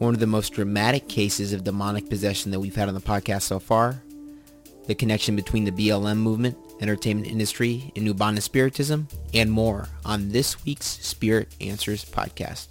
one 0.00 0.14
of 0.14 0.20
the 0.20 0.26
most 0.26 0.54
dramatic 0.54 1.08
cases 1.08 1.52
of 1.52 1.62
demonic 1.62 2.08
possession 2.08 2.50
that 2.50 2.58
we've 2.58 2.74
had 2.74 2.88
on 2.88 2.94
the 2.94 3.00
podcast 3.00 3.42
so 3.42 3.58
far, 3.58 4.02
the 4.86 4.94
connection 4.94 5.36
between 5.36 5.64
the 5.64 5.70
BLM 5.70 6.16
movement, 6.16 6.56
entertainment 6.80 7.26
industry, 7.26 7.92
and 7.94 8.08
Umbanda 8.08 8.40
Spiritism, 8.40 9.06
and 9.34 9.52
more 9.52 9.88
on 10.06 10.30
this 10.30 10.64
week's 10.64 10.86
Spirit 10.86 11.54
Answers 11.60 12.02
podcast. 12.06 12.68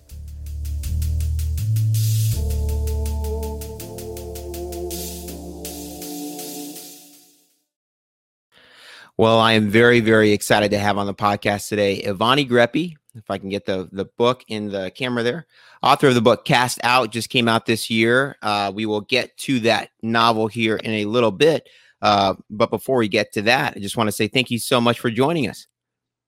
Well, 9.17 9.37
I 9.37 9.51
am 9.51 9.69
very, 9.69 9.99
very 9.99 10.31
excited 10.31 10.71
to 10.71 10.79
have 10.79 10.97
on 10.97 11.05
the 11.05 11.13
podcast 11.13 11.67
today 11.67 12.01
Ivani 12.01 12.49
Greppi, 12.49 12.95
if 13.19 13.29
I 13.29 13.37
can 13.37 13.49
get 13.49 13.65
the 13.65 13.89
the 13.91 14.05
book 14.05 14.43
in 14.47 14.69
the 14.69 14.91
camera 14.91 15.23
there. 15.23 15.47
Author 15.83 16.07
of 16.07 16.15
the 16.15 16.21
book 16.21 16.45
Cast 16.45 16.79
Out 16.83 17.11
just 17.11 17.29
came 17.29 17.47
out 17.47 17.65
this 17.65 17.89
year. 17.89 18.37
Uh, 18.41 18.71
we 18.73 18.85
will 18.85 19.01
get 19.01 19.37
to 19.37 19.59
that 19.61 19.89
novel 20.01 20.47
here 20.47 20.77
in 20.77 20.91
a 20.91 21.05
little 21.05 21.31
bit. 21.31 21.69
Uh, 22.01 22.35
but 22.49 22.69
before 22.69 22.97
we 22.97 23.07
get 23.07 23.31
to 23.33 23.41
that, 23.43 23.73
I 23.75 23.79
just 23.79 23.97
want 23.97 24.07
to 24.07 24.11
say 24.11 24.27
thank 24.27 24.49
you 24.49 24.59
so 24.59 24.79
much 24.79 24.99
for 24.99 25.11
joining 25.11 25.47
us. 25.47 25.67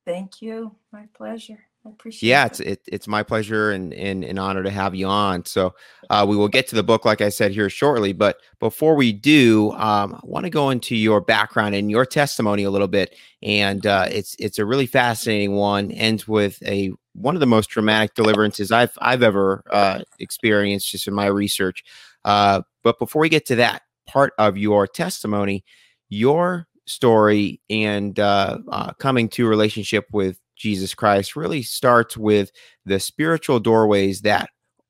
Thank 0.06 0.42
you. 0.42 0.76
My 0.92 1.08
pleasure. 1.14 1.66
I 1.86 1.90
appreciate 1.90 2.30
yeah, 2.30 2.46
it. 2.46 2.52
it's 2.52 2.60
it, 2.60 2.82
it's 2.88 3.08
my 3.08 3.24
pleasure 3.24 3.72
and, 3.72 3.92
and 3.94 4.24
an 4.24 4.38
honor 4.38 4.62
to 4.62 4.70
have 4.70 4.94
you 4.94 5.08
on. 5.08 5.46
So 5.46 5.74
uh, 6.12 6.26
we 6.30 6.36
will 6.38 6.48
get 6.48 6.68
to 6.68 6.76
the 6.76 6.84
book, 6.84 7.06
like 7.06 7.22
I 7.22 7.30
said 7.30 7.52
here 7.52 7.70
shortly. 7.70 8.14
But 8.14 8.38
before 8.60 8.96
we 8.96 9.12
do, 9.12 9.72
um, 9.72 10.14
I 10.14 10.20
want 10.24 10.44
to 10.44 10.52
go 10.52 10.70
into 10.70 10.96
your 10.96 11.22
background 11.22 11.74
and 11.74 11.90
your 11.90 12.06
testimony 12.06 12.64
a 12.64 12.72
little 12.72 12.88
bit. 12.88 13.16
And 13.42 13.86
uh, 13.88 14.08
it's 14.12 14.36
it's 14.38 14.60
a 14.60 14.66
really 14.66 14.86
fascinating 14.86 15.54
one. 15.54 15.90
Ends 15.92 16.28
with 16.28 16.62
a 16.64 16.92
one 17.14 17.36
of 17.36 17.40
the 17.40 17.48
most 17.48 17.70
dramatic 17.72 18.14
deliverances 18.14 18.72
I've 18.72 18.94
I've 19.00 19.24
ever 19.24 19.64
uh, 19.72 20.02
experienced 20.20 20.92
just 20.92 21.08
in 21.08 21.16
my 21.16 21.26
research. 21.26 21.84
Uh, 22.24 22.62
but 22.84 23.00
before 23.00 23.22
we 23.22 23.30
get 23.30 23.48
to 23.48 23.56
that 23.56 23.82
part 24.06 24.34
of 24.38 24.56
your 24.56 24.86
testimony, 24.86 25.64
your 26.10 26.68
story 26.86 27.62
and 27.70 28.20
uh, 28.20 28.60
uh, 28.72 28.94
coming 28.94 29.30
to 29.30 29.48
relationship 29.48 30.06
with 30.12 30.38
Jesus 30.62 30.94
Christ 30.94 31.36
really 31.36 31.64
starts 31.64 32.16
with 32.16 32.52
the 32.86 33.00
spiritual 33.00 33.60
doorways 33.60 34.22
that 34.22 34.50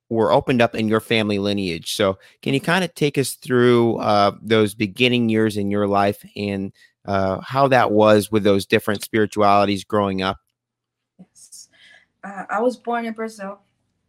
were 0.09 0.33
opened 0.33 0.61
up 0.61 0.75
in 0.75 0.89
your 0.89 0.99
family 0.99 1.39
lineage. 1.39 1.93
So, 1.93 2.19
can 2.41 2.53
you 2.53 2.59
kind 2.59 2.83
of 2.83 2.93
take 2.93 3.17
us 3.17 3.33
through 3.33 3.95
uh, 3.97 4.33
those 4.41 4.75
beginning 4.75 5.29
years 5.29 5.55
in 5.55 5.71
your 5.71 5.87
life 5.87 6.23
and 6.35 6.73
uh, 7.05 7.39
how 7.39 7.69
that 7.69 7.91
was 7.91 8.31
with 8.31 8.43
those 8.43 8.65
different 8.65 9.03
spiritualities 9.03 9.85
growing 9.85 10.21
up? 10.21 10.37
Yes. 11.17 11.69
Uh, 12.23 12.43
I 12.49 12.61
was 12.61 12.75
born 12.75 13.05
in 13.05 13.13
Brazil, 13.13 13.59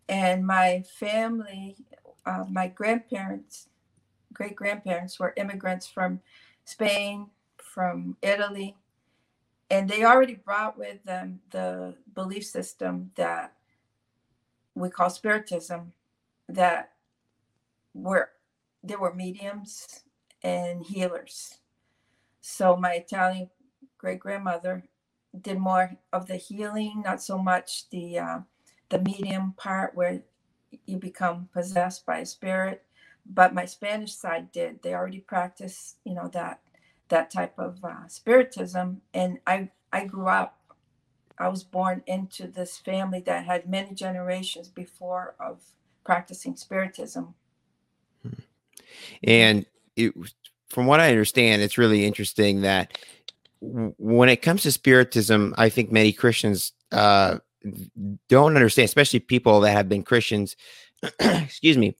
and 0.08 0.44
my 0.44 0.82
family, 0.98 1.76
uh, 2.26 2.44
my 2.50 2.66
grandparents, 2.66 3.68
great 4.32 4.56
grandparents, 4.56 5.20
were 5.20 5.32
immigrants 5.36 5.86
from 5.86 6.20
Spain, 6.64 7.28
from 7.56 8.16
Italy, 8.22 8.76
and 9.72 9.90
they 9.90 10.04
already 10.04 10.36
brought 10.36 10.78
with 10.78 11.04
them 11.04 11.40
the 11.52 11.96
belief 12.14 12.46
system 12.46 13.12
that 13.16 13.54
we 14.76 14.90
call 14.90 15.10
spiritism 15.10 15.92
that 16.48 16.92
were 17.94 18.30
there 18.84 18.98
were 19.00 19.14
mediums 19.14 20.02
and 20.42 20.84
healers. 20.84 21.58
So 22.40 22.76
my 22.76 22.94
italian 22.94 23.50
great 23.98 24.20
grandmother 24.20 24.84
did 25.40 25.58
more 25.58 25.92
of 26.12 26.26
the 26.28 26.36
healing 26.36 27.02
not 27.04 27.22
so 27.22 27.38
much 27.38 27.90
the 27.90 28.18
uh, 28.18 28.40
the 28.90 29.00
medium 29.00 29.54
part 29.56 29.94
where 29.96 30.22
you 30.86 30.98
become 30.98 31.48
possessed 31.52 32.06
by 32.06 32.18
a 32.20 32.26
spirit 32.26 32.84
but 33.26 33.54
my 33.54 33.66
spanish 33.66 34.14
side 34.14 34.52
did. 34.52 34.82
They 34.82 34.94
already 34.94 35.20
practiced 35.20 35.98
you 36.04 36.14
know 36.14 36.28
that 36.34 36.60
that 37.08 37.30
type 37.30 37.58
of 37.58 37.84
uh, 37.84 38.08
spiritism. 38.08 39.02
And 39.12 39.38
I, 39.46 39.70
I 39.92 40.06
grew 40.06 40.28
up, 40.28 40.58
I 41.38 41.48
was 41.48 41.64
born 41.64 42.02
into 42.06 42.46
this 42.46 42.78
family 42.78 43.20
that 43.20 43.44
had 43.44 43.68
many 43.68 43.94
generations 43.94 44.68
before 44.68 45.34
of 45.38 45.60
practicing 46.04 46.56
spiritism. 46.56 47.34
Hmm. 48.22 48.28
And 49.22 49.66
it, 49.96 50.14
from 50.68 50.86
what 50.86 51.00
I 51.00 51.10
understand, 51.10 51.62
it's 51.62 51.78
really 51.78 52.04
interesting 52.06 52.62
that 52.62 52.98
when 53.60 54.28
it 54.28 54.42
comes 54.42 54.62
to 54.62 54.72
spiritism, 54.72 55.54
I 55.56 55.68
think 55.68 55.92
many 55.92 56.12
Christians 56.12 56.72
uh, 56.90 57.38
don't 58.28 58.56
understand, 58.56 58.86
especially 58.86 59.20
people 59.20 59.60
that 59.60 59.72
have 59.72 59.88
been 59.88 60.02
Christians, 60.02 60.56
excuse 61.20 61.78
me, 61.78 61.96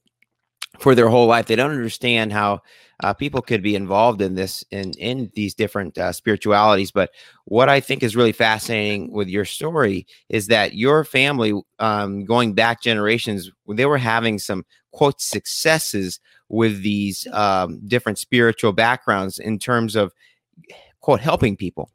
for 0.79 0.95
their 0.95 1.09
whole 1.09 1.27
life. 1.27 1.45
They 1.45 1.55
don't 1.55 1.71
understand 1.71 2.33
how 2.33 2.61
uh, 3.03 3.13
people 3.13 3.41
could 3.41 3.61
be 3.61 3.75
involved 3.75 4.21
in 4.21 4.35
this 4.35 4.63
in 4.71 4.91
in 4.93 5.31
these 5.35 5.53
different 5.53 5.97
uh, 5.97 6.11
spiritualities. 6.11 6.91
But 6.91 7.11
what 7.45 7.69
I 7.69 7.79
think 7.79 8.03
is 8.03 8.15
really 8.15 8.31
fascinating 8.31 9.11
with 9.11 9.27
your 9.27 9.45
story 9.45 10.07
is 10.29 10.47
that 10.47 10.75
your 10.75 11.03
family, 11.03 11.59
um, 11.79 12.25
going 12.25 12.53
back 12.53 12.81
generations, 12.81 13.51
they 13.67 13.85
were 13.85 13.97
having 13.97 14.39
some 14.39 14.65
quote 14.91 15.19
successes 15.21 16.19
with 16.49 16.83
these 16.83 17.27
um, 17.33 17.81
different 17.87 18.19
spiritual 18.19 18.73
backgrounds 18.73 19.39
in 19.39 19.59
terms 19.59 19.95
of 19.95 20.13
quote 21.01 21.19
helping 21.19 21.57
people. 21.57 21.89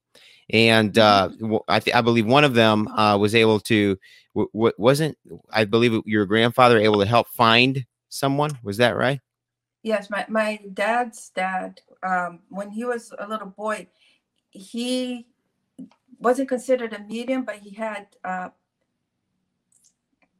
And 0.50 0.94
mm-hmm. 0.94 1.54
uh, 1.54 1.58
I, 1.68 1.80
th- 1.80 1.94
I 1.94 2.00
believe 2.00 2.26
one 2.26 2.44
of 2.44 2.54
them 2.54 2.88
uh, 2.88 3.16
was 3.16 3.34
able 3.34 3.60
to 3.60 3.96
w- 4.34 4.50
w- 4.52 4.74
wasn't 4.78 5.16
I 5.50 5.64
believe 5.64 6.02
your 6.06 6.26
grandfather 6.26 6.78
able 6.78 7.00
to 7.00 7.06
help 7.06 7.28
find 7.28 7.84
someone 8.08 8.50
was 8.62 8.76
that 8.76 8.96
right 8.96 9.20
Yes, 9.82 10.10
my, 10.10 10.26
my 10.28 10.60
dad's 10.74 11.30
dad, 11.30 11.80
um, 12.02 12.40
when 12.48 12.70
he 12.70 12.84
was 12.84 13.12
a 13.18 13.28
little 13.28 13.46
boy, 13.46 13.86
he 14.50 15.28
wasn't 16.18 16.48
considered 16.48 16.92
a 16.92 17.02
medium, 17.04 17.44
but 17.44 17.56
he 17.56 17.70
had 17.70 18.06
uh, 18.24 18.48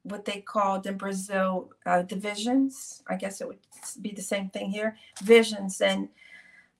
what 0.03 0.25
they 0.25 0.41
called 0.41 0.87
in 0.87 0.97
Brazil 0.97 1.71
uh, 1.87 2.03
divisions. 2.03 3.03
I 3.09 3.17
guess 3.17 3.41
it 3.41 3.47
would 3.47 3.61
be 4.03 4.13
the 4.13 4.23
same 4.23 4.51
thing 4.51 4.71
here 4.71 4.97
visions. 5.23 5.81
And 5.81 6.09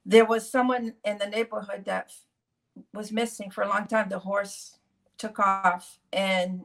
there 0.05 0.25
was 0.25 0.49
someone 0.49 0.93
in 1.05 1.17
the 1.17 1.27
neighborhood 1.27 1.85
that 1.85 2.11
was 2.93 3.11
missing 3.11 3.51
for 3.51 3.63
a 3.63 3.69
long 3.69 3.87
time. 3.87 4.09
The 4.09 4.19
horse 4.19 4.77
took 5.17 5.39
off, 5.39 5.99
and 6.11 6.63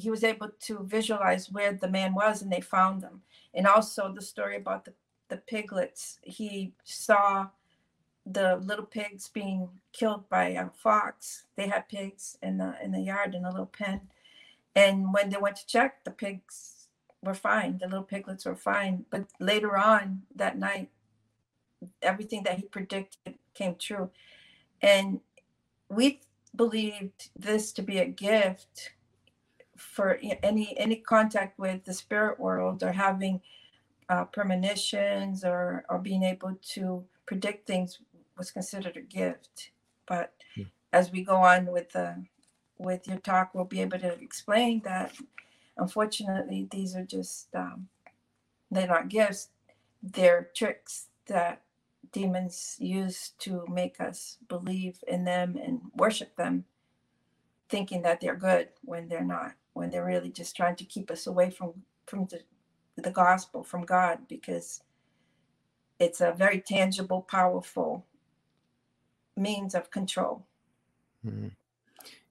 he 0.00 0.10
was 0.10 0.24
able 0.24 0.48
to 0.60 0.84
visualize 0.84 1.50
where 1.50 1.72
the 1.72 1.88
man 1.88 2.14
was, 2.14 2.42
and 2.42 2.52
they 2.52 2.60
found 2.60 3.02
him. 3.02 3.22
And 3.54 3.66
also 3.66 4.12
the 4.12 4.22
story 4.22 4.56
about 4.56 4.84
the 4.84 4.94
the 5.30 5.38
piglets. 5.38 6.18
He 6.22 6.74
saw 6.84 7.48
the 8.26 8.56
little 8.56 8.84
pigs 8.84 9.28
being 9.28 9.68
killed 9.92 10.28
by 10.28 10.48
a 10.48 10.68
fox. 10.70 11.44
They 11.56 11.68
had 11.68 11.88
pigs 11.88 12.36
in 12.42 12.58
the 12.58 12.74
in 12.82 12.92
the 12.92 13.00
yard 13.00 13.34
in 13.34 13.44
a 13.44 13.50
little 13.50 13.66
pen, 13.66 14.02
and 14.76 15.14
when 15.14 15.30
they 15.30 15.38
went 15.38 15.56
to 15.56 15.66
check, 15.66 16.04
the 16.04 16.10
pigs 16.10 16.88
were 17.22 17.34
fine. 17.34 17.78
The 17.78 17.86
little 17.86 18.04
piglets 18.04 18.44
were 18.44 18.56
fine. 18.56 19.06
But 19.10 19.26
later 19.38 19.76
on 19.76 20.22
that 20.36 20.58
night, 20.58 20.90
everything 22.02 22.42
that 22.44 22.58
he 22.58 22.64
predicted 22.64 23.38
came 23.54 23.76
true, 23.76 24.10
and 24.82 25.20
we 25.88 26.20
believed 26.54 27.30
this 27.36 27.72
to 27.72 27.82
be 27.82 27.98
a 27.98 28.06
gift 28.06 28.90
for 29.80 30.18
any 30.42 30.78
any 30.78 30.96
contact 30.96 31.58
with 31.58 31.84
the 31.84 31.94
spirit 31.94 32.38
world 32.38 32.82
or 32.82 32.92
having 32.92 33.40
uh, 34.08 34.24
premonitions 34.24 35.44
or 35.44 35.84
or 35.88 35.98
being 35.98 36.22
able 36.22 36.56
to 36.62 37.04
predict 37.26 37.66
things 37.66 37.98
was 38.36 38.50
considered 38.50 38.96
a 38.96 39.00
gift. 39.00 39.70
But 40.06 40.34
hmm. 40.54 40.62
as 40.92 41.10
we 41.10 41.22
go 41.22 41.36
on 41.36 41.66
with 41.66 41.90
the 41.90 42.24
with 42.78 43.06
your 43.06 43.18
talk, 43.18 43.54
we'll 43.54 43.64
be 43.64 43.80
able 43.80 43.98
to 43.98 44.12
explain 44.20 44.82
that. 44.84 45.12
Unfortunately, 45.76 46.68
these 46.70 46.94
are 46.96 47.04
just 47.04 47.54
um, 47.54 47.88
they're 48.70 48.86
not 48.86 49.08
gifts; 49.08 49.48
they're 50.02 50.50
tricks 50.54 51.06
that 51.26 51.62
demons 52.12 52.76
use 52.80 53.30
to 53.38 53.64
make 53.68 54.00
us 54.00 54.38
believe 54.48 55.02
in 55.06 55.24
them 55.24 55.56
and 55.62 55.80
worship 55.96 56.36
them, 56.36 56.64
thinking 57.68 58.02
that 58.02 58.20
they're 58.20 58.36
good 58.36 58.68
when 58.82 59.08
they're 59.08 59.24
not. 59.24 59.52
When 59.72 59.90
they're 59.90 60.04
really 60.04 60.30
just 60.30 60.56
trying 60.56 60.76
to 60.76 60.84
keep 60.84 61.10
us 61.10 61.26
away 61.26 61.50
from 61.50 61.82
from 62.06 62.26
the 62.26 62.40
the 62.96 63.10
gospel 63.10 63.62
from 63.62 63.84
God 63.84 64.28
because 64.28 64.82
it's 65.98 66.20
a 66.20 66.32
very 66.32 66.60
tangible, 66.60 67.22
powerful 67.22 68.06
means 69.36 69.74
of 69.74 69.90
control. 69.90 70.46
Mm-hmm. 71.24 71.48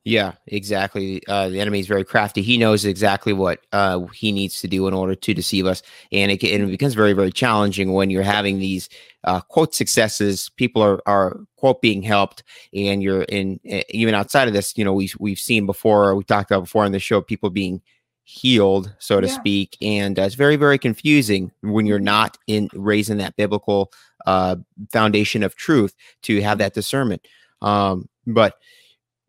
Yeah, 0.10 0.34
exactly. 0.48 1.22
Uh, 1.28 1.50
the 1.50 1.60
enemy 1.60 1.80
is 1.80 1.86
very 1.88 2.04
crafty. 2.04 2.42
He 2.42 2.58
knows 2.58 2.84
exactly 2.84 3.32
what 3.32 3.60
uh, 3.72 4.00
he 4.08 4.32
needs 4.32 4.60
to 4.62 4.68
do 4.68 4.88
in 4.88 4.94
order 4.96 5.14
to 5.14 5.34
deceive 5.36 5.68
us, 5.68 5.84
and 6.12 6.32
it, 6.32 6.44
and 6.44 6.64
it 6.64 6.72
becomes 6.72 6.96
very, 6.96 7.14
very 7.14 7.32
challenging 7.32 7.94
when 7.94 8.10
you're 8.10 8.24
having 8.24 8.58
these 8.58 8.90
uh, 9.26 9.40
quote 9.42 9.76
successes. 9.76 10.50
People 10.56 10.82
are 10.82 11.00
are 11.06 11.40
quote 11.58 11.80
being 11.84 12.02
helped, 12.02 12.42
and 12.74 13.04
you're 13.04 13.22
in 13.24 13.60
even 13.92 14.16
outside 14.16 14.48
of 14.48 14.56
this. 14.56 14.76
You 14.76 14.84
know, 14.84 14.94
we 14.94 15.12
we've 15.20 15.38
seen 15.38 15.68
before. 15.68 16.16
We 16.16 16.24
talked 16.24 16.50
about 16.50 16.64
before 16.64 16.86
on 16.86 16.92
the 16.92 17.00
show 17.00 17.22
people 17.22 17.52
being 17.52 17.80
healed, 18.24 18.92
so 18.98 19.22
to 19.22 19.28
Yeah. 19.28 19.34
speak, 19.34 19.78
and 19.80 20.18
uh, 20.18 20.24
it's 20.24 20.34
very 20.34 20.56
very 20.56 20.80
confusing 20.80 21.52
when 21.62 21.86
you're 21.86 22.00
Mhm. 22.00 22.04
not 22.16 22.38
in 22.48 22.68
raising 22.74 23.18
that 23.18 23.36
biblical 23.36 23.92
uh, 24.26 24.56
foundation 24.92 25.44
of 25.44 25.56
truth 25.56 25.94
to 26.24 26.42
have 26.42 26.58
that 26.58 26.74
discernment. 26.74 27.28
Um, 27.62 28.10
but 28.26 28.56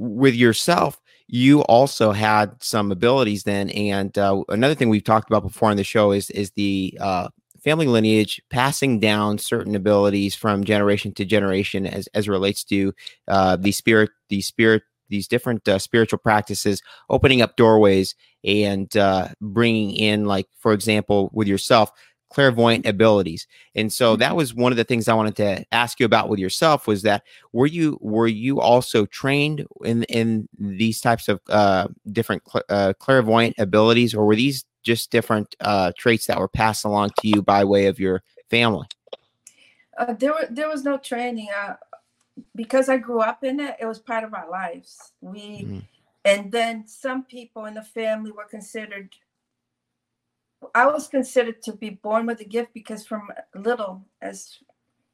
with 0.01 0.35
yourself, 0.35 1.01
you 1.29 1.61
also 1.63 2.11
had 2.11 2.51
some 2.61 2.91
abilities 2.91 3.45
then, 3.45 3.71
and 3.71 4.17
uh, 4.19 4.43
another 4.49 4.75
thing 4.75 4.89
we've 4.89 5.05
talked 5.05 5.31
about 5.31 5.45
before 5.45 5.71
on 5.71 5.77
the 5.77 5.85
show 5.85 6.11
is 6.11 6.29
is 6.31 6.51
the 6.53 6.99
uh, 7.01 7.29
family 7.63 7.87
lineage 7.87 8.41
passing 8.51 8.99
down 8.99 9.39
certain 9.39 9.77
abilities 9.77 10.35
from 10.35 10.65
generation 10.65 11.13
to 11.15 11.25
generation 11.25 11.87
as 11.87 12.09
as 12.09 12.29
relates 12.29 12.65
to 12.65 12.93
uh, 13.29 13.57
the 13.57 13.71
spirit, 13.71 14.11
the 14.29 14.41
spirit, 14.41 14.83
these 15.11 15.29
different 15.29 15.69
uh, 15.69 15.79
spiritual 15.79 16.19
practices, 16.19 16.83
opening 17.11 17.43
up 17.43 17.57
doorways 17.57 18.15
and 18.43 18.97
uh, 18.97 19.29
bringing 19.41 19.95
in, 19.95 20.25
like 20.25 20.47
for 20.59 20.73
example, 20.73 21.31
with 21.33 21.47
yourself, 21.47 21.93
clairvoyant 22.31 22.87
abilities. 22.87 23.47
And 23.75 23.93
so 23.93 24.17
that 24.17 24.35
was 24.37 24.55
one 24.55 24.73
of 24.73 24.77
the 24.77 24.85
things 24.85 25.09
I 25.09 25.15
wanted 25.15 25.37
to 25.37 25.65
ask 25.73 26.01
you 26.01 26.07
about 26.07 26.29
with 26.29 26.39
yourself 26.39 26.87
was 26.87 27.03
that 27.03 27.23
were 27.53 27.67
you 27.67 27.99
were 28.01 28.29
you 28.29 28.61
also 28.61 29.07
trained 29.07 29.67
in 29.85 30.05
in 30.05 30.49
these 30.59 31.01
types 31.01 31.29
of 31.29 31.41
uh, 31.49 31.89
different 32.11 32.43
cl- 32.51 32.65
uh, 32.69 32.93
clairvoyant 32.99 33.57
abilities, 33.59 34.15
or 34.15 34.25
were 34.25 34.37
these 34.37 34.65
just 34.83 35.11
different 35.11 35.55
uh, 35.61 35.93
traits 35.99 36.27
that 36.27 36.39
were 36.39 36.49
passed 36.49 36.85
along 36.85 37.11
to 37.21 37.29
you 37.29 37.43
by 37.43 37.65
way 37.65 37.87
of 37.87 38.01
your 38.01 38.23
family? 38.49 38.87
Uh, 39.99 40.15
there, 40.15 40.33
were, 40.33 40.47
there 40.51 40.69
was 40.69 40.83
no 40.83 40.97
training. 40.97 41.49
Uh, 41.55 41.75
because 42.55 42.89
I 42.89 42.97
grew 42.97 43.21
up 43.21 43.45
in 43.45 43.61
it, 43.61 43.77
it 43.81 43.87
was 43.87 43.99
part 43.99 44.25
of 44.25 44.33
our 44.35 44.49
lives. 44.49 45.13
We, 45.21 45.65
Mhm. 45.65 45.83
and 46.25 46.53
then 46.53 46.87
some 46.87 47.25
people 47.25 47.67
in 47.67 47.75
the 47.75 47.83
family 47.83 48.31
were 48.31 48.45
considered. 48.45 49.15
I 50.75 50.87
was 50.87 51.09
considered 51.09 51.63
to 51.63 51.73
be 51.73 51.91
born 51.91 52.27
with 52.27 52.41
a 52.41 52.45
gift 52.45 52.75
because 52.75 53.07
from 53.07 53.31
little, 53.55 54.05
as 54.21 54.59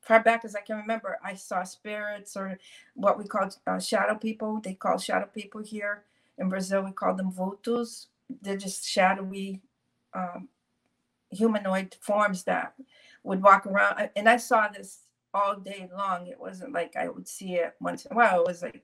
far 0.00 0.22
back 0.22 0.44
as 0.44 0.54
I 0.54 0.60
can 0.60 0.76
remember, 0.76 1.18
I 1.24 1.34
saw 1.34 1.62
spirits 1.62 2.36
or 2.36 2.58
what 2.94 3.18
we 3.18 3.24
call 3.24 3.48
uh, 3.66 3.78
shadow 3.78 4.14
people. 4.14 4.60
They 4.60 4.74
call 4.74 4.98
shadow 4.98 5.26
people 5.26 5.62
here 5.62 6.04
in 6.38 6.48
Brazil. 6.48 6.82
We 6.82 6.92
call 6.92 7.14
them 7.14 7.32
vultos. 7.32 8.06
They're 8.42 8.56
just 8.56 8.88
shadowy 8.88 9.60
um, 10.14 10.48
humanoid 11.30 11.96
forms 12.00 12.44
that 12.44 12.74
would 13.22 13.42
walk 13.42 13.66
around. 13.66 14.10
And 14.16 14.28
I 14.28 14.36
saw 14.36 14.68
this 14.68 15.00
all 15.32 15.56
day 15.56 15.88
long. 15.96 16.26
It 16.26 16.40
wasn't 16.40 16.72
like 16.72 16.96
I 16.96 17.08
would 17.08 17.28
see 17.28 17.54
it 17.54 17.74
once 17.80 18.04
in 18.04 18.12
a 18.12 18.16
while. 18.16 18.40
It 18.40 18.48
was 18.48 18.62
like 18.62 18.82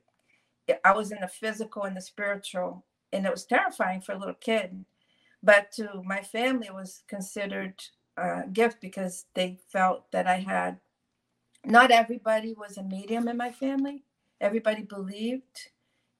I 0.84 0.92
was 0.92 1.10
in 1.10 1.18
the 1.20 1.28
physical 1.28 1.84
and 1.84 1.96
the 1.96 2.00
spiritual, 2.00 2.84
and 3.12 3.26
it 3.26 3.32
was 3.32 3.44
terrifying 3.44 4.00
for 4.00 4.12
a 4.12 4.18
little 4.18 4.34
kid. 4.34 4.84
But 5.42 5.72
to 5.72 6.02
my 6.04 6.22
family, 6.22 6.68
was 6.70 7.02
considered 7.08 7.82
a 8.16 8.44
gift 8.52 8.80
because 8.80 9.26
they 9.34 9.58
felt 9.68 10.10
that 10.12 10.26
I 10.26 10.36
had. 10.36 10.78
Not 11.64 11.90
everybody 11.90 12.54
was 12.54 12.76
a 12.76 12.82
medium 12.82 13.28
in 13.28 13.36
my 13.36 13.52
family. 13.52 14.04
Everybody 14.40 14.82
believed 14.82 15.70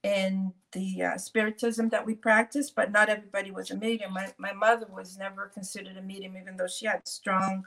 in 0.03 0.53
the 0.73 1.03
uh, 1.03 1.19
spiritism 1.19 1.89
that 1.91 2.07
we 2.07 2.15
practiced, 2.15 2.75
but 2.75 2.91
not 2.91 3.09
everybody 3.09 3.51
was 3.51 3.71
a 3.71 3.77
medium. 3.77 4.13
My, 4.13 4.33
my 4.39 4.53
mother 4.53 4.87
was 4.91 5.17
never 5.17 5.47
considered 5.47 5.97
a 5.97 6.03
medium, 6.03 6.37
even 6.37 6.57
though 6.57 6.67
she 6.67 6.87
had 6.87 7.07
strong 7.07 7.67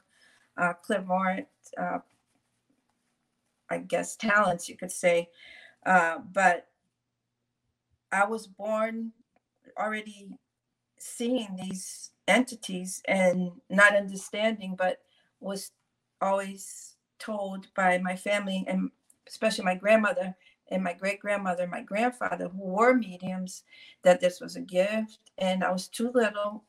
uh, 0.57 0.73
clairvoyant, 0.73 1.47
uh, 1.77 1.99
I 3.69 3.77
guess, 3.79 4.15
talents, 4.15 4.67
you 4.67 4.75
could 4.75 4.91
say. 4.91 5.29
Uh, 5.85 6.19
but 6.33 6.67
I 8.11 8.25
was 8.25 8.47
born 8.47 9.11
already 9.77 10.29
seeing 11.05 11.55
these 11.55 12.11
entities 12.27 13.01
and 13.07 13.51
not 13.69 13.95
understanding, 13.95 14.75
but 14.75 14.99
was 15.39 15.71
always 16.21 16.95
told 17.19 17.67
by 17.75 17.97
my 17.99 18.15
family 18.15 18.65
and 18.67 18.89
especially 19.27 19.63
my 19.63 19.75
grandmother 19.75 20.35
and 20.71 20.83
my 20.83 20.93
great 20.93 21.19
grandmother, 21.19 21.67
my 21.67 21.81
grandfather, 21.81 22.47
who 22.47 22.63
were 22.63 22.93
mediums, 22.93 23.63
that 24.01 24.19
this 24.19 24.41
was 24.41 24.55
a 24.55 24.61
gift. 24.61 25.19
And 25.37 25.63
I 25.63 25.71
was 25.71 25.87
too 25.87 26.11
little. 26.13 26.63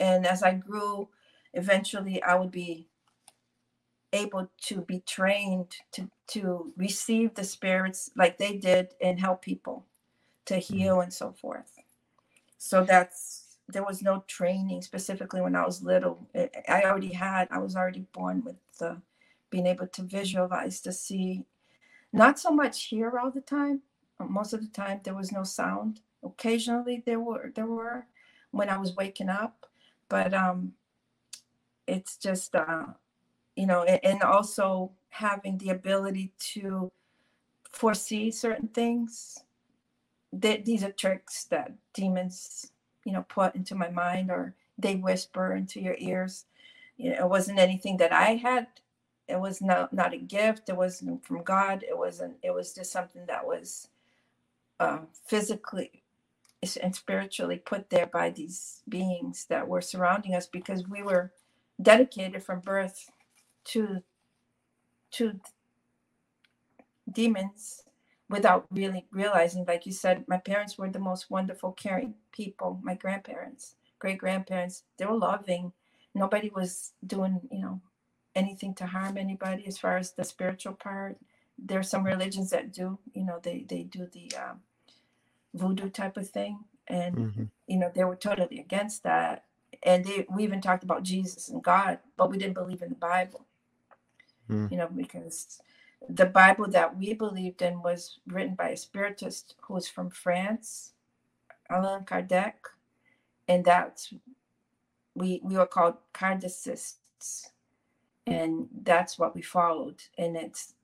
And 0.00 0.26
as 0.26 0.42
I 0.42 0.54
grew, 0.54 1.08
eventually 1.52 2.22
I 2.22 2.34
would 2.34 2.50
be 2.50 2.88
able 4.14 4.50
to 4.62 4.80
be 4.82 5.00
trained 5.00 5.76
to 5.92 6.10
to 6.28 6.72
receive 6.76 7.34
the 7.34 7.44
spirits 7.44 8.10
like 8.16 8.38
they 8.38 8.56
did 8.56 8.88
and 9.00 9.20
help 9.20 9.42
people 9.42 9.84
to 10.46 10.54
mm-hmm. 10.54 10.74
heal 10.74 11.00
and 11.00 11.12
so 11.12 11.32
forth 11.32 11.78
so 12.58 12.84
that's 12.84 13.41
there 13.72 13.84
was 13.84 14.02
no 14.02 14.24
training 14.28 14.82
specifically 14.82 15.40
when 15.40 15.56
i 15.56 15.64
was 15.66 15.82
little. 15.82 16.28
I- 16.68 16.82
already 16.84 17.12
had 17.12 17.48
i 17.50 17.58
was 17.58 17.76
already 17.76 18.06
born 18.12 18.42
with 18.44 18.56
the 18.78 19.00
being 19.50 19.66
able 19.66 19.86
to 19.88 20.02
visualize 20.02 20.80
to 20.82 20.92
see. 20.92 21.44
Not 22.12 22.38
so 22.38 22.50
much 22.50 22.84
hear 22.86 23.18
all 23.18 23.30
the 23.30 23.40
time. 23.42 23.82
Most 24.18 24.52
of 24.54 24.60
the 24.62 24.68
time 24.68 25.00
there 25.04 25.14
was 25.14 25.32
no 25.32 25.44
sound. 25.44 26.00
Occasionally 26.24 27.02
there 27.06 27.20
were 27.20 27.52
there 27.54 27.66
were 27.66 28.06
when 28.52 28.68
i 28.70 28.78
was 28.78 28.94
waking 28.96 29.28
up 29.30 29.66
but 30.08 30.34
um 30.34 30.74
it's 31.86 32.16
just 32.18 32.54
uh 32.54 32.84
you 33.56 33.66
know 33.66 33.84
and 33.84 34.22
also 34.22 34.92
having 35.10 35.58
the 35.58 35.70
ability 35.70 36.32
to 36.38 36.90
foresee 37.70 38.30
certain 38.32 38.68
things. 38.68 39.38
That 40.32 40.64
these 40.64 40.84
are 40.84 40.92
tricks 40.92 41.44
that 41.46 41.72
demons 41.94 42.71
you 43.04 43.12
know 43.12 43.24
put 43.28 43.54
into 43.54 43.74
my 43.74 43.90
mind 43.90 44.30
or 44.30 44.54
they 44.78 44.96
whisper 44.96 45.54
into 45.54 45.80
your 45.80 45.96
ears. 45.98 46.46
You 46.96 47.10
know 47.10 47.16
it 47.26 47.28
wasn't 47.30 47.58
anything 47.58 47.98
that 47.98 48.12
i 48.12 48.34
had. 48.36 48.68
It 49.28 49.40
was 49.40 49.60
not 49.62 49.92
not 49.92 50.14
a 50.14 50.18
gift. 50.18 50.68
It 50.68 50.76
wasn't 50.76 51.24
from 51.24 51.42
god. 51.44 51.84
It 51.88 51.96
wasn't 51.98 52.36
it 52.42 52.52
was 52.54 52.74
just 52.74 52.92
something 52.92 53.26
that 53.26 53.46
was 53.46 53.88
uh, 54.80 55.00
physically 55.26 56.02
and 56.82 56.94
spiritually 56.94 57.56
put 57.58 57.90
there 57.90 58.06
by 58.06 58.30
these 58.30 58.82
beings 58.88 59.46
that 59.48 59.68
were 59.68 59.80
surrounding 59.80 60.34
us 60.34 60.46
because 60.46 60.88
we 60.88 61.02
were 61.02 61.32
dedicated 61.80 62.42
from 62.42 62.60
birth 62.60 63.10
to 63.64 64.02
to 65.12 65.40
demons 67.12 67.82
without 68.32 68.66
really 68.72 69.06
realizing 69.12 69.64
like 69.66 69.86
you 69.86 69.92
said 69.92 70.24
my 70.28 70.38
parents 70.38 70.78
were 70.78 70.90
the 70.90 70.98
most 71.10 71.30
wonderful 71.30 71.72
caring 71.72 72.14
people 72.32 72.80
my 72.82 72.94
grandparents 72.94 73.76
great 74.00 74.18
grandparents 74.18 74.84
they 74.98 75.06
were 75.06 75.18
loving 75.18 75.72
nobody 76.14 76.50
was 76.50 76.92
doing 77.06 77.40
you 77.52 77.60
know 77.60 77.80
anything 78.34 78.74
to 78.74 78.86
harm 78.86 79.18
anybody 79.18 79.66
as 79.66 79.78
far 79.78 79.96
as 79.98 80.12
the 80.12 80.24
spiritual 80.24 80.74
part 80.74 81.18
there's 81.58 81.90
some 81.90 82.04
religions 82.04 82.50
that 82.50 82.72
do 82.72 82.98
you 83.14 83.24
know 83.24 83.38
they 83.42 83.64
they 83.68 83.82
do 83.84 84.06
the 84.12 84.28
um, 84.36 84.60
voodoo 85.54 85.90
type 85.90 86.16
of 86.16 86.28
thing 86.28 86.58
and 86.88 87.16
Mhm. 87.16 87.50
you 87.66 87.78
know 87.78 87.90
they 87.94 88.04
were 88.04 88.16
totally 88.16 88.58
against 88.60 89.02
that 89.04 89.44
and 89.82 90.04
they 90.04 90.26
we 90.34 90.44
even 90.44 90.60
talked 90.60 90.84
about 90.84 91.02
jesus 91.02 91.48
and 91.48 91.62
god 91.62 91.98
but 92.16 92.30
we 92.30 92.38
didn't 92.38 92.54
believe 92.54 92.82
in 92.82 92.90
the 92.90 92.94
bible 92.96 93.46
Mm. 94.50 94.70
you 94.72 94.76
know 94.78 94.88
because 94.88 95.60
the 96.08 96.26
bible 96.26 96.68
that 96.68 96.96
we 96.96 97.12
believed 97.14 97.62
in 97.62 97.82
was 97.82 98.18
written 98.26 98.54
by 98.54 98.70
a 98.70 98.76
spiritist 98.76 99.54
who 99.62 99.74
was 99.74 99.88
from 99.88 100.10
france 100.10 100.92
Allan 101.70 102.04
kardec 102.04 102.54
and 103.48 103.64
that's 103.64 104.12
we 105.14 105.40
we 105.42 105.56
were 105.56 105.66
called 105.66 105.94
kardecists 106.12 107.46
and 108.26 108.68
that's 108.82 109.18
what 109.18 109.34
we 109.34 109.42
followed 109.42 110.02
and 110.18 110.36
it's 110.36 110.74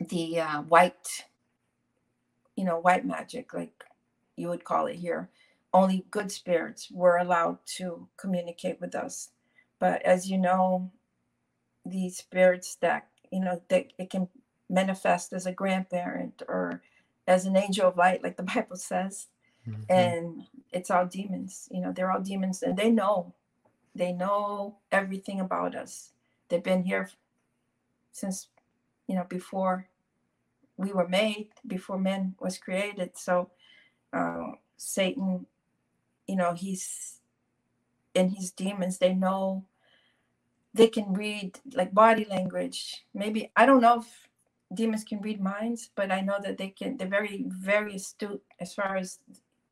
the 0.00 0.40
uh, 0.40 0.62
white 0.62 1.24
you 2.56 2.64
know 2.64 2.78
white 2.78 3.04
magic 3.04 3.54
like 3.54 3.84
you 4.36 4.48
would 4.48 4.64
call 4.64 4.86
it 4.86 4.96
here. 4.96 5.30
Only 5.72 6.06
good 6.10 6.30
spirits 6.30 6.90
were 6.90 7.16
allowed 7.16 7.58
to 7.76 8.08
communicate 8.16 8.80
with 8.80 8.94
us. 8.94 9.30
But 9.78 10.02
as 10.02 10.30
you 10.30 10.38
know 10.38 10.92
these 11.84 12.16
spirits 12.16 12.76
that 12.76 13.08
you 13.30 13.40
know 13.40 13.60
that 13.68 13.92
it 13.98 14.10
can 14.10 14.28
manifest 14.68 15.32
as 15.32 15.46
a 15.46 15.52
grandparent 15.52 16.42
or 16.48 16.82
as 17.26 17.46
an 17.46 17.56
angel 17.56 17.88
of 17.88 17.96
light 17.96 18.22
like 18.22 18.36
the 18.36 18.42
bible 18.54 18.76
says. 18.76 19.28
Mhm. 19.66 19.84
and 19.88 20.46
it's 20.72 20.90
all 20.90 21.06
demons 21.06 21.68
you 21.70 21.80
know 21.80 21.90
they're 21.92 22.10
all 22.12 22.20
demons 22.20 22.62
and 22.62 22.76
they 22.76 22.90
know 22.90 23.32
they 23.94 24.12
know 24.12 24.76
everything 24.90 25.40
about 25.40 25.74
us. 25.74 26.12
They've 26.48 26.62
been 26.62 26.82
here 26.84 27.10
since 28.12 28.48
you 29.06 29.14
know 29.14 29.24
before 29.24 29.88
we 30.76 30.92
were 30.92 31.08
made 31.08 31.48
before 31.66 31.98
man 31.98 32.34
was 32.40 32.58
created. 32.58 33.16
So 33.16 33.50
uh, 34.12 34.52
satan 34.76 35.46
you 36.26 36.36
know 36.36 36.52
he's 36.54 37.20
and 38.14 38.32
his 38.32 38.50
demons 38.50 38.98
they 38.98 39.14
know 39.14 39.64
they 40.74 40.88
can 40.88 41.14
read 41.14 41.58
like 41.74 41.94
body 41.94 42.26
language. 42.30 43.04
Maybe 43.14 43.52
i 43.56 43.66
don't 43.66 43.82
know 43.82 44.00
if 44.00 44.28
demons 44.74 45.04
can 45.04 45.20
read 45.20 45.40
minds 45.40 45.90
but 45.94 46.10
i 46.10 46.20
know 46.20 46.38
that 46.42 46.58
they 46.58 46.68
can 46.68 46.96
they're 46.96 47.08
very 47.08 47.44
very 47.48 47.96
astute 47.96 48.42
as 48.60 48.74
far 48.74 48.96
as 48.96 49.18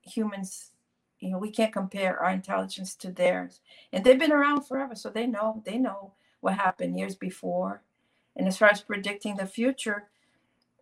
humans. 0.03 0.73
You 1.21 1.31
know 1.31 1.39
we 1.39 1.51
can't 1.53 1.73
compare 1.73 2.19
our 2.19 2.31
intelligence 2.31 2.95
to 2.97 3.13
theirs. 3.13 3.61
And 3.93 4.05
they've 4.05 4.19
been 4.19 4.33
around 4.33 4.63
forever 4.65 4.95
so 4.95 5.11
they 5.11 5.27
know 5.27 5.63
they 5.67 5.79
know 5.79 6.15
what 6.41 6.55
happened 6.57 6.99
years 6.99 7.15
before. 7.17 7.83
And 8.37 8.49
as 8.49 8.57
far 8.59 8.71
as 8.71 8.81
predicting 8.83 9.37
the 9.37 9.47
future 9.47 10.09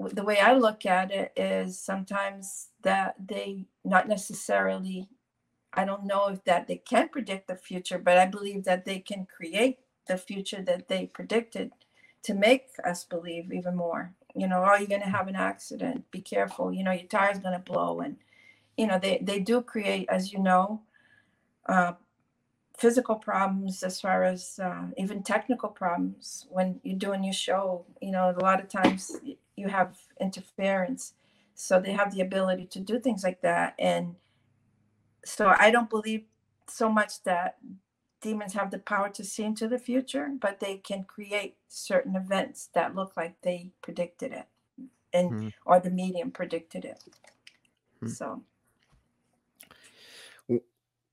the 0.00 0.24
way 0.24 0.38
i 0.38 0.54
look 0.54 0.86
at 0.86 1.10
it 1.10 1.32
is 1.36 1.78
sometimes 1.78 2.68
that 2.82 3.14
they 3.24 3.66
not 3.84 4.08
necessarily 4.08 5.08
i 5.74 5.84
don't 5.84 6.04
know 6.04 6.28
if 6.28 6.42
that 6.44 6.66
they 6.66 6.76
can 6.76 7.08
predict 7.08 7.48
the 7.48 7.56
future 7.56 7.98
but 7.98 8.16
i 8.16 8.26
believe 8.26 8.64
that 8.64 8.84
they 8.84 8.98
can 8.98 9.26
create 9.26 9.78
the 10.10 10.18
future 10.18 10.62
that 10.62 10.88
they 10.88 11.06
predicted 11.06 11.72
to 12.22 12.34
make 12.34 12.68
us 12.84 13.04
believe 13.04 13.52
even 13.52 13.76
more. 13.76 14.12
You 14.34 14.46
know 14.48 14.58
are 14.58 14.80
you 14.80 14.86
going 14.86 15.02
to 15.02 15.08
have 15.08 15.28
an 15.28 15.36
accident. 15.36 16.10
Be 16.10 16.20
careful. 16.20 16.72
You 16.72 16.84
know 16.84 16.92
your 16.92 17.06
tire's 17.06 17.38
going 17.38 17.58
to 17.58 17.72
blow. 17.72 18.00
And 18.00 18.16
you 18.76 18.86
know 18.86 18.98
they 18.98 19.18
they 19.22 19.40
do 19.40 19.62
create 19.62 20.08
as 20.08 20.32
you 20.32 20.40
know 20.40 20.82
uh, 21.66 21.92
physical 22.76 23.16
problems 23.16 23.82
as 23.82 24.00
far 24.00 24.24
as 24.24 24.58
uh, 24.62 24.86
even 24.96 25.22
technical 25.22 25.68
problems 25.68 26.46
when 26.50 26.80
you're 26.82 26.98
doing 26.98 27.24
your 27.24 27.32
show. 27.32 27.84
You 28.00 28.12
know 28.12 28.34
a 28.36 28.42
lot 28.42 28.60
of 28.60 28.68
times 28.68 29.16
you 29.56 29.68
have 29.68 29.96
interference. 30.20 31.14
So 31.54 31.78
they 31.78 31.92
have 31.92 32.14
the 32.14 32.22
ability 32.22 32.66
to 32.72 32.80
do 32.80 32.98
things 32.98 33.22
like 33.22 33.42
that. 33.42 33.74
And 33.78 34.16
so 35.24 35.54
i 35.58 35.70
don't 35.70 35.90
believe 35.90 36.24
so 36.66 36.88
much 36.88 37.22
that 37.24 37.56
demons 38.20 38.52
have 38.52 38.70
the 38.70 38.78
power 38.78 39.08
to 39.08 39.24
see 39.24 39.44
into 39.44 39.68
the 39.68 39.78
future 39.78 40.30
but 40.40 40.60
they 40.60 40.76
can 40.76 41.04
create 41.04 41.56
certain 41.68 42.16
events 42.16 42.68
that 42.74 42.94
look 42.94 43.16
like 43.16 43.34
they 43.42 43.70
predicted 43.82 44.32
it 44.32 44.46
and 45.12 45.30
mm. 45.30 45.52
or 45.64 45.80
the 45.80 45.90
medium 45.90 46.30
predicted 46.30 46.84
it 46.84 47.02
mm. 48.02 48.10
so 48.10 48.42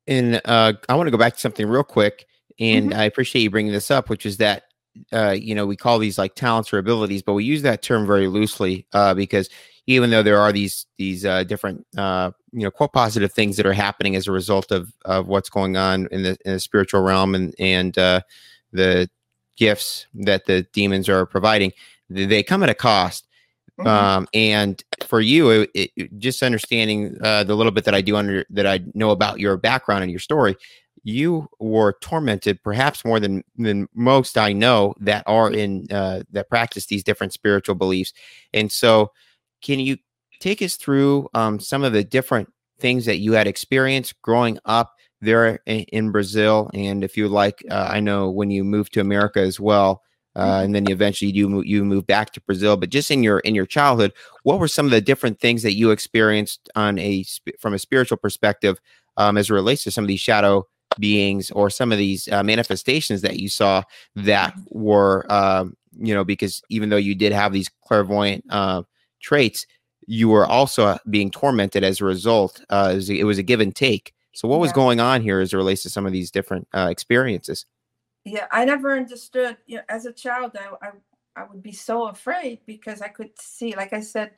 and 0.08 0.42
uh, 0.46 0.74
I 0.88 0.96
want 0.96 1.08
to 1.08 1.12
go 1.12 1.18
back 1.18 1.34
to 1.34 1.40
something 1.40 1.68
real 1.68 1.84
quick, 1.84 2.28
and 2.60 2.92
mm-hmm. 2.92 3.00
I 3.00 3.04
appreciate 3.04 3.42
you 3.42 3.50
bringing 3.50 3.74
this 3.74 3.92
up, 3.92 4.10
which 4.10 4.26
is 4.26 4.38
that 4.38 4.64
uh, 5.12 5.32
you 5.32 5.54
know 5.54 5.66
we 5.66 5.76
call 5.76 6.00
these 6.00 6.18
like 6.18 6.36
talents 6.36 6.72
or 6.72 6.78
abilities, 6.78 7.22
but 7.22 7.34
we 7.34 7.44
use 7.44 7.62
that 7.64 7.82
term 7.82 8.08
very 8.08 8.28
loosely 8.28 8.88
uh, 8.94 9.14
because 9.14 9.50
even 9.88 10.10
though 10.10 10.24
there 10.24 10.40
are 10.40 10.52
these 10.52 10.86
these 10.98 11.26
uh, 11.26 11.44
different 11.44 11.86
uh, 11.98 12.32
you 12.52 12.64
know 12.64 12.72
quote 12.72 12.94
positive 12.94 13.34
things 13.34 13.58
that 13.58 13.66
are 13.66 13.74
happening 13.74 14.16
as 14.16 14.28
a 14.28 14.32
result 14.32 14.72
of 14.72 14.94
of 15.06 15.28
what's 15.28 15.50
going 15.50 15.76
on 15.76 16.08
in 16.12 16.24
the 16.24 16.38
in 16.46 16.54
the 16.54 16.60
spiritual 16.60 17.02
realm 17.02 17.34
and 17.34 17.56
and 17.58 17.98
uh, 17.98 18.22
the 18.72 19.10
gifts 19.58 20.06
that 20.14 20.46
the 20.46 20.62
demons 20.72 21.10
are 21.10 21.26
providing, 21.26 21.74
they 22.10 22.44
come 22.44 22.64
at 22.64 22.70
a 22.70 22.76
cost. 22.76 23.28
Mm-hmm. 23.80 23.88
Um, 23.88 24.28
and 24.34 24.84
for 25.06 25.20
you, 25.20 25.50
it, 25.52 25.70
it, 25.74 26.18
just 26.18 26.42
understanding 26.42 27.18
uh, 27.22 27.44
the 27.44 27.56
little 27.56 27.72
bit 27.72 27.84
that 27.84 27.94
I 27.94 28.02
do 28.02 28.16
under 28.16 28.46
that 28.50 28.66
I 28.66 28.80
know 28.96 29.12
about 29.12 29.40
your 29.40 29.58
background 29.58 30.04
and 30.04 30.12
your 30.12 30.20
story, 30.20 30.56
you 31.04 31.48
were 31.60 31.98
tormented 32.02 32.64
perhaps 32.64 33.06
more 33.06 33.20
than 33.20 33.44
than 33.56 33.88
most 33.94 34.38
I 34.38 34.52
know 34.54 34.96
that 35.00 35.24
are 35.28 35.52
in 35.52 35.86
uh, 35.92 36.24
that 36.32 36.50
practice 36.50 36.88
these 36.88 37.04
different 37.04 37.34
spiritual 37.34 37.76
beliefs. 37.76 38.14
And 38.52 38.72
so, 38.72 39.12
can 39.62 39.80
you 39.80 39.98
take 40.40 40.62
us 40.62 40.76
through 40.76 41.30
um, 41.34 41.60
some 41.60 41.84
of 41.84 41.94
the 41.94 42.04
different 42.04 42.52
things 42.80 43.06
that 43.06 43.18
you 43.18 43.34
had 43.34 43.48
experienced 43.48 44.22
growing 44.22 44.60
up 44.66 44.94
there 45.22 45.60
in, 45.66 45.82
in 45.92 46.12
Brazil? 46.12 46.70
And 46.74 47.04
if 47.04 47.18
you 47.18 47.28
like, 47.28 47.64
uh, 47.72 47.90
I 47.92 48.00
know 48.00 48.30
when 48.30 48.52
you 48.52 48.64
moved 48.64 48.94
to 48.94 49.02
America 49.02 49.40
as 49.40 49.60
well 49.60 50.04
uh, 50.38 50.62
and 50.64 50.76
then 50.76 50.86
you 50.88 50.94
eventually 50.94 51.32
you 51.32 51.62
you 51.64 51.84
move 51.84 52.06
back 52.06 52.32
to 52.32 52.42
Brazil. 52.42 52.78
But 52.78 52.92
just 52.92 53.10
in 53.10 53.24
your 53.24 53.40
in 53.40 53.56
your 53.56 53.66
childhood, 53.66 54.14
what 54.44 54.60
were 54.60 54.68
some 54.68 54.86
of 54.86 54.92
the 54.92 55.02
different 55.02 55.40
things 55.40 55.64
that 55.64 55.74
you 55.74 55.90
experienced 55.90 56.70
on 56.76 57.00
a 57.00 57.26
from 57.60 57.74
a 57.74 57.80
spiritual 57.80 58.18
perspective 58.18 58.80
um, 59.18 59.36
as 59.36 59.50
it 59.50 59.54
relates 59.54 59.84
to 59.84 59.92
some 59.92 60.04
of 60.04 60.08
these 60.08 60.20
shadow 60.20 60.68
beings 61.00 61.50
or 61.52 61.72
some 61.72 61.92
of 61.92 61.98
these 61.98 62.28
uh, 62.32 62.44
manifestations 62.44 63.22
that 63.22 63.40
you 63.40 63.50
saw 63.50 63.82
that 64.16 64.54
were 64.70 65.26
um, 65.32 65.76
you 66.00 66.14
know 66.14 66.24
because 66.24 66.62
even 66.70 66.90
though 66.90 66.98
you 66.98 67.16
did 67.16 67.34
have 67.34 67.52
these 67.52 67.70
clairvoyant 67.84 68.46
uh, 68.52 68.84
traits, 69.20 69.66
you 70.06 70.30
were 70.30 70.46
also 70.46 70.98
being 71.10 71.32
tormented 71.32 71.84
as 71.84 72.02
a 72.02 72.06
result. 72.06 72.62
Uh, 72.70 72.90
it, 72.92 72.96
was 72.96 73.10
a, 73.10 73.20
it 73.20 73.24
was 73.24 73.38
a 73.38 73.44
give 73.44 73.60
and 73.60 73.76
take. 73.76 74.14
So 74.34 74.48
what 74.48 74.60
was 74.60 74.72
going 74.72 75.00
on 75.00 75.22
here 75.22 75.40
as 75.40 75.52
it 75.52 75.58
relates 75.58 75.82
to 75.84 75.90
some 75.90 76.06
of 76.06 76.12
these 76.12 76.30
different 76.30 76.68
uh, 76.74 76.88
experiences? 76.92 77.66
yeah 78.28 78.46
i 78.52 78.66
never 78.66 78.96
understood 78.96 79.58
you 79.66 79.78
know 79.78 79.84
as 79.88 80.06
a 80.06 80.12
child 80.12 80.52
I, 80.56 80.88
I 80.88 80.92
i 81.38 81.46
would 81.46 81.64
be 81.64 81.72
so 81.72 82.08
afraid 82.08 82.60
because 82.66 83.02
i 83.02 83.08
could 83.08 83.32
see 83.40 83.76
like 83.76 83.94
i 83.94 84.02
said 84.02 84.32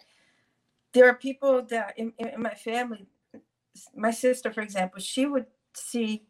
there 0.93 1.07
are 1.07 1.15
people 1.15 1.63
that 1.63 1.93
in, 1.97 2.13
in 2.19 2.41
my 2.41 2.53
family 2.53 3.07
my 3.95 4.11
sister 4.11 4.53
for 4.53 4.61
example 4.61 4.99
she 4.99 5.25
would 5.25 5.47
see 5.73 6.23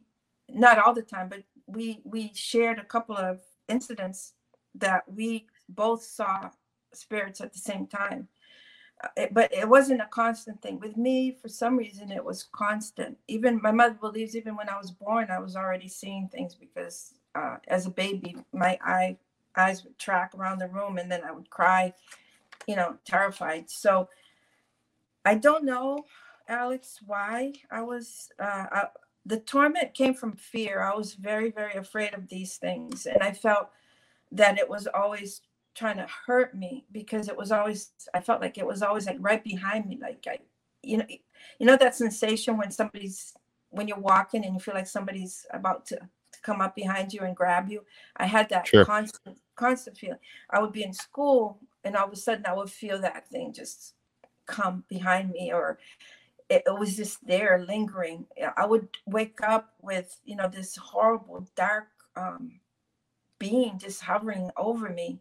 not 0.49 0.79
all 0.79 0.93
the 0.93 1.01
time 1.01 1.27
but 1.27 1.43
we 1.67 1.99
we 2.05 2.31
shared 2.33 2.79
a 2.79 2.83
couple 2.83 3.17
of 3.17 3.41
incidents 3.67 4.33
that 4.75 5.03
we 5.11 5.45
both 5.67 6.03
saw 6.03 6.49
spirits 6.93 7.41
at 7.41 7.51
the 7.51 7.59
same 7.59 7.87
time 7.87 8.21
uh, 8.21 8.38
it, 9.17 9.33
but 9.33 9.53
it 9.53 9.67
wasn't 9.67 10.01
a 10.01 10.07
constant 10.07 10.61
thing 10.61 10.79
with 10.79 10.97
me 10.97 11.31
for 11.41 11.47
some 11.47 11.77
reason 11.77 12.11
it 12.11 12.23
was 12.23 12.49
constant 12.51 13.17
even 13.27 13.61
my 13.61 13.71
mother 13.71 13.95
believes 13.99 14.35
even 14.35 14.55
when 14.55 14.69
i 14.69 14.77
was 14.77 14.91
born 14.91 15.27
i 15.31 15.39
was 15.39 15.55
already 15.55 15.87
seeing 15.87 16.27
things 16.27 16.55
because 16.55 17.13
uh, 17.35 17.57
as 17.67 17.85
a 17.85 17.91
baby, 17.91 18.35
my 18.53 18.77
eye 18.83 19.17
eyes 19.55 19.83
would 19.83 19.97
track 19.97 20.33
around 20.35 20.59
the 20.59 20.67
room, 20.67 20.97
and 20.97 21.11
then 21.11 21.23
I 21.23 21.31
would 21.31 21.49
cry, 21.49 21.93
you 22.67 22.75
know, 22.75 22.97
terrified. 23.05 23.69
So 23.69 24.09
I 25.25 25.35
don't 25.35 25.65
know, 25.65 26.05
Alex, 26.47 26.99
why 27.05 27.53
I 27.71 27.81
was. 27.81 28.29
Uh, 28.39 28.65
I, 28.71 28.83
the 29.25 29.39
torment 29.39 29.93
came 29.93 30.13
from 30.13 30.33
fear. 30.33 30.81
I 30.81 30.95
was 30.95 31.13
very, 31.13 31.51
very 31.51 31.75
afraid 31.75 32.13
of 32.13 32.29
these 32.29 32.57
things, 32.57 33.05
and 33.05 33.21
I 33.21 33.31
felt 33.31 33.69
that 34.31 34.57
it 34.57 34.69
was 34.69 34.87
always 34.87 35.41
trying 35.75 35.97
to 35.97 36.07
hurt 36.25 36.55
me 36.55 36.85
because 36.91 37.27
it 37.27 37.37
was 37.37 37.51
always. 37.51 37.91
I 38.13 38.21
felt 38.21 38.41
like 38.41 38.57
it 38.57 38.65
was 38.65 38.81
always 38.81 39.05
like 39.05 39.17
right 39.19 39.43
behind 39.43 39.87
me, 39.87 39.97
like 40.01 40.25
I, 40.27 40.39
you 40.81 40.97
know, 40.97 41.05
you 41.59 41.65
know 41.65 41.77
that 41.77 41.95
sensation 41.95 42.57
when 42.57 42.71
somebody's 42.71 43.33
when 43.69 43.87
you're 43.87 43.99
walking 43.99 44.43
and 44.45 44.53
you 44.53 44.59
feel 44.59 44.73
like 44.73 44.87
somebody's 44.87 45.45
about 45.51 45.85
to 45.87 45.99
to 46.39 46.41
come 46.41 46.61
up 46.61 46.75
behind 46.75 47.13
you 47.13 47.21
and 47.21 47.35
grab 47.35 47.69
you. 47.69 47.83
I 48.17 48.25
had 48.25 48.49
that 48.49 48.67
sure. 48.67 48.85
constant, 48.85 49.37
constant 49.55 49.97
feeling. 49.97 50.19
I 50.49 50.59
would 50.59 50.71
be 50.71 50.83
in 50.83 50.93
school 50.93 51.59
and 51.83 51.95
all 51.95 52.07
of 52.07 52.13
a 52.13 52.15
sudden 52.15 52.45
I 52.45 52.53
would 52.53 52.69
feel 52.69 52.99
that 53.01 53.27
thing 53.27 53.53
just 53.53 53.93
come 54.45 54.83
behind 54.89 55.31
me 55.31 55.51
or 55.53 55.79
it, 56.49 56.63
it 56.65 56.79
was 56.79 56.95
just 56.95 57.25
there 57.25 57.63
lingering. 57.67 58.25
I 58.57 58.65
would 58.65 58.89
wake 59.05 59.39
up 59.41 59.73
with, 59.81 60.19
you 60.25 60.35
know, 60.35 60.47
this 60.47 60.75
horrible 60.75 61.47
dark 61.55 61.87
um, 62.15 62.59
being 63.37 63.77
just 63.77 64.01
hovering 64.01 64.49
over 64.57 64.89
me. 64.89 65.19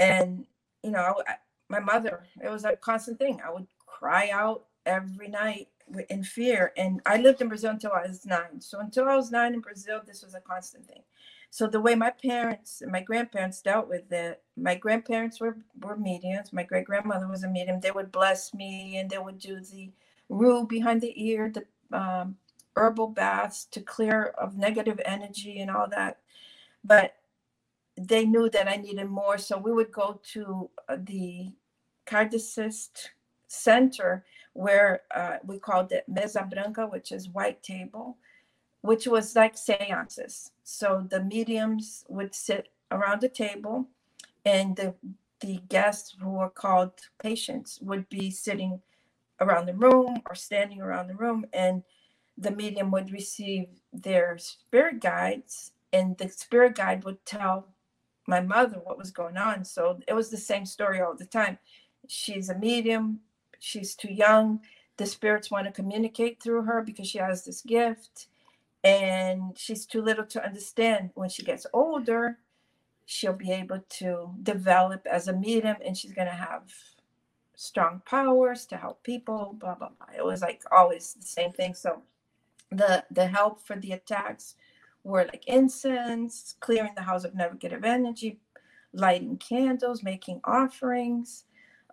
And, 0.00 0.46
you 0.82 0.90
know, 0.90 1.22
I, 1.28 1.34
my 1.68 1.78
mother, 1.78 2.24
it 2.42 2.50
was 2.50 2.64
a 2.64 2.74
constant 2.74 3.18
thing. 3.18 3.40
I 3.46 3.52
would 3.52 3.66
cry 3.86 4.30
out 4.32 4.64
every 4.86 5.28
night 5.28 5.68
in 6.08 6.24
fear. 6.24 6.72
And 6.76 7.00
I 7.06 7.18
lived 7.18 7.40
in 7.42 7.48
Brazil 7.48 7.70
until 7.70 7.92
I 7.92 8.08
was 8.08 8.24
nine. 8.24 8.60
So 8.60 8.80
until 8.80 9.08
I 9.08 9.14
was 9.14 9.30
nine 9.30 9.54
in 9.54 9.60
Brazil, 9.60 10.00
this 10.04 10.22
was 10.22 10.34
a 10.34 10.40
constant 10.40 10.86
thing. 10.86 11.02
So 11.50 11.66
the 11.66 11.80
way 11.80 11.94
my 11.94 12.10
parents 12.10 12.80
and 12.80 12.90
my 12.90 13.00
grandparents 13.00 13.60
dealt 13.60 13.88
with 13.88 14.10
it, 14.10 14.42
my 14.56 14.74
grandparents 14.74 15.40
were, 15.40 15.58
were 15.80 15.96
mediums. 15.96 16.52
My 16.52 16.62
great 16.62 16.86
grandmother 16.86 17.28
was 17.28 17.42
a 17.42 17.48
medium. 17.48 17.80
They 17.80 17.90
would 17.90 18.10
bless 18.12 18.54
me 18.54 18.96
and 18.96 19.10
they 19.10 19.18
would 19.18 19.38
do 19.38 19.60
the 19.60 19.90
rue 20.28 20.66
behind 20.66 21.02
the 21.02 21.12
ear, 21.22 21.52
the 21.52 21.96
um, 21.96 22.36
herbal 22.76 23.08
baths 23.08 23.66
to 23.72 23.80
clear 23.80 24.26
of 24.38 24.56
negative 24.56 25.00
energy 25.04 25.58
and 25.60 25.70
all 25.70 25.88
that. 25.90 26.18
But 26.84 27.16
they 28.08 28.24
knew 28.24 28.48
that 28.50 28.68
I 28.68 28.76
needed 28.76 29.08
more. 29.08 29.36
So 29.38 29.58
we 29.58 29.72
would 29.72 29.92
go 29.92 30.20
to 30.32 30.70
uh, 30.88 30.96
the 31.04 31.52
Kardecist 32.06 33.08
center 33.46 34.24
where 34.54 35.02
uh, 35.14 35.36
we 35.44 35.58
called 35.58 35.92
it 35.92 36.04
Mesa 36.08 36.46
Branca, 36.50 36.86
which 36.86 37.12
is 37.12 37.28
white 37.28 37.62
table, 37.62 38.16
which 38.80 39.06
was 39.06 39.36
like 39.36 39.56
seances. 39.56 40.50
So 40.64 41.06
the 41.08 41.22
mediums 41.22 42.04
would 42.08 42.34
sit 42.34 42.68
around 42.90 43.20
the 43.20 43.28
table, 43.28 43.86
and 44.44 44.76
the 44.76 44.94
the 45.40 45.60
guests 45.68 46.16
who 46.20 46.30
were 46.30 46.50
called 46.50 46.92
patients 47.22 47.78
would 47.80 48.08
be 48.10 48.30
sitting 48.30 48.80
around 49.40 49.66
the 49.66 49.74
room 49.74 50.20
or 50.28 50.34
standing 50.34 50.80
around 50.82 51.08
the 51.08 51.14
room, 51.14 51.46
and 51.52 51.82
the 52.36 52.50
medium 52.50 52.90
would 52.90 53.12
receive 53.12 53.68
their 53.92 54.36
spirit 54.38 55.00
guides, 55.00 55.72
and 55.92 56.16
the 56.18 56.28
spirit 56.28 56.74
guide 56.74 57.04
would 57.04 57.24
tell 57.24 57.68
my 58.30 58.40
mother 58.40 58.80
what 58.84 58.98
was 58.98 59.10
going 59.10 59.36
on. 59.36 59.64
So 59.64 60.00
it 60.08 60.14
was 60.14 60.30
the 60.30 60.38
same 60.38 60.64
story 60.66 61.02
all 61.02 61.16
the 61.16 61.26
time. 61.26 61.58
She's 62.08 62.48
a 62.48 62.58
medium 62.58 63.20
she's 63.60 63.94
too 63.94 64.12
young. 64.12 64.60
The 64.96 65.06
spirits 65.06 65.50
want 65.50 65.66
to 65.66 65.72
communicate 65.72 66.42
through 66.42 66.62
her 66.62 66.82
because 66.82 67.06
she 67.08 67.18
has 67.18 67.44
this 67.44 67.62
gift. 67.62 68.26
And 68.82 69.56
she's 69.56 69.86
too 69.86 70.02
little 70.02 70.24
to 70.26 70.44
understand. 70.44 71.10
When 71.14 71.28
she 71.28 71.42
gets 71.42 71.66
older, 71.72 72.38
she'll 73.04 73.34
be 73.34 73.52
able 73.52 73.84
to 74.00 74.30
develop 74.42 75.06
as 75.06 75.28
a 75.28 75.32
medium 75.32 75.76
and 75.84 75.96
she's 75.96 76.12
going 76.12 76.28
to 76.28 76.34
have 76.34 76.72
strong 77.54 78.00
powers 78.06 78.64
to 78.66 78.76
help 78.76 79.02
people, 79.02 79.54
blah, 79.58 79.74
blah, 79.74 79.90
blah. 79.90 80.16
It 80.16 80.24
was 80.24 80.40
like 80.40 80.62
always 80.72 81.14
the 81.14 81.26
same 81.26 81.52
thing. 81.52 81.74
So 81.74 82.02
the 82.70 83.04
the 83.10 83.26
help 83.26 83.60
for 83.60 83.76
the 83.76 83.92
attacks 83.92 84.54
were 85.04 85.24
like 85.24 85.44
incense, 85.46 86.54
clearing 86.60 86.94
the 86.94 87.02
house 87.02 87.24
of 87.24 87.34
negative 87.34 87.84
energy, 87.84 88.38
lighting 88.92 89.38
candles, 89.38 90.02
making 90.02 90.40
offerings, 90.44 91.44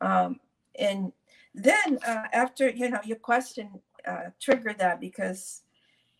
um, 0.01 0.39
and 0.77 1.11
then 1.55 1.99
uh, 2.05 2.23
after 2.33 2.69
you 2.69 2.89
know 2.89 2.99
your 3.03 3.17
question 3.17 3.69
uh, 4.05 4.29
triggered 4.39 4.77
that 4.79 4.99
because 4.99 5.63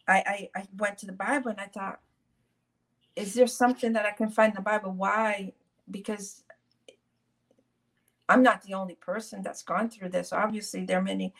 I, 0.07 0.49
I 0.55 0.59
I 0.59 0.63
went 0.77 0.97
to 0.99 1.05
the 1.05 1.13
Bible 1.13 1.51
and 1.51 1.59
I 1.59 1.65
thought, 1.65 1.99
is 3.15 3.33
there 3.33 3.47
something 3.47 3.93
that 3.93 4.05
I 4.05 4.11
can 4.11 4.29
find 4.29 4.51
in 4.51 4.55
the 4.55 4.61
Bible? 4.61 4.91
Why? 4.91 5.53
Because 5.89 6.43
I'm 8.29 8.43
not 8.43 8.63
the 8.63 8.73
only 8.73 8.95
person 8.95 9.41
that's 9.41 9.63
gone 9.63 9.89
through 9.89 10.09
this. 10.09 10.33
Obviously, 10.33 10.85
there 10.85 10.99
are 10.99 11.03
many, 11.03 11.33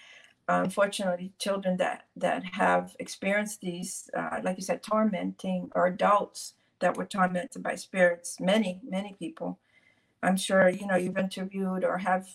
unfortunately, 0.48 1.34
children 1.39 1.77
that 1.77 2.06
that 2.16 2.44
have 2.54 2.96
experienced 3.00 3.62
these, 3.62 4.10
uh, 4.16 4.39
like 4.44 4.58
you 4.58 4.63
said, 4.63 4.84
tormenting, 4.84 5.72
or 5.75 5.88
adults 5.88 6.54
that 6.80 6.96
were 6.98 7.06
tormented 7.06 7.63
by 7.63 7.75
spirits. 7.75 8.39
Many, 8.39 8.80
many 8.84 9.16
people. 9.20 9.60
I'm 10.24 10.38
sure 10.38 10.70
you 10.70 10.88
know 10.88 10.96
you've 10.96 11.18
interviewed 11.18 11.84
or 11.84 12.00
have 12.00 12.27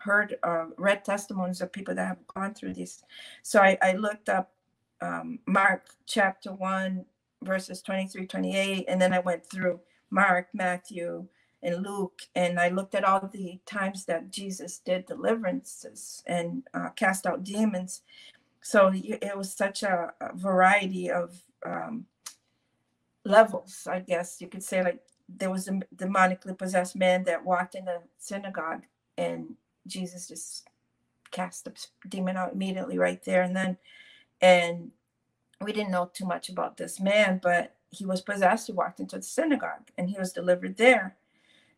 heard, 0.00 0.36
uh, 0.42 0.66
read 0.76 1.04
testimonies 1.04 1.60
of 1.60 1.72
people 1.72 1.94
that 1.94 2.06
have 2.06 2.26
gone 2.26 2.54
through 2.54 2.74
this. 2.74 3.02
So 3.42 3.60
I, 3.60 3.78
I 3.82 3.92
looked 3.92 4.28
up 4.28 4.52
um, 5.00 5.40
Mark 5.46 5.90
chapter 6.06 6.52
one, 6.52 7.04
verses 7.42 7.82
23, 7.82 8.26
28, 8.26 8.84
and 8.88 9.00
then 9.00 9.12
I 9.12 9.18
went 9.20 9.46
through 9.46 9.80
Mark, 10.10 10.48
Matthew, 10.52 11.26
and 11.62 11.82
Luke, 11.82 12.22
and 12.34 12.58
I 12.58 12.68
looked 12.68 12.94
at 12.94 13.04
all 13.04 13.28
the 13.32 13.60
times 13.66 14.06
that 14.06 14.30
Jesus 14.30 14.78
did 14.78 15.06
deliverances 15.06 16.22
and 16.26 16.62
uh, 16.72 16.90
cast 16.90 17.26
out 17.26 17.44
demons. 17.44 18.02
So 18.62 18.90
it 18.94 19.36
was 19.36 19.52
such 19.52 19.82
a, 19.82 20.12
a 20.20 20.34
variety 20.34 21.10
of 21.10 21.38
um, 21.64 22.06
levels, 23.24 23.86
I 23.86 24.00
guess 24.00 24.40
you 24.40 24.48
could 24.48 24.62
say. 24.62 24.82
Like 24.82 25.00
there 25.28 25.50
was 25.50 25.68
a 25.68 25.80
demonically 25.96 26.56
possessed 26.56 26.96
man 26.96 27.24
that 27.24 27.44
walked 27.44 27.74
in 27.74 27.84
the 27.84 28.00
synagogue, 28.18 28.84
and 29.18 29.54
Jesus 29.86 30.28
just 30.28 30.66
cast 31.30 31.64
the 31.64 31.72
demon 32.08 32.36
out 32.36 32.54
immediately 32.54 32.98
right 32.98 33.22
there 33.24 33.42
and 33.42 33.54
then. 33.54 33.76
And 34.40 34.92
we 35.60 35.72
didn't 35.72 35.90
know 35.90 36.10
too 36.12 36.24
much 36.24 36.48
about 36.48 36.78
this 36.78 36.98
man, 36.98 37.38
but 37.42 37.76
he 37.90 38.06
was 38.06 38.22
possessed. 38.22 38.66
He 38.66 38.72
walked 38.72 39.00
into 39.00 39.16
the 39.16 39.22
synagogue, 39.22 39.90
and 39.98 40.08
he 40.08 40.18
was 40.18 40.32
delivered 40.32 40.78
there 40.78 41.16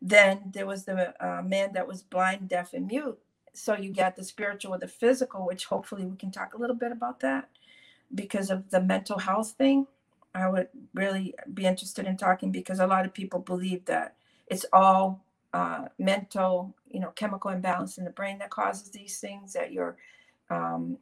then 0.05 0.51
there 0.53 0.65
was 0.65 0.83
the 0.83 1.15
uh, 1.25 1.41
man 1.41 1.71
that 1.73 1.87
was 1.87 2.03
blind, 2.03 2.49
deaf, 2.49 2.73
and 2.73 2.87
mute. 2.87 3.17
So 3.53 3.77
you 3.77 3.93
got 3.93 4.17
the 4.17 4.23
spiritual 4.25 4.71
with 4.71 4.81
the 4.81 4.87
physical, 4.87 5.45
which 5.45 5.65
hopefully 5.65 6.05
we 6.05 6.17
can 6.17 6.29
talk 6.29 6.53
a 6.53 6.57
little 6.57 6.75
bit 6.75 6.91
about 6.91 7.21
that 7.21 7.49
because 8.13 8.49
of 8.49 8.69
the 8.69 8.81
mental 8.81 9.19
health 9.19 9.51
thing. 9.51 9.87
I 10.35 10.49
would 10.49 10.67
really 10.93 11.35
be 11.53 11.65
interested 11.65 12.05
in 12.05 12.17
talking 12.17 12.51
because 12.51 12.79
a 12.79 12.87
lot 12.87 13.05
of 13.05 13.13
people 13.13 13.39
believe 13.39 13.85
that 13.85 14.15
it's 14.47 14.65
all 14.73 15.23
uh, 15.53 15.85
mental, 15.97 16.75
you 16.91 16.99
know, 16.99 17.11
chemical 17.11 17.51
imbalance 17.51 17.97
in 17.97 18.03
the 18.03 18.09
brain 18.09 18.39
that 18.39 18.49
causes 18.49 18.89
these 18.89 19.19
things. 19.21 19.53
That 19.53 19.71
you're 19.71 19.95
um, 20.49 20.97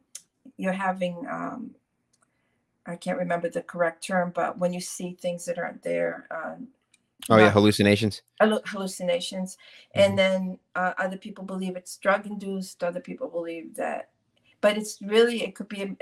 you're 0.56 0.72
having 0.74 1.26
um, 1.28 1.74
I 2.86 2.94
can't 2.94 3.18
remember 3.18 3.48
the 3.48 3.62
correct 3.62 4.04
term, 4.04 4.30
but 4.32 4.58
when 4.58 4.72
you 4.72 4.80
see 4.80 5.16
things 5.20 5.46
that 5.46 5.58
aren't 5.58 5.82
there, 5.82 6.28
um, 6.30 6.68
Oh 7.30 7.36
yeah, 7.36 7.50
hallucinations. 7.50 8.22
Hallucinations, 8.40 9.56
mm-hmm. 9.56 10.00
and 10.00 10.18
then 10.18 10.58
uh, 10.74 10.92
other 10.98 11.16
people 11.16 11.44
believe 11.44 11.76
it's 11.76 11.96
drug 11.96 12.26
induced. 12.26 12.82
Other 12.82 13.00
people 13.00 13.28
believe 13.28 13.76
that, 13.76 14.10
but 14.60 14.76
it's 14.76 15.00
really 15.00 15.42
it 15.42 15.54
could 15.54 15.68
be. 15.68 15.82
A, 15.82 15.96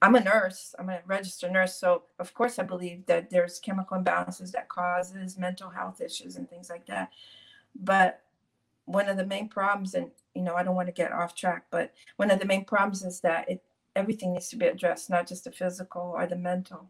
I'm 0.00 0.14
a 0.14 0.20
nurse. 0.20 0.74
I'm 0.78 0.88
a 0.90 1.00
registered 1.06 1.52
nurse, 1.52 1.74
so 1.74 2.04
of 2.18 2.32
course 2.32 2.58
I 2.58 2.62
believe 2.62 3.06
that 3.06 3.30
there's 3.30 3.58
chemical 3.58 3.98
imbalances 3.98 4.52
that 4.52 4.68
causes 4.68 5.36
mental 5.36 5.70
health 5.70 6.00
issues 6.00 6.36
and 6.36 6.48
things 6.48 6.70
like 6.70 6.86
that. 6.86 7.10
But 7.74 8.22
one 8.84 9.08
of 9.08 9.16
the 9.16 9.26
main 9.26 9.48
problems, 9.48 9.94
and 9.94 10.10
you 10.34 10.42
know, 10.42 10.54
I 10.54 10.62
don't 10.62 10.76
want 10.76 10.88
to 10.88 10.92
get 10.92 11.12
off 11.12 11.34
track, 11.34 11.66
but 11.70 11.92
one 12.16 12.30
of 12.30 12.38
the 12.38 12.46
main 12.46 12.64
problems 12.64 13.04
is 13.04 13.20
that 13.20 13.50
it 13.50 13.62
everything 13.96 14.32
needs 14.32 14.48
to 14.48 14.56
be 14.56 14.66
addressed, 14.66 15.10
not 15.10 15.26
just 15.26 15.44
the 15.44 15.52
physical 15.52 16.14
or 16.16 16.26
the 16.26 16.36
mental. 16.36 16.88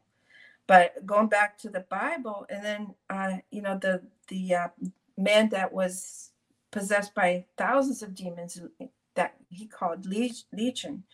But 0.68 1.06
going 1.06 1.28
back 1.28 1.58
to 1.60 1.70
the 1.70 1.80
Bible, 1.80 2.46
and 2.50 2.64
then 2.64 2.94
uh, 3.10 3.38
you 3.50 3.62
know 3.62 3.78
the 3.78 4.02
the 4.28 4.54
uh, 4.54 4.68
man 5.16 5.50
that 5.50 5.72
was 5.72 6.30
possessed 6.70 7.14
by 7.14 7.46
thousands 7.56 8.02
of 8.02 8.14
demons 8.14 8.60
that 9.16 9.36
he 9.50 9.66
called 9.66 10.06
legion, 10.06 11.04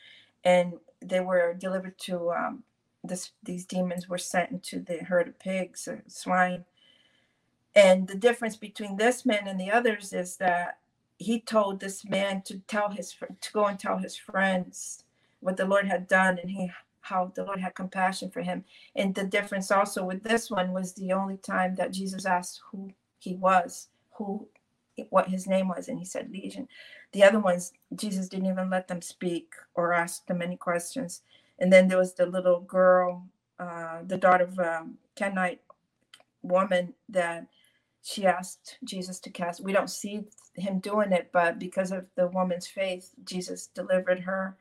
and 0.44 0.74
they 1.00 1.20
were 1.20 1.54
delivered 1.54 1.98
to 2.00 2.32
um, 2.32 2.64
this. 3.04 3.32
These 3.44 3.66
demons 3.66 4.08
were 4.08 4.18
sent 4.18 4.50
into 4.50 4.80
the 4.80 4.98
herd 4.98 5.28
of 5.28 5.38
pigs 5.38 5.88
or 5.88 6.02
swine. 6.08 6.66
And 7.76 8.08
the 8.08 8.16
difference 8.16 8.56
between 8.56 8.96
this 8.96 9.26
man 9.26 9.48
and 9.48 9.58
the 9.58 9.72
others 9.72 10.12
is 10.12 10.36
that 10.36 10.78
he 11.18 11.40
told 11.40 11.80
this 11.80 12.04
man 12.04 12.42
to 12.42 12.58
tell 12.60 12.90
his 12.90 13.16
to 13.40 13.52
go 13.52 13.66
and 13.66 13.78
tell 13.78 13.98
his 13.98 14.16
friends 14.16 15.04
what 15.40 15.56
the 15.56 15.66
Lord 15.66 15.86
had 15.86 16.08
done, 16.08 16.38
and 16.38 16.50
he 16.50 16.70
how 17.04 17.32
the 17.34 17.44
Lord 17.44 17.60
had 17.60 17.74
compassion 17.74 18.30
for 18.30 18.42
him. 18.42 18.64
And 18.96 19.14
the 19.14 19.24
difference 19.24 19.70
also 19.70 20.04
with 20.04 20.24
this 20.24 20.50
one 20.50 20.72
was 20.72 20.94
the 20.94 21.12
only 21.12 21.36
time 21.36 21.74
that 21.76 21.92
Jesus 21.92 22.26
asked 22.26 22.62
who 22.70 22.92
he 23.18 23.34
was, 23.36 23.88
who 24.14 24.48
what 25.10 25.28
his 25.28 25.46
name 25.46 25.68
was, 25.68 25.88
and 25.88 25.98
he 25.98 26.04
said 26.04 26.30
Legion. 26.30 26.68
The 27.12 27.24
other 27.24 27.40
ones, 27.40 27.72
Jesus 27.94 28.28
didn't 28.28 28.46
even 28.46 28.70
let 28.70 28.88
them 28.88 29.02
speak 29.02 29.52
or 29.74 29.92
ask 29.92 30.26
them 30.26 30.40
any 30.40 30.56
questions. 30.56 31.22
And 31.58 31.72
then 31.72 31.88
there 31.88 31.98
was 31.98 32.14
the 32.14 32.26
little 32.26 32.60
girl, 32.60 33.26
uh, 33.58 34.00
the 34.06 34.16
daughter 34.16 34.44
of 34.44 34.58
a 34.58 34.86
Kenite 35.16 35.60
woman 36.42 36.94
that 37.08 37.46
she 38.02 38.26
asked 38.26 38.78
Jesus 38.84 39.20
to 39.20 39.30
cast. 39.30 39.62
We 39.62 39.72
don't 39.72 39.90
see 39.90 40.24
him 40.54 40.78
doing 40.78 41.12
it, 41.12 41.30
but 41.32 41.58
because 41.58 41.92
of 41.92 42.06
the 42.16 42.28
woman's 42.28 42.66
faith, 42.66 43.10
Jesus 43.24 43.68
delivered 43.68 44.20
her 44.20 44.56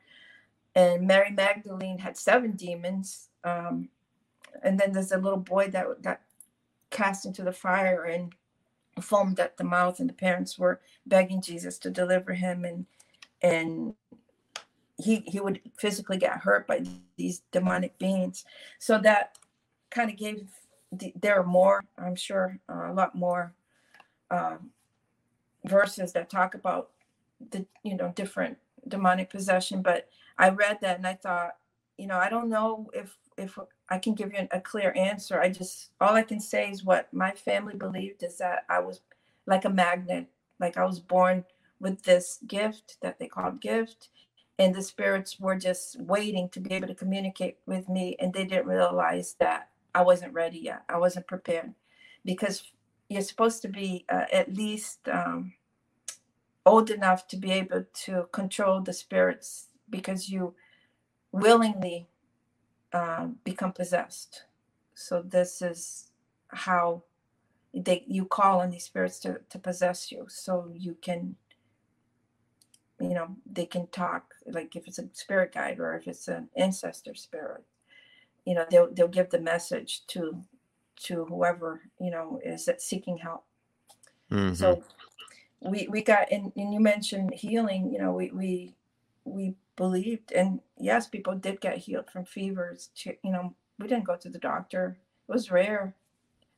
and 0.74 1.06
Mary 1.06 1.30
Magdalene 1.30 1.98
had 1.98 2.16
seven 2.16 2.52
demons. 2.52 3.28
Um, 3.44 3.88
and 4.62 4.78
then 4.78 4.92
there's 4.92 5.12
a 5.12 5.18
little 5.18 5.38
boy 5.38 5.68
that 5.68 6.02
got 6.02 6.20
cast 6.90 7.26
into 7.26 7.42
the 7.42 7.52
fire 7.52 8.04
and 8.04 8.32
foamed 9.00 9.40
at 9.40 9.56
the 9.56 9.64
mouth, 9.64 10.00
and 10.00 10.08
the 10.08 10.14
parents 10.14 10.58
were 10.58 10.80
begging 11.06 11.42
Jesus 11.42 11.78
to 11.78 11.90
deliver 11.90 12.32
him, 12.34 12.64
and 12.64 12.86
and 13.42 13.94
he 14.96 15.24
he 15.26 15.40
would 15.40 15.60
physically 15.76 16.16
get 16.16 16.38
hurt 16.38 16.66
by 16.66 16.84
these 17.16 17.42
demonic 17.50 17.98
beings. 17.98 18.44
So 18.78 18.98
that 18.98 19.38
kind 19.90 20.10
of 20.10 20.16
gave 20.16 20.48
the, 20.92 21.12
there 21.20 21.38
are 21.38 21.44
more, 21.44 21.82
I'm 21.98 22.16
sure, 22.16 22.58
uh, 22.68 22.90
a 22.90 22.94
lot 22.94 23.14
more 23.14 23.52
um, 24.30 24.70
verses 25.64 26.12
that 26.12 26.30
talk 26.30 26.54
about 26.54 26.90
the 27.50 27.66
you 27.82 27.96
know 27.96 28.12
different 28.14 28.58
demonic 28.86 29.30
possession, 29.30 29.82
but 29.82 30.08
I 30.38 30.50
read 30.50 30.78
that 30.80 30.96
and 30.96 31.06
I 31.06 31.14
thought, 31.14 31.52
you 31.96 32.06
know, 32.06 32.18
I 32.18 32.28
don't 32.28 32.48
know 32.48 32.90
if 32.92 33.16
if 33.36 33.58
I 33.88 33.98
can 33.98 34.14
give 34.14 34.32
you 34.32 34.46
a 34.50 34.60
clear 34.60 34.92
answer. 34.96 35.40
I 35.40 35.48
just 35.48 35.90
all 36.00 36.14
I 36.14 36.22
can 36.22 36.40
say 36.40 36.70
is 36.70 36.84
what 36.84 37.12
my 37.12 37.32
family 37.32 37.74
believed 37.74 38.22
is 38.22 38.38
that 38.38 38.64
I 38.68 38.80
was 38.80 39.00
like 39.46 39.64
a 39.64 39.70
magnet, 39.70 40.26
like 40.58 40.76
I 40.76 40.84
was 40.84 41.00
born 41.00 41.44
with 41.80 42.02
this 42.02 42.38
gift 42.46 42.96
that 43.02 43.18
they 43.18 43.26
called 43.26 43.60
gift, 43.60 44.08
and 44.58 44.74
the 44.74 44.82
spirits 44.82 45.38
were 45.38 45.56
just 45.56 46.00
waiting 46.00 46.48
to 46.50 46.60
be 46.60 46.74
able 46.74 46.88
to 46.88 46.94
communicate 46.94 47.58
with 47.66 47.88
me, 47.88 48.16
and 48.18 48.32
they 48.32 48.44
didn't 48.44 48.66
realize 48.66 49.36
that 49.40 49.68
I 49.94 50.02
wasn't 50.02 50.32
ready 50.32 50.58
yet. 50.58 50.82
I 50.88 50.98
wasn't 50.98 51.26
prepared 51.26 51.74
because 52.24 52.62
you're 53.08 53.22
supposed 53.22 53.62
to 53.62 53.68
be 53.68 54.04
uh, 54.08 54.24
at 54.32 54.54
least 54.54 55.08
um, 55.08 55.52
old 56.66 56.90
enough 56.90 57.28
to 57.28 57.36
be 57.36 57.52
able 57.52 57.84
to 58.04 58.28
control 58.32 58.80
the 58.80 58.92
spirits 58.92 59.68
because 59.90 60.28
you 60.28 60.54
willingly 61.32 62.08
uh, 62.92 63.26
become 63.42 63.72
possessed. 63.72 64.44
So 64.94 65.22
this 65.22 65.62
is 65.62 66.10
how 66.48 67.02
they 67.74 68.04
you 68.06 68.24
call 68.24 68.60
on 68.60 68.70
these 68.70 68.84
spirits 68.84 69.18
to, 69.20 69.40
to 69.50 69.58
possess 69.58 70.12
you 70.12 70.26
so 70.28 70.70
you 70.72 70.96
can 71.02 71.34
you 73.00 73.14
know 73.14 73.36
they 73.50 73.66
can 73.66 73.86
talk 73.88 74.34
like 74.46 74.76
if 74.76 74.86
it's 74.86 74.98
a 75.00 75.08
spirit 75.12 75.52
guide 75.52 75.80
or 75.80 75.96
if 75.96 76.06
it's 76.06 76.28
an 76.28 76.48
ancestor 76.56 77.14
spirit 77.14 77.64
you 78.44 78.54
know 78.54 78.64
they'll 78.70 78.92
they'll 78.92 79.08
give 79.08 79.30
the 79.30 79.40
message 79.40 80.06
to 80.06 80.40
to 80.96 81.24
whoever 81.24 81.80
you 82.00 82.10
know 82.10 82.40
is 82.44 82.68
seeking 82.78 83.18
help 83.18 83.44
mm-hmm. 84.30 84.54
so 84.54 84.82
we 85.60 85.88
we 85.90 86.02
got 86.02 86.30
and, 86.30 86.52
and 86.56 86.72
you 86.72 86.78
mentioned 86.78 87.34
healing 87.34 87.90
you 87.92 87.98
know 87.98 88.12
we 88.12 88.30
we 88.30 88.74
we 89.24 89.54
believed 89.76 90.32
and 90.32 90.60
yes 90.78 91.08
people 91.08 91.34
did 91.34 91.60
get 91.60 91.78
healed 91.78 92.08
from 92.10 92.24
fevers 92.24 92.90
you 93.04 93.30
know 93.30 93.54
we 93.78 93.88
didn't 93.88 94.04
go 94.04 94.16
to 94.16 94.28
the 94.28 94.38
doctor 94.38 94.96
it 95.28 95.32
was 95.32 95.50
rare 95.50 95.94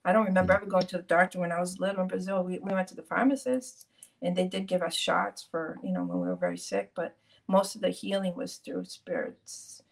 i 0.04 0.12
don't 0.12 0.26
remember 0.26 0.52
mm. 0.52 0.56
ever 0.56 0.66
going 0.66 0.86
to 0.86 0.98
the 0.98 1.02
doctor 1.02 1.38
when 1.38 1.52
i 1.52 1.60
was 1.60 1.80
little 1.80 2.02
in 2.02 2.08
brazil 2.08 2.42
we, 2.42 2.58
we 2.58 2.72
went 2.72 2.88
to 2.88 2.96
the 2.96 3.02
pharmacist 3.02 3.86
and 4.22 4.36
they 4.36 4.46
did 4.46 4.66
give 4.66 4.82
us 4.82 4.94
shots 4.94 5.46
for 5.50 5.78
you 5.82 5.92
know 5.92 6.04
when 6.04 6.20
we 6.20 6.28
were 6.28 6.36
very 6.36 6.58
sick 6.58 6.90
but 6.94 7.16
most 7.48 7.74
of 7.74 7.80
the 7.80 7.90
healing 7.90 8.34
was 8.34 8.56
through 8.56 8.84
spirits 8.84 9.82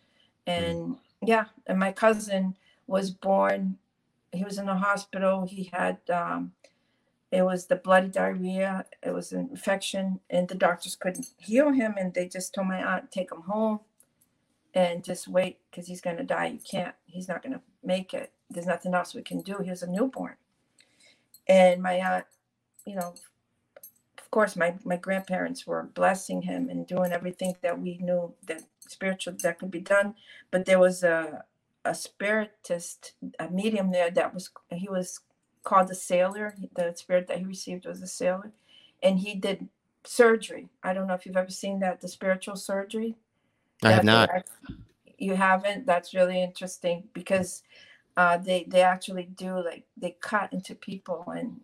mm. 0.47 0.53
and 0.53 0.97
Yeah, 1.27 1.47
and 1.67 1.79
my 1.79 1.93
cousin 1.93 2.57
was 2.87 3.11
born. 3.11 3.79
He 4.33 4.45
was 4.45 4.59
in 4.59 4.67
the 4.67 4.75
hospital. 4.75 5.47
He 5.47 5.71
had 5.73 5.99
um, 6.11 6.53
it 7.35 7.43
was 7.43 7.67
the 7.67 7.75
bloody 7.75 8.07
diarrhea. 8.07 8.85
It 9.03 9.13
was 9.13 9.33
an 9.33 9.49
infection, 9.51 10.21
and 10.31 10.47
the 10.47 10.55
doctors 10.55 10.95
couldn't 10.95 11.27
heal 11.37 11.73
him. 11.73 11.97
And 11.99 12.15
they 12.15 12.29
just 12.29 12.55
told 12.55 12.69
my 12.69 12.81
aunt, 12.81 13.11
take 13.11 13.33
him 13.33 13.43
home 13.43 13.81
and 14.73 15.03
just 15.03 15.27
wait 15.27 15.59
because 15.69 15.89
he's 15.89 16.01
going 16.01 16.17
to 16.19 16.23
die. 16.23 16.47
You 16.47 16.61
can't, 16.61 16.95
he's 17.07 17.27
not 17.27 17.43
going 17.43 17.55
to 17.55 17.61
make 17.83 18.15
it. 18.15 18.31
There's 18.49 18.69
nothing 18.69 18.95
else 18.95 19.15
we 19.15 19.23
can 19.23 19.41
do. 19.41 19.59
He 19.65 19.71
was 19.71 19.83
a 19.83 19.91
newborn. 19.91 20.37
And 21.49 21.83
my 21.83 21.95
aunt, 21.95 22.27
you 22.87 22.95
know, 22.95 23.15
of 24.17 24.31
course, 24.31 24.55
my, 24.55 24.77
my 24.85 24.97
grandparents 24.97 25.67
were 25.67 25.83
blessing 25.83 26.43
him 26.43 26.69
and 26.69 26.87
doing 26.87 27.11
everything 27.11 27.57
that 27.63 27.81
we 27.81 27.99
knew 27.99 28.35
that 28.47 28.63
spiritual 28.79 29.35
that 29.43 29.59
could 29.59 29.73
be 29.73 29.81
done. 29.81 30.15
But 30.53 30.67
there 30.67 30.79
was 30.79 31.03
a, 31.03 31.47
a 31.85 31.97
spiritist, 31.97 33.15
a 33.41 33.51
medium 33.51 33.91
there 33.91 34.13
that 34.13 34.33
was, 34.33 34.51
he 34.71 34.89
was 34.89 35.19
called 35.65 35.89
the 35.89 35.95
sailor. 35.95 36.55
The 36.75 36.93
spirit 36.95 37.27
that 37.29 37.39
he 37.39 37.45
received 37.45 37.87
was 37.87 38.01
a 38.03 38.07
sailor, 38.07 38.53
and 39.03 39.19
he 39.19 39.35
did 39.35 39.69
surgery. 40.05 40.69
I 40.83 40.95
don't 40.95 41.07
know 41.07 41.15
if 41.15 41.27
you've 41.27 41.37
ever 41.37 41.51
seen 41.51 41.81
that, 41.81 42.01
the 42.01 42.09
spiritual 42.09 42.57
surgery. 42.57 43.17
I 43.83 43.93
have 43.93 44.05
not. 44.05 44.31
You 45.19 45.35
haven't. 45.35 45.87
That's 45.87 46.15
really 46.15 46.43
interesting 46.43 47.05
because 47.13 47.63
uh, 48.17 48.39
they 48.39 48.65
they 48.69 48.83
actually 48.83 49.25
do 49.25 49.63
like 49.65 49.85
they 49.97 50.17
cut 50.21 50.53
into 50.53 50.75
people 50.75 51.25
and 51.35 51.61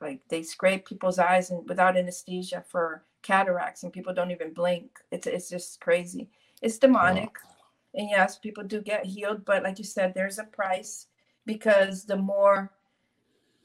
like 0.00 0.20
they 0.28 0.42
scrape 0.42 0.86
people's 0.86 1.18
eyes 1.18 1.50
and 1.50 1.68
without 1.68 1.96
anesthesia 1.96 2.64
for 2.68 3.02
cataracts 3.22 3.82
and 3.82 3.92
people 3.92 4.14
don't 4.14 4.30
even 4.30 4.52
blink. 4.52 4.98
It's 5.10 5.26
it's 5.26 5.48
just 5.48 5.80
crazy. 5.80 6.28
It's 6.62 6.78
demonic. 6.78 7.36
And 7.94 8.10
yes, 8.10 8.38
people 8.38 8.64
do 8.64 8.80
get 8.82 9.06
healed, 9.06 9.44
but 9.44 9.62
like 9.62 9.78
you 9.78 9.84
said, 9.84 10.12
there's 10.12 10.38
a 10.38 10.44
price 10.44 11.06
because 11.46 12.04
the 12.04 12.16
more 12.16 12.70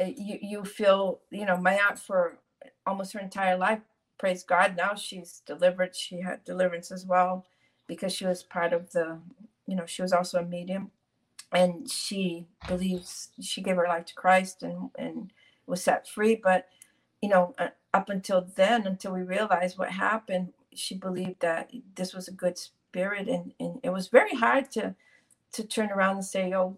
you 0.06 0.40
you 0.42 0.66
feel 0.66 1.22
you 1.32 1.46
know 1.46 1.58
my 1.58 1.80
aunt 1.88 2.00
for 2.00 2.40
almost 2.86 3.14
her 3.14 3.20
entire 3.20 3.58
life 3.58 3.82
praise 4.18 4.44
god 4.44 4.76
now 4.76 4.96
she's 4.96 5.42
delivered 5.46 5.96
she 5.96 6.22
had 6.22 6.44
deliverance 6.44 6.92
as 6.92 7.06
well 7.06 7.46
because 7.88 8.14
she 8.14 8.26
was 8.26 8.44
part 8.44 8.72
of 8.74 8.92
the 8.92 9.20
you 9.68 9.76
know 9.76 9.86
she 9.86 10.02
was 10.02 10.14
also 10.14 10.40
a 10.40 10.46
medium. 10.46 10.92
And 11.54 11.90
she 11.92 12.48
believes 12.68 13.30
she 13.42 13.62
gave 13.62 13.76
her 13.76 13.88
life 13.88 14.06
to 14.06 14.16
christ 14.16 14.64
and 14.64 14.90
and 14.98 15.32
was 15.66 15.84
set 15.84 16.08
free. 16.08 16.36
But 16.36 16.68
you 17.22 17.30
know 17.30 17.54
uh, 17.58 17.70
up 17.94 18.10
until 18.10 18.48
then 18.56 18.88
until 18.88 19.14
we 19.14 19.22
realized 19.22 19.78
what 19.78 19.92
happened 19.92 20.54
she 20.74 20.96
believed 20.96 21.42
that 21.42 21.72
this 21.96 22.14
was 22.14 22.30
a 22.30 22.34
good 22.34 22.58
spirit 22.58 23.28
and, 23.28 23.54
and 23.60 23.80
it 23.84 23.90
was 23.90 24.08
very 24.08 24.36
hard 24.36 24.72
to 24.72 24.96
to 25.52 25.64
turn 25.66 25.92
around 25.92 26.16
and 26.16 26.26
say 26.26 26.54
oh 26.54 26.78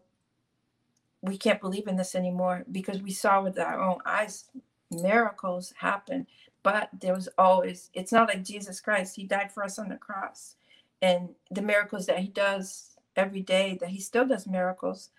we 1.24 1.38
can't 1.38 1.62
believe 1.62 1.88
in 1.88 1.96
this 1.96 2.16
anymore 2.16 2.64
because 2.72 3.02
we 3.02 3.12
saw 3.12 3.42
with 3.42 3.58
our 3.58 3.82
own 3.82 4.00
eyes 4.06 4.46
miracles 4.92 5.74
happen. 5.78 6.28
But 6.62 6.90
there 7.02 7.16
was 7.16 7.30
always 7.38 7.90
it's 7.94 8.12
not 8.12 8.30
like 8.30 8.44
jesus 8.44 8.80
christ 8.80 9.16
he 9.16 9.26
died 9.26 9.52
for 9.52 9.64
us 9.64 9.80
on 9.80 9.90
the 9.90 9.98
cross. 9.98 10.56
And 11.02 11.30
the 11.52 11.62
miracles 11.62 12.06
that 12.06 12.20
he 12.20 12.28
does 12.28 12.96
every 13.16 13.42
day 13.42 13.78
that 13.82 13.90
he 13.90 14.00
still 14.00 14.28
does 14.28 14.48
miracles 14.48 15.10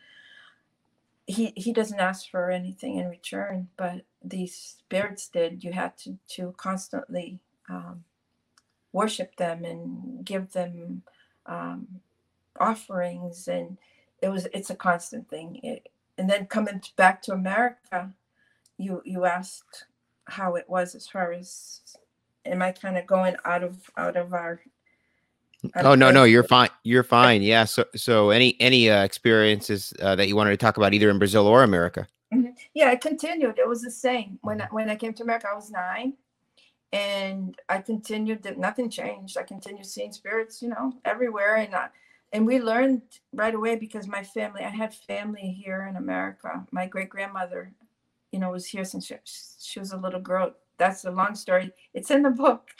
he 1.26 1.52
he 1.56 1.72
doesn't 1.72 2.00
ask 2.00 2.30
for 2.30 2.50
anything 2.50 2.98
in 2.98 3.08
return. 3.08 3.68
But 3.76 4.02
these 4.22 4.54
spirits 4.54 5.28
did. 5.28 5.64
You 5.64 5.72
had 5.72 5.96
to 5.98 6.18
to 6.30 6.54
constantly 6.56 7.40
um, 7.68 8.04
worship 8.92 9.36
them 9.36 9.64
and 9.64 10.24
give 10.24 10.52
them 10.52 11.02
um, 11.46 12.00
offerings. 12.60 13.48
And 13.48 13.78
it 14.22 14.28
was 14.28 14.46
it's 14.52 14.70
a 14.70 14.74
constant 14.76 15.28
thing. 15.28 15.60
It, 15.62 15.88
and 16.18 16.28
then 16.28 16.46
coming 16.46 16.82
back 16.96 17.22
to 17.22 17.32
America, 17.32 18.10
you 18.78 19.02
you 19.04 19.24
asked 19.24 19.86
how 20.26 20.54
it 20.54 20.64
was 20.68 20.94
as 20.94 21.06
far 21.06 21.32
as 21.32 21.80
am 22.46 22.62
I 22.62 22.72
kind 22.72 22.96
of 22.96 23.06
going 23.06 23.36
out 23.44 23.62
of 23.62 23.90
out 23.96 24.16
of 24.16 24.32
our 24.32 24.60
out 25.74 25.86
oh 25.86 25.94
no 25.94 26.10
no 26.10 26.24
you're 26.24 26.42
fine 26.42 26.68
you're 26.82 27.02
fine 27.02 27.42
yeah 27.42 27.64
so 27.64 27.84
so 27.96 28.30
any 28.30 28.56
any 28.60 28.90
uh, 28.90 29.02
experiences 29.02 29.92
uh, 30.00 30.14
that 30.16 30.28
you 30.28 30.36
wanted 30.36 30.50
to 30.50 30.56
talk 30.56 30.76
about 30.76 30.94
either 30.94 31.10
in 31.10 31.18
Brazil 31.18 31.46
or 31.46 31.62
America? 31.62 32.06
Mm-hmm. 32.32 32.50
yeah 32.74 32.88
I 32.88 32.96
continued 32.96 33.58
it 33.58 33.68
was 33.68 33.82
the 33.82 33.90
same. 33.90 34.38
When 34.42 34.60
I, 34.60 34.68
when 34.70 34.90
I 34.90 34.96
came 34.96 35.14
to 35.14 35.22
America 35.22 35.48
I 35.50 35.54
was 35.54 35.70
nine 35.70 36.14
and 36.92 37.56
I 37.68 37.78
continued 37.78 38.42
that 38.44 38.58
nothing 38.58 38.88
changed. 38.88 39.36
I 39.36 39.42
continued 39.42 39.86
seeing 39.86 40.12
spirits 40.12 40.62
you 40.62 40.68
know 40.68 40.94
everywhere 41.04 41.56
and 41.56 41.74
I, 41.74 41.88
and 42.34 42.44
we 42.44 42.60
learned 42.60 43.00
right 43.32 43.54
away 43.54 43.76
because 43.76 44.06
my 44.08 44.22
family 44.22 44.62
i 44.64 44.68
had 44.68 44.92
family 44.92 45.56
here 45.64 45.86
in 45.88 45.96
america. 45.96 46.66
My 46.70 46.86
great 46.86 47.08
grandmother 47.08 47.72
you 48.32 48.40
know 48.40 48.50
was 48.50 48.66
here 48.66 48.84
since 48.84 49.06
she, 49.06 49.14
she, 49.60 49.78
was 49.78 49.92
a 49.92 49.96
little 49.96 50.20
girl. 50.20 50.52
That's 50.76 51.04
a 51.04 51.10
long 51.10 51.36
story. 51.36 51.70
It's 51.94 52.10
in 52.10 52.22
the 52.22 52.30
book 52.30 52.70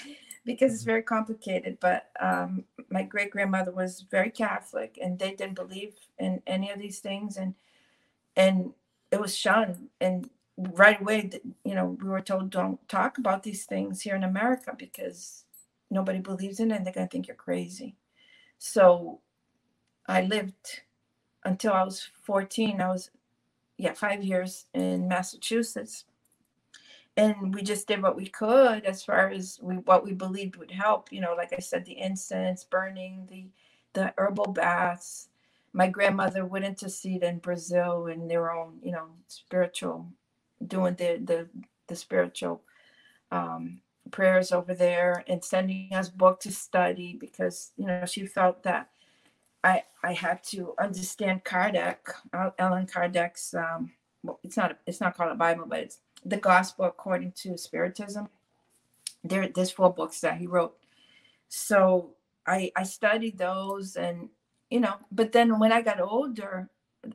because 0.45 0.75
it's 0.75 0.83
very 0.83 1.03
complicated 1.03 1.79
but 1.81 2.11
um, 2.21 2.65
my 2.91 3.05
great 3.05 3.31
grandmother 3.31 3.73
was 3.73 4.05
very 4.11 4.31
catholic 4.31 4.99
and 5.01 5.19
they 5.19 5.33
didn't 5.35 5.55
believe 5.55 5.95
in 6.19 6.43
any 6.47 6.71
of 6.71 6.79
these 6.79 6.99
things 6.99 7.39
and 7.39 7.55
and 8.37 8.73
it 9.13 9.21
was 9.21 9.37
shunned. 9.37 9.89
And 10.01 10.29
right 10.59 11.01
away 11.01 11.31
you 11.65 11.75
know 11.77 11.97
we 12.03 12.09
were 12.09 12.21
told 12.21 12.51
don't 12.51 12.87
talk 12.89 13.19
about 13.19 13.43
these 13.43 13.65
things 13.65 14.03
here 14.03 14.15
in 14.15 14.23
america 14.23 14.73
because 14.79 15.45
nobody 15.91 16.21
believes 16.21 16.61
in 16.61 16.71
it 16.71 16.77
and 16.77 16.87
they're 16.87 16.93
going 16.93 17.09
to 17.09 17.11
think 17.11 17.27
you're 17.27 17.37
crazy. 17.37 17.97
So 18.59 19.21
I 20.07 20.23
lived 20.23 20.83
until 21.45 21.73
I 21.73 21.85
was 21.85 22.09
14. 22.23 22.81
I 22.81 22.89
was, 22.89 23.11
yeah, 23.79 23.93
five 23.93 24.23
years 24.23 24.67
in 24.75 25.09
Massachusetts. 25.09 26.05
And 27.17 27.55
we 27.55 27.63
just 27.63 27.87
did 27.87 28.03
what 28.03 28.17
we 28.17 28.27
could 28.27 28.85
as 28.85 29.05
far 29.05 29.29
as 29.29 29.59
we 29.63 29.77
what 29.77 30.05
we 30.05 30.13
believed 30.13 30.57
would 30.57 30.73
help. 30.73 31.13
You 31.13 31.21
know, 31.21 31.35
like 31.35 31.53
I 31.53 31.61
said, 31.61 31.85
the 31.85 31.99
incense 31.99 32.65
burning, 32.65 33.27
the 33.31 33.47
the 33.93 34.13
herbal 34.19 34.53
baths. 34.53 35.29
My 35.73 35.89
grandmother 35.89 36.45
into 36.65 36.89
seed 36.91 37.23
in 37.23 37.39
Brazil 37.39 38.07
and 38.07 38.31
their 38.31 38.51
own, 38.53 38.79
you 38.83 38.93
know, 38.93 39.07
spiritual, 39.29 40.09
doing 40.67 40.95
the 40.97 41.21
the 41.25 41.49
the 41.87 41.95
spiritual 41.95 42.63
um, 43.31 43.81
prayers 44.11 44.53
over 44.53 44.75
there 44.75 45.25
and 45.29 45.45
sending 45.45 45.93
us 45.93 46.09
book 46.09 46.41
to 46.41 46.53
study 46.53 47.17
because 47.19 47.73
you 47.77 47.87
know 47.87 48.05
she 48.07 48.27
felt 48.27 48.63
that 48.65 48.89
I 49.65 49.85
I 50.05 50.15
had 50.15 50.45
to 50.47 50.75
understand 50.79 51.45
Kardec, 51.45 51.97
Allan 52.59 52.87
Kardec's. 52.87 53.55
Um, 53.55 53.93
well, 54.23 54.41
it's 54.45 54.59
not 54.59 54.79
it's 54.87 55.01
not 55.01 55.17
called 55.17 55.33
a 55.33 55.37
Bible, 55.37 55.67
but 55.69 55.81
it's 55.81 56.01
the 56.25 56.39
Gospel 56.39 56.87
according 56.87 57.33
to 57.43 57.59
Spiritism. 57.59 58.29
There, 59.25 59.49
there's 59.49 59.73
four 59.73 59.93
books 59.93 60.21
that 60.21 60.39
he 60.39 60.47
wrote. 60.47 60.77
So 61.49 62.11
I 62.47 62.73
I 62.77 62.85
studied 62.85 63.39
those, 63.39 63.97
and 63.97 64.31
you 64.71 64.81
know, 64.81 64.97
but 65.13 65.33
then 65.33 65.59
when 65.61 65.73
I 65.73 65.83
got 65.83 66.01
older, 66.01 66.71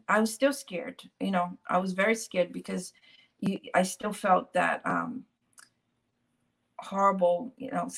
I 0.08 0.20
was 0.20 0.34
still 0.34 0.54
scared. 0.54 1.04
You 1.20 1.32
know, 1.32 1.58
I 1.70 1.80
was 1.80 1.94
very 1.94 2.16
scared 2.16 2.54
because 2.54 2.94
you, 3.42 3.60
I 3.76 3.84
still 3.84 4.14
felt 4.14 4.54
that 4.54 4.82
um, 4.86 5.26
horrible, 6.80 7.54
you 7.58 7.72
know, 7.72 7.90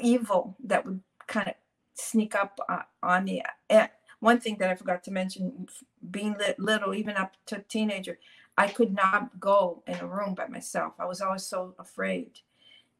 evil 0.00 0.56
that 0.64 0.86
would 0.86 1.00
kind 1.26 1.48
of 1.48 1.54
sneak 1.94 2.34
up 2.34 2.58
on 3.02 3.24
me. 3.24 3.42
And 3.70 3.88
one 4.20 4.40
thing 4.40 4.56
that 4.58 4.70
I 4.70 4.74
forgot 4.74 5.04
to 5.04 5.10
mention, 5.10 5.68
being 6.10 6.36
little, 6.58 6.94
even 6.94 7.16
up 7.16 7.36
to 7.46 7.64
teenager, 7.68 8.18
I 8.56 8.68
could 8.68 8.94
not 8.94 9.40
go 9.40 9.82
in 9.86 9.96
a 9.96 10.06
room 10.06 10.34
by 10.34 10.46
myself. 10.46 10.94
I 10.98 11.06
was 11.06 11.20
always 11.20 11.44
so 11.44 11.74
afraid. 11.78 12.40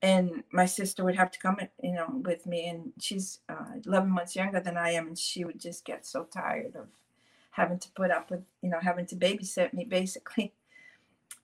And 0.02 0.42
my 0.52 0.66
sister 0.66 1.02
would 1.04 1.16
have 1.16 1.30
to 1.30 1.38
come, 1.38 1.58
you 1.82 1.92
know, 1.92 2.20
with 2.24 2.44
me, 2.46 2.68
and 2.68 2.92
she's 3.00 3.38
uh, 3.48 3.78
11 3.86 4.10
months 4.10 4.36
younger 4.36 4.60
than 4.60 4.76
I 4.76 4.90
am, 4.90 5.06
and 5.06 5.18
she 5.18 5.44
would 5.44 5.58
just 5.58 5.84
get 5.84 6.04
so 6.04 6.24
tired 6.24 6.76
of 6.76 6.88
having 7.52 7.78
to 7.78 7.88
put 7.92 8.10
up 8.10 8.30
with, 8.30 8.42
you 8.60 8.68
know, 8.68 8.80
having 8.80 9.06
to 9.06 9.16
babysit 9.16 9.72
me 9.72 9.84
basically. 9.88 10.52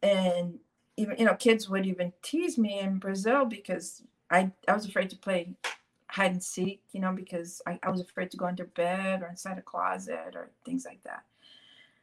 And 0.03 0.59
even, 0.97 1.17
you 1.19 1.25
know, 1.25 1.35
kids 1.35 1.69
would 1.69 1.87
even 1.87 2.13
tease 2.21 2.59
me 2.59 2.81
in 2.81 2.99
Brazil 2.99 3.45
because 3.45 4.03
I, 4.31 4.51
I 4.69 4.75
was 4.75 4.85
afraid 4.85 5.09
to 5.11 5.17
play 5.17 5.55
hide 6.11 6.33
and 6.33 6.43
seek, 6.43 6.83
you 6.93 7.01
know, 7.01 7.13
because 7.13 7.63
I, 7.67 7.79
I 7.83 7.91
was 7.91 8.01
afraid 8.01 8.31
to 8.33 8.37
go 8.37 8.47
under 8.47 8.65
bed 8.65 9.23
or 9.23 9.29
inside 9.29 9.59
a 9.59 9.63
closet 9.63 10.35
or 10.35 10.51
things 10.65 10.85
like 10.87 11.03
that. 11.05 11.25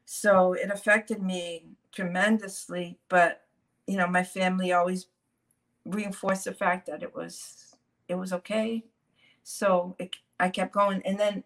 So 0.05 0.53
it 0.53 0.71
affected 0.71 1.21
me 1.21 1.65
tremendously. 1.93 2.99
But, 3.09 3.43
you 3.87 3.97
know, 3.97 4.07
my 4.07 4.23
family 4.23 4.71
always 4.73 5.07
reinforced 5.85 6.45
the 6.45 6.53
fact 6.53 6.87
that 6.87 7.03
it 7.03 7.15
was 7.15 7.75
it 8.07 8.15
was 8.15 8.33
okay. 8.33 8.85
So 9.43 9.95
it, 9.99 10.15
I 10.39 10.49
kept 10.49 10.73
going. 10.73 11.01
And 11.05 11.19
then 11.19 11.43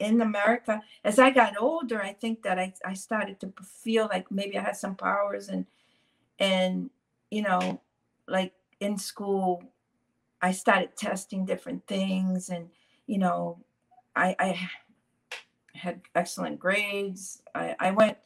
in 0.00 0.20
America, 0.20 0.82
as 1.04 1.18
I 1.18 1.30
got 1.30 1.60
older, 1.60 2.02
I 2.02 2.12
think 2.12 2.42
that 2.42 2.58
I, 2.58 2.74
I 2.84 2.94
started 2.94 3.40
to 3.40 3.52
feel 3.64 4.08
like 4.10 4.30
maybe 4.30 4.58
I 4.58 4.62
had 4.62 4.76
some 4.76 4.96
powers 4.96 5.48
and 5.48 5.66
and 6.38 6.90
you 7.30 7.42
know, 7.42 7.80
like 8.28 8.52
in 8.80 8.98
school 8.98 9.62
I 10.40 10.52
started 10.52 10.96
testing 10.96 11.44
different 11.44 11.86
things 11.86 12.48
and 12.48 12.68
you 13.06 13.18
know 13.18 13.58
I, 14.14 14.34
I 14.38 14.68
had 15.74 16.00
excellent 16.14 16.58
grades. 16.58 17.42
I, 17.54 17.74
I 17.78 17.90
went 17.92 18.18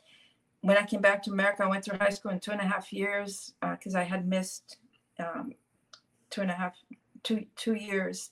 when 0.62 0.78
I 0.78 0.84
came 0.84 1.00
back 1.00 1.22
to 1.24 1.30
America. 1.30 1.62
I 1.64 1.68
went 1.68 1.84
through 1.84 1.98
high 1.98 2.10
school 2.10 2.32
in 2.32 2.40
two 2.40 2.50
and 2.50 2.60
a 2.60 2.66
half 2.66 2.92
years 2.92 3.52
because 3.60 3.94
uh, 3.94 3.98
I 3.98 4.04
had 4.04 4.26
missed 4.26 4.78
um, 5.18 5.52
two 6.30 6.40
and 6.40 6.50
a 6.50 6.54
half 6.54 6.74
two 7.22 7.44
two 7.56 7.74
years, 7.74 8.30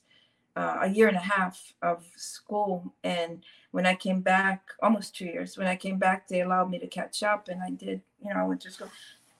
uh, 0.55 0.79
a 0.81 0.89
year 0.89 1.07
and 1.07 1.17
a 1.17 1.21
half 1.21 1.73
of 1.81 2.05
school. 2.15 2.93
And 3.03 3.43
when 3.71 3.85
I 3.85 3.95
came 3.95 4.21
back, 4.21 4.63
almost 4.81 5.15
two 5.15 5.25
years. 5.25 5.57
When 5.57 5.67
I 5.67 5.75
came 5.75 5.97
back, 5.97 6.27
they 6.27 6.41
allowed 6.41 6.69
me 6.69 6.79
to 6.79 6.87
catch 6.87 7.23
up, 7.23 7.47
and 7.47 7.61
I 7.61 7.69
did. 7.69 8.01
You 8.23 8.33
know, 8.33 8.39
I 8.39 8.43
went 8.43 8.61
to 8.61 8.71
school, 8.71 8.89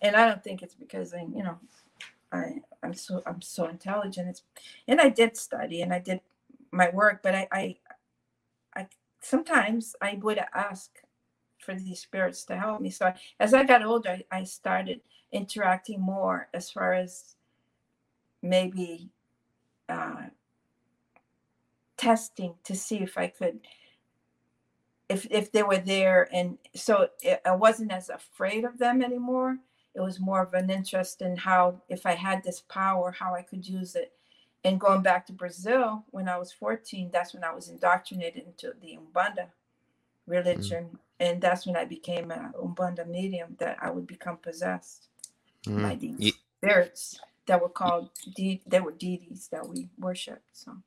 and 0.02 0.16
I 0.16 0.28
don't 0.28 0.44
think 0.44 0.62
it's 0.62 0.76
because 0.76 1.14
I, 1.14 1.22
you 1.22 1.44
know, 1.44 1.58
I 2.32 2.62
I'm 2.84 2.94
so 2.94 3.22
I'm 3.26 3.42
so 3.42 3.68
intelligent. 3.68 4.30
It's 4.30 4.44
and 4.88 5.00
I 5.02 5.10
did 5.10 5.38
study 5.38 5.82
and 5.82 5.94
I 5.94 6.00
did 6.00 6.22
my 6.72 6.90
work, 6.90 7.22
but 7.24 7.36
I 7.36 7.48
I, 7.52 7.76
I 8.76 8.88
sometimes 9.22 9.96
I 10.02 10.20
would 10.22 10.40
ask 10.54 10.92
for 11.60 11.76
these 11.76 12.00
spirits 12.00 12.44
to 12.46 12.58
help 12.58 12.82
me. 12.82 12.90
So 12.90 13.14
as 13.40 13.54
I 13.54 13.64
got 13.64 13.84
older, 13.84 14.20
I 14.32 14.44
started 14.44 15.02
interacting 15.32 16.02
more 16.02 16.50
as 16.54 16.72
far 16.72 16.94
as 16.94 17.36
maybe 18.42 19.10
uh, 19.88 20.24
testing 21.98 22.56
to 22.64 22.76
see 22.76 22.98
if 22.98 23.18
I 23.18 23.28
could 23.28 23.60
if 25.08 25.28
if 25.30 25.52
they 25.52 25.62
were 25.62 25.78
there 25.78 26.28
and 26.34 26.58
so 26.74 27.10
it, 27.22 27.42
I 27.46 27.52
wasn't 27.52 27.92
as 27.92 28.10
afraid 28.10 28.64
of 28.66 28.80
them 28.80 29.04
anymore 29.04 29.58
it 29.94 30.02
was 30.02 30.20
more 30.20 30.42
of 30.42 30.54
an 30.54 30.70
interest 30.70 31.22
in 31.22 31.36
how 31.36 31.82
if 31.90 32.06
i 32.06 32.14
had 32.14 32.44
this 32.44 32.62
power 32.62 33.12
how 33.12 33.34
i 33.36 33.42
could 33.42 33.68
use 33.68 33.96
it 33.96 34.14
and 34.64 34.80
going 34.80 35.02
back 35.02 35.26
to 35.26 35.34
brazil 35.34 36.04
when 36.12 36.28
i 36.28 36.38
was 36.38 36.52
14 36.52 37.10
that's 37.12 37.34
when 37.34 37.44
i 37.44 37.54
was 37.54 37.70
indoctrinated 37.70 38.44
into 38.46 38.74
the 38.82 38.98
umbanda 38.98 39.48
religion 40.28 40.90
mm. 40.94 40.98
and 41.20 41.42
that's 41.42 41.66
when 41.66 41.76
i 41.76 41.86
became 41.86 42.32
a 42.32 42.52
umbanda 42.62 43.08
medium 43.08 43.56
that 43.60 43.78
i 43.82 43.90
would 43.90 44.08
become 44.08 44.38
possessed 44.38 45.08
mm. 45.66 45.82
by 45.82 45.96
these 45.96 46.34
spirits 46.58 47.20
that 47.48 47.62
were 47.62 47.70
called 47.70 48.10
de- 48.36 48.62
they 48.68 48.80
were 48.80 48.92
deities 48.92 49.50
that 49.52 49.68
we 49.68 49.90
worshiped 49.98 50.50
so 50.54 50.78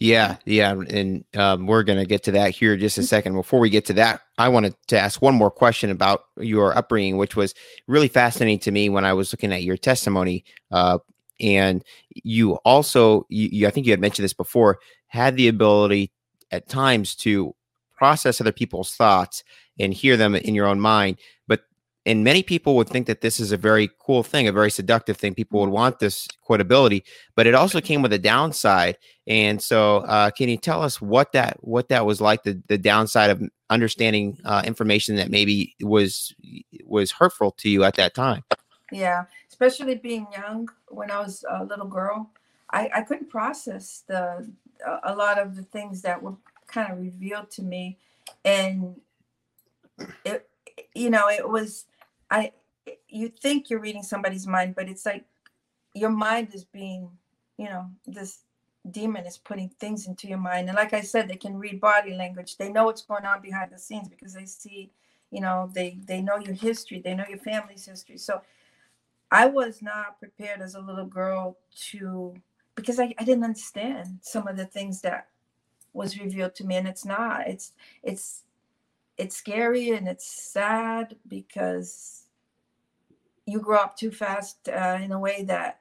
yeah, 0.00 0.36
yeah, 0.44 0.72
and 0.72 1.24
um, 1.36 1.66
we're 1.66 1.84
going 1.84 1.98
to 1.98 2.04
get 2.04 2.24
to 2.24 2.32
that 2.32 2.50
here 2.50 2.76
just 2.76 2.98
a 2.98 3.00
mm-hmm. 3.00 3.06
second. 3.06 3.34
Before 3.34 3.60
we 3.60 3.70
get 3.70 3.86
to 3.86 3.92
that, 3.94 4.22
I 4.38 4.48
wanted 4.48 4.74
to 4.88 4.98
ask 4.98 5.22
one 5.22 5.34
more 5.34 5.50
question 5.50 5.90
about 5.90 6.24
your 6.36 6.76
upbringing, 6.76 7.16
which 7.16 7.36
was 7.36 7.54
really 7.86 8.08
fascinating 8.08 8.58
to 8.60 8.72
me 8.72 8.88
when 8.88 9.04
I 9.04 9.12
was 9.12 9.32
looking 9.32 9.52
at 9.52 9.62
your 9.62 9.76
testimony. 9.76 10.44
Uh, 10.70 10.98
and 11.40 11.84
you 12.10 12.54
also, 12.64 13.26
you, 13.28 13.48
you, 13.52 13.66
I 13.66 13.70
think 13.70 13.86
you 13.86 13.92
had 13.92 14.00
mentioned 14.00 14.24
this 14.24 14.32
before, 14.32 14.78
had 15.06 15.36
the 15.36 15.48
ability 15.48 16.12
at 16.50 16.68
times 16.68 17.14
to 17.16 17.54
process 17.96 18.40
other 18.40 18.52
people's 18.52 18.94
thoughts 18.94 19.44
and 19.78 19.94
hear 19.94 20.16
them 20.16 20.34
in 20.34 20.54
your 20.54 20.66
own 20.66 20.80
mind 20.80 21.18
and 22.06 22.22
many 22.22 22.42
people 22.42 22.76
would 22.76 22.88
think 22.88 23.06
that 23.06 23.22
this 23.22 23.40
is 23.40 23.50
a 23.50 23.56
very 23.56 23.90
cool 23.98 24.22
thing, 24.22 24.46
a 24.46 24.52
very 24.52 24.70
seductive 24.70 25.16
thing. 25.16 25.34
People 25.34 25.60
would 25.60 25.70
want 25.70 25.98
this 25.98 26.28
quotability, 26.46 27.02
but 27.34 27.46
it 27.46 27.54
also 27.54 27.80
came 27.80 28.02
with 28.02 28.12
a 28.12 28.18
downside. 28.18 28.98
And 29.26 29.60
so, 29.62 29.98
uh, 29.98 30.30
can 30.30 30.48
you 30.48 30.58
tell 30.58 30.82
us 30.82 31.00
what 31.00 31.32
that 31.32 31.56
what 31.60 31.88
that 31.88 32.04
was 32.04 32.20
like? 32.20 32.42
The 32.42 32.60
the 32.68 32.78
downside 32.78 33.30
of 33.30 33.42
understanding 33.70 34.38
uh, 34.44 34.62
information 34.66 35.16
that 35.16 35.30
maybe 35.30 35.74
was 35.80 36.34
was 36.84 37.10
hurtful 37.10 37.52
to 37.52 37.70
you 37.70 37.84
at 37.84 37.94
that 37.94 38.14
time. 38.14 38.44
Yeah, 38.92 39.24
especially 39.48 39.94
being 39.94 40.26
young 40.32 40.68
when 40.88 41.10
I 41.10 41.20
was 41.20 41.44
a 41.48 41.64
little 41.64 41.86
girl, 41.86 42.30
I, 42.70 42.90
I 42.94 43.00
couldn't 43.02 43.30
process 43.30 44.04
the 44.06 44.46
a 45.04 45.14
lot 45.14 45.38
of 45.38 45.56
the 45.56 45.62
things 45.62 46.02
that 46.02 46.22
were 46.22 46.34
kind 46.66 46.92
of 46.92 46.98
revealed 46.98 47.50
to 47.52 47.62
me, 47.62 47.98
and 48.44 49.00
it 50.24 50.48
you 50.94 51.08
know 51.08 51.28
it 51.28 51.48
was 51.48 51.86
I 52.34 52.52
you 53.08 53.28
think 53.28 53.70
you're 53.70 53.80
reading 53.80 54.02
somebody's 54.02 54.46
mind, 54.46 54.74
but 54.74 54.88
it's 54.88 55.06
like 55.06 55.24
your 55.94 56.10
mind 56.10 56.48
is 56.52 56.64
being, 56.64 57.08
you 57.56 57.66
know, 57.66 57.88
this 58.06 58.40
demon 58.90 59.24
is 59.24 59.38
putting 59.38 59.68
things 59.80 60.08
into 60.08 60.26
your 60.26 60.38
mind. 60.38 60.68
And 60.68 60.76
like 60.76 60.92
I 60.92 61.00
said, 61.00 61.28
they 61.28 61.36
can 61.36 61.56
read 61.56 61.80
body 61.80 62.12
language. 62.14 62.56
They 62.56 62.70
know 62.70 62.86
what's 62.86 63.02
going 63.02 63.24
on 63.24 63.40
behind 63.40 63.70
the 63.70 63.78
scenes 63.78 64.08
because 64.08 64.34
they 64.34 64.46
see, 64.46 64.90
you 65.30 65.40
know, 65.40 65.70
they 65.72 65.98
they 66.04 66.20
know 66.20 66.38
your 66.38 66.54
history, 66.54 67.00
they 67.00 67.14
know 67.14 67.24
your 67.28 67.38
family's 67.38 67.86
history. 67.86 68.18
So 68.18 68.42
I 69.30 69.46
was 69.46 69.80
not 69.80 70.18
prepared 70.18 70.60
as 70.60 70.74
a 70.74 70.80
little 70.80 71.06
girl 71.06 71.56
to 71.90 72.34
because 72.74 72.98
I, 72.98 73.14
I 73.16 73.24
didn't 73.24 73.44
understand 73.44 74.18
some 74.22 74.48
of 74.48 74.56
the 74.56 74.66
things 74.66 75.00
that 75.02 75.28
was 75.92 76.18
revealed 76.18 76.56
to 76.56 76.66
me. 76.66 76.74
And 76.74 76.88
it's 76.88 77.04
not. 77.04 77.46
It's 77.46 77.72
it's 78.02 78.42
it's 79.18 79.36
scary 79.36 79.90
and 79.90 80.08
it's 80.08 80.26
sad 80.26 81.14
because 81.28 82.23
you 83.46 83.60
grow 83.60 83.78
up 83.78 83.96
too 83.96 84.10
fast 84.10 84.68
uh, 84.68 84.98
in 85.00 85.12
a 85.12 85.18
way 85.18 85.42
that 85.44 85.80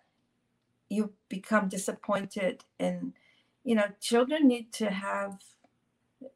you 0.90 1.14
become 1.30 1.70
disappointed 1.70 2.64
and 2.80 3.14
you 3.64 3.76
know 3.76 3.86
children 4.00 4.48
need 4.48 4.72
to 4.72 4.90
have 4.90 5.42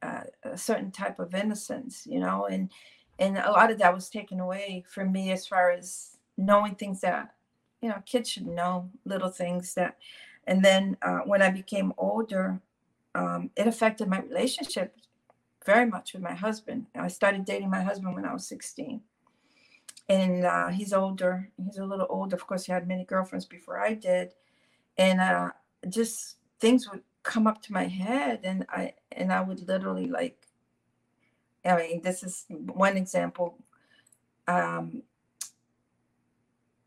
uh, 0.01 0.21
a 0.43 0.57
certain 0.57 0.91
type 0.91 1.19
of 1.19 1.35
innocence 1.35 2.07
you 2.09 2.19
know 2.19 2.45
and 2.45 2.71
and 3.19 3.37
a 3.37 3.51
lot 3.51 3.71
of 3.71 3.77
that 3.79 3.93
was 3.93 4.09
taken 4.09 4.39
away 4.39 4.83
from 4.87 5.11
me 5.11 5.31
as 5.31 5.47
far 5.47 5.71
as 5.71 6.17
knowing 6.37 6.75
things 6.75 7.01
that 7.01 7.33
you 7.81 7.89
know 7.89 8.01
kids 8.05 8.29
should 8.29 8.47
know 8.47 8.89
little 9.05 9.29
things 9.29 9.73
that 9.73 9.97
and 10.45 10.63
then 10.63 10.97
uh, 11.01 11.19
when 11.25 11.41
i 11.41 11.49
became 11.49 11.93
older 11.97 12.59
um, 13.15 13.49
it 13.55 13.67
affected 13.67 14.07
my 14.07 14.19
relationship 14.21 14.95
very 15.67 15.85
much 15.85 16.13
with 16.13 16.23
my 16.23 16.33
husband. 16.33 16.87
I 16.95 17.09
started 17.09 17.45
dating 17.45 17.69
my 17.69 17.83
husband 17.83 18.15
when 18.15 18.25
I 18.25 18.33
was 18.33 18.47
16. 18.47 19.01
And 20.09 20.45
uh, 20.45 20.69
he's 20.69 20.93
older. 20.93 21.49
He's 21.57 21.77
a 21.77 21.85
little 21.85 22.07
older. 22.09 22.35
Of 22.35 22.47
course, 22.47 22.65
he 22.65 22.71
had 22.71 22.87
many 22.87 23.03
girlfriends 23.03 23.45
before 23.45 23.79
I 23.79 23.93
did. 23.93 24.33
And 24.97 25.19
uh, 25.19 25.51
just 25.89 26.37
things 26.59 26.89
would 26.89 27.01
come 27.23 27.45
up 27.45 27.61
to 27.61 27.73
my 27.73 27.83
head 27.83 28.39
and 28.43 28.65
I 28.69 28.93
and 29.11 29.33
I 29.33 29.41
would 29.41 29.67
literally 29.67 30.07
like 30.07 30.47
I 31.65 31.75
mean, 31.75 32.01
this 32.01 32.23
is 32.23 32.45
one 32.49 32.95
example. 32.95 33.57
Um, 34.47 35.03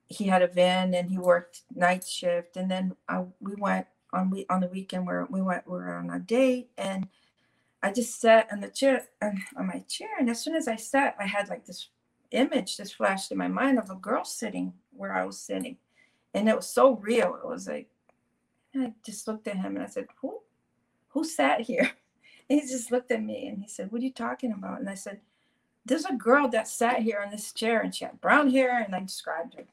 he 0.08 0.24
had 0.24 0.40
a 0.40 0.46
van 0.46 0.94
and 0.94 1.10
he 1.10 1.18
worked 1.18 1.62
night 1.74 2.04
shift 2.04 2.56
and 2.56 2.70
then 2.70 2.96
I, 3.06 3.24
we 3.40 3.54
went 3.56 3.86
on 4.12 4.30
we 4.30 4.46
on 4.48 4.60
the 4.60 4.68
weekend 4.68 5.06
where 5.06 5.26
we 5.28 5.42
went 5.42 5.66
we 5.66 5.74
were 5.74 5.94
on 5.94 6.10
a 6.10 6.18
date 6.18 6.70
and 6.78 7.08
I 7.82 7.92
just 7.92 8.20
sat 8.20 8.48
on 8.52 8.60
the 8.60 8.68
chair 8.68 9.06
on 9.22 9.42
my 9.56 9.82
chair, 9.88 10.10
and 10.18 10.28
as 10.28 10.42
soon 10.42 10.54
as 10.54 10.68
I 10.68 10.76
sat, 10.76 11.16
I 11.18 11.26
had 11.26 11.48
like 11.48 11.64
this 11.64 11.88
image 12.30 12.76
just 12.76 12.94
flashed 12.94 13.32
in 13.32 13.38
my 13.38 13.48
mind 13.48 13.78
of 13.78 13.90
a 13.90 13.94
girl 13.96 14.24
sitting 14.24 14.72
where 14.92 15.14
I 15.14 15.24
was 15.24 15.38
sitting, 15.38 15.76
and 16.34 16.48
it 16.48 16.56
was 16.56 16.68
so 16.68 16.96
real. 16.96 17.36
It 17.42 17.46
was 17.46 17.68
like 17.68 17.88
I 18.74 18.92
just 19.04 19.26
looked 19.26 19.48
at 19.48 19.56
him 19.56 19.76
and 19.76 19.84
I 19.84 19.88
said, 19.88 20.06
"Who, 20.20 20.40
who 21.08 21.24
sat 21.24 21.62
here?" 21.62 21.90
And 22.48 22.60
he 22.60 22.66
just 22.66 22.90
looked 22.90 23.12
at 23.12 23.22
me 23.22 23.46
and 23.46 23.62
he 23.62 23.68
said, 23.68 23.92
"What 23.92 24.00
are 24.00 24.04
you 24.04 24.12
talking 24.12 24.50
about?" 24.50 24.80
And 24.80 24.90
I 24.90 24.94
said, 24.94 25.20
"There's 25.86 26.04
a 26.04 26.14
girl 26.14 26.48
that 26.48 26.66
sat 26.66 27.00
here 27.00 27.22
in 27.24 27.30
this 27.30 27.52
chair, 27.52 27.80
and 27.80 27.94
she 27.94 28.04
had 28.04 28.20
brown 28.20 28.50
hair." 28.50 28.82
And 28.82 28.92
I 28.94 29.00
described 29.00 29.54
her, 29.54 29.66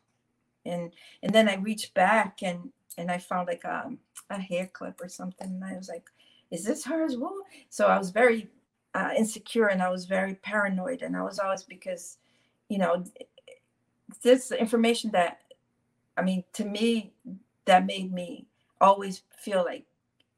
and 0.65 0.93
and 1.23 1.33
then 1.33 1.49
I 1.49 1.55
reached 1.55 1.95
back 1.95 2.43
and 2.43 2.71
and 2.97 3.09
I 3.11 3.17
found 3.17 3.47
like 3.47 3.63
a, 3.63 3.85
um, 3.85 3.99
a 4.29 4.39
hair 4.39 4.69
clip 4.71 5.01
or 5.01 5.09
something, 5.09 5.47
and 5.47 5.63
I 5.63 5.75
was 5.75 5.89
like, 5.89 6.09
is 6.51 6.63
this 6.63 6.85
her 6.85 7.05
as 7.05 7.17
well? 7.17 7.37
So 7.69 7.87
I 7.87 7.97
was 7.97 8.11
very 8.11 8.47
uh, 8.93 9.11
insecure 9.17 9.67
and 9.67 9.81
I 9.81 9.89
was 9.89 10.05
very 10.05 10.35
paranoid. 10.35 11.01
And 11.01 11.15
I 11.15 11.23
was 11.23 11.39
always 11.39 11.63
because, 11.63 12.17
you 12.69 12.77
know, 12.77 13.03
this 14.21 14.51
information 14.51 15.11
that, 15.11 15.39
I 16.15 16.21
mean, 16.21 16.43
to 16.53 16.65
me, 16.65 17.13
that 17.65 17.85
made 17.85 18.13
me 18.13 18.45
always 18.79 19.23
feel 19.37 19.63
like 19.63 19.85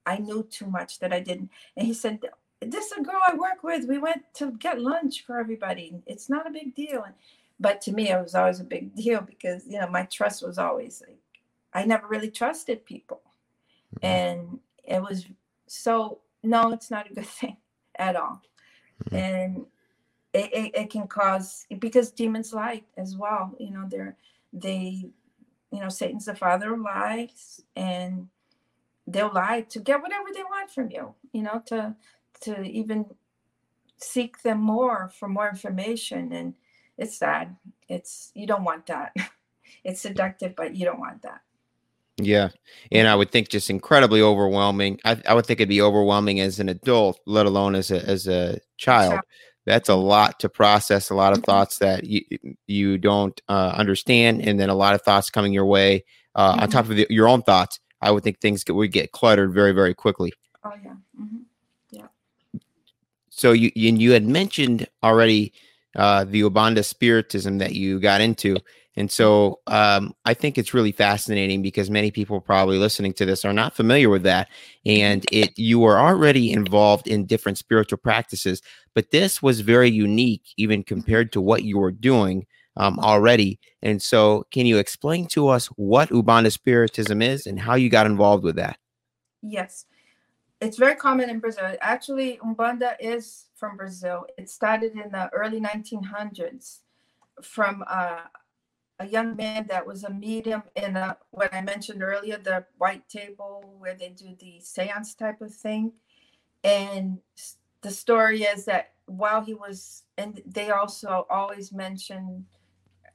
I 0.05 0.17
knew 0.17 0.43
too 0.43 0.65
much 0.65 0.99
that 0.99 1.13
I 1.13 1.19
didn't. 1.19 1.49
And 1.77 1.85
he 1.85 1.93
said, 1.93 2.19
This 2.61 2.87
is 2.87 2.97
a 2.97 3.01
girl 3.01 3.21
I 3.25 3.35
work 3.35 3.63
with. 3.63 3.87
We 3.87 3.97
went 3.97 4.23
to 4.35 4.51
get 4.51 4.81
lunch 4.81 5.25
for 5.25 5.39
everybody. 5.39 6.01
It's 6.07 6.29
not 6.29 6.47
a 6.47 6.51
big 6.51 6.75
deal. 6.75 7.03
And, 7.03 7.13
but 7.59 7.81
to 7.81 7.91
me, 7.91 8.09
it 8.09 8.21
was 8.21 8.35
always 8.35 8.59
a 8.59 8.63
big 8.63 8.95
deal 8.95 9.21
because, 9.21 9.65
you 9.67 9.79
know, 9.79 9.89
my 9.89 10.03
trust 10.03 10.45
was 10.45 10.57
always 10.57 11.03
like, 11.05 11.19
I 11.73 11.85
never 11.85 12.07
really 12.07 12.31
trusted 12.31 12.85
people. 12.85 13.21
Mm-hmm. 13.95 14.05
And 14.05 14.59
it 14.85 15.01
was 15.01 15.25
so 15.67 16.19
no, 16.43 16.71
it's 16.71 16.91
not 16.91 17.09
a 17.09 17.13
good 17.13 17.25
thing 17.39 17.57
at 17.95 18.15
all. 18.15 18.41
Mm-hmm. 19.05 19.15
And 19.15 19.65
it, 20.33 20.53
it, 20.53 20.71
it, 20.75 20.89
can 20.89 21.07
cause 21.07 21.65
because 21.79 22.11
demons 22.11 22.53
lie 22.53 22.83
as 22.97 23.15
well. 23.17 23.55
You 23.59 23.71
know, 23.71 23.85
they're 23.89 24.15
they, 24.53 25.09
you 25.71 25.79
know, 25.79 25.89
Satan's 25.89 26.25
the 26.25 26.35
father 26.35 26.73
of 26.73 26.81
lies, 26.81 27.61
and 27.75 28.27
they'll 29.07 29.33
lie 29.33 29.61
to 29.69 29.79
get 29.79 30.01
whatever 30.01 30.29
they 30.33 30.43
want 30.43 30.71
from 30.71 30.91
you. 30.91 31.13
You 31.31 31.43
know, 31.43 31.63
to 31.67 31.95
to 32.41 32.61
even 32.63 33.05
seek 33.97 34.41
them 34.43 34.59
more 34.59 35.11
for 35.17 35.27
more 35.27 35.49
information, 35.49 36.31
and 36.31 36.53
it's 36.97 37.17
sad. 37.17 37.55
It's 37.87 38.31
you 38.35 38.45
don't 38.45 38.63
want 38.63 38.85
that. 38.87 39.13
it's 39.83 40.01
seductive, 40.01 40.55
but 40.55 40.75
you 40.75 40.85
don't 40.85 40.99
want 40.99 41.23
that. 41.23 41.41
Yeah. 42.21 42.49
And 42.91 43.07
I 43.07 43.15
would 43.15 43.31
think 43.31 43.49
just 43.49 43.69
incredibly 43.69 44.21
overwhelming. 44.21 44.99
I, 45.05 45.21
I 45.27 45.33
would 45.33 45.45
think 45.45 45.59
it'd 45.59 45.69
be 45.69 45.81
overwhelming 45.81 46.39
as 46.39 46.59
an 46.59 46.69
adult, 46.69 47.19
let 47.25 47.45
alone 47.45 47.75
as 47.75 47.91
a 47.91 48.07
as 48.07 48.27
a 48.27 48.59
child. 48.77 49.21
That's 49.69 49.87
a 49.87 49.93
lot 49.93 50.39
to 50.39 50.49
process, 50.49 51.11
a 51.11 51.13
lot 51.13 51.37
of 51.37 51.43
thoughts 51.43 51.77
that 51.77 52.03
you 52.03 52.23
you 52.65 52.97
don't 52.97 53.39
uh, 53.47 53.71
understand, 53.77 54.41
and 54.41 54.59
then 54.59 54.67
a 54.67 54.73
lot 54.73 54.95
of 54.95 55.03
thoughts 55.03 55.29
coming 55.29 55.53
your 55.53 55.67
way 55.67 56.03
uh, 56.33 56.53
mm-hmm. 56.53 56.61
on 56.61 56.69
top 56.71 56.89
of 56.89 56.95
the, 56.95 57.05
your 57.11 57.27
own 57.27 57.43
thoughts. 57.43 57.79
I 58.01 58.09
would 58.09 58.23
think 58.23 58.39
things 58.39 58.63
would 58.67 58.91
get 58.91 59.11
cluttered 59.11 59.53
very, 59.53 59.71
very 59.71 59.93
quickly. 59.93 60.33
Oh 60.63 60.71
yeah, 60.83 60.95
mm-hmm. 61.21 61.41
yeah. 61.91 62.07
So 63.29 63.51
you 63.51 63.69
you 63.75 64.11
had 64.11 64.25
mentioned 64.25 64.87
already 65.03 65.53
uh, 65.95 66.23
the 66.23 66.41
Umbanda 66.41 66.83
Spiritism 66.83 67.59
that 67.59 67.75
you 67.75 67.99
got 67.99 68.21
into. 68.21 68.57
And 68.99 69.09
so 69.09 69.61
um, 69.67 70.13
I 70.25 70.33
think 70.33 70.57
it's 70.57 70.73
really 70.73 70.91
fascinating 70.91 71.61
because 71.61 71.89
many 71.89 72.11
people 72.11 72.41
probably 72.41 72.77
listening 72.77 73.13
to 73.13 73.25
this 73.25 73.45
are 73.45 73.53
not 73.53 73.73
familiar 73.73 74.09
with 74.09 74.23
that. 74.23 74.49
And 74.85 75.25
it 75.31 75.57
you 75.57 75.85
are 75.85 75.97
already 75.97 76.51
involved 76.51 77.07
in 77.07 77.25
different 77.25 77.57
spiritual 77.57 77.97
practices, 77.97 78.61
but 78.93 79.11
this 79.11 79.41
was 79.41 79.61
very 79.61 79.89
unique 79.89 80.43
even 80.57 80.83
compared 80.83 81.31
to 81.31 81.39
what 81.39 81.63
you 81.63 81.79
were 81.79 81.93
doing 81.93 82.45
um, 82.75 82.99
already. 82.99 83.61
And 83.81 84.01
so 84.01 84.45
can 84.51 84.65
you 84.65 84.77
explain 84.79 85.27
to 85.27 85.47
us 85.47 85.67
what 85.77 86.09
Umbanda 86.09 86.51
Spiritism 86.51 87.21
is 87.21 87.47
and 87.47 87.57
how 87.57 87.75
you 87.75 87.89
got 87.89 88.05
involved 88.05 88.43
with 88.43 88.57
that? 88.57 88.79
Yes. 89.41 89.85
It's 90.59 90.75
very 90.75 90.95
common 90.95 91.29
in 91.29 91.39
Brazil. 91.39 91.73
Actually, 91.79 92.37
Umbanda 92.43 92.97
is 92.99 93.45
from 93.55 93.77
Brazil. 93.77 94.25
It 94.37 94.49
started 94.49 94.91
in 94.91 95.09
the 95.09 95.29
early 95.31 95.61
1900s 95.61 96.79
from 97.41 97.81
uh, 97.89 98.23
a 98.99 99.07
young 99.07 99.35
man 99.35 99.65
that 99.67 99.85
was 99.85 100.03
a 100.03 100.09
medium 100.09 100.63
in 100.75 100.97
a, 100.97 101.17
what 101.31 101.53
I 101.53 101.61
mentioned 101.61 102.03
earlier, 102.03 102.37
the 102.37 102.65
white 102.77 103.07
table 103.07 103.75
where 103.77 103.95
they 103.95 104.09
do 104.09 104.35
the 104.39 104.59
seance 104.59 105.15
type 105.15 105.41
of 105.41 105.53
thing. 105.53 105.93
And 106.63 107.19
the 107.81 107.91
story 107.91 108.43
is 108.43 108.65
that 108.65 108.93
while 109.05 109.41
he 109.41 109.53
was, 109.53 110.03
and 110.17 110.41
they 110.45 110.69
also 110.69 111.25
always 111.29 111.71
mention 111.71 112.45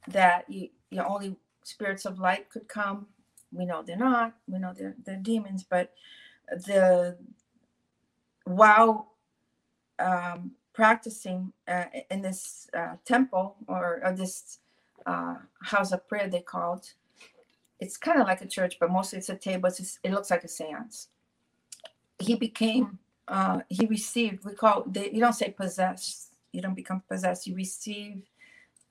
that 0.08 0.48
you, 0.48 0.68
you 0.90 0.98
know, 0.98 1.06
only 1.06 1.36
spirits 1.62 2.04
of 2.04 2.18
light 2.18 2.48
could 2.50 2.68
come. 2.68 3.06
We 3.52 3.66
know 3.66 3.82
they're 3.82 3.96
not. 3.96 4.34
We 4.48 4.58
know 4.58 4.72
they're 4.76 4.96
they're 5.04 5.16
demons, 5.16 5.64
but 5.64 5.92
the 6.48 7.16
while 8.44 9.12
um, 9.98 10.52
practicing 10.74 11.52
uh, 11.68 11.84
in 12.10 12.22
this 12.22 12.68
uh, 12.76 12.96
temple 13.04 13.56
or, 13.68 14.00
or 14.04 14.12
this 14.12 14.58
uh, 15.06 15.36
house 15.62 15.92
of 15.92 16.06
prayer 16.08 16.28
they 16.28 16.40
called. 16.40 16.92
It's 17.80 17.96
kind 17.96 18.20
of 18.20 18.26
like 18.26 18.40
a 18.42 18.46
church, 18.46 18.78
but 18.80 18.90
mostly 18.90 19.18
it's 19.18 19.28
a 19.28 19.36
table. 19.36 19.68
It's 19.68 19.98
it 20.02 20.12
looks 20.12 20.30
like 20.30 20.44
a 20.44 20.48
seance. 20.48 21.08
He 22.18 22.36
became, 22.36 22.98
uh, 23.28 23.60
he 23.68 23.86
received, 23.86 24.44
we 24.44 24.54
call, 24.54 24.84
they, 24.86 25.10
you 25.10 25.20
don't 25.20 25.32
say 25.32 25.50
possessed. 25.50 26.34
You 26.52 26.62
don't 26.62 26.74
become 26.74 27.02
possessed. 27.08 27.46
You 27.46 27.56
receive 27.56 28.22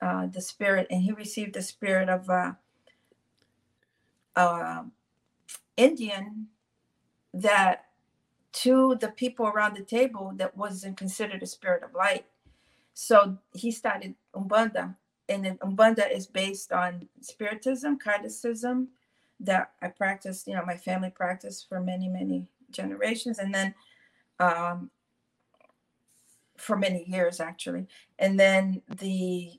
uh, 0.02 0.26
the 0.26 0.40
spirit, 0.40 0.86
and 0.90 1.02
he 1.02 1.12
received 1.12 1.54
the 1.54 1.62
spirit 1.62 2.08
of 2.10 2.28
uh, 2.28 2.52
uh, 4.36 4.82
Indian 5.76 6.48
that 7.32 7.86
to 8.52 8.96
the 9.00 9.08
people 9.08 9.46
around 9.46 9.76
the 9.76 9.82
table 9.82 10.32
that 10.36 10.56
wasn't 10.56 10.96
considered 10.96 11.42
a 11.42 11.46
spirit 11.46 11.82
of 11.82 11.94
light. 11.94 12.26
So 12.92 13.38
he 13.52 13.72
started 13.72 14.14
Umbanda, 14.34 14.94
and 15.28 15.44
then 15.44 15.58
Umbanda 15.58 16.10
is 16.10 16.26
based 16.26 16.72
on 16.72 17.08
spiritism, 17.20 17.98
Kardecism, 17.98 18.88
that 19.40 19.72
I 19.82 19.88
practiced, 19.88 20.46
you 20.46 20.54
know, 20.54 20.64
my 20.64 20.76
family 20.76 21.10
practiced 21.10 21.68
for 21.68 21.80
many, 21.80 22.08
many 22.08 22.46
generations, 22.70 23.38
and 23.38 23.54
then 23.54 23.74
um, 24.38 24.90
for 26.56 26.76
many 26.76 27.04
years 27.08 27.40
actually. 27.40 27.86
And 28.18 28.38
then 28.38 28.82
the 28.96 29.52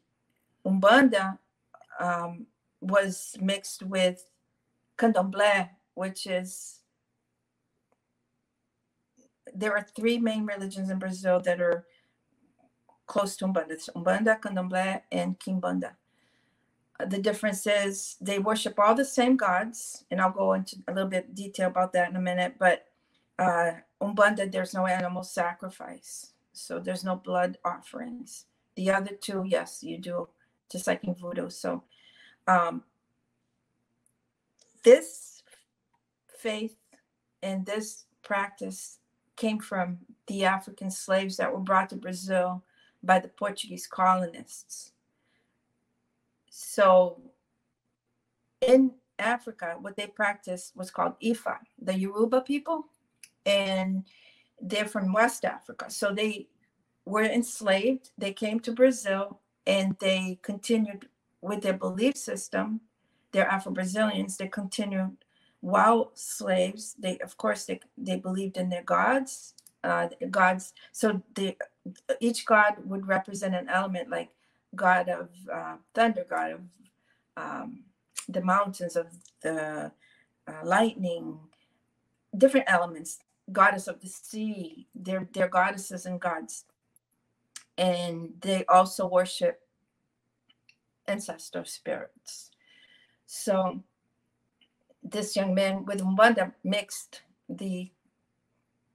Umbanda 0.65 1.38
um, 1.99 2.47
was 2.82 3.36
mixed 3.41 3.84
with 3.84 4.30
Candomblé, 4.97 5.69
which 5.93 6.28
is 6.28 6.82
there 9.54 9.73
are 9.73 9.86
three 9.95 10.17
main 10.17 10.45
religions 10.45 10.89
in 10.89 10.99
Brazil 10.99 11.39
that 11.41 11.62
are 11.62 11.86
close 13.08 13.36
to 13.38 13.46
Umbanda. 13.46 13.72
It's 13.72 13.89
Umbanda, 13.96 14.39
Candomblé, 14.39 15.02
and 15.12 15.39
Kimbanda. 15.39 15.91
Uh, 17.00 17.06
the 17.06 17.20
difference 17.20 17.68
is 17.68 18.15
they 18.22 18.39
worship 18.39 18.80
all 18.80 18.96
the 18.96 19.06
same 19.06 19.36
gods, 19.36 20.06
and 20.12 20.22
I'll 20.22 20.32
go 20.32 20.54
into 20.54 20.78
a 20.88 20.94
little 20.94 21.10
bit 21.10 21.36
detail 21.36 21.68
about 21.68 21.94
that 21.94 22.10
in 22.10 22.15
a 22.15 22.22
minute. 22.22 22.56
But 22.58 22.86
uh, 23.38 23.72
Umbanda, 24.02 24.52
there's 24.52 24.74
no 24.74 24.86
animal 24.86 25.24
sacrifice, 25.24 26.34
so 26.54 26.80
there's 26.80 27.04
no 27.04 27.15
blood 27.15 27.58
offerings. 27.65 28.46
The 28.76 28.91
other 28.91 29.15
two, 29.20 29.44
yes, 29.46 29.84
you 29.84 29.98
do, 29.98 30.28
just 30.72 30.88
like 30.88 31.04
in 31.04 31.15
Voodoo. 31.15 31.50
So 31.50 31.84
um, 32.48 32.84
this 34.84 35.44
faith 36.38 36.76
and 37.41 37.65
this 37.65 38.06
practice 38.24 39.00
came 39.36 39.60
from 39.60 40.00
the 40.28 40.46
African 40.46 40.89
slaves 40.89 41.38
that 41.38 41.52
were 41.52 41.60
brought 41.60 41.89
to 41.89 41.96
Brazil 41.96 42.63
by 43.06 43.20
the 43.20 43.28
Portuguese 43.28 43.88
colonists. 43.88 44.91
So 46.50 47.22
in 48.62 48.91
Africa, 49.20 49.78
what 49.80 49.96
they 49.96 50.08
practiced 50.08 50.76
was 50.76 50.91
called 50.91 51.20
Ifa, 51.22 51.58
the 51.82 51.98
Yoruba 51.98 52.41
people, 52.41 52.86
and 53.46 54.06
they're 54.62 54.88
from 54.88 55.13
West 55.13 55.46
Africa. 55.46 55.89
So 55.89 56.13
they 56.13 56.48
were 57.06 57.24
enslaved. 57.24 58.10
They 58.18 58.34
came 58.34 58.60
to 58.62 58.72
Brazil 58.72 59.39
and 59.68 59.96
they 60.00 60.39
continued 60.41 61.08
with 61.41 61.62
their 61.62 61.74
belief 61.78 62.18
system. 62.18 62.82
They're 63.32 63.48
Afro 63.48 63.72
Brazilians. 63.72 64.38
They 64.38 64.48
continued 64.48 65.18
while 65.62 66.12
slaves. 66.13 66.96
They, 66.98 67.18
of 67.20 67.38
course, 67.38 67.65
they, 67.65 67.80
they 67.98 68.18
believed 68.18 68.58
in 68.58 68.70
their 68.70 68.84
gods. 68.84 69.54
Uh, 69.84 70.08
gods. 70.32 70.74
So 70.91 71.22
the 71.36 71.56
each 72.19 72.45
god 72.45 72.76
would 72.86 73.08
represent 73.08 73.54
an 73.56 73.69
element 73.69 74.10
like 74.10 74.30
god 74.76 75.08
of 75.10 75.30
uh, 75.52 75.76
thunder 75.93 76.26
god 76.30 76.52
of 76.52 76.62
um, 77.38 77.84
the 78.30 78.41
mountains 78.41 78.95
of 78.95 79.08
the 79.41 79.91
uh, 80.48 80.62
lightning 80.63 81.39
different 82.38 82.65
elements 82.69 83.19
goddess 83.52 83.88
of 83.88 84.00
the 84.02 84.08
sea 84.08 84.88
they're, 84.95 85.28
they're 85.34 85.48
goddesses 85.48 86.06
and 86.06 86.19
gods. 86.19 86.65
And 87.78 88.34
they 88.41 88.65
also 88.65 89.08
worship 89.08 89.60
ancestor 91.08 91.65
spirits. 91.65 92.52
So 93.26 93.84
this 95.04 95.36
young 95.36 95.54
man 95.54 95.86
with 95.86 96.02
Umbanda 96.02 96.54
mixed 96.63 97.21
the 97.50 97.91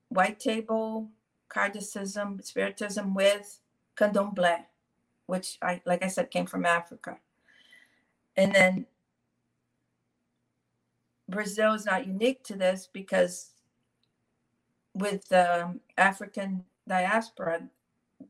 white 0.09 0.40
table 0.40 1.09
Kardecism, 1.50 2.42
Spiritism 2.44 3.14
with 3.14 3.60
Candomblé, 3.96 4.64
which 5.26 5.58
I, 5.60 5.82
like 5.84 6.02
I 6.04 6.08
said, 6.08 6.30
came 6.30 6.46
from 6.46 6.64
Africa. 6.64 7.18
And 8.36 8.54
then 8.54 8.86
Brazil 11.28 11.74
is 11.74 11.84
not 11.84 12.06
unique 12.06 12.42
to 12.44 12.56
this 12.56 12.88
because 12.92 13.50
with 14.94 15.28
the 15.28 15.64
um, 15.64 15.80
African 15.96 16.64
diaspora, 16.88 17.68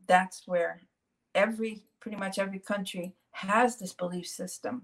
that's 0.07 0.47
where 0.47 0.81
every, 1.33 1.83
pretty 1.99 2.17
much 2.17 2.37
every 2.39 2.59
country 2.59 3.15
has 3.31 3.77
this 3.77 3.93
belief 3.93 4.27
system. 4.27 4.83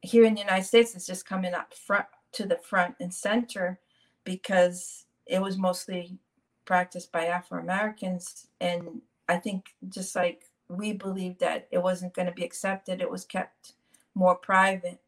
Here 0.00 0.24
in 0.24 0.34
the 0.34 0.40
United 0.40 0.64
States, 0.64 0.94
it's 0.94 1.06
just 1.06 1.26
coming 1.26 1.54
up 1.54 1.74
front 1.74 2.06
to 2.32 2.46
the 2.46 2.56
front 2.56 2.96
and 2.98 3.12
center 3.12 3.78
because 4.24 5.06
it 5.26 5.40
was 5.40 5.58
mostly 5.58 6.18
practiced 6.64 7.12
by 7.12 7.26
Afro 7.26 7.60
Americans. 7.60 8.46
And 8.60 9.02
I 9.28 9.36
think 9.36 9.74
just 9.88 10.14
like 10.14 10.44
we 10.68 10.92
believed 10.92 11.40
that 11.40 11.68
it 11.70 11.82
wasn't 11.82 12.14
going 12.14 12.26
to 12.26 12.32
be 12.34 12.44
accepted, 12.44 13.00
it 13.00 13.10
was 13.10 13.24
kept 13.24 13.72
more 14.14 14.34
private. 14.34 15.00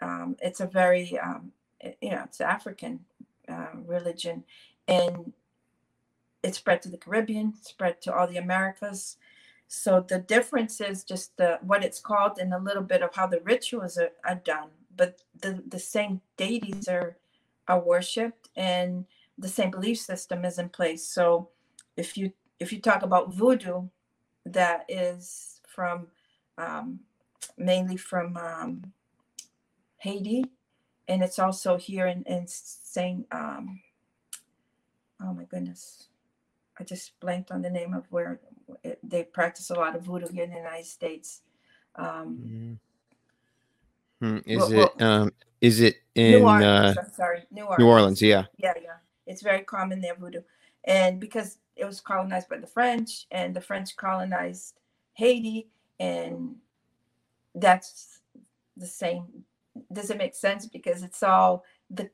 Um, 0.00 0.36
it's 0.40 0.60
a 0.60 0.66
very, 0.66 1.18
um, 1.18 1.52
you 2.00 2.10
know, 2.10 2.22
it's 2.24 2.40
African 2.40 3.00
uh, 3.48 3.76
religion. 3.86 4.44
And 4.88 5.32
it 6.42 6.54
spread 6.54 6.82
to 6.82 6.88
the 6.88 6.96
Caribbean, 6.96 7.54
spread 7.62 8.00
to 8.02 8.14
all 8.14 8.26
the 8.26 8.38
Americas. 8.38 9.16
So 9.68 10.04
the 10.06 10.18
difference 10.18 10.80
is 10.80 11.04
just 11.04 11.36
the, 11.36 11.58
what 11.62 11.84
it's 11.84 12.00
called 12.00 12.38
and 12.38 12.52
a 12.52 12.58
little 12.58 12.82
bit 12.82 13.02
of 13.02 13.14
how 13.14 13.26
the 13.26 13.40
rituals 13.40 13.98
are, 13.98 14.10
are 14.24 14.36
done. 14.36 14.68
But 14.96 15.22
the, 15.40 15.62
the 15.68 15.78
same 15.78 16.20
deities 16.36 16.88
are, 16.88 17.16
are 17.68 17.80
worshipped 17.80 18.48
and 18.56 19.04
the 19.40 19.48
same 19.48 19.70
belief 19.70 19.98
system 19.98 20.44
is 20.44 20.58
in 20.58 20.68
place. 20.68 21.06
So 21.06 21.48
if 21.96 22.16
you 22.16 22.32
if 22.58 22.72
you 22.72 22.80
talk 22.80 23.02
about 23.02 23.34
voodoo, 23.34 23.88
that 24.44 24.84
is 24.88 25.60
from 25.66 26.08
um, 26.58 27.00
mainly 27.56 27.96
from 27.96 28.36
um, 28.36 28.92
Haiti 29.98 30.44
and 31.10 31.24
it's 31.24 31.40
also 31.40 31.76
here 31.76 32.06
in, 32.06 32.22
in 32.22 32.46
St. 32.46 33.26
Um, 33.32 33.80
oh 35.20 35.34
my 35.34 35.42
goodness, 35.42 36.06
I 36.78 36.84
just 36.84 37.18
blanked 37.18 37.50
on 37.50 37.62
the 37.62 37.70
name 37.70 37.94
of 37.94 38.06
where 38.10 38.38
it, 38.84 39.00
they 39.02 39.24
practice 39.24 39.70
a 39.70 39.74
lot 39.74 39.96
of 39.96 40.02
voodoo 40.02 40.28
here 40.32 40.44
in 40.44 40.50
the 40.50 40.56
United 40.56 40.86
States. 40.86 41.42
Um, 41.96 42.78
mm-hmm. 44.22 44.38
Is 44.46 44.58
well, 44.58 44.72
it 44.72 44.92
well, 45.00 45.22
um 45.22 45.32
is 45.60 45.80
it 45.80 45.96
New 46.14 46.22
in 46.22 46.42
Orleans, 46.44 46.96
uh, 46.96 47.02
I'm 47.02 47.12
sorry, 47.12 47.42
New 47.50 47.64
Orleans. 47.64 47.78
New 47.80 47.88
Orleans? 47.88 48.22
Yeah. 48.22 48.44
Yeah, 48.58 48.74
yeah. 48.80 48.96
It's 49.30 49.42
very 49.42 49.62
common 49.62 50.02
there, 50.02 50.16
voodoo. 50.16 50.42
And 50.84 51.20
because 51.20 51.58
it 51.76 51.86
was 51.86 52.00
colonized 52.02 52.50
by 52.50 52.58
the 52.58 52.68
French 52.68 53.26
and 53.32 53.56
the 53.56 53.62
French 53.62 53.96
colonized 53.96 54.76
Haiti, 55.14 55.68
and 56.00 56.56
that's 57.54 58.20
the 58.76 58.86
same. 58.86 59.44
Does 59.92 60.10
it 60.10 60.18
make 60.18 60.34
sense? 60.36 60.66
Because 60.66 61.02
it's 61.04 61.22
all 61.22 61.64
the 61.90 62.10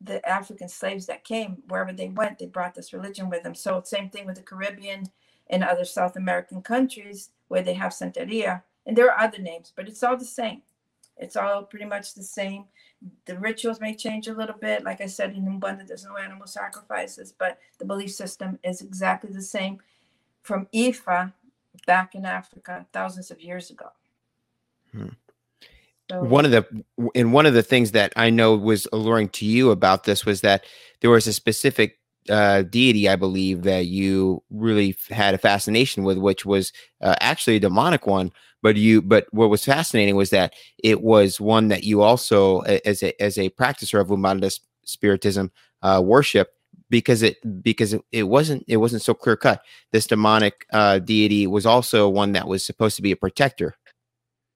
the 0.00 0.26
African 0.28 0.68
slaves 0.68 1.06
that 1.06 1.24
came 1.24 1.58
wherever 1.68 1.92
they 1.92 2.08
went, 2.08 2.38
they 2.38 2.46
brought 2.46 2.74
this 2.74 2.92
religion 2.92 3.30
with 3.30 3.44
them. 3.44 3.54
So 3.54 3.82
same 3.84 4.10
thing 4.10 4.26
with 4.26 4.36
the 4.36 4.42
Caribbean 4.42 5.06
and 5.50 5.64
other 5.64 5.84
South 5.86 6.16
American 6.16 6.62
countries 6.62 7.30
where 7.48 7.62
they 7.62 7.74
have 7.74 7.92
Santeria, 7.92 8.62
and 8.86 8.96
there 8.96 9.10
are 9.12 9.20
other 9.24 9.38
names, 9.38 9.72
but 9.76 9.88
it's 9.88 10.02
all 10.02 10.16
the 10.18 10.24
same. 10.26 10.62
It's 11.16 11.36
all 11.36 11.62
pretty 11.62 11.84
much 11.84 12.14
the 12.14 12.22
same. 12.22 12.64
The 13.26 13.38
rituals 13.38 13.80
may 13.80 13.94
change 13.94 14.28
a 14.28 14.34
little 14.34 14.56
bit. 14.56 14.84
Like 14.84 15.00
I 15.00 15.06
said, 15.06 15.34
in 15.34 15.44
Umbanda, 15.44 15.86
there's 15.86 16.04
no 16.04 16.16
animal 16.16 16.46
sacrifices, 16.46 17.32
but 17.36 17.58
the 17.78 17.84
belief 17.84 18.12
system 18.12 18.58
is 18.62 18.80
exactly 18.80 19.32
the 19.32 19.42
same 19.42 19.78
from 20.42 20.66
Ifa 20.74 21.32
back 21.86 22.14
in 22.14 22.24
Africa 22.24 22.86
thousands 22.92 23.30
of 23.30 23.40
years 23.40 23.70
ago. 23.70 23.90
Hmm. 24.92 25.08
So, 26.10 26.22
One 26.22 26.44
of 26.44 26.50
the 26.50 26.66
and 27.14 27.32
one 27.32 27.46
of 27.46 27.54
the 27.54 27.62
things 27.62 27.92
that 27.92 28.12
I 28.14 28.28
know 28.28 28.56
was 28.56 28.86
alluring 28.92 29.30
to 29.30 29.46
you 29.46 29.70
about 29.70 30.04
this 30.04 30.26
was 30.26 30.42
that 30.42 30.64
there 31.00 31.10
was 31.10 31.26
a 31.26 31.32
specific 31.32 31.98
uh, 32.28 32.62
deity, 32.62 33.08
I 33.08 33.16
believe, 33.16 33.62
that 33.62 33.86
you 33.86 34.42
really 34.50 34.96
had 35.10 35.34
a 35.34 35.38
fascination 35.38 36.04
with, 36.04 36.18
which 36.18 36.44
was 36.44 36.72
uh, 37.00 37.14
actually 37.20 37.56
a 37.56 37.60
demonic 37.60 38.06
one. 38.06 38.32
But 38.64 38.76
you, 38.76 39.02
but 39.02 39.26
what 39.30 39.50
was 39.50 39.64
fascinating 39.64 40.16
was 40.16 40.30
that 40.30 40.54
it 40.82 41.02
was 41.02 41.38
one 41.40 41.68
that 41.68 41.84
you 41.84 42.00
also, 42.00 42.60
as 42.60 43.02
a 43.02 43.22
as 43.22 43.38
a 43.38 43.50
practicer 43.50 44.00
of 44.00 44.08
Umbanda 44.08 44.58
spiritism, 44.84 45.52
uh, 45.82 46.02
worship 46.04 46.48
because 46.88 47.22
it 47.22 47.36
because 47.62 47.92
it, 47.92 48.02
it 48.10 48.22
wasn't 48.24 48.64
it 48.66 48.78
wasn't 48.78 49.02
so 49.02 49.14
clear 49.14 49.36
cut. 49.36 49.62
This 49.92 50.06
demonic 50.06 50.66
uh, 50.72 50.98
deity 50.98 51.46
was 51.46 51.66
also 51.66 52.08
one 52.08 52.32
that 52.32 52.48
was 52.48 52.64
supposed 52.64 52.96
to 52.96 53.02
be 53.02 53.12
a 53.12 53.16
protector. 53.16 53.76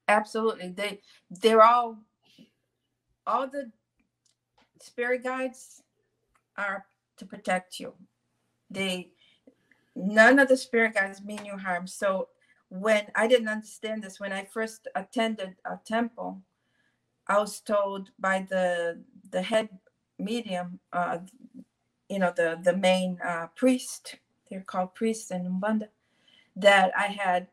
absolutely, 0.09 0.71
they 0.71 1.01
they're 1.31 1.63
all 1.63 1.99
all 3.27 3.47
the 3.47 3.71
spirit 4.81 5.23
guides 5.23 5.83
are 6.57 6.87
to 7.19 7.27
protect 7.27 7.79
you. 7.79 7.95
They 8.71 9.11
none 9.95 10.39
of 10.39 10.49
the 10.49 10.57
spirit 10.57 10.95
guides 10.95 11.23
mean 11.23 11.45
you 11.45 11.59
harm. 11.59 11.87
So 11.87 12.29
when 12.71 13.07
I 13.15 13.27
didn't 13.27 13.49
understand 13.49 14.03
this, 14.03 14.21
when 14.21 14.33
I 14.33 14.45
first 14.45 14.89
attended 14.95 15.57
a 15.65 15.79
temple, 15.85 16.43
I 17.27 17.39
was 17.39 17.61
told 17.61 18.11
by 18.19 18.47
the 18.49 19.03
the 19.31 19.43
head 19.43 19.69
medium, 20.19 20.81
uh, 20.93 21.19
you 22.09 22.19
know, 22.19 22.33
the 22.35 22.59
the 22.63 22.77
main 22.77 23.19
uh, 23.25 23.49
priest. 23.57 24.17
They're 24.51 24.61
called 24.63 24.95
priests 24.95 25.31
in 25.31 25.45
Umbanda. 25.45 25.89
That 26.57 26.93
I 26.97 27.07
had 27.07 27.49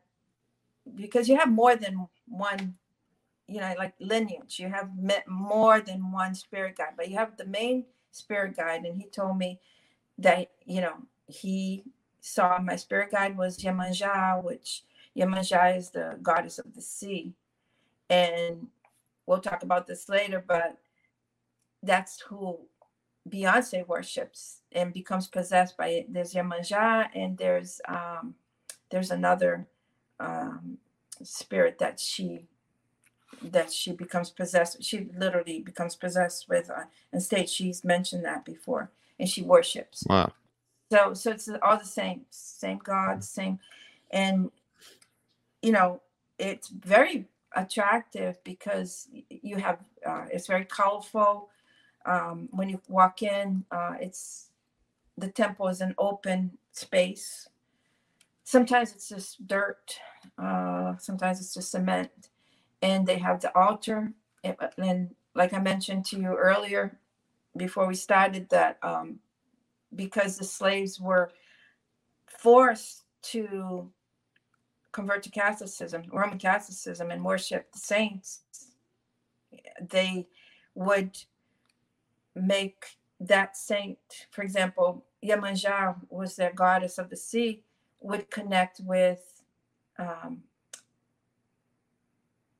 because 0.96 1.28
you 1.30 1.38
have 1.38 1.52
more 1.52 1.76
than 1.76 2.08
one, 2.28 2.76
you 3.48 3.60
know, 3.60 3.74
like 3.78 3.94
lineage. 4.00 4.60
You 4.60 4.70
have 4.70 4.98
met 4.98 5.28
more 5.28 5.82
than 5.82 6.12
one 6.12 6.36
spirit 6.36 6.78
guide, 6.78 6.94
but 6.98 7.10
you 7.10 7.18
have 7.18 7.38
the 7.38 7.46
main 7.46 7.86
spirit 8.12 8.56
guide, 8.56 8.86
and 8.86 9.02
he 9.02 9.08
told 9.08 9.38
me 9.38 9.60
that 10.18 10.52
you 10.66 10.82
know 10.82 10.96
he 11.28 11.84
saw 12.22 12.58
my 12.60 12.76
spirit 12.76 13.12
guide 13.12 13.38
was 13.38 13.58
Yemanja, 13.58 14.44
which 14.44 14.84
Yemanja 15.18 15.78
is 15.78 15.90
the 15.92 16.18
goddess 16.22 16.60
of 16.60 16.74
the 16.76 16.82
sea. 16.82 17.34
And 18.10 18.68
we'll 19.26 19.40
talk 19.40 19.64
about 19.64 19.88
this 19.88 20.10
later, 20.10 20.44
but 20.46 20.78
that's 21.82 22.20
who 22.22 22.60
Beyonce 23.30 23.88
worships 23.88 24.62
and 24.72 24.94
becomes 24.94 25.28
possessed 25.28 25.78
by 25.78 25.88
it. 25.90 26.14
There's 26.14 26.34
Yemanja 26.34 27.08
and 27.16 27.38
there's 27.38 27.82
um 27.88 28.36
there's 28.92 29.12
another 29.12 29.68
um 30.20 30.78
spirit 31.24 31.80
that 31.80 32.00
she 32.00 32.46
that 33.42 33.72
she 33.72 33.92
becomes 33.92 34.30
possessed 34.30 34.84
she 34.84 35.10
literally 35.18 35.60
becomes 35.60 35.96
possessed 35.96 36.48
with 36.48 36.70
uh, 36.70 36.84
and 37.12 37.22
state 37.24 37.50
she's 37.50 37.84
mentioned 37.84 38.24
that 38.24 38.46
before 38.46 38.92
and 39.20 39.28
she 39.30 39.42
worships 39.42 40.04
Wow. 40.08 40.32
so 40.92 41.14
so 41.14 41.32
it's 41.32 41.50
all 41.62 41.78
the 41.78 41.86
same 41.86 42.22
same 42.30 42.80
god 42.84 43.24
same 43.24 43.60
and 44.12 44.52
you 45.66 45.72
know 45.72 46.02
it's 46.38 46.70
very 46.70 47.26
attractive 47.56 48.44
because 48.44 49.08
you 49.30 49.58
have 49.58 49.80
uh, 50.06 50.26
it's 50.32 50.48
very 50.48 50.66
colorful. 50.66 51.50
Um, 52.06 52.50
when 52.52 52.70
you 52.70 52.80
walk 52.88 53.24
in 53.24 53.66
uh, 53.72 53.96
it's 54.00 54.50
the 55.18 55.30
temple 55.30 55.68
is 55.70 55.82
an 55.82 55.96
open 55.98 56.58
space. 56.72 57.50
Sometimes 58.44 58.92
it's 58.94 59.10
just 59.10 59.48
dirt 59.48 60.00
uh, 60.38 60.96
sometimes 60.98 61.40
it's 61.40 61.54
just 61.54 61.72
cement. 61.72 62.30
And 62.82 63.08
they 63.08 63.18
have 63.18 63.42
the 63.42 63.56
altar. 63.58 64.14
And, 64.44 65.16
like 65.34 65.54
i 65.54 65.60
mentioned 65.60 66.06
to 66.06 66.18
you 66.18 66.34
earlier 66.34 66.98
before 67.58 67.88
we 67.88 67.96
started 67.96 68.48
that 68.50 68.78
um, 68.84 69.20
because 69.96 70.38
the 70.38 70.46
slaves 70.46 70.98
were 70.98 71.30
forced 72.26 73.04
to 73.24 73.92
convert 74.96 75.22
to 75.24 75.30
Catholicism, 75.30 76.04
Roman 76.10 76.40
Catholicism, 76.40 77.12
and 77.12 77.24
worship 77.24 77.70
the 77.74 77.80
saints, 77.80 78.44
they 79.82 80.28
would 80.74 81.18
make 82.34 82.86
that 83.20 83.58
saint, 83.58 84.00
for 84.32 84.42
example, 84.42 85.04
Yemanja 85.22 85.96
was 86.10 86.38
their 86.38 86.54
goddess 86.54 86.98
of 86.98 87.10
the 87.10 87.18
sea, 87.18 87.64
would 88.00 88.32
connect 88.32 88.80
with 88.80 89.44
um, 90.00 90.44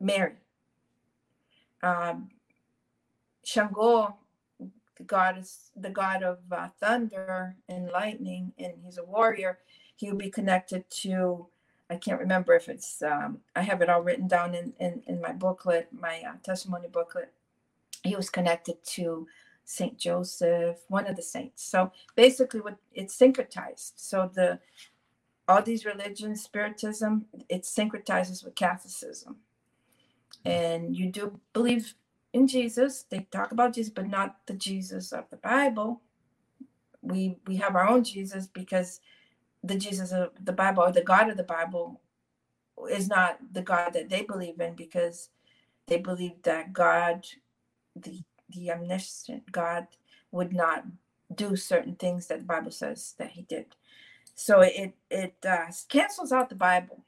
Mary. 0.02 0.36
Um, 1.82 2.30
Shango 3.46 4.18
the 4.98 5.04
god 5.04 5.44
the 5.76 5.90
god 5.90 6.24
of 6.24 6.40
uh, 6.52 6.70
thunder 6.82 7.56
and 7.70 7.90
lightning, 7.90 8.54
and 8.58 8.74
he's 8.84 8.98
a 8.98 9.04
warrior. 9.04 9.60
He 9.96 10.10
will 10.10 10.18
be 10.18 10.30
connected 10.30 10.90
to. 11.02 11.48
I 11.90 11.98
can't 11.98 12.20
remember 12.20 12.56
if 12.56 12.70
it's. 12.70 13.02
Um, 13.04 13.40
I 13.56 13.62
have 13.62 13.82
it 13.82 13.90
all 13.90 14.02
written 14.02 14.28
down 14.28 14.56
in 14.56 14.74
in, 14.80 15.04
in 15.08 15.22
my 15.22 15.34
booklet, 15.34 15.90
my 15.92 16.22
uh, 16.28 16.34
testimony 16.44 16.88
booklet. 16.92 17.32
He 18.04 18.16
was 18.16 18.30
connected 18.30 18.84
to 18.96 19.28
Saint 19.66 19.98
Joseph, 20.00 20.78
one 20.90 21.08
of 21.08 21.16
the 21.16 21.24
saints. 21.24 21.64
So 21.64 21.92
basically, 22.16 22.62
what 22.62 22.78
it's 22.94 23.18
syncretized. 23.18 23.94
So 23.98 24.32
the 24.34 24.60
all 25.48 25.62
these 25.64 25.86
religions, 25.86 26.44
spiritism, 26.44 27.26
it 27.50 27.64
syncretizes 27.64 28.44
with 28.46 28.56
Catholicism, 28.56 29.38
and 30.46 30.96
you 30.96 31.12
do 31.12 31.40
believe 31.54 31.96
in 32.34 32.48
Jesus. 32.48 33.06
They 33.10 33.28
talk 33.32 33.52
about 33.52 33.74
Jesus, 33.74 33.94
but 33.94 34.08
not 34.08 34.38
the 34.48 34.54
Jesus 34.56 35.14
of 35.14 35.30
the 35.32 35.38
Bible. 35.38 36.02
We 37.02 37.38
we 37.48 37.58
have 37.58 37.76
our 37.76 37.88
own 37.88 38.04
Jesus 38.04 38.48
because 38.48 39.02
the 39.66 39.78
Jesus 39.78 40.12
of 40.12 40.32
the 40.44 40.54
Bible 40.54 40.84
or 40.84 40.92
the 40.92 41.04
God 41.04 41.30
of 41.30 41.38
the 41.38 41.44
Bible 41.44 42.02
is 42.90 43.08
not 43.08 43.40
the 43.52 43.62
God 43.62 43.94
that 43.94 44.10
they 44.10 44.22
believe 44.22 44.60
in 44.60 44.76
because 44.76 45.30
they 45.88 45.98
believe 45.98 46.42
that 46.44 46.74
God, 46.74 47.26
the 47.96 48.22
the 48.50 48.72
omniscient 48.72 49.52
God, 49.52 49.88
would 50.32 50.54
not 50.54 50.86
do 51.34 51.56
certain 51.56 51.96
things 51.96 52.28
that 52.28 52.40
the 52.40 52.46
Bible 52.46 52.72
says 52.72 53.16
that 53.18 53.32
He 53.32 53.44
did. 53.44 53.76
So 54.36 54.62
it 54.62 54.94
it 55.10 55.36
uh, 55.48 55.68
cancels 55.90 56.32
out 56.32 56.50
the 56.50 56.56
Bible, 56.56 57.04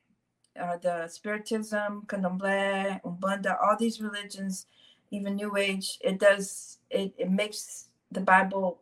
uh, 0.60 0.78
the 0.78 1.08
Spiritism, 1.08 2.03
Candomblé, 2.08 3.01
Umbanda, 3.03 3.58
all 3.62 3.78
these 3.78 4.01
religions 4.01 4.66
even 5.12 5.36
new 5.36 5.55
age 5.58 5.97
it 6.01 6.20
does 6.20 6.80
it, 6.89 7.14
it 7.18 7.30
makes 7.30 7.89
the 8.12 8.20
bible 8.20 8.80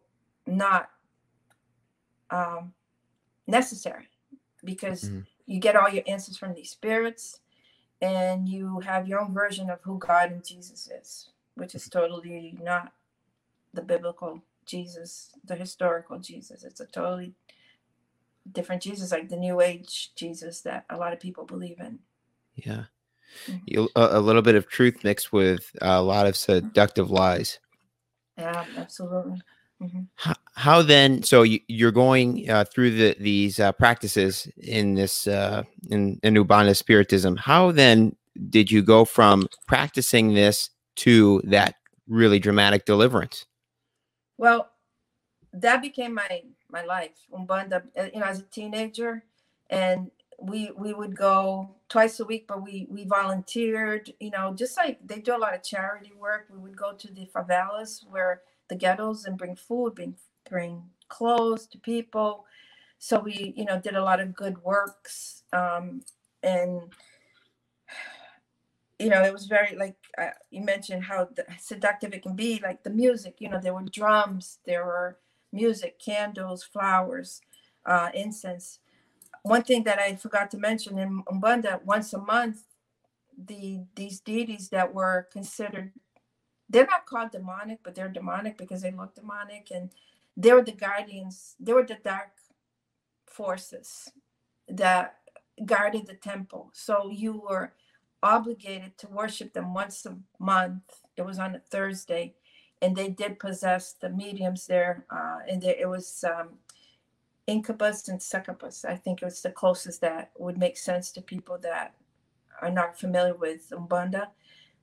not 0.48 0.90
um 2.30 2.74
necessary 3.48 4.10
because 4.64 5.10
Mhm. 5.10 5.26
you 5.46 5.60
get 5.60 5.76
all 5.76 5.90
your 5.90 6.04
answers 6.08 6.38
from 6.38 6.54
these 6.54 6.72
spirits 6.72 7.40
and 8.02 8.50
you 8.50 8.80
have 8.82 9.08
your 9.08 9.22
own 9.22 9.34
version 9.34 9.70
of 9.70 9.82
who 9.84 9.98
god 10.00 10.32
and 10.32 10.44
jesus 10.46 10.88
is 10.90 11.30
which 11.56 11.76
is 11.76 11.88
totally 11.90 12.58
not 12.62 12.92
the 13.74 13.82
biblical 13.82 14.42
jesus 14.66 15.32
the 15.46 15.56
historical 15.56 16.20
jesus 16.20 16.64
it's 16.64 16.80
a 16.80 16.86
totally 16.88 17.34
different 18.52 18.82
jesus 18.82 19.12
like 19.12 19.30
the 19.30 19.38
new 19.38 19.62
age 19.62 20.14
jesus 20.16 20.62
that 20.62 20.86
a 20.90 20.98
lot 20.98 21.14
of 21.14 21.20
people 21.20 21.46
believe 21.46 21.80
in 21.80 22.00
Yeah. 22.56 22.86
Mhm. 23.48 23.62
You, 23.66 23.90
a, 23.96 24.18
a 24.18 24.20
little 24.20 24.42
bit 24.42 24.56
of 24.56 24.68
truth 24.68 25.04
mixed 25.04 25.32
with 25.34 25.76
a 25.82 26.02
lot 26.02 26.26
of 26.26 26.36
seductive 26.38 27.12
lies. 27.12 27.60
Yeah, 28.38 28.66
absolutely. 28.78 29.42
Mm-hmm. 29.82 30.02
How, 30.16 30.36
how, 30.56 30.82
then? 30.82 31.22
So 31.24 31.44
you, 31.44 31.60
are 31.88 31.92
going 31.92 32.50
uh, 32.50 32.64
through 32.66 32.92
the, 32.92 33.16
these 33.20 33.60
uh, 33.60 33.72
practices 33.74 34.48
in 34.58 34.96
this 34.96 35.28
uh, 35.28 35.64
in, 35.90 36.20
in 36.24 36.36
Umbanda 36.36 36.76
Spiritism. 36.76 37.36
How 37.36 37.72
then 37.72 38.16
did 38.50 38.72
you 38.72 38.82
go 38.82 39.06
from 39.06 39.48
practicing 39.68 40.34
this 40.34 40.70
to 40.98 41.42
that 41.46 41.76
really 42.08 42.40
dramatic 42.40 42.86
deliverance? 42.86 43.46
Well, 44.38 44.70
that 45.54 45.82
became 45.82 46.14
my 46.14 46.44
my 46.70 46.84
life. 46.84 47.12
Umbanda, 47.34 47.84
uh, 47.98 48.08
you 48.14 48.20
know, 48.20 48.26
as 48.26 48.40
a 48.40 48.44
teenager, 48.44 49.24
and 49.70 50.10
we 50.40 50.72
we 50.78 50.94
would 50.94 51.16
go 51.16 51.70
twice 51.90 52.20
a 52.20 52.26
week, 52.26 52.46
but 52.48 52.64
we 52.64 52.88
we 52.90 53.06
volunteered. 53.06 54.12
You 54.20 54.32
know, 54.32 54.54
just 54.54 54.78
like 54.78 55.00
they 55.06 55.20
do 55.20 55.36
a 55.36 55.38
lot 55.38 55.54
of 55.54 55.64
charity 55.64 56.12
work. 56.18 56.48
We 56.50 56.60
would 56.60 56.78
go 56.78 56.94
to 56.94 57.14
the 57.14 57.30
favelas 57.34 58.06
where 58.10 58.42
the 58.70 58.76
ghettos 58.76 59.26
and 59.26 59.38
bring 59.38 59.56
food, 59.56 59.96
bring 59.96 60.16
bring 60.50 60.84
clothes 61.08 61.68
to 61.68 61.78
people. 61.80 62.46
So 63.00 63.20
we, 63.20 63.54
you 63.56 63.66
know, 63.66 63.80
did 63.80 63.96
a 63.96 64.04
lot 64.04 64.20
of 64.20 64.36
good 64.36 64.64
works, 64.64 65.44
um, 65.54 66.02
and 66.42 66.82
you 69.00 69.10
know, 69.10 69.24
it 69.24 69.34
was 69.34 69.46
very 69.46 69.76
like 69.76 69.96
uh, 70.18 70.30
you 70.52 70.62
mentioned 70.62 71.04
how 71.04 71.28
seductive 71.60 72.14
it 72.14 72.24
can 72.24 72.36
be. 72.36 72.60
Like 72.64 72.84
the 72.84 72.90
music, 72.90 73.36
you 73.40 73.50
know, 73.50 73.60
there 73.60 73.74
were 73.74 73.84
drums, 73.84 74.60
there 74.66 74.86
were 74.86 75.18
music, 75.52 76.00
candles, 76.00 76.64
flowers, 76.64 77.42
uh, 77.86 78.10
incense. 78.14 78.80
One 79.44 79.64
thing 79.64 79.84
that 79.84 80.00
I 80.00 80.16
forgot 80.16 80.50
to 80.52 80.58
mention 80.58 80.98
in 80.98 81.24
Umbanda, 81.24 81.84
once 81.84 82.14
a 82.14 82.20
month, 82.20 82.64
the 83.38 83.84
these 83.96 84.22
deities 84.22 84.70
that 84.70 84.94
were 84.94 85.28
considered 85.32 85.92
they're 86.76 86.86
not 86.88 87.06
called 87.06 87.32
demonic, 87.32 87.80
but 87.84 87.96
they're 87.96 88.10
demonic 88.10 88.58
because 88.58 88.82
they 88.82 88.92
look 88.92 89.16
demonic, 89.16 89.72
and 89.74 89.92
they 90.36 90.52
were 90.52 90.62
the 90.62 90.74
guardians. 90.74 91.56
They 91.58 91.72
were 91.72 91.86
the 91.86 91.98
dark 92.04 92.32
forces 93.26 94.12
that 94.68 95.20
guarded 95.66 96.06
the 96.06 96.16
temple. 96.16 96.72
So 96.74 97.10
you 97.10 97.40
were 97.50 97.72
obligated 98.22 98.98
to 98.98 99.08
worship 99.08 99.54
them 99.54 99.74
once 99.74 100.06
a 100.06 100.18
month. 100.38 100.84
It 101.16 101.22
was 101.22 101.40
on 101.40 101.56
a 101.56 101.60
Thursday, 101.60 102.34
and 102.82 102.94
they 102.94 103.08
did 103.08 103.40
possess 103.40 103.94
the 103.94 104.10
mediums 104.10 104.68
there. 104.68 105.06
Uh, 105.10 105.38
and 105.50 105.62
there, 105.62 105.76
it 105.80 105.88
was 105.88 106.26
um, 106.28 106.50
incubus 107.48 108.10
and 108.10 108.22
succubus. 108.22 108.84
I 108.84 108.98
think 108.98 109.22
it 109.22 109.26
was 109.26 109.42
the 109.42 109.52
closest 109.52 110.02
that 110.02 110.32
would 110.38 110.58
make 110.58 110.76
sense 110.76 111.14
to 111.14 111.22
people 111.22 111.58
that 111.60 111.96
are 112.62 112.72
not 112.72 113.00
familiar 113.00 113.36
with 113.36 113.70
Umbanda. 113.70 114.28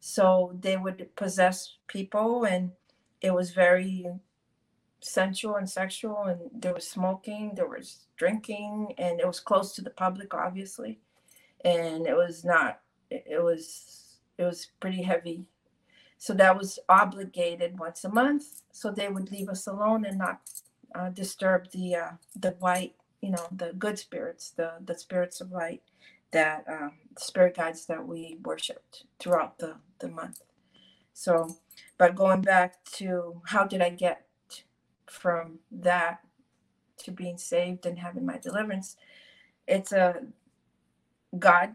So 0.05 0.57
they 0.61 0.76
would 0.76 1.14
possess 1.16 1.76
people, 1.86 2.44
and 2.44 2.72
it 3.20 3.32
was 3.32 3.53
very 3.53 4.07
sensual 5.00 5.57
and 5.57 5.70
sexual. 5.70 6.24
And 6.24 6.40
there 6.53 6.74
was 6.74 6.88
smoking, 6.88 7.53
there 7.55 7.68
was 7.68 8.07
drinking, 8.16 8.94
and 8.98 9.20
it 9.20 9.26
was 9.28 9.40
close 9.40 9.74
to 9.76 9.82
the 9.82 9.90
public, 9.90 10.34
obviously. 10.34 11.00
And 11.64 12.07
it 12.07 12.16
was 12.16 12.44
not 12.44 12.80
it 13.12 13.42
was 13.42 14.18
it 14.38 14.44
was 14.44 14.68
pretty 14.80 15.03
heavy 15.03 15.44
so 16.18 16.32
that 16.34 16.57
was 16.57 16.78
obligated 16.88 17.78
once 17.78 18.05
a 18.05 18.09
month 18.09 18.62
so 18.72 18.90
they 18.90 19.09
would 19.09 19.30
leave 19.30 19.48
us 19.48 19.66
alone 19.66 20.05
and 20.05 20.18
not 20.18 20.40
uh, 20.94 21.11
disturb 21.11 21.70
the 21.72 21.94
uh, 21.94 22.11
the 22.38 22.53
white 22.61 22.94
you 23.20 23.30
know 23.30 23.46
the 23.53 23.72
good 23.78 23.98
spirits 23.98 24.50
the 24.50 24.72
the 24.84 24.96
spirits 24.98 25.40
of 25.40 25.53
light 25.53 25.82
that 26.32 26.64
um, 26.68 26.92
spirit 27.18 27.56
guides 27.56 27.86
that 27.86 28.06
we 28.06 28.38
worshipped 28.44 29.04
throughout 29.20 29.58
the 29.58 29.76
the 30.00 30.08
month. 30.08 30.40
So 31.14 31.48
but 31.98 32.16
going 32.16 32.42
back 32.42 32.84
to 32.84 33.40
how 33.46 33.64
did 33.64 33.82
i 33.82 33.90
get 33.90 34.26
from 35.08 35.58
that 35.70 36.20
to 36.98 37.10
being 37.12 37.38
saved 37.38 37.86
and 37.86 37.98
having 37.98 38.26
my 38.26 38.38
deliverance 38.38 38.96
it's 39.68 39.92
a 39.92 40.16
god 41.38 41.74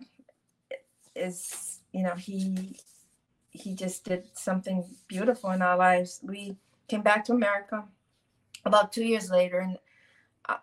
is 1.16 1.80
you 1.94 2.04
know 2.04 2.16
he 2.16 2.78
he 3.52 3.76
just 3.76 4.06
did 4.06 4.26
something 4.38 4.86
beautiful 5.08 5.52
in 5.52 5.62
our 5.64 5.78
lives. 5.78 6.20
We 6.24 6.58
came 6.88 7.02
back 7.02 7.26
to 7.26 7.34
america 7.34 7.86
about 8.66 8.94
two 8.94 9.06
years 9.06 9.32
later 9.32 9.60
and 9.60 9.78
uh, 10.50 10.58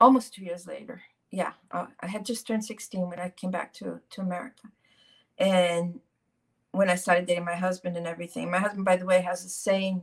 almost 0.00 0.34
two 0.34 0.44
years 0.44 0.66
later 0.66 1.02
yeah 1.34 1.54
uh, 1.72 1.86
i 2.00 2.08
had 2.08 2.26
just 2.26 2.46
turned 2.46 2.64
16 2.64 3.10
when 3.10 3.20
i 3.20 3.30
came 3.30 3.52
back 3.52 3.74
to 3.74 4.00
to 4.10 4.22
america 4.22 4.68
and 5.38 6.00
when 6.72 6.90
i 6.90 6.96
started 6.96 7.26
dating 7.26 7.44
my 7.46 7.56
husband 7.56 7.96
and 7.96 8.06
everything 8.06 8.50
my 8.50 8.58
husband 8.60 8.84
by 8.86 8.96
the 8.96 9.06
way 9.06 9.22
has 9.22 9.44
the 9.44 9.50
same 9.50 10.02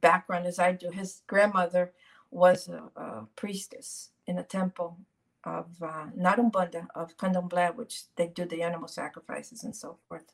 background 0.00 0.46
as 0.46 0.58
i 0.60 0.72
do 0.72 0.90
his 0.90 1.22
grandmother 1.28 1.92
was 2.30 2.68
a, 2.68 2.84
a 3.00 3.26
priestess 3.36 4.10
in 4.26 4.38
a 4.38 4.44
temple 4.44 4.98
of 5.44 5.66
uh, 5.82 6.06
not 6.16 6.38
Umbanda, 6.38 6.88
of 6.94 7.16
Candomblé, 7.16 7.74
which 7.74 8.04
they 8.16 8.28
do 8.28 8.44
the 8.44 8.62
animal 8.62 8.88
sacrifices 8.88 9.64
and 9.64 9.76
so 9.76 9.98
forth. 10.08 10.32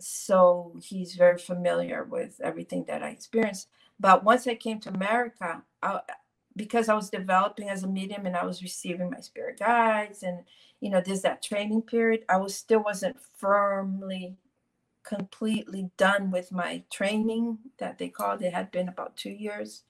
So 0.00 0.76
he's 0.82 1.14
very 1.14 1.38
familiar 1.38 2.04
with 2.04 2.40
everything 2.42 2.84
that 2.86 3.02
I 3.02 3.10
experienced. 3.10 3.68
But 4.00 4.24
once 4.24 4.46
I 4.46 4.56
came 4.56 4.80
to 4.80 4.90
America, 4.90 5.62
I, 5.82 6.00
because 6.56 6.88
I 6.88 6.94
was 6.94 7.10
developing 7.10 7.68
as 7.68 7.82
a 7.82 7.88
medium 7.88 8.26
and 8.26 8.36
I 8.36 8.44
was 8.44 8.62
receiving 8.62 9.10
my 9.10 9.20
spirit 9.20 9.58
guides, 9.58 10.22
and 10.22 10.40
you 10.80 10.90
know, 10.90 11.02
there's 11.04 11.22
that 11.22 11.42
training 11.42 11.82
period. 11.82 12.24
I 12.28 12.36
was 12.38 12.56
still 12.56 12.82
wasn't 12.82 13.16
firmly, 13.38 14.36
completely 15.04 15.90
done 15.96 16.30
with 16.30 16.52
my 16.52 16.82
training 16.90 17.58
that 17.78 17.98
they 17.98 18.08
called. 18.08 18.42
It 18.42 18.54
had 18.54 18.70
been 18.70 18.88
about 18.88 19.16
two 19.16 19.30
years, 19.30 19.84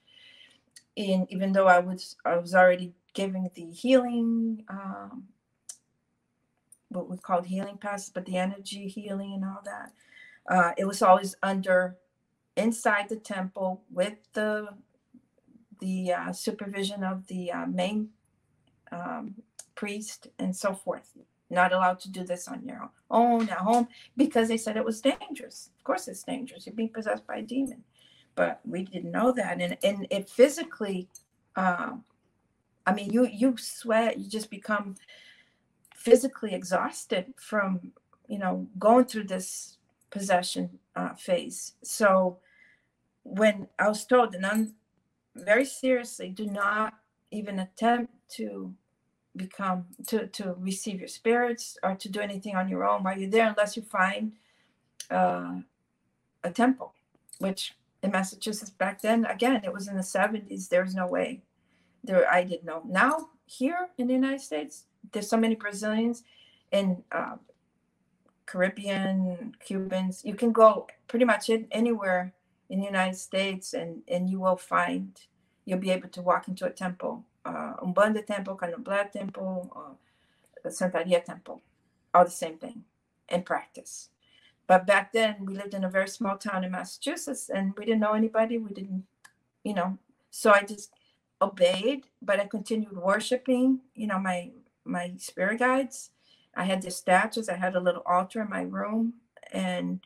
and 0.97 1.27
even 1.31 1.53
though 1.53 1.69
I 1.69 1.81
was 1.81 2.17
I 2.25 2.37
was 2.37 2.55
already 2.55 2.95
giving 3.15 3.51
the 3.55 3.67
healing, 3.71 4.65
um, 4.69 5.25
what 6.91 7.09
we 7.11 7.17
called 7.17 7.47
healing 7.47 7.79
passes, 7.79 8.11
but 8.11 8.27
the 8.27 8.39
energy 8.39 8.89
healing 8.89 9.35
and 9.35 9.45
all 9.45 9.63
that. 9.65 9.93
Uh, 10.49 10.73
it 10.77 10.85
was 10.87 11.03
always 11.03 11.35
under 11.43 11.97
inside 12.57 13.09
the 13.09 13.17
temple 13.17 13.83
with 13.91 14.15
the 14.35 14.69
the 15.83 16.13
uh, 16.13 16.33
supervision 16.33 17.05
of 17.05 17.27
the 17.27 17.53
uh, 17.53 17.67
main 17.67 18.09
um, 18.91 19.35
priest 19.75 20.29
and 20.39 20.55
so 20.55 20.75
forth. 20.75 21.13
Not 21.51 21.73
allowed 21.73 22.01
to 22.01 22.11
do 22.11 22.25
this 22.25 22.49
on 22.49 22.65
your 22.65 22.91
own 23.11 23.51
at 23.51 23.59
home 23.59 23.89
because 24.17 24.49
they 24.49 24.57
said 24.57 24.79
it 24.79 24.85
was 24.85 25.03
dangerous. 25.03 25.69
Of 25.79 25.85
course, 25.85 26.09
it's 26.09 26.23
dangerous. 26.23 26.67
You're 26.67 26.75
being 26.75 26.89
possessed 26.89 27.27
by 27.27 27.37
a 27.37 27.43
demon, 27.43 27.83
but 28.35 28.61
we 28.65 28.85
didn't 28.85 29.11
know 29.13 29.33
that, 29.33 29.61
and 29.61 29.77
and 29.83 30.07
it 30.09 30.31
physically 30.31 31.09
um, 31.57 32.05
I 32.87 32.95
mean, 32.95 33.11
you 33.13 33.27
you 33.27 33.57
sweat, 33.57 34.19
you 34.19 34.29
just 34.29 34.51
become 34.51 34.97
physically 35.95 36.55
exhausted 36.55 37.33
from 37.37 37.93
you 38.29 38.39
know 38.39 38.67
going 38.79 39.05
through 39.05 39.25
this 39.25 39.79
possession 40.11 40.79
uh, 40.97 41.15
phase. 41.15 41.75
So 41.83 42.39
when 43.23 43.69
I 43.79 43.89
was 43.89 44.05
told, 44.05 44.35
and 44.35 44.45
I'm 44.45 44.75
very 45.35 45.65
seriously, 45.65 46.29
do 46.29 46.47
not 46.47 46.95
even 47.31 47.59
attempt 47.59 48.13
to 48.37 48.75
become 49.37 49.87
to 50.07 50.27
to 50.27 50.55
receive 50.59 50.99
your 50.99 51.09
spirits 51.09 51.79
or 51.83 51.95
to 51.95 52.09
do 52.11 52.21
anything 52.21 52.55
on 52.55 52.69
your 52.69 52.87
own 52.87 53.03
while 53.03 53.19
you're 53.19 53.31
there 53.31 53.49
unless 53.49 53.79
you 53.79 53.83
find 53.83 54.33
uh, 55.11 55.55
a 56.45 56.51
temple 56.51 56.93
which 57.39 57.73
in 58.03 58.11
massachusetts 58.11 58.71
back 58.71 59.01
then 59.01 59.25
again 59.25 59.63
it 59.65 59.73
was 59.73 59.89
in 59.89 59.97
the 59.97 60.03
70s 60.03 60.69
there 60.69 60.85
was 60.85 60.95
no 60.95 61.07
way 61.07 61.41
there 62.05 62.31
I 62.31 62.45
didn't 62.45 62.65
know. 62.65 62.83
Now 62.87 63.29
here 63.47 63.89
in 63.99 64.07
the 64.07 64.15
United 64.15 64.41
States, 64.41 64.85
there's 65.13 65.29
so 65.29 65.37
many 65.37 65.55
Brazilians 65.55 66.25
and 66.73 67.03
uh, 67.13 67.37
Caribbean, 68.47 69.55
Cubans. 69.65 70.25
You 70.25 70.35
can 70.35 70.53
go 70.53 70.87
pretty 71.09 71.25
much 71.25 71.51
anywhere 71.71 72.33
in 72.73 72.81
the 72.81 72.87
United 72.87 73.19
States, 73.19 73.75
and 73.75 74.03
and 74.09 74.31
you 74.31 74.41
will 74.41 74.57
find 74.75 75.09
you'll 75.67 75.87
be 75.89 75.93
able 75.99 76.11
to 76.11 76.23
walk 76.31 76.49
into 76.49 76.67
a 76.67 76.71
temple, 76.85 77.25
uh, 77.51 77.75
Umbanda 77.85 78.23
temple, 78.27 78.57
Candomblé 78.57 79.13
temple, 79.13 79.55
uh, 79.81 80.71
Santeria 80.71 81.25
temple, 81.25 81.63
all 82.15 82.27
the 82.27 82.39
same 82.45 82.59
thing, 82.59 82.85
and 83.29 83.47
practice. 83.47 84.11
But 84.69 84.87
back 84.87 85.13
then, 85.13 85.47
we 85.47 85.55
lived 85.55 85.75
in 85.75 85.85
a 85.85 85.91
very 85.99 86.09
small 86.09 86.39
town 86.39 86.65
in 86.65 86.73
Massachusetts, 86.73 87.51
and 87.57 87.75
we 87.79 87.85
didn't 87.87 88.01
know 88.01 88.15
anybody. 88.15 88.59
We 88.59 88.73
didn't, 88.73 89.05
you 89.65 89.75
know. 89.75 89.99
So 90.31 90.53
I 90.53 90.63
just 90.65 90.93
obeyed, 91.43 92.07
but 92.23 92.41
I 92.41 92.47
continued 92.47 92.97
worshiping, 92.97 93.81
you 93.95 94.09
know, 94.09 94.21
my 94.21 94.51
my 94.85 95.13
spirit 95.19 95.61
guides. 95.61 96.11
I 96.55 96.65
had 96.65 96.83
the 96.83 96.91
statues, 96.91 97.49
I 97.51 97.57
had 97.57 97.77
a 97.77 97.81
little 97.81 98.05
altar 98.07 98.43
in 98.43 98.51
my 98.51 98.63
room. 98.63 99.15
And, 99.53 100.01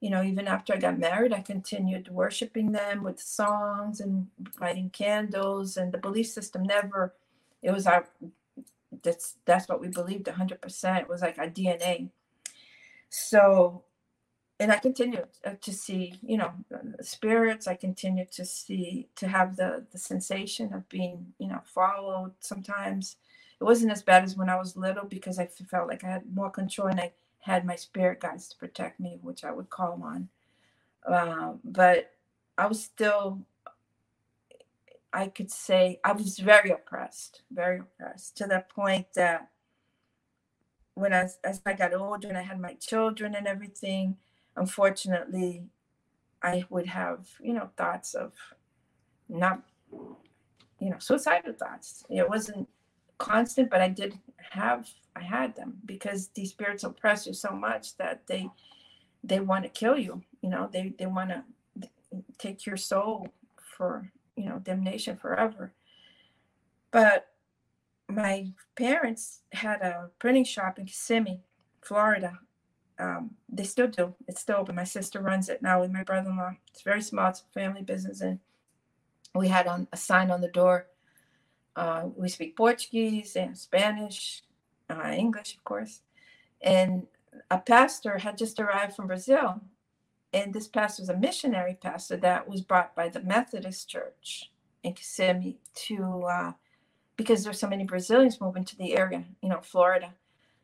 you 0.00 0.10
know, 0.10 0.22
even 0.22 0.46
after 0.46 0.72
I 0.72 0.78
got 0.78 0.98
married, 0.98 1.32
I 1.32 1.40
continued 1.40 2.08
worshiping 2.08 2.72
them 2.72 3.02
with 3.02 3.20
songs 3.20 4.00
and 4.00 4.28
lighting 4.60 4.90
candles. 4.90 5.76
And 5.76 5.92
the 5.92 5.98
belief 5.98 6.28
system 6.28 6.62
never, 6.62 7.14
it 7.62 7.72
was 7.72 7.86
our 7.86 8.08
that's 9.02 9.36
that's 9.44 9.68
what 9.68 9.80
we 9.80 9.88
believed 9.88 10.26
100%. 10.26 11.00
It 11.00 11.08
was 11.08 11.20
like 11.20 11.38
our 11.38 11.48
DNA. 11.48 12.10
So 13.10 13.84
and 14.60 14.72
I 14.72 14.78
continue 14.78 15.24
uh, 15.44 15.54
to 15.60 15.72
see, 15.72 16.14
you 16.20 16.36
know, 16.36 16.52
spirits. 17.00 17.68
I 17.68 17.74
continue 17.74 18.26
to 18.32 18.44
see, 18.44 19.08
to 19.16 19.28
have 19.28 19.56
the 19.56 19.86
the 19.92 19.98
sensation 19.98 20.72
of 20.74 20.88
being, 20.88 21.26
you 21.38 21.48
know, 21.48 21.60
followed. 21.64 22.32
Sometimes 22.40 23.16
it 23.60 23.64
wasn't 23.64 23.92
as 23.92 24.02
bad 24.02 24.24
as 24.24 24.36
when 24.36 24.48
I 24.48 24.56
was 24.56 24.76
little 24.76 25.04
because 25.04 25.38
I 25.38 25.46
felt 25.46 25.88
like 25.88 26.02
I 26.04 26.10
had 26.10 26.34
more 26.34 26.50
control 26.50 26.88
and 26.88 27.00
I 27.00 27.12
had 27.40 27.64
my 27.64 27.76
spirit 27.76 28.20
guides 28.20 28.48
to 28.48 28.56
protect 28.56 29.00
me, 29.00 29.18
which 29.22 29.44
I 29.44 29.52
would 29.52 29.70
call 29.70 30.02
on. 30.02 30.28
Uh, 31.06 31.54
but 31.64 32.12
I 32.56 32.66
was 32.66 32.82
still, 32.82 33.40
I 35.12 35.28
could 35.28 35.50
say, 35.50 36.00
I 36.04 36.12
was 36.12 36.38
very 36.38 36.70
oppressed, 36.70 37.42
very 37.50 37.80
oppressed 37.80 38.36
to 38.38 38.46
the 38.46 38.64
point 38.74 39.06
that 39.14 39.48
when 40.94 41.14
I, 41.14 41.28
as 41.44 41.62
I 41.64 41.72
got 41.74 41.94
older 41.94 42.28
and 42.28 42.36
I 42.36 42.42
had 42.42 42.60
my 42.60 42.74
children 42.74 43.34
and 43.34 43.46
everything, 43.46 44.16
unfortunately, 44.56 45.64
I 46.42 46.64
would 46.68 46.86
have, 46.86 47.28
you 47.40 47.52
know, 47.52 47.70
thoughts 47.76 48.14
of 48.14 48.32
not, 49.28 49.62
you 49.92 50.90
know, 50.90 50.98
suicidal 50.98 51.52
thoughts. 51.52 52.04
It 52.10 52.28
wasn't 52.28 52.68
constant, 53.18 53.70
but 53.70 53.80
I 53.80 53.88
did 53.88 54.18
have, 54.50 54.88
I 55.14 55.22
had 55.22 55.56
them 55.56 55.78
because 55.84 56.28
these 56.28 56.50
spirits 56.50 56.84
oppress 56.84 57.26
you 57.26 57.34
so 57.34 57.50
much 57.50 57.96
that 57.96 58.26
they, 58.26 58.48
they 59.22 59.40
want 59.40 59.64
to 59.64 59.70
kill 59.70 59.98
you. 59.98 60.22
You 60.42 60.50
know, 60.50 60.68
they 60.72 60.94
they 60.96 61.06
want 61.06 61.30
to 61.30 61.42
take 62.38 62.64
your 62.64 62.76
soul 62.76 63.28
for 63.76 64.10
you 64.36 64.48
know 64.48 64.60
damnation 64.60 65.16
forever. 65.16 65.72
But 66.92 67.26
my 68.08 68.52
parents 68.76 69.40
had 69.52 69.82
a 69.82 70.10
printing 70.20 70.44
shop 70.44 70.78
in 70.78 70.86
Kissimmee, 70.86 71.40
Florida, 71.82 72.38
um, 72.98 73.30
they 73.48 73.64
still 73.64 73.86
do. 73.86 74.14
It's 74.26 74.40
still 74.40 74.56
open. 74.56 74.74
My 74.74 74.84
sister 74.84 75.20
runs 75.20 75.48
it 75.48 75.62
now 75.62 75.80
with 75.80 75.92
my 75.92 76.02
brother-in-law. 76.02 76.56
It's 76.72 76.82
very 76.82 77.02
small. 77.02 77.28
It's 77.28 77.42
a 77.42 77.58
family 77.58 77.82
business, 77.82 78.20
and 78.20 78.40
we 79.34 79.48
had 79.48 79.66
on 79.66 79.86
a 79.92 79.96
sign 79.96 80.30
on 80.30 80.40
the 80.40 80.48
door. 80.48 80.86
Uh, 81.76 82.08
we 82.16 82.28
speak 82.28 82.56
Portuguese 82.56 83.36
and 83.36 83.56
Spanish, 83.58 84.42
uh, 84.90 85.12
English, 85.16 85.54
of 85.56 85.64
course. 85.64 86.00
And 86.62 87.06
a 87.50 87.58
pastor 87.58 88.18
had 88.18 88.38
just 88.38 88.60
arrived 88.60 88.94
from 88.96 89.08
Brazil, 89.08 89.60
and 90.32 90.54
this 90.54 90.68
pastor 90.68 91.02
was 91.02 91.10
a 91.10 91.16
missionary 91.16 91.78
pastor 91.80 92.16
that 92.18 92.48
was 92.48 92.62
brought 92.62 92.94
by 92.96 93.08
the 93.08 93.20
Methodist 93.22 93.88
Church 93.88 94.50
in 94.84 94.94
Kissimmee 94.94 95.58
to 95.74 96.24
uh, 96.24 96.52
because 97.16 97.44
there's 97.44 97.60
so 97.60 97.68
many 97.68 97.84
Brazilians 97.84 98.40
moving 98.40 98.64
to 98.64 98.76
the 98.76 98.96
area, 98.96 99.24
you 99.42 99.48
know, 99.48 99.60
Florida 99.62 100.12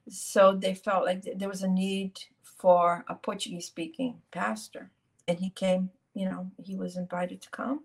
so 0.09 0.55
they 0.55 0.75
felt 0.75 1.07
like 1.07 1.25
there 1.37 1.49
was 1.49 1.63
a 1.63 1.69
need 1.69 2.21
for 2.43 3.05
a 3.09 3.15
Portuguese 3.15 3.67
speaking 3.67 4.21
pastor. 4.33 4.91
And 5.29 5.39
he 5.41 5.51
came, 5.51 5.91
you 6.15 6.27
know, 6.27 6.51
he 6.63 6.77
was 6.77 6.97
invited 6.97 7.41
to 7.43 7.51
come. 7.51 7.85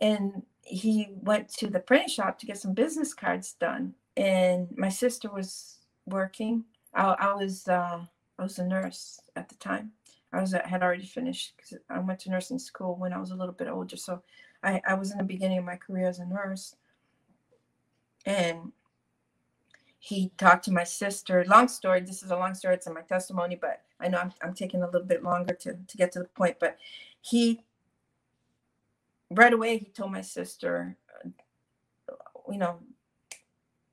And 0.00 0.42
he 0.64 1.08
went 1.20 1.48
to 1.54 1.68
the 1.68 1.80
printing 1.80 2.08
shop 2.08 2.38
to 2.38 2.46
get 2.46 2.58
some 2.58 2.74
business 2.74 3.14
cards 3.14 3.54
done. 3.54 3.94
And 4.16 4.68
my 4.76 4.88
sister 4.88 5.30
was 5.30 5.78
working. 6.06 6.64
I, 6.94 7.16
I 7.18 7.34
was 7.34 7.68
uh, 7.68 8.04
I 8.38 8.42
was 8.42 8.58
a 8.58 8.66
nurse 8.66 9.20
at 9.36 9.48
the 9.48 9.54
time. 9.56 9.92
I 10.32 10.40
was 10.40 10.52
had 10.52 10.82
already 10.82 11.06
finished 11.06 11.54
because 11.56 11.78
I 11.90 11.98
went 11.98 12.20
to 12.20 12.30
nursing 12.30 12.58
school 12.58 12.96
when 12.96 13.12
I 13.12 13.18
was 13.18 13.30
a 13.30 13.34
little 13.34 13.54
bit 13.54 13.68
older. 13.68 13.96
So 13.96 14.22
I, 14.62 14.80
I 14.86 14.94
was 14.94 15.10
in 15.12 15.18
the 15.18 15.24
beginning 15.24 15.58
of 15.58 15.64
my 15.64 15.76
career 15.76 16.08
as 16.08 16.18
a 16.18 16.26
nurse. 16.26 16.74
And 18.24 18.72
he 19.98 20.32
talked 20.38 20.64
to 20.64 20.72
my 20.72 20.84
sister. 20.84 21.44
Long 21.46 21.68
story. 21.68 22.00
This 22.00 22.22
is 22.22 22.30
a 22.30 22.36
long 22.36 22.54
story. 22.54 22.74
It's 22.74 22.86
in 22.86 22.94
my 22.94 23.02
testimony, 23.02 23.56
but 23.56 23.82
I 24.00 24.08
know 24.08 24.18
I'm, 24.18 24.32
I'm 24.42 24.54
taking 24.54 24.82
a 24.82 24.86
little 24.86 25.06
bit 25.06 25.22
longer 25.22 25.54
to, 25.54 25.74
to 25.74 25.96
get 25.96 26.12
to 26.12 26.20
the 26.20 26.24
point. 26.24 26.56
But 26.58 26.76
he, 27.20 27.62
right 29.34 29.52
away, 29.54 29.78
he 29.78 29.86
told 29.86 30.12
my 30.12 30.22
sister, 30.22 30.96
you 32.50 32.58
know, 32.58 32.80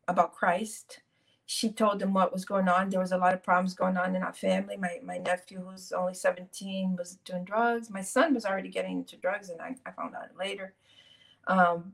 about 0.08 0.34
Christ. 0.34 1.02
She 1.48 1.72
told 1.72 2.02
him 2.02 2.14
what 2.14 2.34
was 2.34 2.46
going 2.46 2.70
on. 2.70 2.90
There 2.90 3.02
was 3.02 3.12
a 3.14 3.18
lot 3.18 3.34
of 3.36 3.44
problems 3.44 3.76
going 3.76 3.98
on 3.98 4.16
in 4.16 4.24
our 4.24 4.34
family. 4.34 4.78
My, 4.78 5.00
my 5.06 5.20
nephew, 5.20 5.62
who's 5.62 5.92
only 5.94 6.16
17, 6.16 6.96
was 6.98 7.18
doing 7.26 7.46
drugs. 7.46 7.90
My 7.92 8.02
son 8.04 8.34
was 8.36 8.46
already 8.46 8.70
getting 8.70 9.00
into 9.00 9.18
drugs, 9.18 9.50
and 9.50 9.62
I, 9.62 9.76
I 9.86 9.92
found 9.92 10.16
out 10.16 10.38
later. 10.40 10.74
Um, 11.48 11.94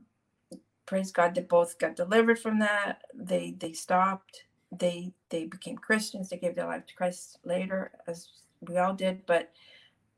praise 0.86 1.12
God, 1.12 1.34
they 1.34 1.42
both 1.42 1.78
got 1.78 1.96
delivered 1.96 2.38
from 2.38 2.58
that. 2.60 3.02
They 3.14 3.54
they 3.58 3.72
stopped. 3.72 4.44
They 4.72 5.12
they 5.30 5.46
became 5.46 5.76
Christians. 5.78 6.30
They 6.30 6.38
gave 6.38 6.56
their 6.56 6.66
life 6.66 6.86
to 6.86 6.94
Christ 6.96 7.38
later, 7.44 7.92
as 8.06 8.28
we 8.60 8.78
all 8.78 8.94
did. 8.94 9.26
But 9.26 9.52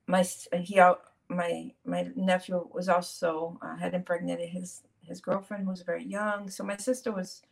my 0.07 0.23
he 0.63 0.81
my 1.29 1.73
my 1.85 2.09
nephew 2.17 2.69
was 2.73 2.89
also 2.89 3.59
uh, 3.63 3.77
had 3.77 3.95
impregnated 3.95 4.49
his 4.49 4.83
his 5.03 5.21
girlfriend 5.21 5.65
who 5.65 5.71
was 5.71 5.83
very 5.83 6.05
young. 6.05 6.51
So 6.51 6.65
my 6.65 6.77
sister 6.77 7.13
was 7.13 7.43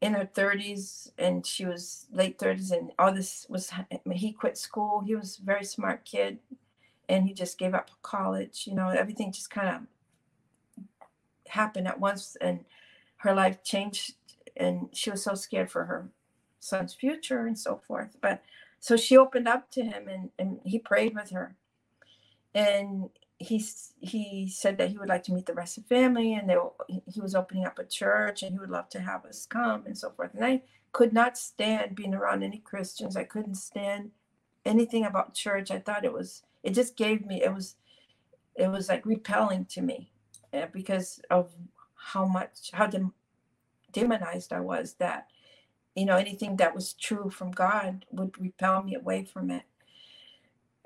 in 0.00 0.12
her 0.14 0.26
30s 0.26 1.10
and 1.18 1.44
she 1.46 1.64
was 1.64 2.06
late 2.12 2.38
30s 2.38 2.70
and 2.70 2.92
all 2.98 3.12
this 3.12 3.46
was 3.48 3.72
he 4.12 4.32
quit 4.32 4.58
school. 4.58 5.00
He 5.00 5.14
was 5.14 5.38
a 5.38 5.44
very 5.44 5.64
smart 5.64 6.04
kid 6.04 6.38
and 7.08 7.26
he 7.26 7.34
just 7.34 7.58
gave 7.58 7.72
up 7.72 7.90
college 8.02 8.64
you 8.66 8.74
know 8.74 8.88
everything 8.88 9.30
just 9.30 9.48
kind 9.48 9.68
of 9.68 9.82
happened 11.46 11.86
at 11.86 12.00
once 12.00 12.36
and 12.40 12.64
her 13.18 13.32
life 13.34 13.62
changed 13.62 14.14
and 14.56 14.88
she 14.92 15.10
was 15.10 15.22
so 15.22 15.34
scared 15.34 15.70
for 15.70 15.84
her 15.84 16.08
son's 16.60 16.94
future 16.94 17.46
and 17.46 17.58
so 17.58 17.80
forth. 17.86 18.16
But 18.20 18.42
so 18.80 18.96
she 18.96 19.16
opened 19.16 19.48
up 19.48 19.70
to 19.72 19.82
him 19.82 20.08
and, 20.08 20.30
and 20.38 20.60
he 20.64 20.78
prayed 20.78 21.14
with 21.14 21.30
her 21.30 21.56
and 22.56 23.10
he 23.38 23.62
he 24.00 24.48
said 24.48 24.78
that 24.78 24.88
he 24.90 24.98
would 24.98 25.10
like 25.10 25.22
to 25.24 25.32
meet 25.32 25.46
the 25.46 25.54
rest 25.54 25.76
of 25.78 25.86
the 25.86 25.94
family 25.94 26.34
and 26.34 26.48
they 26.50 26.56
he 27.06 27.20
was 27.20 27.34
opening 27.36 27.66
up 27.66 27.78
a 27.78 27.84
church 27.84 28.42
and 28.42 28.52
he 28.52 28.58
would 28.58 28.70
love 28.70 28.88
to 28.88 29.00
have 29.00 29.26
us 29.26 29.46
come 29.46 29.84
and 29.86 29.98
so 29.98 30.10
forth. 30.10 30.34
And 30.34 30.44
i 30.44 30.62
could 30.92 31.12
not 31.12 31.36
stand 31.36 31.94
being 31.94 32.14
around 32.14 32.42
any 32.42 32.58
christians. 32.58 33.16
I 33.16 33.24
couldn't 33.24 33.56
stand 33.56 34.12
anything 34.64 35.04
about 35.04 35.34
church. 35.34 35.70
I 35.70 35.78
thought 35.80 36.06
it 36.06 36.14
was 36.14 36.42
it 36.64 36.70
just 36.72 36.96
gave 36.96 37.26
me 37.26 37.42
it 37.42 37.54
was 37.54 37.76
it 38.56 38.68
was 38.68 38.88
like 38.88 39.04
repelling 39.06 39.66
to 39.66 39.82
me 39.82 40.10
uh, 40.54 40.66
because 40.72 41.20
of 41.30 41.52
how 42.12 42.24
much 42.26 42.70
how 42.72 42.86
dem- 42.86 43.12
demonized 43.92 44.52
I 44.52 44.60
was 44.60 44.94
that 44.94 45.28
you 45.94 46.06
know 46.06 46.16
anything 46.16 46.56
that 46.56 46.74
was 46.74 46.94
true 46.94 47.30
from 47.30 47.50
God 47.52 48.06
would 48.10 48.40
repel 48.40 48.82
me 48.82 48.94
away 48.94 49.24
from 49.24 49.50
it. 49.50 49.64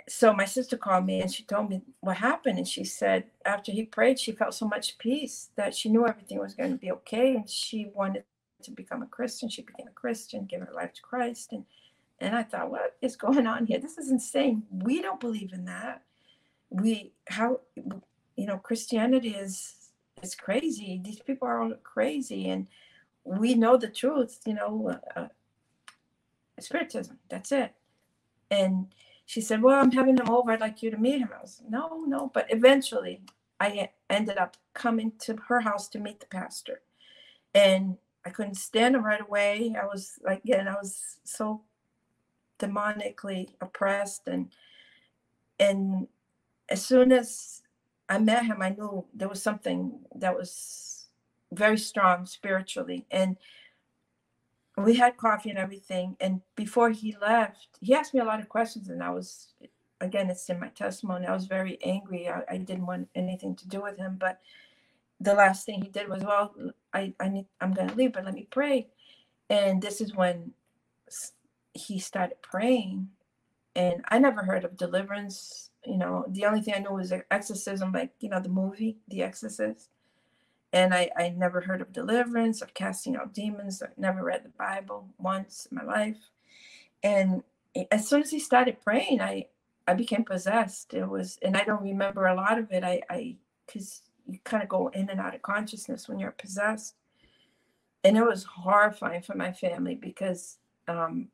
So 0.09 0.33
my 0.33 0.45
sister 0.45 0.77
called 0.77 1.07
me 1.07 1.21
and 1.21 1.33
she 1.33 1.43
told 1.43 1.71
me 1.71 1.83
what 2.01 2.17
happened 2.17 2.59
and 2.59 2.67
she 2.67 2.85
said 2.85 3.25
after 3.45 3.73
he 3.73 3.85
prayed 3.85 4.19
she 4.19 4.33
felt 4.33 4.55
so 4.55 4.67
much 4.67 4.99
peace 4.99 5.51
that 5.57 5.75
she 5.75 5.89
knew 5.89 6.07
everything 6.07 6.39
was 6.39 6.55
going 6.55 6.73
to 6.73 6.79
be 6.79 6.91
okay 6.93 7.37
and 7.37 7.49
she 7.49 7.91
wanted 7.95 8.25
to 8.63 8.71
become 8.71 9.03
a 9.03 9.07
Christian. 9.07 9.49
She 9.49 9.63
became 9.63 9.87
a 9.89 9.93
Christian, 9.93 10.47
gave 10.47 10.61
her 10.61 10.73
life 10.75 10.95
to 10.95 11.03
Christ 11.03 11.53
and 11.53 11.65
and 12.23 12.37
I 12.37 12.43
thought, 12.43 12.71
what 12.71 12.97
is 13.01 13.17
going 13.17 13.47
on 13.47 13.65
here? 13.65 13.79
This 13.79 13.97
is 13.97 14.11
insane. 14.11 14.65
We 14.71 15.01
don't 15.01 15.21
believe 15.21 15.55
in 15.55 15.65
that. 15.65 16.03
We 16.69 17.13
how 17.29 17.61
you 18.41 18.47
know 18.47 18.57
christianity 18.57 19.31
is 19.31 19.75
is 20.23 20.35
crazy 20.35 20.99
these 21.05 21.21
people 21.21 21.47
are 21.47 21.61
all 21.61 21.75
crazy 21.83 22.49
and 22.49 22.67
we 23.25 23.55
know 23.55 23.77
the 23.77 23.89
truth 23.89 24.41
you 24.47 24.55
know 24.55 24.99
uh, 25.15 25.21
uh, 25.21 25.29
spiritism 26.59 27.19
that's 27.29 27.53
it 27.53 27.75
and 28.51 28.87
she 29.31 29.41
said 29.41 29.63
well 29.63 29.81
i'm 29.81 29.93
having 29.93 30.17
him 30.17 30.29
over. 30.29 30.51
I'd 30.51 30.61
like 30.61 30.83
you 30.83 30.91
to 30.91 30.97
meet 30.97 31.21
him. 31.21 31.31
I 31.33 31.41
was 31.41 31.63
no 31.69 32.03
no. 32.05 32.33
But 32.35 32.47
eventually 32.51 33.23
i 33.61 33.91
ended 34.09 34.39
up 34.39 34.57
coming 34.75 35.13
to 35.21 35.37
her 35.47 35.61
house 35.61 35.89
to 35.91 36.01
meet 36.01 36.19
the 36.19 36.27
pastor. 36.27 36.83
And 37.55 37.97
i 38.25 38.31
couldn't 38.31 38.57
stand 38.57 38.97
him 38.97 39.05
right 39.05 39.21
away. 39.21 39.77
I 39.81 39.87
was 39.87 40.19
like 40.25 40.43
again 40.43 40.67
i 40.67 40.75
was 40.75 41.19
so 41.23 41.63
demonically 42.59 43.51
oppressed. 43.61 44.27
And 44.27 44.49
and 45.61 46.09
as 46.69 46.85
soon 46.85 47.13
as 47.13 47.63
I 48.09 48.19
met 48.19 48.47
him, 48.47 48.61
I 48.61 48.71
knew 48.71 49.05
there 49.15 49.29
was 49.29 49.41
something 49.41 50.01
that 50.17 50.37
was 50.37 51.07
very 51.53 51.79
strong 51.79 52.27
spiritually. 52.27 53.07
And 53.13 53.37
we 54.85 54.95
had 54.95 55.17
coffee 55.17 55.51
and 55.51 55.59
everything. 55.59 56.17
And 56.21 56.41
before 56.57 56.91
he 56.91 57.17
left, 57.21 57.69
he 57.81 57.95
asked 57.95 58.15
me 58.15 58.21
a 58.21 58.25
lot 58.25 58.41
of 58.41 58.49
questions. 58.49 58.89
And 58.89 59.03
I 59.03 59.11
was, 59.11 59.55
again, 60.01 60.31
it's 60.31 60.49
in 60.49 60.61
my 60.61 60.69
testimony. 60.69 61.27
I 61.27 61.35
was 61.35 61.47
very 61.47 61.79
angry. 61.83 62.29
I, 62.29 62.43
I 62.49 62.57
didn't 62.59 62.87
want 62.87 63.09
anything 63.15 63.57
to 63.57 63.69
do 63.69 63.83
with 63.83 63.97
him. 63.97 64.17
But 64.19 64.41
the 65.21 65.35
last 65.35 65.67
thing 65.67 65.83
he 65.83 65.89
did 65.89 66.09
was, 66.09 66.23
well, 66.23 66.55
I, 66.93 67.15
I 67.21 67.29
need, 67.29 67.47
I'm 67.61 67.73
going 67.73 67.89
to 67.89 67.95
leave, 67.95 68.13
but 68.13 68.25
let 68.25 68.35
me 68.35 68.49
pray. 68.51 68.89
And 69.49 69.83
this 69.83 70.01
is 70.01 70.15
when 70.15 70.53
he 71.75 71.99
started 71.99 72.41
praying. 72.43 73.09
And 73.77 74.05
I 74.09 74.19
never 74.19 74.43
heard 74.43 74.65
of 74.65 74.77
deliverance 74.77 75.71
you 75.85 75.97
know, 75.97 76.25
the 76.29 76.45
only 76.45 76.61
thing 76.61 76.75
I 76.75 76.81
knew 76.81 76.93
was 76.93 77.13
exorcism, 77.31 77.93
like, 77.93 78.11
you 78.21 78.29
know, 78.29 78.41
the 78.41 78.49
movie, 78.49 78.99
The 79.09 79.23
Exorcist. 79.23 79.89
And 80.73 80.95
I, 80.95 81.11
I 81.17 81.31
never 81.31 81.61
heard 81.61 81.81
of 81.81 81.93
deliverance, 81.93 82.63
of 82.63 82.75
casting 82.75 83.17
out 83.17 83.35
demons. 83.35 83.83
I 83.83 83.89
never 83.97 84.23
read 84.23 84.45
the 84.45 84.51
Bible 84.51 85.09
once 85.19 85.67
in 85.71 85.77
my 85.77 85.83
life. 85.85 86.19
And 87.03 87.43
as 87.91 88.09
soon 88.09 88.23
as 88.23 88.31
he 88.31 88.39
started 88.39 88.83
praying, 88.83 89.21
I 89.21 89.47
I 89.89 89.95
became 89.95 90.25
possessed. 90.25 90.95
It 90.95 91.09
was, 91.09 91.39
and 91.43 91.57
I 91.57 91.65
don't 91.65 91.83
remember 91.83 92.27
a 92.27 92.35
lot 92.35 92.59
of 92.59 92.71
it. 92.71 92.85
I 92.85 93.03
I 93.11 93.37
because 93.67 94.03
you 94.27 94.39
kind 94.45 94.63
of 94.63 94.69
go 94.69 94.89
in 94.89 95.11
and 95.11 95.21
out 95.21 95.35
of 95.35 95.43
consciousness 95.43 96.09
when 96.09 96.19
you're 96.19 96.31
possessed, 96.31 96.95
and 98.05 98.17
it 98.17 98.25
was 98.25 98.45
horrifying 98.45 99.23
for 99.23 99.35
my 99.35 99.53
family 99.53 99.97
because 99.97 100.59
um, 100.87 101.29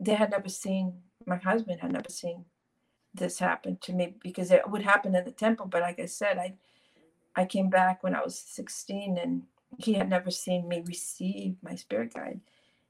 they 0.00 0.14
had 0.14 0.30
never 0.30 0.48
seen 0.48 0.94
my 1.26 1.36
husband 1.36 1.80
had 1.80 1.92
never 1.92 2.08
seen 2.08 2.44
this 3.14 3.38
happen 3.38 3.76
to 3.82 3.92
me 3.92 4.14
because 4.22 4.50
it 4.50 4.68
would 4.68 4.82
happen 4.82 5.14
in 5.14 5.24
the 5.24 5.30
temple. 5.30 5.66
But 5.66 5.82
like 5.82 6.00
I 6.00 6.06
said, 6.06 6.38
I 6.38 6.54
I 7.38 7.46
came 7.46 7.70
back 7.70 8.02
when 8.02 8.16
I 8.16 8.22
was 8.22 8.36
16 8.36 9.16
and 9.16 9.44
he 9.78 9.94
had 9.94 10.10
never 10.10 10.28
seen 10.32 10.68
me 10.68 10.82
receive 10.84 11.54
my 11.62 11.76
spirit 11.76 12.12
guide. 12.12 12.40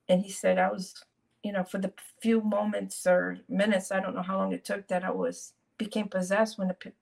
And 0.08 0.22
he 0.22 0.32
said 0.32 0.58
I 0.58 0.72
was, 0.72 1.04
you 1.44 1.52
know, 1.52 1.64
for 1.64 1.76
the 1.76 1.92
few 2.22 2.40
moments 2.40 3.06
or 3.06 3.40
minutes, 3.46 3.92
I 3.92 4.00
don't 4.00 4.16
know 4.16 4.22
how 4.22 4.38
long 4.38 4.54
it 4.54 4.64
took 4.64 4.88
that 4.88 5.04
I 5.04 5.10
was 5.10 5.52
became 5.76 6.08
possessed 6.08 6.58
when 6.58 6.68
the 6.68 6.74
p- 6.74 6.92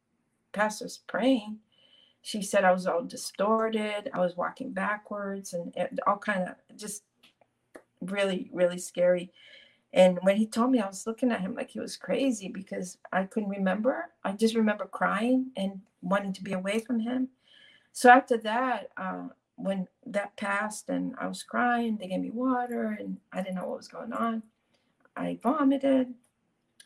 pastor's 0.53 0.99
praying. 1.07 1.61
She 2.21 2.43
said 2.43 2.65
I 2.65 2.73
was 2.73 2.89
all 2.89 3.05
distorted. 3.05 4.11
I 4.13 4.19
was 4.21 4.37
walking 4.37 4.73
backwards 4.73 5.55
and 5.55 5.73
it, 5.77 6.01
all 6.05 6.19
kind 6.19 6.49
of 6.49 6.57
just 6.77 7.05
really, 8.01 8.51
really 8.53 8.79
scary. 8.79 9.33
And 9.93 10.19
when 10.23 10.37
he 10.37 10.47
told 10.47 10.73
me, 10.73 10.81
I 10.81 10.89
was 10.89 11.07
looking 11.07 11.33
at 11.33 11.41
him 11.41 11.55
like 11.55 11.71
he 11.71 11.81
was 11.81 11.97
crazy 11.97 12.49
because 12.49 12.99
I 13.13 13.25
couldn't 13.25 13.49
remember. 13.51 14.11
I 14.25 14.33
just 14.33 14.57
remember 14.57 14.87
crying 14.87 15.53
and 15.57 15.81
wanting 16.03 16.33
to 16.35 16.43
be 16.45 16.53
away 16.53 16.81
from 16.81 17.01
him. 17.01 17.29
So 17.97 18.11
after 18.11 18.37
that, 18.37 18.91
uh, 18.99 19.29
when 19.55 19.89
that 20.05 20.37
passed 20.37 20.91
and 20.91 21.15
I 21.19 21.29
was 21.29 21.43
crying, 21.43 21.97
they 21.97 22.09
gave 22.09 22.21
me 22.21 22.31
water 22.31 22.95
and 23.01 23.17
I 23.33 23.41
didn't 23.41 23.55
know 23.55 23.67
what 23.69 23.79
was 23.79 23.89
going 23.89 24.13
on. 24.13 24.43
I 25.17 25.39
vomited, 25.43 26.13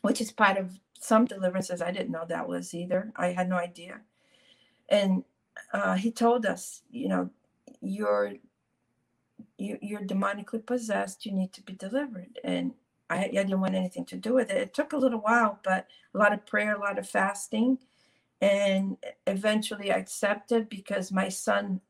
which 0.03 0.21
is 0.21 0.31
part 0.31 0.57
of 0.57 0.79
some 0.97 1.25
deliverances. 1.25 1.81
I 1.81 1.91
didn't 1.91 2.11
know 2.11 2.23
that 2.29 2.47
was 2.47 2.73
either. 2.73 3.11
I 3.17 3.27
had 3.33 3.49
no 3.49 3.57
idea. 3.57 3.99
And 4.87 5.25
uh, 5.73 5.95
he 5.95 6.11
told 6.11 6.45
us, 6.45 6.81
you 6.89 7.09
know, 7.09 7.29
you're 7.81 8.35
you, 9.57 9.77
you're 9.81 10.01
demonically 10.05 10.65
possessed. 10.65 11.25
You 11.25 11.33
need 11.33 11.51
to 11.53 11.61
be 11.61 11.73
delivered. 11.73 12.39
And 12.45 12.73
I, 13.09 13.25
I 13.25 13.27
didn't 13.27 13.59
want 13.59 13.75
anything 13.75 14.05
to 14.05 14.15
do 14.15 14.33
with 14.33 14.49
it. 14.49 14.57
It 14.57 14.73
took 14.73 14.93
a 14.93 14.97
little 14.97 15.19
while, 15.19 15.59
but 15.61 15.87
a 16.15 16.17
lot 16.17 16.31
of 16.31 16.45
prayer, 16.45 16.75
a 16.75 16.79
lot 16.79 16.97
of 16.97 17.09
fasting. 17.09 17.79
And 18.41 18.97
eventually 19.27 19.91
I 19.91 19.97
accepted 19.97 20.69
because 20.69 21.11
my 21.11 21.29
son, 21.29 21.81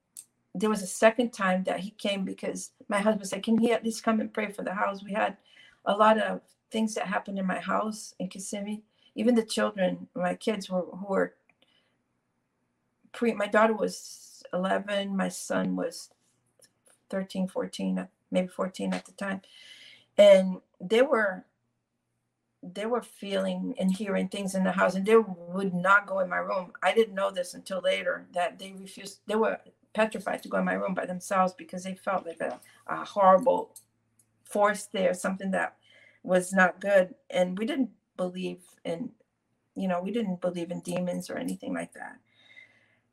there 0.55 0.69
was 0.69 0.83
a 0.83 0.87
second 0.87 1.31
time 1.31 1.63
that 1.65 1.81
he 1.81 1.91
came 1.91 2.25
because 2.25 2.71
my 2.89 2.99
husband 2.99 3.29
said, 3.29 3.43
Can 3.43 3.57
he 3.59 3.71
at 3.73 3.83
least 3.85 4.03
come 4.03 4.19
and 4.19 4.33
pray 4.33 4.51
for 4.51 4.63
the 4.63 4.73
house? 4.75 5.03
We 5.03 5.13
had 5.13 5.37
a 5.85 5.95
lot 5.95 6.19
of 6.19 6.41
things 6.71 6.95
that 6.95 7.07
happened 7.07 7.39
in 7.39 7.47
my 7.47 7.59
house 7.59 8.15
in 8.19 8.29
Kissimmee. 8.29 8.83
Even 9.15 9.35
the 9.35 9.43
children, 9.43 10.07
my 10.15 10.35
kids 10.35 10.69
were 10.69 10.81
who 10.83 11.07
were 11.07 11.35
pre 13.13 13.33
my 13.33 13.47
daughter 13.47 13.73
was 13.73 14.43
11, 14.53 15.15
my 15.15 15.29
son 15.29 15.75
was 15.75 16.09
13, 17.09 17.47
14, 17.47 18.07
maybe 18.31 18.47
14 18.47 18.93
at 18.93 19.05
the 19.05 19.11
time. 19.13 19.41
And 20.17 20.57
they 20.79 21.01
were 21.01 21.45
they 22.63 22.85
were 22.85 23.01
feeling 23.01 23.75
and 23.79 23.95
hearing 23.95 24.27
things 24.27 24.55
in 24.55 24.63
the 24.63 24.71
house 24.73 24.95
and 24.95 25.05
they 25.05 25.17
would 25.17 25.73
not 25.73 26.07
go 26.07 26.19
in 26.19 26.29
my 26.29 26.37
room. 26.37 26.73
I 26.83 26.93
didn't 26.93 27.15
know 27.15 27.31
this 27.31 27.53
until 27.53 27.81
later 27.81 28.27
that 28.33 28.59
they 28.59 28.73
refused 28.73 29.21
they 29.27 29.35
were 29.35 29.59
petrified 29.93 30.43
to 30.43 30.49
go 30.49 30.59
in 30.59 30.65
my 30.65 30.73
room 30.73 30.93
by 30.93 31.05
themselves 31.05 31.53
because 31.53 31.83
they 31.83 31.95
felt 31.95 32.25
like 32.27 32.41
a, 32.41 32.59
a 32.87 33.05
horrible 33.05 33.75
force 34.43 34.85
there 34.93 35.13
something 35.13 35.51
that 35.51 35.77
was 36.23 36.53
not 36.53 36.81
good. 36.81 37.15
And 37.29 37.57
we 37.57 37.65
didn't 37.65 37.91
believe 38.17 38.61
in 38.85 39.11
you 39.75 39.87
know 39.87 40.01
we 40.01 40.11
didn't 40.11 40.41
believe 40.41 40.71
in 40.71 40.81
demons 40.81 41.29
or 41.29 41.37
anything 41.37 41.73
like 41.73 41.93
that. 41.93 42.17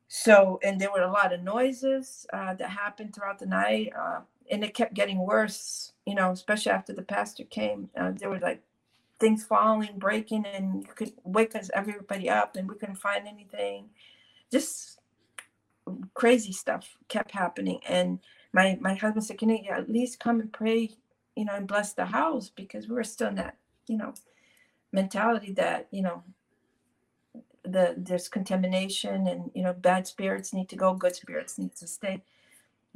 So 0.07 0.59
and 0.63 0.81
there 0.81 0.91
were 0.91 1.03
a 1.03 1.11
lot 1.11 1.33
of 1.33 1.41
noises 1.43 2.27
uh, 2.33 2.55
that 2.55 2.71
happened 2.71 3.15
throughout 3.15 3.39
the 3.39 3.47
night 3.47 3.93
uh, 3.99 4.21
and 4.51 4.63
it 4.63 4.73
kept 4.75 4.93
getting 4.95 5.19
worse 5.19 5.93
you 6.05 6.15
know, 6.15 6.31
especially 6.31 6.71
after 6.71 6.93
the 6.93 7.03
pastor 7.03 7.43
came, 7.45 7.89
uh, 7.95 8.11
there 8.11 8.29
were 8.31 8.39
like 8.39 8.63
things 9.19 9.43
falling, 9.45 9.97
breaking, 9.97 10.45
and 10.45 10.83
you 10.83 10.93
could 10.95 11.13
wake 11.23 11.55
us 11.55 11.69
everybody 11.73 12.29
up, 12.29 12.55
and 12.55 12.67
we 12.69 12.75
couldn't 12.75 12.95
find 12.95 13.27
anything. 13.27 13.89
Just 14.51 14.99
crazy 16.13 16.51
stuff 16.51 16.97
kept 17.07 17.31
happening, 17.31 17.79
and 17.87 18.19
my 18.53 18.77
my 18.81 18.95
husband 18.95 19.25
said, 19.25 19.37
"Can 19.37 19.49
you 19.49 19.71
at 19.71 19.89
least 19.89 20.19
come 20.19 20.39
and 20.39 20.51
pray, 20.51 20.91
you 21.35 21.45
know, 21.45 21.55
and 21.55 21.67
bless 21.67 21.93
the 21.93 22.05
house?" 22.05 22.49
Because 22.49 22.87
we 22.87 22.95
were 22.95 23.03
still 23.03 23.29
in 23.29 23.35
that, 23.35 23.57
you 23.87 23.97
know, 23.97 24.13
mentality 24.91 25.51
that 25.53 25.87
you 25.91 26.01
know 26.01 26.23
the 27.63 27.93
there's 27.97 28.29
contamination 28.29 29.27
and 29.27 29.51
you 29.53 29.63
know 29.63 29.73
bad 29.73 30.07
spirits 30.07 30.53
need 30.53 30.69
to 30.69 30.75
go 30.75 30.93
good 30.93 31.15
spirits 31.15 31.57
need 31.57 31.75
to 31.75 31.85
stay 31.85 32.23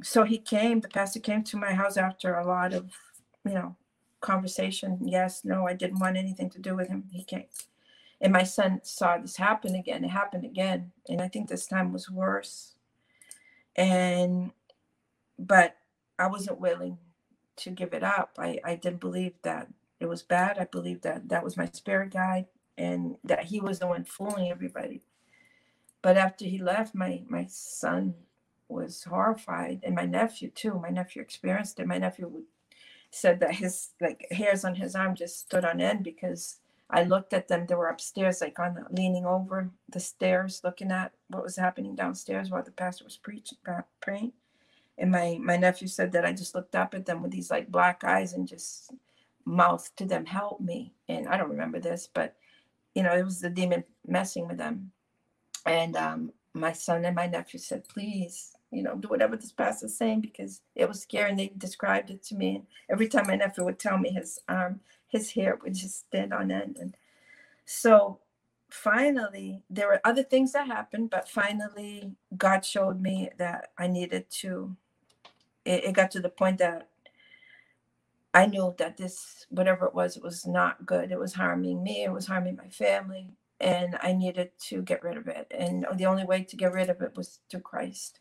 so 0.02 0.24
he 0.24 0.38
came 0.38 0.80
the 0.80 0.88
pastor 0.88 1.20
came 1.20 1.44
to 1.44 1.56
my 1.56 1.72
house 1.72 1.96
after 1.96 2.34
a 2.36 2.46
lot 2.46 2.72
of 2.72 2.90
you 3.44 3.54
know, 3.54 3.76
conversation. 4.24 4.98
Yes, 5.04 5.44
no, 5.44 5.66
I 5.66 5.74
didn't 5.74 6.00
want 6.00 6.16
anything 6.16 6.50
to 6.50 6.58
do 6.58 6.74
with 6.74 6.88
him. 6.88 7.04
He 7.12 7.24
came. 7.24 7.44
And 8.20 8.32
my 8.32 8.42
son 8.42 8.80
saw 8.82 9.18
this 9.18 9.36
happen 9.36 9.74
again. 9.74 10.04
It 10.04 10.08
happened 10.08 10.44
again. 10.44 10.92
And 11.08 11.20
I 11.20 11.28
think 11.28 11.48
this 11.48 11.66
time 11.66 11.92
was 11.92 12.10
worse. 12.10 12.74
And, 13.76 14.52
but 15.38 15.76
I 16.18 16.28
wasn't 16.28 16.60
willing 16.60 16.98
to 17.56 17.70
give 17.70 17.92
it 17.92 18.02
up. 18.02 18.36
I, 18.38 18.58
I 18.64 18.76
didn't 18.76 19.00
believe 19.00 19.34
that 19.42 19.68
it 20.00 20.06
was 20.06 20.22
bad. 20.22 20.58
I 20.58 20.64
believed 20.64 21.02
that 21.02 21.28
that 21.28 21.44
was 21.44 21.56
my 21.56 21.68
spirit 21.72 22.12
guide 22.12 22.46
and 22.78 23.16
that 23.24 23.44
he 23.44 23.60
was 23.60 23.78
the 23.78 23.86
one 23.86 24.04
fooling 24.04 24.50
everybody. 24.50 25.02
But 26.02 26.16
after 26.16 26.44
he 26.44 26.58
left, 26.58 26.94
my, 26.94 27.22
my 27.28 27.46
son 27.48 28.14
was 28.68 29.04
horrified 29.04 29.80
and 29.82 29.94
my 29.94 30.06
nephew 30.06 30.50
too. 30.50 30.74
My 30.80 30.90
nephew 30.90 31.22
experienced 31.22 31.78
it. 31.78 31.86
My 31.86 31.98
nephew 31.98 32.28
would 32.28 32.44
said 33.14 33.40
that 33.40 33.54
his 33.54 33.90
like 34.00 34.26
hairs 34.30 34.64
on 34.64 34.74
his 34.74 34.94
arm 34.94 35.14
just 35.14 35.40
stood 35.40 35.64
on 35.64 35.80
end 35.80 36.04
because 36.04 36.58
I 36.90 37.04
looked 37.04 37.32
at 37.32 37.48
them. 37.48 37.66
They 37.66 37.74
were 37.74 37.88
upstairs, 37.88 38.40
like 38.40 38.58
on 38.58 38.74
the, 38.74 38.84
leaning 38.90 39.24
over 39.26 39.70
the 39.88 40.00
stairs, 40.00 40.60
looking 40.62 40.90
at 40.90 41.12
what 41.28 41.42
was 41.42 41.56
happening 41.56 41.94
downstairs 41.94 42.50
while 42.50 42.62
the 42.62 42.70
pastor 42.70 43.04
was 43.04 43.16
preaching, 43.16 43.58
praying. 44.00 44.32
And 44.98 45.10
my 45.10 45.38
my 45.40 45.56
nephew 45.56 45.88
said 45.88 46.12
that 46.12 46.24
I 46.24 46.32
just 46.32 46.54
looked 46.54 46.76
up 46.76 46.94
at 46.94 47.06
them 47.06 47.22
with 47.22 47.32
these 47.32 47.50
like 47.50 47.68
black 47.70 48.04
eyes 48.04 48.32
and 48.32 48.46
just 48.46 48.92
mouthed 49.44 49.96
to 49.96 50.04
them, 50.04 50.26
"Help 50.26 50.60
me!" 50.60 50.94
And 51.08 51.28
I 51.28 51.36
don't 51.36 51.50
remember 51.50 51.80
this, 51.80 52.08
but 52.12 52.36
you 52.94 53.02
know, 53.02 53.14
it 53.14 53.24
was 53.24 53.40
the 53.40 53.50
demon 53.50 53.84
messing 54.06 54.46
with 54.46 54.58
them. 54.58 54.92
And 55.66 55.96
um, 55.96 56.32
my 56.52 56.72
son 56.72 57.04
and 57.04 57.16
my 57.16 57.26
nephew 57.26 57.58
said, 57.58 57.88
"Please, 57.88 58.54
you 58.74 58.82
know, 58.82 58.96
do 58.96 59.08
whatever 59.08 59.36
this 59.36 59.52
pastor's 59.52 59.96
saying 59.96 60.20
because 60.20 60.60
it 60.74 60.88
was 60.88 61.00
scary 61.00 61.30
and 61.30 61.38
they 61.38 61.52
described 61.56 62.10
it 62.10 62.22
to 62.24 62.34
me. 62.34 62.64
Every 62.90 63.08
time 63.08 63.26
my 63.28 63.36
nephew 63.36 63.64
would 63.64 63.78
tell 63.78 63.98
me 63.98 64.10
his 64.10 64.38
arm, 64.48 64.80
his 65.08 65.32
hair 65.32 65.58
would 65.62 65.74
just 65.74 66.00
stand 66.06 66.32
on 66.32 66.50
end. 66.50 66.76
And 66.80 66.96
so 67.64 68.20
finally, 68.70 69.62
there 69.70 69.88
were 69.88 70.00
other 70.04 70.22
things 70.22 70.52
that 70.52 70.66
happened, 70.66 71.10
but 71.10 71.28
finally, 71.28 72.12
God 72.36 72.64
showed 72.64 73.00
me 73.00 73.30
that 73.38 73.70
I 73.78 73.86
needed 73.86 74.30
to. 74.40 74.76
It, 75.64 75.84
it 75.84 75.92
got 75.92 76.10
to 76.12 76.20
the 76.20 76.28
point 76.28 76.58
that 76.58 76.88
I 78.34 78.46
knew 78.46 78.74
that 78.78 78.96
this, 78.96 79.46
whatever 79.48 79.86
it 79.86 79.94
was, 79.94 80.16
it 80.16 80.22
was 80.22 80.44
not 80.44 80.84
good. 80.84 81.12
It 81.12 81.18
was 81.18 81.34
harming 81.34 81.84
me, 81.84 82.02
it 82.02 82.12
was 82.12 82.26
harming 82.26 82.56
my 82.56 82.68
family, 82.68 83.30
and 83.60 83.96
I 84.02 84.12
needed 84.12 84.50
to 84.68 84.82
get 84.82 85.04
rid 85.04 85.16
of 85.16 85.28
it. 85.28 85.46
And 85.56 85.86
the 85.94 86.06
only 86.06 86.24
way 86.24 86.42
to 86.42 86.56
get 86.56 86.72
rid 86.72 86.90
of 86.90 87.00
it 87.00 87.16
was 87.16 87.38
through 87.48 87.60
Christ. 87.60 88.18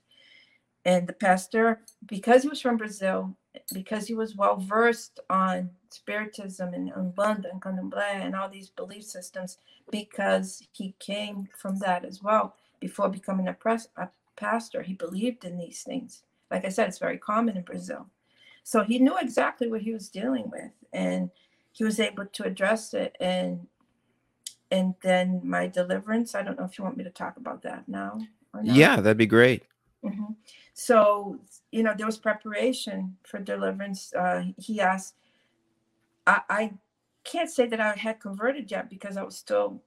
And 0.86 1.08
the 1.08 1.14
pastor, 1.14 1.82
because 2.06 2.44
he 2.44 2.50
was 2.50 2.62
from 2.62 2.78
Brazil, 2.78 3.36
because 3.74 4.08
he 4.08 4.14
was 4.14 4.36
well 4.36 4.58
versed 4.58 5.20
on 5.30 5.70
spiritism 5.90 6.74
and 6.74 6.92
Umbanda 6.94 7.52
and 7.52 7.62
Candomblé 7.62 8.16
and 8.16 8.36
all 8.36 8.50
these 8.50 8.70
belief 8.70 9.04
systems, 9.04 9.60
because 9.92 10.68
he 10.72 10.96
came 11.00 11.48
from 11.58 11.78
that 11.80 12.04
as 12.04 12.22
well 12.22 12.56
before 12.84 13.08
becoming 13.08 13.48
a, 13.48 13.56
a 13.98 14.10
pastor, 14.36 14.82
he 14.82 14.94
believed 14.94 15.46
in 15.46 15.58
these 15.58 15.84
things. 15.84 16.24
Like 16.52 16.66
I 16.66 16.70
said, 16.70 16.90
it's 16.90 17.00
very 17.00 17.18
common 17.18 17.56
in 17.56 17.64
Brazil. 17.64 18.08
So 18.64 18.84
he 18.84 19.00
knew 19.00 19.18
exactly 19.18 19.70
what 19.70 19.82
he 19.82 19.94
was 19.94 20.10
dealing 20.10 20.50
with, 20.52 20.72
and 20.92 21.30
he 21.72 21.86
was 21.86 22.00
able 22.02 22.26
to 22.26 22.44
address 22.44 22.94
it. 22.94 23.16
And 23.22 23.68
and 24.70 24.96
then 25.02 25.42
my 25.44 25.68
deliverance. 25.68 26.36
I 26.36 26.42
don't 26.42 26.60
know 26.60 26.66
if 26.66 26.78
you 26.78 26.84
want 26.84 26.98
me 26.98 27.04
to 27.04 27.10
talk 27.10 27.38
about 27.38 27.62
that 27.64 27.88
now. 27.88 28.20
Yeah, 28.64 28.98
that'd 28.98 29.18
be 29.18 29.26
great. 29.26 29.64
Mm-hmm. 30.04 30.34
So, 30.74 31.40
you 31.72 31.84
know, 31.84 31.94
there 31.96 32.06
was 32.06 32.18
preparation 32.18 33.18
for 33.24 33.40
deliverance. 33.40 34.14
Uh, 34.14 34.46
he 34.58 34.82
asked, 34.82 35.16
I, 36.28 36.42
I 36.50 36.74
can't 37.24 37.50
say 37.50 37.68
that 37.68 37.80
I 37.80 37.94
had 37.94 38.20
converted 38.20 38.70
yet 38.70 38.90
because 38.90 39.18
I 39.18 39.24
was 39.24 39.38
still 39.38 39.82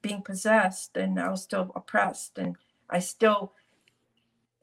being 0.00 0.22
possessed 0.22 0.96
and 0.96 1.18
I 1.20 1.30
was 1.30 1.42
still 1.42 1.72
oppressed 1.74 2.38
and 2.38 2.56
I 2.88 2.98
still 3.00 3.52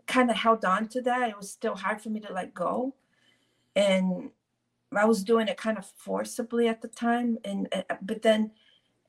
kind 0.08 0.30
of 0.30 0.36
held 0.36 0.66
on 0.66 0.88
to 0.90 1.02
that. 1.02 1.30
It 1.30 1.38
was 1.38 1.52
still 1.52 1.76
hard 1.76 2.02
for 2.02 2.10
me 2.10 2.20
to 2.22 2.34
let 2.34 2.54
go. 2.54 2.96
And 3.76 4.32
I 4.96 5.06
was 5.06 5.24
doing 5.24 5.48
it 5.48 5.58
kind 5.58 5.78
of 5.78 5.86
forcibly 5.86 6.68
at 6.68 6.82
the 6.82 6.88
time, 6.88 7.38
and 7.46 7.68
uh, 7.72 7.96
but 8.02 8.24
then 8.24 8.52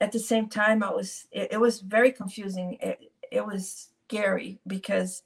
at 0.00 0.12
the 0.12 0.18
same 0.18 0.48
time, 0.48 0.82
I 0.82 0.90
was 0.90 1.26
it, 1.32 1.48
it 1.52 1.60
was 1.60 1.80
very 1.80 2.12
confusing. 2.12 2.76
It, 2.80 3.12
it 3.32 3.44
was 3.44 3.88
scary 4.10 4.58
because 4.66 5.22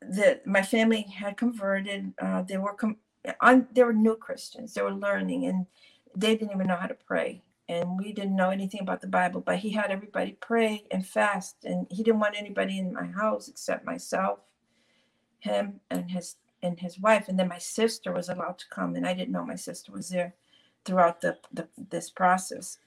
the 0.00 0.40
my 0.44 0.62
family 0.62 1.02
had 1.02 1.36
converted. 1.36 2.12
Uh, 2.20 2.42
they 2.42 2.58
were 2.58 2.74
com- 2.74 2.98
on 3.40 3.66
they 3.72 3.82
were 3.82 3.92
new 3.92 4.16
Christians. 4.16 4.74
They 4.74 4.82
were 4.82 4.94
learning, 4.94 5.46
and 5.46 5.66
they 6.16 6.36
didn't 6.36 6.52
even 6.52 6.66
know 6.66 6.76
how 6.76 6.86
to 6.86 6.94
pray. 6.94 7.42
And 7.68 7.98
we 7.98 8.12
didn't 8.12 8.36
know 8.36 8.50
anything 8.50 8.80
about 8.80 9.02
the 9.02 9.08
Bible, 9.08 9.42
but 9.42 9.58
he 9.58 9.70
had 9.70 9.90
everybody 9.90 10.32
pray 10.40 10.84
and 10.90 11.06
fast, 11.06 11.56
and 11.64 11.86
he 11.90 12.02
didn't 12.02 12.20
want 12.20 12.38
anybody 12.38 12.78
in 12.78 12.94
my 12.94 13.06
house 13.06 13.48
except 13.48 13.84
myself, 13.84 14.38
him, 15.40 15.80
and 15.90 16.10
his 16.10 16.36
and 16.62 16.78
his 16.80 16.98
wife. 16.98 17.28
And 17.28 17.38
then 17.38 17.48
my 17.48 17.58
sister 17.58 18.12
was 18.12 18.28
allowed 18.28 18.58
to 18.58 18.68
come, 18.70 18.94
and 18.94 19.06
I 19.06 19.14
didn't 19.14 19.32
know 19.32 19.44
my 19.44 19.56
sister 19.56 19.92
was 19.92 20.08
there 20.08 20.34
throughout 20.84 21.20
the, 21.20 21.38
the 21.52 21.68
this 21.90 22.10
process. 22.10 22.78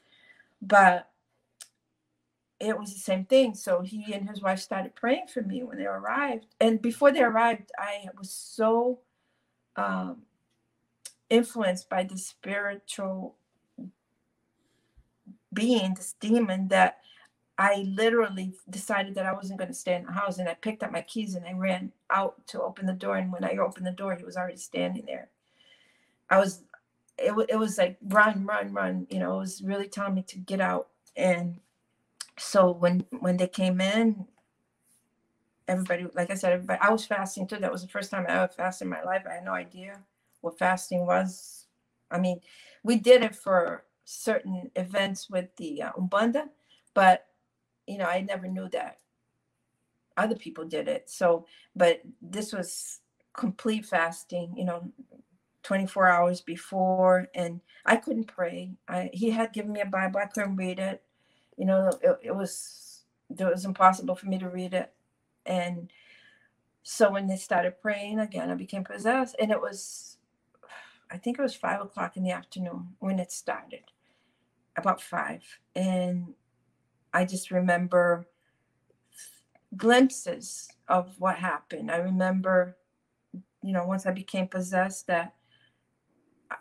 But 0.62 1.11
it 2.62 2.78
was 2.78 2.94
the 2.94 3.00
same 3.00 3.26
thing. 3.26 3.56
So 3.56 3.82
he 3.82 4.14
and 4.14 4.30
his 4.30 4.42
wife 4.42 4.60
started 4.60 4.96
praying 4.96 5.28
for 5.28 5.42
me 5.42 5.64
when 5.64 5.78
they 5.78 5.86
arrived. 5.86 6.46
And 6.60 6.82
before 6.82 7.12
they 7.12 7.24
arrived, 7.24 7.72
I 7.78 8.06
was 8.18 8.30
so 8.30 9.00
um, 9.76 10.24
influenced 11.30 11.90
by 11.90 12.04
the 12.04 12.18
spiritual 12.18 13.36
being, 15.52 15.96
this 15.96 16.14
demon, 16.20 16.68
that 16.68 17.00
I 17.58 17.88
literally 17.90 18.54
decided 18.70 19.16
that 19.16 19.26
I 19.26 19.34
wasn't 19.34 19.60
going 19.60 19.72
to 19.72 19.76
stay 19.76 19.96
in 19.96 20.06
the 20.06 20.12
house. 20.12 20.38
And 20.38 20.48
I 20.48 20.54
picked 20.54 20.84
up 20.84 20.92
my 20.92 21.02
keys 21.02 21.34
and 21.34 21.46
I 21.46 21.54
ran 21.54 21.92
out 22.12 22.46
to 22.48 22.62
open 22.62 22.86
the 22.86 22.94
door. 22.94 23.18
And 23.18 23.32
when 23.32 23.44
I 23.44 23.58
opened 23.58 23.88
the 23.88 23.92
door, 23.92 24.16
he 24.16 24.24
was 24.24 24.38
already 24.38 24.58
standing 24.58 25.06
there. 25.08 25.30
I 26.30 26.38
was, 26.38 26.62
it, 27.18 27.34
it 27.50 27.58
was 27.58 27.78
like 27.80 27.98
run, 28.04 28.46
run, 28.46 28.72
run. 28.72 29.08
You 29.10 29.20
know, 29.20 29.36
it 29.38 29.40
was 29.40 29.62
really 29.64 29.88
telling 29.88 30.14
me 30.14 30.24
to 30.28 30.38
get 30.38 30.62
out. 30.62 30.90
And 31.18 31.60
so 32.42 32.72
when 32.72 33.06
when 33.20 33.38
they 33.38 33.48
came 33.48 33.80
in, 33.82 34.26
everybody, 35.68 36.08
like 36.14 36.32
I 36.32 36.36
said, 36.36 36.54
everybody, 36.54 36.80
I 36.82 36.90
was 36.90 37.06
fasting 37.06 37.48
too. 37.48 37.58
That 37.58 37.72
was 37.72 37.82
the 37.82 37.88
first 37.88 38.12
time 38.12 38.26
I 38.28 38.34
ever 38.34 38.48
fasted 38.48 38.86
in 38.86 38.90
my 38.90 39.04
life. 39.04 39.24
I 39.30 39.36
had 39.36 39.46
no 39.46 39.54
idea 39.54 40.00
what 40.42 40.58
fasting 40.58 41.06
was. 41.06 41.68
I 42.10 42.20
mean, 42.20 42.42
we 42.84 42.98
did 42.98 43.24
it 43.24 43.36
for 43.36 43.86
certain 44.06 44.72
events 44.76 45.30
with 45.30 45.56
the 45.58 45.84
uh, 45.84 45.92
Umbanda, 45.94 46.50
but 46.94 47.28
you 47.88 47.98
know, 47.98 48.06
I 48.06 48.22
never 48.22 48.48
knew 48.48 48.70
that 48.70 48.98
other 50.18 50.36
people 50.36 50.66
did 50.66 50.88
it. 50.88 51.10
So, 51.10 51.46
but 51.76 52.02
this 52.22 52.54
was 52.54 53.00
complete 53.34 53.86
fasting, 53.86 54.54
you 54.58 54.66
know, 54.66 54.92
24 55.64 56.08
hours 56.08 56.42
before, 56.42 57.28
and 57.36 57.62
I 57.86 57.98
couldn't 57.98 58.26
pray. 58.26 58.72
I, 58.88 59.10
he 59.14 59.30
had 59.30 59.54
given 59.54 59.72
me 59.74 59.82
a 59.82 59.86
Bible, 59.86 60.20
I 60.20 60.26
couldn't 60.26 60.56
read 60.56 60.80
it. 60.80 61.04
You 61.58 61.66
know, 61.66 61.92
it, 62.02 62.20
it 62.24 62.36
was 62.36 63.04
it 63.30 63.44
was 63.44 63.66
impossible 63.66 64.16
for 64.16 64.28
me 64.28 64.38
to 64.40 64.50
read 64.50 64.74
it, 64.74 64.94
and 65.46 65.92
so 66.84 67.12
when 67.12 67.28
they 67.28 67.36
started 67.38 67.82
praying 67.82 68.20
again, 68.20 68.50
I 68.50 68.56
became 68.56 68.84
possessed, 68.84 69.36
and 69.40 69.52
it 69.52 69.62
was, 69.62 70.18
I 71.12 71.18
think 71.18 71.38
it 71.38 71.42
was 71.42 71.56
five 71.56 71.82
o'clock 71.82 72.18
in 72.18 72.24
the 72.24 72.32
afternoon 72.32 72.96
when 73.00 73.20
it 73.20 73.32
started, 73.32 73.84
about 74.76 75.02
five, 75.02 75.44
and 75.76 76.34
I 77.14 77.26
just 77.26 77.52
remember 77.52 78.26
glimpses 79.78 80.70
of 80.88 81.16
what 81.20 81.38
happened. 81.38 81.92
I 81.92 81.98
remember, 81.98 82.78
you 83.62 83.72
know, 83.72 83.86
once 83.86 84.06
I 84.06 84.12
became 84.12 84.48
possessed, 84.48 85.08
that 85.08 85.36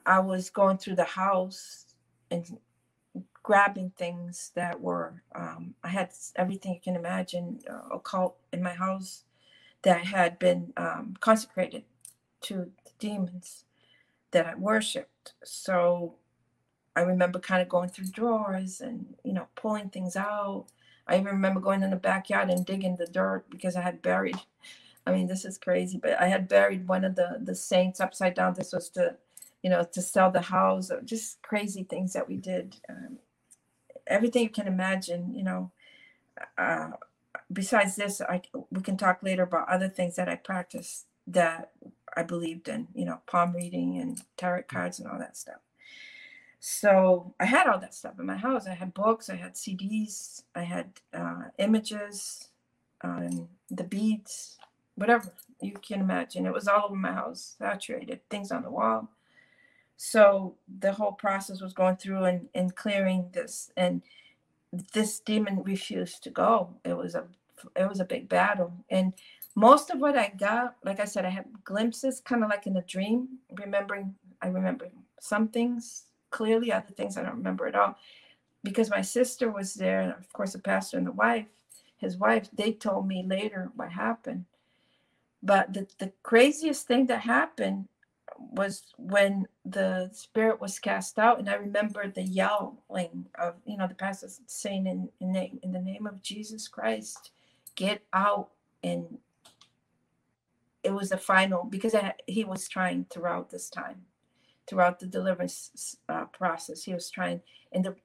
I 0.07 0.21
was 0.21 0.51
going 0.51 0.79
through 0.79 0.97
the 0.97 1.05
house 1.05 1.87
and 2.31 2.59
grabbing 3.51 3.93
things 3.99 4.53
that 4.57 4.81
were, 4.81 5.23
um, 5.35 5.75
I 5.85 5.89
had 5.91 6.11
everything 6.37 6.75
you 6.75 6.81
can 6.81 6.97
imagine, 6.97 7.61
uh, 7.71 7.97
occult 7.97 8.37
in 8.53 8.63
my 8.63 8.75
house 8.75 9.25
that 9.83 10.07
had 10.07 10.39
been 10.39 10.73
um, 10.77 11.17
consecrated 11.21 11.85
to 12.43 12.73
the 12.85 12.93
demons 13.01 13.65
that 14.33 14.47
I 14.47 14.57
worshiped. 14.57 15.35
So 15.45 16.17
I 16.97 17.03
remember 17.03 17.39
kind 17.39 17.63
of 17.63 17.69
going 17.69 17.89
through 17.91 18.07
drawers 18.07 18.81
and, 18.81 19.15
you 19.25 19.33
know, 19.33 19.49
pulling 19.57 19.91
things 19.91 20.17
out. 20.17 20.67
I 21.07 21.15
even 21.15 21.27
remember 21.27 21.61
going 21.61 21.83
in 21.83 21.91
the 21.91 21.97
backyard 21.97 22.51
and 22.51 22.67
digging 22.67 22.97
the 22.97 23.07
dirt 23.07 23.47
because 23.51 23.77
I 23.77 23.83
had 23.83 24.03
buried. 24.03 24.37
I 25.07 25.13
mean, 25.13 25.29
this 25.29 25.45
is 25.45 25.59
crazy, 25.59 25.99
but 26.03 26.21
I 26.21 26.29
had 26.29 26.49
buried 26.49 26.89
one 26.89 27.05
of 27.05 27.17
the 27.17 27.39
the 27.43 27.55
saints 27.57 28.01
upside 28.01 28.35
down. 28.35 28.55
This 28.55 28.73
was 28.73 28.89
to, 28.91 29.17
you 29.63 29.71
know, 29.71 29.85
to 29.93 30.03
sell 30.03 30.31
the 30.31 30.43
house. 30.43 30.91
Just 31.05 31.43
crazy 31.43 31.85
things 31.85 32.13
that 32.15 32.29
we 32.29 32.37
did. 32.37 32.77
Um, 32.89 33.19
everything 34.11 34.43
you 34.43 34.51
can 34.51 34.67
imagine. 34.67 35.35
You 35.35 35.45
know. 35.45 35.71
Uh, 36.57 36.91
besides 37.53 37.97
this, 37.97 38.21
I 38.21 38.43
we 38.71 38.83
can 38.83 38.97
talk 38.97 39.23
later 39.23 39.43
about 39.45 39.69
other 39.69 39.89
things 39.89 40.17
that 40.17 40.29
I 40.29 40.37
practiced 40.37 41.07
that 41.27 41.73
I 42.17 42.23
believed 42.23 42.69
in. 42.69 42.89
You 42.95 43.07
know, 43.07 43.21
palm 43.27 43.55
reading 43.55 43.99
and 43.99 44.21
tarot 44.37 44.65
cards 44.69 44.99
and 44.99 45.09
all 45.09 45.19
that 45.19 45.37
stuff. 45.37 45.61
So 46.61 47.35
I 47.41 47.47
had 47.47 47.67
all 47.67 47.81
that 47.81 47.95
stuff 47.95 48.19
in 48.19 48.27
my 48.27 48.37
house. 48.37 48.67
I 48.67 48.75
had 48.75 48.93
books, 48.93 49.31
I 49.31 49.37
had 49.37 49.55
CDs, 49.55 50.43
I 50.55 50.63
had 50.63 50.91
uh, 51.15 51.45
images, 51.59 52.49
um, 53.01 53.49
the 53.71 53.85
beads, 53.85 54.59
whatever 54.95 55.33
you 55.63 55.73
can 55.73 56.01
imagine. 56.01 56.45
It 56.45 56.53
was 56.53 56.69
all 56.69 56.85
over 56.85 56.95
my 56.95 57.13
house, 57.13 57.57
saturated, 57.59 58.21
things 58.29 58.53
on 58.53 58.63
the 58.63 58.71
wall. 58.71 59.09
So 60.03 60.55
the 60.81 60.95
whole 60.95 61.13
process 61.13 61.61
was 61.61 61.75
going 61.75 61.97
through 61.97 62.25
and, 62.25 62.49
and 62.55 62.75
clearing 62.75 63.29
this, 63.35 63.71
and 63.77 64.01
this 64.95 65.21
demon 65.21 65.63
refused 65.63 66.25
to 66.25 66.31
go. 66.31 66.71
It 66.87 66.97
was 66.97 67.15
a 67.15 67.25
it 67.77 67.87
was 67.87 68.01
a 68.01 68.07
big 68.07 68.27
battle, 68.27 68.73
and 68.89 69.13
most 69.57 69.91
of 69.91 70.01
what 70.01 70.17
I 70.17 70.33
got, 70.39 70.77
like 70.83 71.01
I 71.01 71.05
said, 71.05 71.27
I 71.27 71.29
had 71.29 71.45
glimpses, 71.65 72.19
kind 72.21 72.43
of 72.43 72.49
like 72.49 72.67
in 72.67 72.79
a 72.79 72.83
dream, 72.83 73.29
remembering. 73.53 74.15
I 74.41 74.49
remember 74.49 74.89
some 75.21 75.49
things 75.49 76.05
clearly, 76.31 76.73
other 76.73 76.95
things 76.97 77.19
I 77.19 77.23
don't 77.23 77.37
remember 77.37 77.67
at 77.67 77.75
all. 77.75 77.99
Because 78.65 78.89
my 78.89 79.03
sister 79.03 79.51
was 79.51 79.75
there, 79.75 80.01
and 80.01 80.13
of 80.13 80.33
course, 80.33 80.55
the 80.55 80.61
pastor 80.61 80.97
and 80.97 81.07
the 81.07 81.13
wife, 81.13 81.45
his 81.99 82.17
wife, 82.17 82.49
they 82.55 82.73
told 82.73 83.07
me 83.07 83.23
later 83.23 83.71
what 83.77 83.93
happened. 83.93 84.47
But 85.43 85.75
the, 85.75 85.87
the 85.99 86.11
craziest 86.23 86.87
thing 86.87 87.05
that 87.09 87.21
happened 87.21 87.89
was 88.41 88.83
when 88.99 89.47
the 89.65 90.11
spirit 90.13 90.61
was 90.61 90.79
cast 90.79 91.19
out, 91.19 91.39
and 91.39 91.49
I 91.49 91.55
remember 91.55 92.09
the 92.09 92.23
yelling 92.23 93.27
of, 93.39 93.55
you 93.65 93.77
know, 93.77 93.87
the 93.87 93.95
pastor 93.95 94.29
saying 94.47 94.87
in, 94.87 95.11
in, 95.21 95.33
name, 95.33 95.61
in 95.63 95.73
the 95.73 95.81
name 95.81 96.07
of 96.07 96.23
Jesus 96.23 96.69
Christ, 96.69 97.33
get 97.77 98.03
out. 98.13 98.51
And 98.83 99.19
it 100.83 100.93
was 100.93 101.13
a 101.13 101.19
final 101.19 101.65
because 101.65 101.95
I, 101.95 102.15
he 102.27 102.45
was 102.45 102.69
trying 102.69 103.07
throughout 103.11 103.51
this 103.51 103.71
time 103.71 104.03
throughout 104.71 105.01
the 105.01 105.07
deliverance 105.07 105.97
uh, 106.09 106.27
process. 106.27 106.85
He 106.85 106.95
was 106.95 107.11
trying, 107.11 107.41
and 107.73 107.85
the 107.85 107.97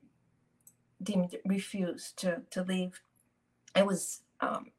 demon 1.02 1.30
refused 1.46 2.18
to 2.20 2.42
to 2.52 2.64
leave. 2.64 3.02
It 3.76 3.86
was 3.86 4.22
um, 4.42 4.72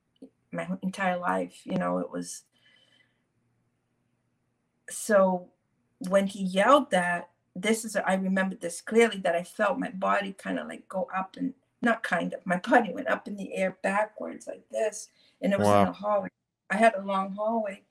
my 0.52 0.68
entire 0.82 1.18
life, 1.18 1.60
you 1.64 1.78
know. 1.78 1.98
It 1.98 2.10
was 2.10 2.42
so 4.90 5.48
when 6.08 6.26
he 6.26 6.42
yelled 6.42 6.90
that. 6.90 7.30
This 7.58 7.86
is 7.86 7.96
I 7.96 8.16
remember 8.16 8.54
this 8.54 8.82
clearly 8.82 9.16
that 9.20 9.34
I 9.34 9.42
felt 9.42 9.78
my 9.78 9.88
body 9.88 10.34
kind 10.34 10.58
of 10.58 10.68
like 10.68 10.86
go 10.88 11.08
up 11.16 11.36
and 11.38 11.54
not 11.80 12.02
kind 12.02 12.34
of 12.34 12.44
my 12.44 12.58
body 12.58 12.92
went 12.92 13.08
up 13.08 13.26
in 13.26 13.36
the 13.38 13.54
air 13.54 13.78
backwards 13.82 14.46
like 14.46 14.68
this, 14.70 15.08
and 15.40 15.54
it 15.54 15.58
was 15.58 15.66
wow. 15.66 15.82
in 15.82 15.88
a 15.88 15.92
hallway. 15.92 16.28
I 16.68 16.76
had 16.76 16.94
a 16.96 17.02
long 17.02 17.32
hallway, 17.34 17.82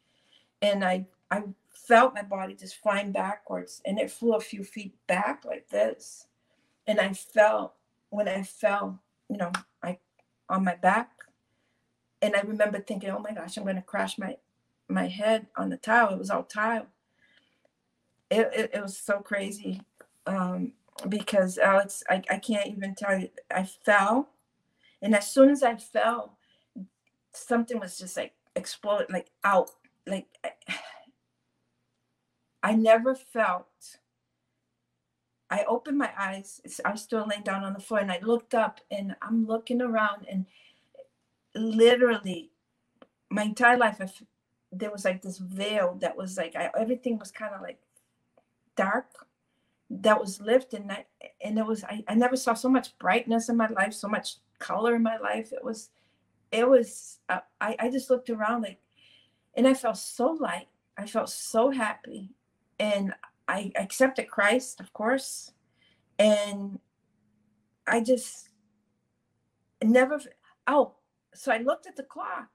and 0.62 0.84
I 0.84 1.08
I 1.32 1.44
felt 1.88 2.14
my 2.14 2.22
body 2.22 2.56
just 2.56 2.76
flying 2.76 3.12
backwards 3.12 3.82
and 3.86 4.00
it 4.00 4.10
flew 4.10 4.36
a 4.36 4.40
few 4.40 4.64
feet 4.64 4.96
back 5.08 5.44
like 5.46 5.70
this. 5.70 6.28
And 6.88 7.00
I 7.00 7.14
felt 7.14 7.74
when 8.10 8.28
I 8.28 8.44
fell, 8.44 9.00
you 9.30 9.38
know, 9.38 9.52
I 9.84 10.00
on 10.50 10.64
my 10.64 10.76
back. 10.76 11.10
And 12.22 12.36
I 12.36 12.42
remember 12.42 12.80
thinking, 12.80 13.10
oh 13.10 13.20
my 13.20 13.34
gosh, 13.34 13.58
I'm 13.58 13.66
gonna 13.66 13.82
crash 13.82 14.18
my 14.18 14.38
my 14.90 15.08
head 15.08 15.48
on 15.58 15.70
the 15.70 15.78
tile. 15.78 16.14
It 16.14 16.20
was 16.20 16.30
all 16.30 16.44
tile. 16.44 16.88
It, 18.30 18.50
it, 18.54 18.72
it 18.74 18.82
was 18.82 18.98
so 18.98 19.20
crazy. 19.20 19.82
Um, 20.26 20.74
because 21.10 21.58
Alex, 21.58 22.04
I, 22.10 22.22
I 22.30 22.38
can't 22.38 22.68
even 22.68 22.96
tell 22.96 23.20
you, 23.20 23.30
I 23.52 23.64
fell. 23.64 24.30
And 25.02 25.16
as 25.16 25.30
soon 25.32 25.50
as 25.50 25.62
I 25.62 25.76
fell, 25.76 26.38
something 27.34 27.80
was 27.80 27.98
just 27.98 28.18
like 28.18 28.34
exploded, 28.56 29.08
like 29.12 29.30
out, 29.44 29.72
like 30.08 30.28
I 32.64 32.76
never 32.76 33.16
felt. 33.16 33.68
I 35.50 35.64
opened 35.66 36.00
my 36.00 36.10
eyes. 36.18 36.60
I 36.84 36.92
was 36.92 37.02
still 37.04 37.26
laying 37.28 37.44
down 37.44 37.64
on 37.64 37.74
the 37.74 37.80
floor 37.80 38.00
and 38.00 38.12
I 38.12 38.20
looked 38.22 38.56
up 38.56 38.80
and 38.90 39.16
I'm 39.22 39.46
looking 39.46 39.80
around 39.82 40.26
and 40.30 40.46
literally 41.54 42.52
my 43.30 43.44
entire 43.44 43.78
life, 43.78 43.98
I, 44.02 44.10
there 44.78 44.92
was 44.92 45.06
like 45.06 45.22
this 45.22 45.38
veil 45.38 45.98
that 46.02 46.16
was 46.18 46.38
like, 46.38 46.56
I, 46.56 46.70
everything 46.78 47.18
was 47.18 47.32
kind 47.32 47.54
of 47.54 47.62
like 47.62 47.80
dark 48.76 49.08
that 49.90 50.20
was 50.20 50.42
lifted 50.42 50.82
and, 50.82 50.92
I, 50.92 51.06
and 51.44 51.58
it 51.58 51.66
was 51.66 51.84
I, 51.84 52.04
I 52.08 52.16
never 52.16 52.36
saw 52.36 52.54
so 52.54 52.70
much 52.70 52.98
brightness 52.98 53.50
in 53.50 53.58
my 53.58 53.68
life 53.68 53.94
so 53.94 54.08
much 54.08 54.38
color 54.60 54.96
in 54.96 55.04
my 55.04 55.18
life. 55.18 55.52
It 55.54 55.64
was 55.64 55.90
it 56.52 56.68
was 56.68 57.20
uh, 57.30 57.40
I, 57.62 57.76
I 57.80 57.90
just 57.90 58.10
looked 58.10 58.30
around 58.30 58.64
like 58.64 58.80
and 59.56 59.68
i 59.68 59.74
felt 59.74 59.98
so 59.98 60.32
light. 60.32 60.68
I 60.98 61.06
felt 61.06 61.30
so 61.30 61.72
happy. 61.72 62.32
And 62.80 63.14
i 63.48 63.72
accepted 63.76 64.30
christ 64.30 64.80
of 64.80 64.92
course. 64.94 65.52
And 66.18 66.80
i 67.88 68.02
just 68.02 68.50
never 69.84 70.20
oh 70.68 70.94
so 71.34 71.52
i 71.52 71.58
looked 71.58 71.86
at 71.86 71.96
the 71.96 72.04
clock 72.04 72.55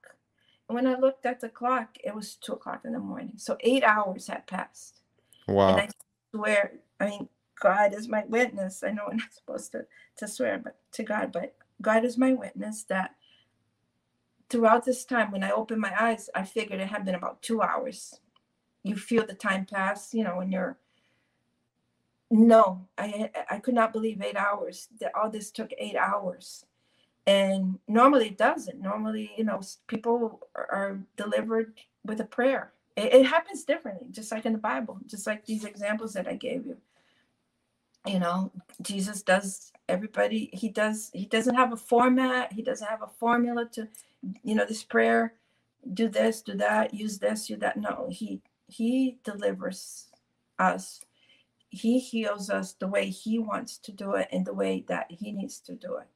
when 0.73 0.87
i 0.87 0.95
looked 0.99 1.27
at 1.27 1.41
the 1.41 1.49
clock 1.49 1.97
it 2.03 2.15
was 2.15 2.37
two 2.37 2.53
o'clock 2.53 2.83
in 2.85 2.93
the 2.93 2.99
morning 2.99 3.33
so 3.37 3.57
eight 3.61 3.85
hours 3.85 4.27
had 4.27 4.47
passed 4.47 5.03
wow 5.47 5.71
and 5.71 5.81
i 5.81 5.89
swear 6.35 6.73
I 7.01 7.07
mean, 7.07 7.29
God 7.61 7.95
is 7.95 8.09
my 8.09 8.25
witness. 8.29 8.85
I 8.85 8.91
know 8.91 9.05
we're 9.09 9.15
not 9.15 9.33
supposed 9.35 9.73
to, 9.73 9.87
to 10.19 10.29
swear 10.29 10.59
but 10.59 10.77
to 10.93 11.03
God, 11.03 11.33
but 11.33 11.55
God 11.83 12.05
is 12.05 12.19
my 12.19 12.35
witness 12.35 12.85
that 12.85 13.15
throughout 14.51 14.85
this 14.85 15.05
time, 15.05 15.33
when 15.33 15.43
I 15.43 15.51
opened 15.51 15.81
my 15.81 15.95
eyes, 15.99 16.29
I 16.35 16.45
figured 16.45 16.81
it 16.81 16.89
had 16.89 17.05
been 17.05 17.15
about 17.15 17.43
two 17.43 17.63
hours. 17.63 18.21
You 18.83 18.97
feel 18.97 19.27
the 19.27 19.35
time 19.35 19.67
pass, 19.67 20.13
you 20.13 20.25
know, 20.25 20.37
when 20.37 20.53
you're 20.53 20.79
no, 22.33 22.87
I 22.97 23.31
I 23.51 23.59
could 23.59 23.75
not 23.75 23.93
believe 23.93 24.23
eight 24.23 24.37
hours. 24.37 24.89
That 25.01 25.13
all 25.17 25.31
this 25.31 25.51
took 25.51 25.73
eight 25.79 25.97
hours. 25.97 26.65
And 27.31 27.79
normally 27.89 28.29
it 28.29 28.39
doesn't. 28.39 28.81
Normally, 28.81 29.33
you 29.39 29.45
know, 29.45 29.59
people 29.89 30.41
are, 30.57 30.69
delivered 31.17 31.75
with 32.07 32.21
a 32.21 32.25
prayer. 32.25 32.73
It, 32.97 33.15
it 33.15 33.27
happens 33.27 33.65
differently, 33.65 34.09
just 34.11 34.33
like 34.33 34.47
in 34.47 34.53
the 34.55 34.59
Bible, 34.59 34.99
just 35.07 35.27
like 35.27 35.47
these 35.47 35.65
examples 35.65 36.15
that 36.15 36.29
I 36.29 36.35
gave 36.35 36.67
you 36.67 36.79
you 38.07 38.19
know 38.19 38.51
jesus 38.83 39.23
does 39.23 39.73
everybody 39.89 40.51
he 40.53 40.69
does 40.71 41.11
he 41.13 41.27
doesn't 41.27 41.55
have 41.55 41.73
a 41.73 41.77
format 41.77 42.53
he 42.53 42.63
doesn't 42.63 42.89
have 42.89 43.03
a 43.03 43.11
formula 43.19 43.69
to 43.73 43.89
you 44.43 44.55
know 44.55 44.67
this 44.67 44.85
prayer 44.85 45.35
do 45.95 46.09
this 46.09 46.43
do 46.43 46.55
that 46.55 46.95
use 46.95 47.19
this 47.19 47.47
do 47.47 47.57
that 47.57 47.77
no 47.77 48.09
he 48.11 48.41
he 48.69 49.19
delivers 49.25 50.09
us 50.59 51.01
he 51.71 51.99
heals 51.99 52.51
us 52.51 52.75
the 52.75 52.89
way 52.89 53.11
he 53.11 53.39
wants 53.39 53.79
to 53.79 53.93
do 53.93 54.15
it 54.15 54.29
and 54.33 54.47
the 54.47 54.55
way 54.55 54.85
that 54.89 55.07
he 55.11 55.33
needs 55.33 55.61
to 55.61 55.75
do 55.75 55.97
it 55.97 56.09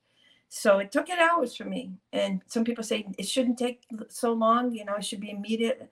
so 0.57 0.79
it 0.79 0.93
took 0.93 1.09
it 1.09 1.19
hours 1.19 1.57
for 1.57 1.65
me. 1.65 1.91
And 2.13 2.41
some 2.47 2.63
people 2.63 2.85
say 2.85 3.05
it 3.19 3.27
shouldn't 3.27 3.59
take 3.59 3.83
so 4.09 4.33
long 4.33 4.71
you 4.71 4.85
know 4.85 4.95
it 4.95 5.05
should 5.05 5.19
be 5.19 5.31
immediate. 5.31 5.91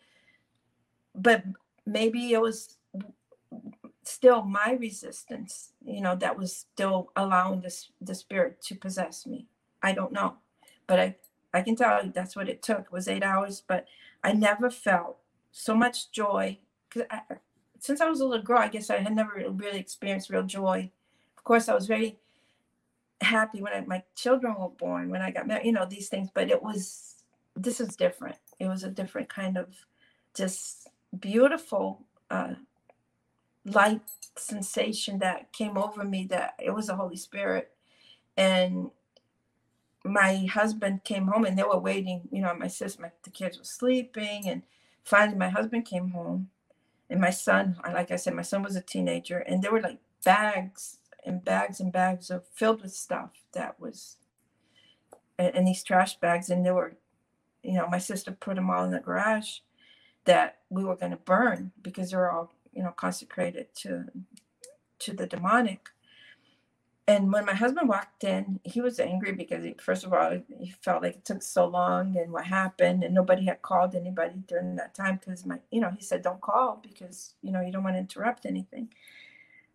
But 1.17 1.43
maybe 1.85 2.33
it 2.33 2.41
was 2.41 2.77
still 4.05 4.43
my 4.43 4.77
resistance 4.81 5.73
you 5.85 6.01
know 6.01 6.17
that 6.17 6.37
was 6.37 6.55
still 6.57 7.11
allowing 7.17 7.61
this 7.61 7.91
the 8.01 8.15
spirit 8.15 8.63
to 8.63 8.77
possess 8.77 9.27
me. 9.27 9.49
I 9.83 9.93
don't 9.93 10.13
know. 10.13 10.37
But 10.87 11.01
i 11.01 11.17
i 11.53 11.61
can 11.61 11.75
tell 11.75 12.05
you 12.05 12.13
that's 12.13 12.37
what 12.37 12.49
it 12.49 12.63
took. 12.63 12.83
It 12.83 12.93
was 12.93 13.09
eight 13.09 13.25
hours 13.25 13.65
but 13.67 13.87
i 14.23 14.33
never 14.33 14.71
felt 14.71 15.19
so 15.51 15.75
much 15.75 16.13
joy. 16.13 16.57
Because 16.89 17.09
since 17.81 18.01
i 18.01 18.09
was 18.09 18.21
a 18.21 18.27
little 18.27 18.45
girl 18.45 18.59
i 18.59 18.69
guess 18.69 18.91
i 18.91 18.99
had 18.99 19.17
never 19.17 19.45
really 19.51 19.81
experienced 19.81 20.31
real 20.31 20.45
joy. 20.45 20.89
Of 21.37 21.43
course 21.43 21.69
i 21.69 21.75
was 21.75 21.89
very 21.89 22.22
happy 23.23 23.63
when 23.63 23.73
I, 23.73 23.81
my 23.83 24.03
children 24.15 24.55
were 24.59 24.69
born 24.69 25.11
when 25.11 25.23
i 25.23 25.31
got 25.31 25.47
married 25.47 25.67
you 25.67 25.73
know 25.73 25.87
these 25.87 26.09
things 26.09 26.29
but 26.35 26.51
it 26.51 26.63
was 26.63 27.17
this 27.57 27.81
is 27.81 27.97
different 27.97 28.37
it 28.59 28.67
was 28.67 28.85
a 28.85 28.91
different 28.91 29.29
kind 29.29 29.57
of 29.57 29.69
just 30.35 30.89
beautiful 31.19 32.05
uh, 32.31 32.55
light 33.65 34.01
sensation 34.37 35.19
that 35.19 35.53
came 35.53 35.77
over 35.77 36.05
me 36.05 36.27
that 36.27 36.55
it 36.59 36.71
was 36.71 36.87
the 36.87 36.97
Holy 36.97 37.17
Spirit. 37.17 37.71
And 38.37 38.91
my 40.05 40.47
husband 40.47 41.05
came 41.05 41.27
home 41.27 41.45
and 41.45 41.57
they 41.57 41.63
were 41.63 41.79
waiting, 41.79 42.29
you 42.33 42.43
know, 42.43 42.55
my 42.55 42.69
sister, 42.69 43.03
my, 43.03 43.11
the 43.23 43.31
kids 43.31 43.59
were 43.59 43.65
sleeping. 43.65 44.49
And 44.49 44.63
finally, 45.05 45.39
my 45.39 45.49
husband 45.49 45.85
came 45.85 46.11
home. 46.11 46.49
And 47.11 47.21
my 47.21 47.31
son, 47.31 47.77
like 47.85 48.11
I 48.11 48.17
said, 48.17 48.35
my 48.35 48.43
son 48.43 48.63
was 48.63 48.75
a 48.75 48.81
teenager, 48.81 49.37
and 49.41 49.63
there 49.63 49.71
were 49.71 49.83
like 49.83 49.99
bags 50.25 50.97
and 51.25 51.45
bags 51.45 51.81
and 51.81 51.93
bags 51.93 52.31
of 52.31 52.47
filled 52.55 52.83
with 52.83 52.93
stuff 52.93 53.31
that 53.53 53.81
was 53.81 54.17
in 55.39 55.65
these 55.65 55.83
trash 55.83 56.17
bags. 56.17 56.51
And 56.51 56.65
they 56.65 56.71
were, 56.73 56.95
you 57.63 57.75
know, 57.75 57.87
my 57.89 57.99
sister 57.99 58.33
put 58.33 58.57
them 58.57 58.71
all 58.71 58.85
in 58.85 58.91
the 58.91 59.01
garage 59.01 59.59
that 60.25 60.59
we 60.71 60.85
were 60.85 60.97
going 60.97 61.11
to 61.11 61.17
burn 61.17 61.73
because 61.83 62.11
they're 62.11 62.31
all 62.31 62.53
you 62.73 62.83
know 62.83 62.93
consecrated 62.93 63.67
to 63.75 64.05
to 64.99 65.13
the 65.13 65.27
demonic 65.27 65.89
and 67.09 67.33
when 67.33 67.45
my 67.45 67.55
husband 67.55 67.89
walked 67.89 68.25
in 68.25 68.61
he 68.65 68.81
was 68.81 69.01
angry 69.01 69.33
because 69.33 69.65
he, 69.65 69.75
first 69.81 70.05
of 70.05 70.13
all 70.13 70.41
he 70.49 70.71
felt 70.83 71.03
like 71.03 71.17
it 71.17 71.25
took 71.25 71.43
so 71.43 71.67
long 71.67 72.17
and 72.17 72.33
what 72.33 72.45
happened 72.45 73.03
and 73.03 73.15
nobody 73.15 73.45
had 73.45 73.61
called 73.63 73.95
anybody 73.95 74.35
during 74.47 74.77
that 74.77 74.95
time 74.95 75.17
because 75.17 75.45
my 75.45 75.59
you 75.71 75.81
know 75.81 75.91
he 75.91 76.03
said 76.03 76.23
don't 76.23 76.41
call 76.41 76.81
because 76.83 77.35
you 77.43 77.51
know 77.53 77.61
you 77.61 77.73
don't 77.73 77.85
want 77.85 77.95
to 77.95 78.01
interrupt 78.01 78.47
anything 78.47 78.89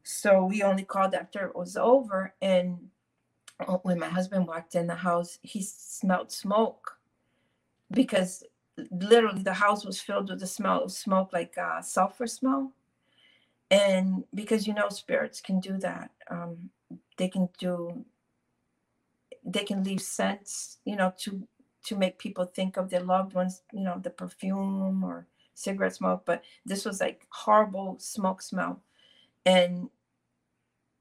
so 0.08 0.46
we 0.46 0.64
only 0.64 0.84
called 0.84 1.14
after 1.14 1.46
it 1.48 1.56
was 1.56 1.76
over 1.76 2.34
and 2.42 2.78
uh, 3.60 3.78
when 3.84 4.00
my 4.00 4.08
husband 4.08 4.48
walked 4.48 4.74
in 4.74 4.88
the 4.88 4.96
house 4.96 5.38
he 5.42 5.62
smelled 5.62 6.32
smoke. 6.32 6.98
Because 7.92 8.44
literally 8.90 9.44
the 9.44 9.54
house 9.54 9.86
was 9.86 10.00
filled 10.00 10.30
with 10.30 10.40
the 10.40 10.48
smell 10.48 10.84
of 10.84 10.94
smoke 10.94 11.34
like 11.34 11.58
uh, 11.58 11.82
sulfur 11.82 12.26
smell. 12.26 12.72
And 13.70 14.24
because 14.34 14.66
you 14.66 14.74
know 14.74 14.88
spirits 14.88 15.42
can 15.42 15.60
do 15.60 15.78
that 15.80 16.12
um, 16.30 16.70
they 17.18 17.28
can 17.28 17.50
do 17.58 18.06
they 19.44 19.66
can 19.66 19.84
leave 19.84 20.02
scents 20.02 20.78
you 20.86 20.96
know 20.96 21.14
to 21.18 21.46
to 21.84 21.98
make 21.98 22.18
people 22.18 22.46
think 22.46 22.78
of 22.78 22.90
their 22.90 23.04
loved 23.04 23.34
ones 23.34 23.62
you 23.74 23.82
know 23.82 24.00
the 24.02 24.10
perfume 24.10 25.04
or 25.04 25.28
cigarette 25.54 25.96
smoke 25.96 26.24
but 26.26 26.44
this 26.66 26.86
was 26.86 27.02
like 27.02 27.28
horrible 27.30 27.98
smoke 28.00 28.42
smell. 28.42 28.82
And 29.46 29.90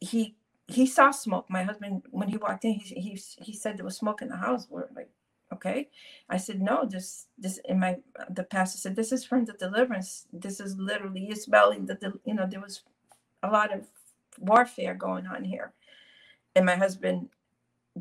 he 0.01 0.37
he 0.69 0.87
saw 0.87 1.11
smoke. 1.11 1.47
My 1.49 1.63
husband 1.63 2.03
when 2.11 2.29
he 2.29 2.37
walked 2.37 2.65
in 2.65 2.75
he 2.75 2.95
he, 2.95 3.23
he 3.41 3.53
said 3.53 3.77
there 3.77 3.85
was 3.85 3.97
smoke 3.97 4.23
in 4.23 4.29
the 4.29 4.37
house. 4.37 4.67
We're 4.69 4.89
like 4.95 5.11
okay. 5.53 5.89
I 6.29 6.37
said 6.37 6.61
no 6.61 6.87
this 6.87 7.27
this 7.39 7.59
in 7.65 7.79
my 7.79 7.97
the 8.31 8.45
pastor 8.45 8.79
said 8.79 8.97
this 8.97 9.13
is 9.13 9.25
from 9.25 9.45
the 9.45 9.53
deliverance. 9.55 10.27
This 10.33 10.61
is 10.61 10.77
literally 10.77 11.25
you 11.25 11.37
smelling 11.37 11.87
the 11.87 12.15
you 12.25 12.35
know 12.35 12.47
there 12.49 12.61
was 12.61 12.83
a 13.43 13.51
lot 13.51 13.73
of 13.73 13.87
warfare 14.39 14.95
going 14.95 15.27
on 15.27 15.45
here. 15.45 15.73
And 16.55 16.65
my 16.67 16.77
husband 16.77 17.29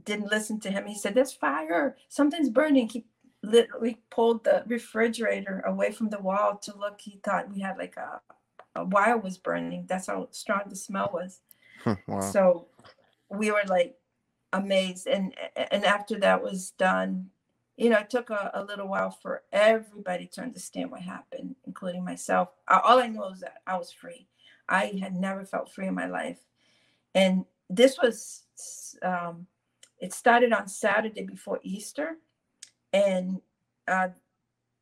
didn't 0.06 0.32
listen 0.32 0.60
to 0.62 0.72
him. 0.72 0.86
He 0.88 0.96
said 0.96 1.14
there's 1.14 1.34
fire. 1.34 1.98
Something's 2.10 2.50
burning. 2.50 2.90
He 2.90 3.06
literally 3.44 4.00
pulled 4.10 4.44
the 4.44 4.64
refrigerator 4.66 5.62
away 5.66 5.92
from 5.92 6.10
the 6.10 6.20
wall 6.20 6.58
to 6.58 6.78
look. 6.78 7.00
He 7.00 7.20
thought 7.24 7.54
we 7.54 7.60
had 7.62 7.78
like 7.78 7.96
a, 7.98 8.22
a 8.76 8.86
wire 8.86 9.18
was 9.18 9.38
burning. 9.38 9.86
That's 9.88 10.08
how 10.08 10.30
strong 10.32 10.64
the 10.68 10.76
smell 10.76 11.12
was 11.14 11.42
wow. 12.08 12.20
so 12.20 12.68
we 13.30 13.52
were 13.52 13.64
like 13.68 13.96
amazed 14.54 15.08
and 15.08 15.34
and 15.72 15.86
after 15.86 16.18
that 16.20 16.42
was 16.42 16.72
done 16.72 17.30
you 17.78 17.90
know, 17.90 18.00
it 18.00 18.10
took 18.10 18.30
a, 18.30 18.52
a, 18.54 18.64
little 18.64 18.88
while 18.88 19.12
for 19.12 19.44
everybody 19.52 20.28
to 20.28 20.42
understand 20.42 20.92
what 20.92 21.02
happened, 21.02 21.56
including 21.66 22.06
myself. 22.06 22.50
All 22.68 23.00
I 23.00 23.08
know 23.08 23.30
is 23.32 23.42
that 23.42 23.58
I 23.68 23.78
was 23.78 23.92
free. 23.92 24.28
I 24.70 24.98
had 25.02 25.14
never 25.14 25.46
felt 25.46 25.72
free 25.72 25.88
in 25.88 25.94
my 25.94 26.08
life. 26.08 26.40
And 27.14 27.46
this 27.70 27.98
was, 28.02 28.44
um, 29.02 29.48
it 30.00 30.14
started 30.14 30.54
on 30.54 30.68
Saturday 30.68 31.24
before 31.24 31.60
Easter. 31.64 32.18
And 32.94 33.42
uh, 33.88 34.10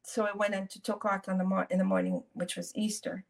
so 0.03 0.25
it 0.25 0.35
went 0.35 0.53
into 0.53 0.79
two 0.81 0.93
o'clock 0.93 1.27
in 1.27 1.39
the, 1.39 1.43
mor- 1.43 1.67
in 1.71 1.79
the 1.79 1.83
morning, 1.83 2.23
which 2.33 2.55
was 2.55 2.71
Easter. 2.75 3.25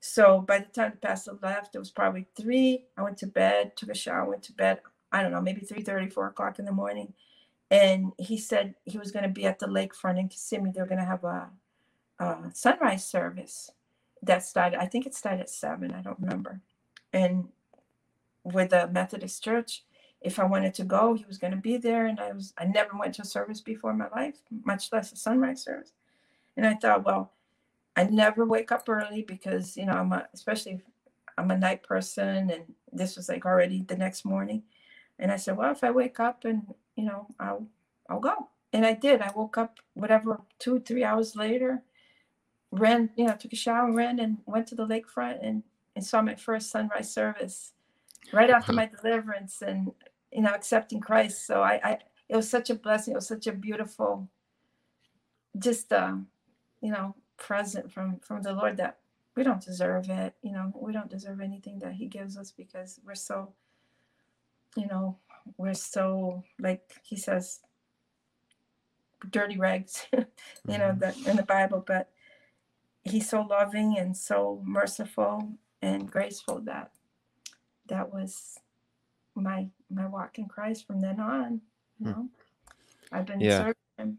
So 0.00 0.40
by 0.40 0.60
the 0.60 0.66
time 0.66 0.92
the 0.92 1.06
pastor 1.06 1.38
left, 1.42 1.74
it 1.74 1.78
was 1.78 1.90
probably 1.90 2.26
three. 2.34 2.86
I 2.96 3.02
went 3.02 3.18
to 3.18 3.26
bed, 3.26 3.76
took 3.76 3.90
a 3.90 3.94
shower, 3.94 4.28
went 4.28 4.42
to 4.44 4.52
bed. 4.52 4.80
I 5.12 5.22
don't 5.22 5.32
know, 5.32 5.40
maybe 5.40 5.60
3 5.62 5.82
30, 5.82 6.08
4 6.08 6.28
o'clock 6.28 6.58
in 6.58 6.64
the 6.64 6.72
morning 6.72 7.14
and 7.70 8.12
he 8.18 8.36
said 8.36 8.74
he 8.84 8.98
was 8.98 9.12
going 9.12 9.22
to 9.22 9.28
be 9.28 9.46
at 9.46 9.60
the 9.60 9.66
lakefront 9.66 10.18
in 10.18 10.28
Kissimmee. 10.28 10.72
They're 10.74 10.86
going 10.86 10.98
to 10.98 11.04
have 11.04 11.22
a, 11.22 11.50
a, 12.18 12.50
sunrise 12.52 13.06
service 13.06 13.70
that 14.22 14.42
started. 14.42 14.80
I 14.80 14.86
think 14.86 15.06
it 15.06 15.14
started 15.14 15.42
at 15.42 15.50
seven. 15.50 15.92
I 15.92 16.02
don't 16.02 16.18
remember. 16.18 16.60
And 17.12 17.48
with 18.42 18.70
the 18.70 18.88
Methodist 18.88 19.44
Church, 19.44 19.84
if 20.20 20.38
I 20.38 20.44
wanted 20.44 20.74
to 20.74 20.84
go, 20.84 21.14
he 21.14 21.24
was 21.24 21.38
going 21.38 21.52
to 21.52 21.56
be 21.56 21.76
there. 21.76 22.06
And 22.06 22.18
I 22.18 22.32
was 22.32 22.52
I 22.58 22.64
never 22.64 22.96
went 22.98 23.14
to 23.14 23.22
a 23.22 23.26
service 23.26 23.60
before 23.60 23.92
in 23.92 23.98
my 23.98 24.08
life, 24.08 24.38
much 24.64 24.90
less 24.92 25.12
a 25.12 25.16
sunrise 25.16 25.62
service. 25.62 25.92
And 26.56 26.66
I 26.66 26.74
thought, 26.74 27.04
well, 27.04 27.32
I 27.96 28.04
never 28.04 28.44
wake 28.44 28.72
up 28.72 28.88
early 28.88 29.22
because 29.22 29.76
you 29.76 29.86
know 29.86 29.92
I'm 29.92 30.12
a, 30.12 30.26
especially 30.32 30.80
I'm 31.38 31.50
a 31.50 31.58
night 31.58 31.82
person, 31.82 32.50
and 32.50 32.64
this 32.92 33.16
was 33.16 33.28
like 33.28 33.46
already 33.46 33.82
the 33.82 33.96
next 33.96 34.24
morning. 34.24 34.62
And 35.18 35.30
I 35.30 35.36
said, 35.36 35.56
well, 35.56 35.72
if 35.72 35.84
I 35.84 35.90
wake 35.90 36.18
up 36.20 36.44
and 36.44 36.62
you 36.96 37.04
know, 37.04 37.26
I'll 37.38 37.66
I'll 38.08 38.20
go. 38.20 38.48
And 38.72 38.86
I 38.86 38.94
did. 38.94 39.20
I 39.20 39.32
woke 39.34 39.58
up 39.58 39.78
whatever 39.94 40.40
two, 40.60 40.80
three 40.80 41.02
hours 41.02 41.34
later, 41.34 41.82
ran, 42.70 43.10
you 43.16 43.26
know, 43.26 43.34
took 43.34 43.52
a 43.52 43.56
shower, 43.56 43.92
ran 43.92 44.20
and 44.20 44.38
went 44.46 44.68
to 44.68 44.76
the 44.76 44.86
lakefront 44.86 45.38
and 45.42 45.64
I 45.96 46.00
saw 46.00 46.22
my 46.22 46.34
first 46.34 46.70
sunrise 46.70 47.12
service 47.12 47.72
right 48.32 48.50
after 48.50 48.72
my 48.72 48.86
deliverance 48.86 49.62
and 49.62 49.92
you 50.32 50.42
know 50.42 50.50
accepting 50.50 51.00
Christ. 51.00 51.46
So 51.46 51.62
I, 51.62 51.80
I 51.82 51.98
it 52.28 52.36
was 52.36 52.48
such 52.48 52.70
a 52.70 52.74
blessing. 52.74 53.12
It 53.12 53.16
was 53.16 53.26
such 53.26 53.46
a 53.46 53.52
beautiful, 53.52 54.28
just 55.58 55.92
uh, 55.92 56.14
you 56.80 56.92
know, 56.92 57.14
present 57.40 57.90
from 57.90 58.20
from 58.20 58.42
the 58.42 58.52
Lord 58.52 58.76
that 58.76 58.98
we 59.34 59.42
don't 59.42 59.64
deserve 59.64 60.08
it. 60.08 60.34
You 60.42 60.52
know, 60.52 60.72
we 60.76 60.92
don't 60.92 61.10
deserve 61.10 61.40
anything 61.40 61.80
that 61.80 61.94
He 61.94 62.06
gives 62.06 62.36
us 62.36 62.52
because 62.52 63.00
we're 63.04 63.16
so, 63.16 63.54
you 64.76 64.86
know, 64.86 65.16
we're 65.56 65.74
so 65.74 66.44
like 66.60 67.00
He 67.02 67.16
says, 67.16 67.60
dirty 69.28 69.58
rags. 69.58 70.06
you 70.12 70.18
mm-hmm. 70.68 70.78
know 70.78 70.94
that 70.98 71.16
in 71.26 71.36
the 71.36 71.42
Bible, 71.42 71.82
but 71.84 72.10
He's 73.02 73.28
so 73.28 73.40
loving 73.40 73.96
and 73.98 74.16
so 74.16 74.62
merciful 74.64 75.54
and 75.80 76.08
graceful 76.08 76.60
that 76.60 76.90
that 77.86 78.12
was 78.12 78.58
my 79.34 79.68
my 79.90 80.06
walk 80.06 80.38
in 80.38 80.46
Christ 80.46 80.86
from 80.86 81.00
then 81.00 81.18
on. 81.18 81.62
You 81.98 82.06
hmm. 82.06 82.10
know, 82.10 82.28
I've 83.10 83.26
been 83.26 83.40
yeah. 83.40 83.58
serving 83.58 83.74
Him. 83.98 84.18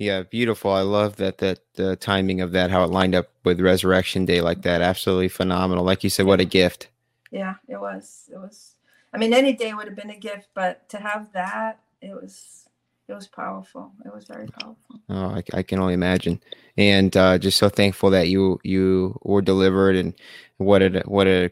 Yeah, 0.00 0.22
beautiful. 0.22 0.72
I 0.72 0.80
love 0.80 1.16
that 1.16 1.36
that 1.38 1.58
the 1.74 1.94
timing 1.94 2.40
of 2.40 2.52
that, 2.52 2.70
how 2.70 2.82
it 2.84 2.90
lined 2.90 3.14
up 3.14 3.28
with 3.44 3.60
Resurrection 3.60 4.24
Day 4.24 4.40
like 4.40 4.62
that. 4.62 4.80
Absolutely 4.80 5.28
phenomenal. 5.28 5.84
Like 5.84 6.02
you 6.02 6.08
said, 6.08 6.24
what 6.24 6.40
a 6.40 6.46
gift. 6.46 6.88
Yeah, 7.30 7.56
it 7.68 7.78
was. 7.78 8.30
It 8.32 8.38
was. 8.38 8.76
I 9.12 9.18
mean, 9.18 9.34
any 9.34 9.52
day 9.52 9.74
would 9.74 9.86
have 9.86 9.96
been 9.96 10.08
a 10.08 10.16
gift, 10.16 10.48
but 10.54 10.88
to 10.88 10.96
have 10.96 11.30
that, 11.34 11.80
it 12.00 12.14
was. 12.14 12.66
It 13.08 13.14
was 13.14 13.26
powerful. 13.26 13.92
It 14.06 14.14
was 14.14 14.24
very 14.24 14.46
powerful. 14.46 15.00
Oh, 15.10 15.34
I, 15.34 15.42
I 15.52 15.62
can 15.64 15.80
only 15.80 15.94
imagine, 15.94 16.40
and 16.78 17.14
uh, 17.14 17.36
just 17.36 17.58
so 17.58 17.68
thankful 17.68 18.08
that 18.10 18.28
you 18.28 18.58
you 18.64 19.18
were 19.22 19.42
delivered, 19.42 19.96
and 19.96 20.14
what 20.56 20.80
a 20.80 21.02
what 21.04 21.26
a 21.26 21.50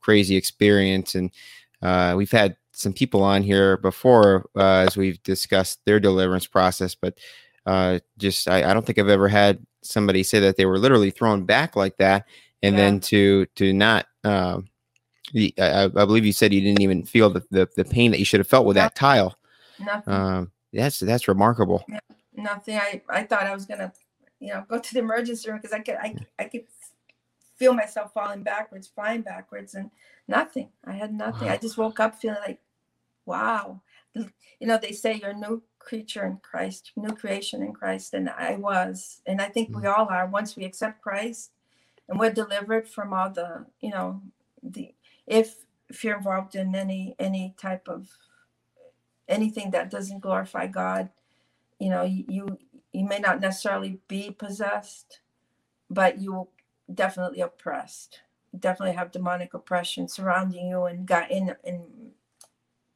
crazy 0.00 0.36
experience. 0.36 1.14
And 1.14 1.30
uh, 1.80 2.14
we've 2.18 2.32
had 2.32 2.56
some 2.72 2.92
people 2.92 3.22
on 3.22 3.42
here 3.42 3.78
before 3.78 4.50
uh, 4.56 4.84
as 4.86 4.96
we've 4.96 5.22
discussed 5.22 5.80
their 5.86 6.00
deliverance 6.00 6.46
process, 6.46 6.94
but 6.94 7.16
uh, 7.66 7.98
just 8.18 8.48
I, 8.48 8.70
I, 8.70 8.74
don't 8.74 8.84
think 8.84 8.98
I've 8.98 9.08
ever 9.08 9.28
had 9.28 9.64
somebody 9.82 10.22
say 10.22 10.40
that 10.40 10.56
they 10.56 10.66
were 10.66 10.78
literally 10.78 11.10
thrown 11.10 11.44
back 11.44 11.76
like 11.76 11.96
that, 11.98 12.26
and 12.62 12.74
yeah. 12.74 12.82
then 12.82 13.00
to 13.00 13.46
to 13.56 13.72
not. 13.72 14.06
Um, 14.24 14.68
I, 15.34 15.52
I, 15.84 15.88
believe 15.88 16.26
you 16.26 16.32
said 16.32 16.52
you 16.52 16.60
didn't 16.60 16.82
even 16.82 17.04
feel 17.04 17.30
the, 17.30 17.42
the, 17.50 17.66
the 17.74 17.84
pain 17.86 18.10
that 18.10 18.18
you 18.18 18.24
should 18.24 18.40
have 18.40 18.46
felt 18.46 18.66
with 18.66 18.74
that 18.74 18.94
tile. 18.94 19.38
Nothing. 19.78 20.12
Um, 20.12 20.52
that's 20.72 20.98
that's 20.98 21.28
remarkable. 21.28 21.84
Nothing. 22.34 22.76
I, 22.76 23.02
I 23.08 23.22
thought 23.24 23.44
I 23.46 23.54
was 23.54 23.64
gonna, 23.64 23.92
you 24.40 24.48
know, 24.48 24.64
go 24.68 24.78
to 24.78 24.94
the 24.94 25.00
emergency 25.00 25.48
room 25.48 25.58
because 25.58 25.72
I 25.72 25.80
could 25.80 25.96
I, 25.96 26.16
I 26.38 26.44
could 26.44 26.64
feel 27.56 27.74
myself 27.74 28.12
falling 28.12 28.42
backwards, 28.42 28.88
flying 28.88 29.22
backwards, 29.22 29.74
and 29.74 29.90
nothing. 30.28 30.68
I 30.84 30.92
had 30.92 31.12
nothing. 31.12 31.48
Wow. 31.48 31.54
I 31.54 31.58
just 31.58 31.78
woke 31.78 32.00
up 32.00 32.20
feeling 32.20 32.40
like, 32.44 32.60
wow. 33.24 33.80
You 34.14 34.68
know, 34.68 34.78
they 34.78 34.92
say 34.92 35.14
you're 35.14 35.34
new 35.34 35.62
creature 35.84 36.24
in 36.24 36.38
Christ, 36.42 36.92
new 36.96 37.14
creation 37.14 37.62
in 37.62 37.72
Christ, 37.72 38.14
and 38.14 38.28
I 38.28 38.56
was, 38.56 39.20
and 39.26 39.40
I 39.40 39.46
think 39.46 39.70
we 39.70 39.82
mm. 39.82 39.92
all 39.92 40.08
are. 40.08 40.26
Once 40.26 40.56
we 40.56 40.64
accept 40.64 41.02
Christ, 41.02 41.50
and 42.08 42.18
we're 42.18 42.32
delivered 42.32 42.88
from 42.88 43.12
all 43.12 43.30
the, 43.30 43.66
you 43.80 43.90
know, 43.90 44.22
the 44.62 44.94
if 45.26 45.64
if 45.88 46.04
you're 46.04 46.16
involved 46.16 46.54
in 46.54 46.74
any 46.74 47.14
any 47.18 47.54
type 47.58 47.88
of 47.88 48.08
anything 49.28 49.70
that 49.70 49.90
doesn't 49.90 50.20
glorify 50.20 50.66
God, 50.66 51.10
you 51.78 51.90
know, 51.90 52.02
you 52.02 52.24
you, 52.28 52.58
you 52.92 53.04
may 53.04 53.18
not 53.18 53.40
necessarily 53.40 54.00
be 54.08 54.30
possessed, 54.30 55.20
but 55.90 56.20
you 56.20 56.32
will 56.32 56.50
definitely 56.92 57.40
oppressed. 57.40 58.20
You 58.52 58.58
definitely 58.58 58.94
have 58.94 59.12
demonic 59.12 59.54
oppression 59.54 60.08
surrounding 60.08 60.68
you 60.68 60.84
and 60.84 61.06
got 61.06 61.30
in 61.30 61.54
and 61.64 62.12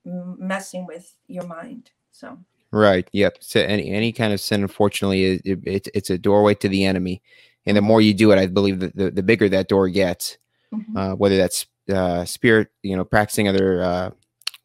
messing 0.04 0.86
with 0.86 1.16
your 1.26 1.46
mind. 1.46 1.90
So 2.10 2.38
right, 2.72 3.08
yep. 3.12 3.38
So 3.40 3.60
any 3.60 3.90
any 3.90 4.12
kind 4.12 4.32
of 4.32 4.40
sin, 4.40 4.62
unfortunately, 4.62 5.24
it, 5.24 5.42
it, 5.44 5.58
it's 5.64 5.88
it's 5.94 6.10
a 6.10 6.18
doorway 6.18 6.54
to 6.54 6.68
the 6.68 6.84
enemy, 6.84 7.22
and 7.64 7.76
the 7.76 7.82
more 7.82 8.00
you 8.00 8.14
do 8.14 8.30
it, 8.32 8.38
I 8.38 8.46
believe 8.46 8.80
the 8.80 8.92
the, 8.94 9.10
the 9.10 9.22
bigger 9.22 9.48
that 9.48 9.68
door 9.68 9.88
gets. 9.88 10.38
Mm-hmm. 10.74 10.96
Uh, 10.96 11.14
whether 11.14 11.36
that's 11.36 11.66
uh, 11.92 12.24
spirit, 12.24 12.68
you 12.82 12.96
know, 12.96 13.04
practicing 13.04 13.46
other 13.46 13.82
uh, 13.82 14.10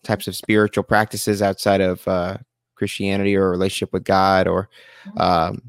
types 0.04 0.28
of 0.28 0.36
spiritual 0.36 0.84
practices 0.84 1.43
outside 1.43 1.80
of 1.80 2.08
uh, 2.08 2.38
Christianity 2.76 3.36
or 3.36 3.52
relationship 3.52 3.93
with 3.93 4.04
God, 4.04 4.47
or 4.47 4.68
mm-hmm. 5.06 5.22
um, 5.22 5.62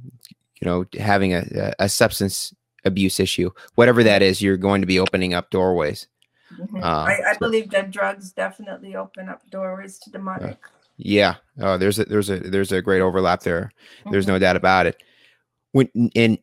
you 0.61 0.67
know, 0.67 0.87
having 0.99 1.35
a, 1.35 1.75
a 1.79 1.89
substance 1.89 2.55
abuse 2.85 3.21
issue, 3.21 3.51
whatever 3.75 4.03
that 4.03 4.23
is, 4.23 4.41
you're 4.41 4.57
going 4.57 4.81
to 4.81 4.87
be 4.87 4.99
opening 4.99 5.35
up 5.35 5.51
doorways. 5.51 6.09
Mm-hmm. 6.59 6.83
Uh, 6.83 7.05
I, 7.05 7.19
I 7.29 7.33
so, 7.35 7.39
believe 7.41 7.71
that 7.71 7.91
drugs 7.91 8.33
definitely 8.33 8.97
open 8.97 9.29
up 9.29 9.43
doorways 9.51 9.99
to 10.01 10.11
demonic. 10.11 10.59
Uh, 10.65 10.69
yeah, 11.05 11.37
oh, 11.61 11.77
there's 11.79 11.99
a 11.99 12.05
there's 12.05 12.31
a 12.31 12.39
there's 12.39 12.73
a 12.73 12.83
great 12.83 13.01
overlap 13.01 13.43
there. 13.43 13.73
There's 14.11 14.25
mm-hmm. 14.25 14.35
no 14.35 14.39
doubt 14.39 14.57
about 14.57 14.87
it. 14.87 15.03
When 15.73 15.89
and 16.15 16.39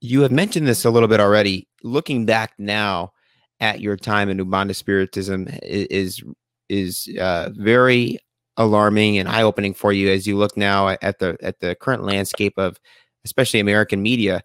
you 0.00 0.22
have 0.22 0.32
mentioned 0.32 0.66
this 0.66 0.84
a 0.84 0.90
little 0.90 1.08
bit 1.08 1.20
already. 1.20 1.68
Looking 1.82 2.26
back 2.26 2.52
now 2.58 3.12
at 3.60 3.80
your 3.80 3.96
time 3.96 4.28
in 4.28 4.38
Umbanda 4.38 4.74
Spiritism 4.74 5.58
is 5.62 6.22
is 6.68 7.08
uh, 7.20 7.50
very 7.54 8.18
alarming 8.56 9.18
and 9.18 9.28
eye 9.28 9.42
opening 9.42 9.74
for 9.74 9.92
you 9.92 10.10
as 10.10 10.26
you 10.26 10.36
look 10.36 10.56
now 10.56 10.88
at 10.88 11.18
the 11.18 11.36
at 11.42 11.60
the 11.60 11.74
current 11.76 12.04
landscape 12.04 12.54
of 12.58 12.78
especially 13.24 13.60
American 13.60 14.02
media 14.02 14.42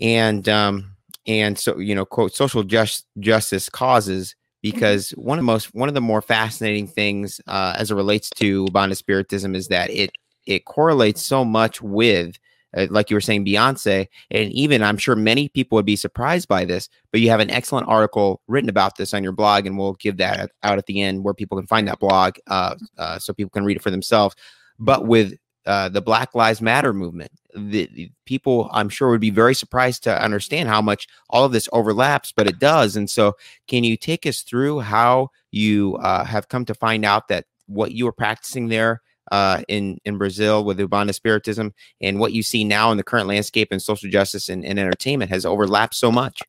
and 0.00 0.48
um, 0.48 0.96
and 1.26 1.58
so 1.58 1.78
you 1.78 1.94
know 1.94 2.04
quote 2.04 2.34
social 2.34 2.62
just 2.62 3.06
justice 3.18 3.68
causes 3.68 4.30
mm-hmm. 4.30 4.37
Because 4.62 5.10
one 5.10 5.38
of 5.38 5.42
the 5.42 5.46
most 5.46 5.74
one 5.74 5.88
of 5.88 5.94
the 5.94 6.00
more 6.00 6.22
fascinating 6.22 6.86
things 6.86 7.40
uh, 7.46 7.74
as 7.76 7.90
it 7.90 7.94
relates 7.94 8.30
to 8.30 8.66
Umbanda 8.66 8.96
Spiritism 8.96 9.54
is 9.54 9.68
that 9.68 9.90
it 9.90 10.10
it 10.46 10.64
correlates 10.64 11.24
so 11.24 11.44
much 11.44 11.80
with 11.80 12.38
uh, 12.76 12.86
like 12.90 13.10
you 13.10 13.16
were 13.16 13.20
saying 13.20 13.44
Beyonce 13.44 14.08
and 14.30 14.52
even 14.52 14.82
I'm 14.82 14.98
sure 14.98 15.16
many 15.16 15.48
people 15.48 15.76
would 15.76 15.86
be 15.86 15.96
surprised 15.96 16.48
by 16.48 16.64
this 16.64 16.88
but 17.12 17.20
you 17.20 17.30
have 17.30 17.40
an 17.40 17.50
excellent 17.50 17.88
article 17.88 18.42
written 18.48 18.68
about 18.68 18.96
this 18.96 19.14
on 19.14 19.22
your 19.22 19.32
blog 19.32 19.66
and 19.66 19.78
we'll 19.78 19.94
give 19.94 20.16
that 20.18 20.50
out 20.62 20.78
at 20.78 20.86
the 20.86 21.00
end 21.00 21.24
where 21.24 21.34
people 21.34 21.56
can 21.56 21.66
find 21.66 21.88
that 21.88 22.00
blog 22.00 22.36
uh, 22.48 22.74
uh, 22.98 23.18
so 23.18 23.32
people 23.32 23.50
can 23.50 23.64
read 23.64 23.76
it 23.76 23.82
for 23.82 23.90
themselves. 23.90 24.34
But 24.78 25.06
with 25.06 25.34
uh, 25.66 25.88
the 25.88 26.00
Black 26.00 26.34
Lives 26.34 26.62
Matter 26.62 26.92
movement. 26.92 27.30
The, 27.54 27.88
the, 27.92 28.10
people, 28.24 28.68
I'm 28.72 28.88
sure, 28.88 29.10
would 29.10 29.20
be 29.20 29.30
very 29.30 29.54
surprised 29.54 30.02
to 30.04 30.22
understand 30.22 30.68
how 30.68 30.80
much 30.80 31.06
all 31.30 31.44
of 31.44 31.52
this 31.52 31.68
overlaps, 31.72 32.32
but 32.32 32.46
it 32.46 32.58
does. 32.58 32.96
And 32.96 33.08
so, 33.08 33.34
can 33.66 33.84
you 33.84 33.96
take 33.96 34.26
us 34.26 34.42
through 34.42 34.80
how 34.80 35.30
you 35.50 35.96
uh, 35.96 36.24
have 36.24 36.48
come 36.48 36.64
to 36.66 36.74
find 36.74 37.04
out 37.04 37.28
that 37.28 37.46
what 37.66 37.92
you 37.92 38.04
were 38.04 38.12
practicing 38.12 38.68
there 38.68 39.02
uh, 39.30 39.62
in 39.68 39.98
in 40.04 40.18
Brazil 40.18 40.64
with 40.64 40.78
Umbanda 40.78 41.14
Spiritism 41.14 41.74
and 42.00 42.18
what 42.18 42.32
you 42.32 42.42
see 42.42 42.64
now 42.64 42.90
in 42.90 42.96
the 42.96 43.04
current 43.04 43.28
landscape 43.28 43.72
in 43.72 43.80
social 43.80 44.10
justice 44.10 44.48
and, 44.48 44.64
and 44.64 44.78
entertainment 44.78 45.30
has 45.30 45.44
overlapped 45.44 45.94
so 45.94 46.10
much? 46.10 46.40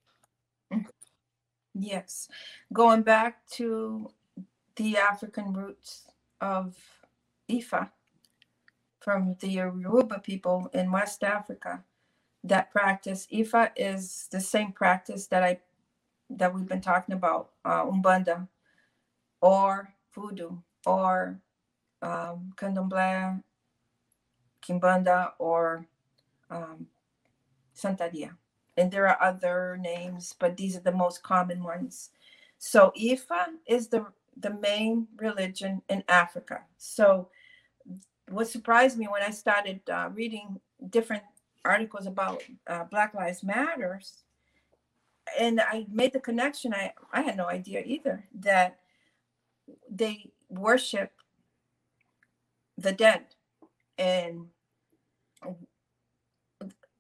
Yes, 1.73 2.27
going 2.73 3.03
back 3.03 3.45
to 3.51 4.11
the 4.75 4.97
African 4.97 5.53
roots 5.53 6.09
of 6.41 6.75
Ifa 7.49 7.89
from 8.99 9.35
the 9.39 9.47
Yoruba 9.49 10.19
people 10.19 10.69
in 10.73 10.91
West 10.91 11.23
Africa 11.23 11.83
that 12.43 12.71
practice 12.71 13.27
Ifa 13.31 13.71
is 13.75 14.27
the 14.31 14.39
same 14.39 14.71
practice 14.71 15.27
that 15.27 15.43
I 15.43 15.59
that 16.29 16.53
we've 16.53 16.67
been 16.67 16.81
talking 16.81 17.15
about, 17.15 17.49
uh, 17.65 17.83
Umbanda 17.85 18.47
or 19.41 19.91
Voodoo 20.13 20.57
or 20.85 21.39
um, 22.03 22.53
Candomblé, 22.55 23.41
Kimbanda 24.61 25.31
or 25.39 25.85
um, 26.51 26.85
Santeria. 27.75 28.31
And 28.77 28.91
there 28.91 29.07
are 29.07 29.21
other 29.21 29.77
names, 29.81 30.35
but 30.39 30.55
these 30.55 30.77
are 30.77 30.81
the 30.81 30.91
most 30.91 31.23
common 31.23 31.63
ones. 31.63 32.11
So 32.59 32.93
Ifa 32.99 33.47
is 33.67 33.87
the 33.87 34.05
the 34.37 34.53
main 34.53 35.07
religion 35.17 35.81
in 35.89 36.03
Africa. 36.07 36.61
So 36.77 37.29
what 38.29 38.47
surprised 38.47 38.97
me 38.97 39.07
when 39.07 39.23
I 39.23 39.31
started 39.31 39.81
uh, 39.89 40.09
reading 40.13 40.59
different 40.89 41.23
articles 41.65 42.05
about 42.07 42.43
uh, 42.67 42.85
Black 42.85 43.13
Lives 43.13 43.43
Matters, 43.43 44.23
and 45.39 45.59
I 45.59 45.85
made 45.91 46.13
the 46.13 46.19
connection. 46.19 46.73
I 46.73 46.93
I 47.11 47.21
had 47.21 47.37
no 47.37 47.47
idea 47.47 47.83
either 47.85 48.25
that 48.39 48.79
they 49.89 50.31
worship 50.49 51.11
the 52.77 52.91
dead, 52.91 53.25
and 53.97 54.47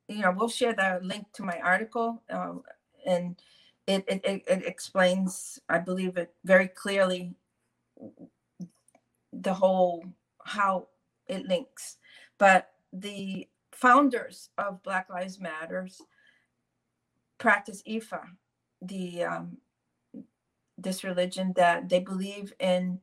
you 0.07 0.21
know 0.21 0.33
we'll 0.35 0.49
share 0.49 0.73
the 0.73 0.99
link 1.03 1.25
to 1.33 1.43
my 1.43 1.59
article, 1.59 2.21
um, 2.29 2.63
and 3.05 3.41
it, 3.87 4.03
it 4.07 4.21
it 4.25 4.65
explains, 4.65 5.59
I 5.69 5.79
believe 5.79 6.17
it 6.17 6.33
very 6.43 6.67
clearly, 6.67 7.35
the 9.33 9.53
whole 9.53 10.03
how 10.43 10.87
it 11.29 11.47
links. 11.47 11.97
But 12.39 12.71
the 12.93 13.47
founders 13.73 14.49
of 14.57 14.83
Black 14.83 15.09
Lives 15.09 15.39
Matters 15.39 16.01
practice 17.39 17.83
Ifa. 17.87 18.21
the 18.81 19.23
um, 19.23 19.57
this 20.77 21.03
religion 21.05 21.53
that 21.57 21.89
they 21.89 21.99
believe 21.99 22.53
in 22.59 22.99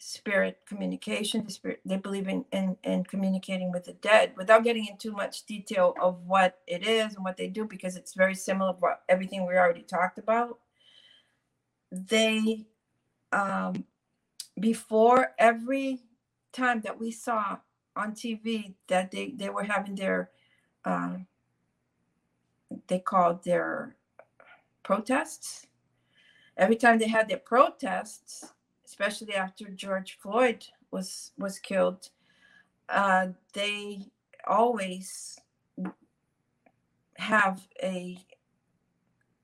spirit 0.00 0.60
communication 0.66 1.44
the 1.44 1.52
spirit 1.52 1.80
they 1.86 1.96
believe 1.96 2.28
in, 2.28 2.44
in 2.52 2.76
in 2.84 3.04
communicating 3.04 3.72
with 3.72 3.84
the 3.84 3.94
dead 3.94 4.32
without 4.36 4.64
getting 4.64 4.86
into 4.86 5.12
much 5.12 5.46
detail 5.46 5.94
of 6.02 6.20
what 6.26 6.60
it 6.66 6.86
is 6.86 7.14
and 7.16 7.24
what 7.24 7.36
they 7.36 7.48
do 7.48 7.64
because 7.66 7.96
it's 7.96 8.14
very 8.14 8.34
similar 8.34 8.72
to 8.72 8.78
what, 8.80 9.02
everything 9.08 9.46
we 9.46 9.54
already 9.54 9.82
talked 9.82 10.18
about 10.18 10.58
they 11.92 12.66
um 13.32 13.84
before 14.60 15.28
every 15.38 16.02
time 16.52 16.80
that 16.82 16.98
we 16.98 17.10
saw 17.10 17.58
on 17.96 18.12
tv 18.12 18.74
that 18.88 19.10
they 19.10 19.32
they 19.36 19.48
were 19.48 19.64
having 19.64 19.94
their 19.94 20.30
uh, 20.84 21.16
they 22.88 22.98
called 22.98 23.42
their 23.44 23.96
protests. 24.82 25.66
Every 26.56 26.76
time 26.76 26.98
they 26.98 27.08
had 27.08 27.28
their 27.28 27.38
protests 27.38 28.52
especially 28.84 29.34
after 29.34 29.64
George 29.70 30.18
Floyd 30.20 30.66
was 30.90 31.32
was 31.38 31.58
killed, 31.58 32.10
uh, 32.88 33.28
they 33.52 33.98
always 34.46 35.38
have 37.16 37.66
a 37.82 38.18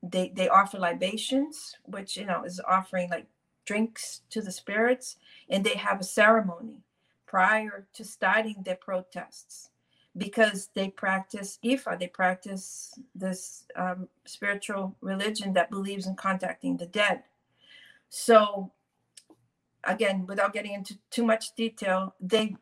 they 0.02 0.32
they 0.34 0.48
offer 0.48 0.78
libations, 0.78 1.76
which 1.84 2.16
you 2.16 2.26
know 2.26 2.44
is 2.44 2.60
offering 2.68 3.10
like 3.10 3.26
drinks 3.64 4.22
to 4.30 4.40
the 4.40 4.52
spirits, 4.52 5.16
and 5.48 5.64
they 5.64 5.76
have 5.76 6.00
a 6.00 6.04
ceremony 6.04 6.82
prior 7.30 7.86
to 7.94 8.04
starting 8.04 8.56
their 8.64 8.74
protests 8.74 9.70
because 10.16 10.68
they 10.74 10.88
practice 10.88 11.60
Ifa, 11.64 11.96
they 11.96 12.08
practice 12.08 12.92
this 13.14 13.66
um, 13.76 14.08
spiritual 14.24 14.96
religion 15.00 15.52
that 15.52 15.70
believes 15.70 16.08
in 16.08 16.16
contacting 16.16 16.76
the 16.76 16.86
dead. 16.86 17.22
So 18.08 18.72
again, 19.84 20.26
without 20.26 20.52
getting 20.52 20.72
into 20.72 20.98
too 21.12 21.24
much 21.24 21.54
detail, 21.54 22.16
they, 22.20 22.56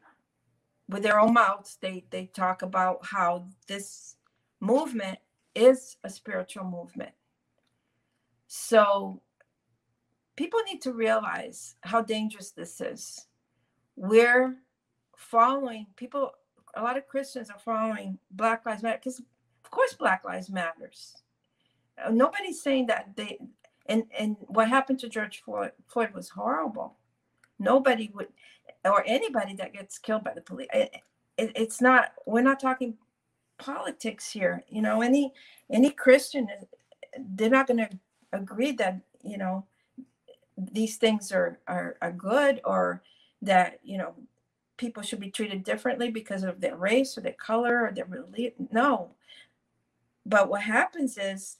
with 0.86 1.02
their 1.02 1.18
own 1.18 1.32
mouths, 1.32 1.78
they 1.80 2.04
they 2.10 2.26
talk 2.26 2.60
about 2.60 3.06
how 3.06 3.46
this 3.68 4.16
movement 4.60 5.18
is 5.54 5.96
a 6.04 6.10
spiritual 6.10 6.64
movement. 6.64 7.12
So 8.48 9.22
people 10.36 10.60
need 10.70 10.82
to 10.82 10.92
realize 10.92 11.76
how 11.80 12.02
dangerous 12.02 12.50
this 12.50 12.82
is. 12.82 13.27
We're 13.98 14.56
following 15.16 15.86
people. 15.96 16.32
A 16.74 16.82
lot 16.82 16.96
of 16.96 17.08
Christians 17.08 17.50
are 17.50 17.58
following 17.58 18.18
Black 18.30 18.64
Lives 18.64 18.82
Matter 18.82 18.98
because, 19.02 19.18
of 19.18 19.70
course, 19.70 19.94
Black 19.94 20.24
Lives 20.24 20.50
Matters. 20.50 21.14
Uh, 22.02 22.10
nobody's 22.10 22.62
saying 22.62 22.86
that 22.86 23.16
they 23.16 23.38
and 23.86 24.04
and 24.16 24.36
what 24.46 24.68
happened 24.68 25.00
to 25.00 25.08
George 25.08 25.42
Floyd, 25.42 25.72
Floyd 25.88 26.10
was 26.14 26.28
horrible 26.28 26.96
nobody 27.58 28.10
would 28.14 28.28
or 28.84 29.02
anybody 29.06 29.54
that 29.54 29.72
gets 29.72 29.98
killed 29.98 30.24
by 30.24 30.32
the 30.34 30.40
police 30.40 30.68
it, 30.72 30.94
it, 31.36 31.52
it's 31.54 31.80
not 31.80 32.12
we're 32.26 32.42
not 32.42 32.60
talking 32.60 32.94
politics 33.58 34.30
here 34.30 34.62
you 34.68 34.80
know 34.80 35.02
any 35.02 35.32
any 35.70 35.90
christian 35.90 36.48
they're 37.30 37.50
not 37.50 37.66
going 37.66 37.78
to 37.78 37.90
agree 38.32 38.72
that 38.72 39.00
you 39.22 39.36
know 39.36 39.64
these 40.56 40.96
things 40.96 41.32
are, 41.32 41.58
are 41.66 41.96
are 42.00 42.12
good 42.12 42.60
or 42.64 43.02
that 43.42 43.78
you 43.82 43.98
know 43.98 44.14
people 44.76 45.02
should 45.02 45.20
be 45.20 45.30
treated 45.30 45.64
differently 45.64 46.10
because 46.10 46.44
of 46.44 46.60
their 46.60 46.76
race 46.76 47.18
or 47.18 47.20
their 47.20 47.32
color 47.32 47.86
or 47.86 47.92
their 47.92 48.06
religion 48.06 48.68
no. 48.72 49.10
But 50.24 50.48
what 50.50 50.62
happens 50.62 51.16
is 51.16 51.56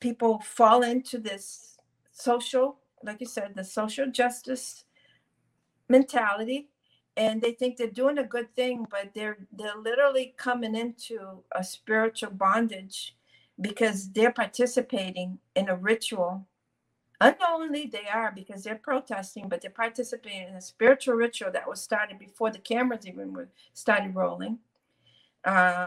people 0.00 0.40
fall 0.40 0.82
into 0.82 1.18
this 1.18 1.78
social 2.12 2.76
like 3.02 3.20
you 3.20 3.26
said 3.26 3.52
the 3.54 3.64
social 3.64 4.10
justice 4.10 4.84
mentality 5.88 6.68
and 7.16 7.40
they 7.40 7.52
think 7.52 7.76
they're 7.76 7.86
doing 7.86 8.18
a 8.18 8.24
good 8.24 8.54
thing 8.54 8.86
but 8.90 9.10
they're 9.14 9.38
they're 9.52 9.76
literally 9.76 10.34
coming 10.36 10.74
into 10.74 11.42
a 11.52 11.64
spiritual 11.64 12.30
bondage 12.30 13.16
because 13.60 14.10
they're 14.10 14.32
participating 14.32 15.38
in 15.54 15.68
a 15.68 15.76
ritual 15.76 16.46
unknowingly 17.22 17.86
they 17.92 18.06
are 18.12 18.32
because 18.34 18.64
they're 18.64 18.76
protesting 18.76 19.48
but 19.48 19.62
they're 19.62 19.70
participating 19.70 20.48
in 20.48 20.54
a 20.56 20.62
spiritual 20.62 21.14
ritual 21.14 21.52
that 21.52 21.68
was 21.68 21.80
started 21.82 22.18
before 22.18 22.50
the 22.50 22.58
cameras 22.58 23.06
even 23.06 23.32
were 23.32 23.48
started 23.74 24.14
rolling 24.14 24.58
uh, 25.44 25.86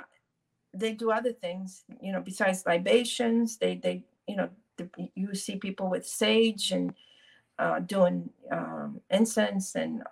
they 0.74 0.94
do 0.94 1.12
other 1.12 1.34
things 1.34 1.84
you 2.02 2.12
know 2.12 2.22
besides 2.22 2.66
libations 2.66 3.58
they 3.58 3.76
they 3.76 4.04
you 4.28 4.36
know 4.38 4.50
the, 4.78 4.90
you 5.16 5.36
see 5.36 5.58
people 5.58 5.90
with 5.90 6.08
sage 6.08 6.72
and 6.72 6.94
uh, 7.60 7.80
doing 7.80 8.30
um, 8.52 9.02
incense 9.10 9.76
and 9.76 10.04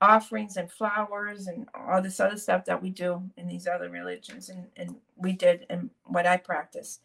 offerings 0.00 0.56
and 0.56 0.70
flowers 0.70 1.46
and 1.46 1.68
all 1.74 2.02
this 2.02 2.20
other 2.20 2.36
stuff 2.36 2.64
that 2.66 2.82
we 2.82 2.90
do 2.90 3.22
in 3.36 3.48
these 3.48 3.66
other 3.66 3.88
religions 3.90 4.48
and, 4.50 4.66
and 4.76 4.96
we 5.16 5.32
did 5.32 5.66
and 5.70 5.90
what 6.04 6.26
I 6.26 6.36
practice. 6.36 7.00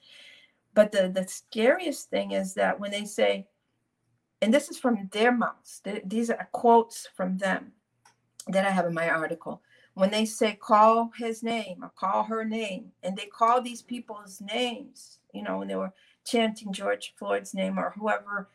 But 0.73 0.91
the, 0.91 1.09
the 1.09 1.27
scariest 1.27 2.09
thing 2.09 2.31
is 2.31 2.53
that 2.55 2.79
when 2.79 2.91
they 2.91 3.05
say, 3.05 3.47
and 4.41 4.53
this 4.53 4.69
is 4.69 4.77
from 4.77 5.09
their 5.11 5.31
mouths, 5.31 5.81
these 6.05 6.29
are 6.29 6.49
quotes 6.51 7.07
from 7.15 7.37
them 7.37 7.73
that 8.47 8.65
I 8.65 8.71
have 8.71 8.85
in 8.85 8.93
my 8.93 9.09
article. 9.09 9.61
When 9.93 10.11
they 10.11 10.25
say, 10.25 10.53
call 10.53 11.11
his 11.17 11.43
name 11.43 11.83
or 11.83 11.91
call 11.95 12.23
her 12.23 12.45
name, 12.45 12.93
and 13.03 13.17
they 13.17 13.25
call 13.25 13.61
these 13.61 13.81
people's 13.81 14.41
names, 14.41 15.19
you 15.33 15.43
know, 15.43 15.59
when 15.59 15.67
they 15.67 15.75
were 15.75 15.93
chanting 16.25 16.71
George 16.71 17.13
Floyd's 17.17 17.53
name 17.53 17.77
or 17.77 17.93
whoever 17.97 18.47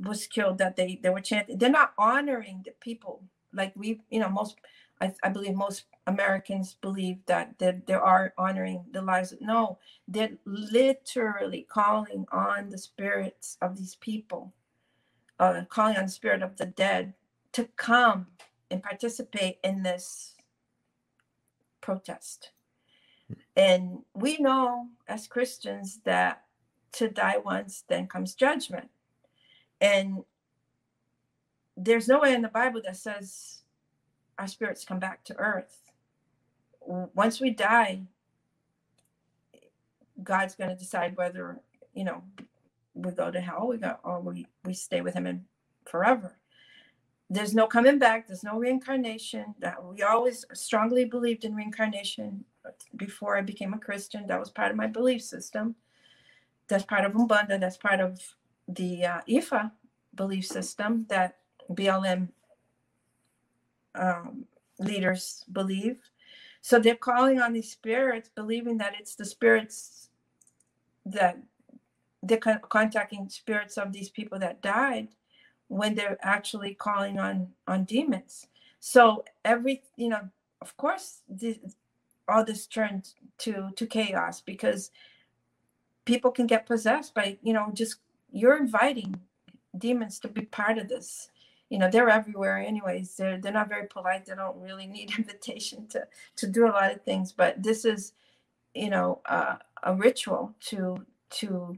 was 0.00 0.26
killed 0.26 0.58
that 0.58 0.76
they 0.76 0.98
they 1.02 1.10
were 1.10 1.20
chanting 1.20 1.58
they're 1.58 1.68
not 1.68 1.92
honoring 1.98 2.62
the 2.64 2.70
people 2.80 3.20
like 3.52 3.72
we 3.74 4.00
you 4.10 4.20
know 4.20 4.28
most 4.28 4.56
I, 5.00 5.12
I 5.24 5.30
believe 5.30 5.54
most 5.54 5.86
Americans 6.06 6.76
believe 6.80 7.18
that 7.26 7.58
they, 7.58 7.80
they 7.86 7.94
are 7.94 8.32
honoring 8.38 8.84
the 8.92 9.02
lives. 9.02 9.34
No, 9.40 9.78
they're 10.06 10.38
literally 10.44 11.66
calling 11.68 12.26
on 12.30 12.70
the 12.70 12.78
spirits 12.78 13.58
of 13.60 13.76
these 13.76 13.96
people, 13.96 14.52
uh, 15.38 15.62
calling 15.68 15.96
on 15.96 16.04
the 16.04 16.10
spirit 16.10 16.42
of 16.42 16.56
the 16.56 16.66
dead 16.66 17.14
to 17.52 17.68
come 17.76 18.26
and 18.70 18.82
participate 18.82 19.58
in 19.62 19.82
this 19.82 20.34
protest. 21.80 22.50
And 23.56 23.98
we 24.14 24.38
know 24.38 24.88
as 25.08 25.26
Christians 25.26 26.00
that 26.04 26.44
to 26.92 27.08
die 27.08 27.38
once, 27.38 27.84
then 27.88 28.06
comes 28.06 28.34
judgment. 28.34 28.88
And 29.80 30.24
there's 31.76 32.08
no 32.08 32.20
way 32.20 32.34
in 32.34 32.42
the 32.42 32.48
Bible 32.48 32.80
that 32.84 32.96
says 32.96 33.62
our 34.38 34.46
spirits 34.46 34.84
come 34.84 34.98
back 34.98 35.24
to 35.24 35.36
earth. 35.38 35.82
Once 36.80 37.40
we 37.40 37.50
die, 37.50 38.02
God's 40.22 40.54
going 40.54 40.70
to 40.70 40.76
decide 40.76 41.16
whether, 41.16 41.60
you 41.94 42.04
know, 42.04 42.22
we 42.94 43.10
go 43.12 43.30
to 43.30 43.40
hell 43.40 43.68
we 43.68 43.78
go, 43.78 43.96
or 44.04 44.20
we, 44.20 44.46
we 44.64 44.74
stay 44.74 45.00
with 45.00 45.14
him 45.14 45.26
in 45.26 45.44
forever. 45.86 46.36
There's 47.30 47.54
no 47.54 47.66
coming 47.66 47.98
back. 47.98 48.26
There's 48.26 48.44
no 48.44 48.58
reincarnation. 48.58 49.54
That 49.58 49.82
we 49.82 50.02
always 50.02 50.44
strongly 50.52 51.06
believed 51.06 51.44
in 51.44 51.54
reincarnation 51.54 52.44
before 52.96 53.38
I 53.38 53.40
became 53.40 53.72
a 53.72 53.78
Christian. 53.78 54.26
That 54.26 54.40
was 54.40 54.50
part 54.50 54.70
of 54.70 54.76
my 54.76 54.86
belief 54.86 55.22
system. 55.22 55.74
That's 56.68 56.84
part 56.84 57.04
of 57.04 57.12
Umbanda. 57.12 57.58
That's 57.58 57.78
part 57.78 58.00
of 58.00 58.20
the 58.68 59.06
uh, 59.06 59.20
Ifa 59.28 59.70
belief 60.14 60.46
system 60.46 61.06
that 61.08 61.38
BLM 61.70 62.28
um, 63.94 64.44
leaders 64.78 65.44
believe. 65.52 65.98
So 66.60 66.78
they're 66.78 66.94
calling 66.94 67.40
on 67.40 67.52
these 67.52 67.70
spirits, 67.70 68.30
believing 68.34 68.78
that 68.78 68.94
it's 68.98 69.14
the 69.14 69.24
spirits 69.24 70.10
that 71.06 71.38
they're 72.22 72.38
con- 72.38 72.60
contacting 72.68 73.28
spirits 73.28 73.76
of 73.76 73.92
these 73.92 74.08
people 74.08 74.38
that 74.38 74.62
died 74.62 75.08
when 75.68 75.94
they're 75.94 76.18
actually 76.22 76.74
calling 76.74 77.18
on 77.18 77.48
on 77.66 77.84
demons. 77.84 78.46
So 78.80 79.24
every 79.44 79.82
you 79.96 80.08
know, 80.08 80.28
of 80.60 80.76
course, 80.76 81.22
this, 81.28 81.58
all 82.28 82.44
this 82.44 82.66
turned 82.66 83.10
to 83.38 83.70
to 83.76 83.86
chaos 83.86 84.40
because 84.40 84.90
people 86.04 86.30
can 86.30 86.46
get 86.46 86.66
possessed 86.66 87.14
by 87.14 87.38
you 87.42 87.52
know 87.52 87.70
just 87.72 87.96
you're 88.30 88.56
inviting 88.56 89.20
demons 89.76 90.18
to 90.20 90.28
be 90.28 90.42
part 90.42 90.78
of 90.78 90.88
this. 90.88 91.30
You 91.70 91.78
know 91.78 91.90
they're 91.90 92.10
everywhere 92.10 92.58
anyways. 92.58 93.16
They're 93.16 93.38
they're 93.38 93.52
not 93.52 93.68
very 93.68 93.86
polite. 93.86 94.26
They 94.26 94.34
don't 94.34 94.60
really 94.60 94.86
need 94.86 95.12
invitation 95.18 95.86
to 95.88 96.06
to 96.36 96.46
do 96.46 96.66
a 96.66 96.74
lot 96.78 96.92
of 96.92 97.02
things. 97.02 97.32
But 97.32 97.62
this 97.62 97.84
is 97.84 98.12
you 98.74 98.90
know 98.90 99.20
uh, 99.26 99.56
a 99.82 99.94
ritual 99.94 100.54
to 100.68 101.04
to 101.30 101.76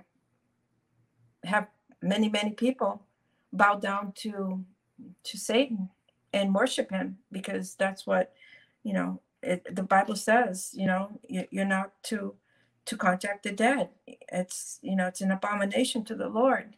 have 1.47 1.69
many 2.03 2.29
many 2.29 2.51
people 2.51 3.03
bow 3.53 3.77
down 3.77 4.13
to 4.13 4.65
to 5.23 5.39
satan 5.39 5.89
and 6.33 6.55
worship 6.55 6.91
him 6.91 7.19
because 7.31 7.75
that's 7.75 8.07
what 8.07 8.33
you 8.83 8.93
know 8.93 9.21
it, 9.43 9.75
the 9.75 9.83
bible 9.83 10.17
says 10.17 10.71
you 10.75 10.87
know 10.87 11.19
you, 11.29 11.47
you're 11.51 11.65
not 11.65 11.93
to 12.03 12.35
to 12.87 12.97
contact 12.97 13.45
the 13.45 13.53
dead. 13.53 13.89
It's 14.07 14.79
you 14.83 14.97
know 14.97 15.07
it's 15.07 15.21
an 15.21 15.31
abomination 15.31 16.05
to 16.05 16.15
the 16.15 16.29
Lord, 16.29 16.77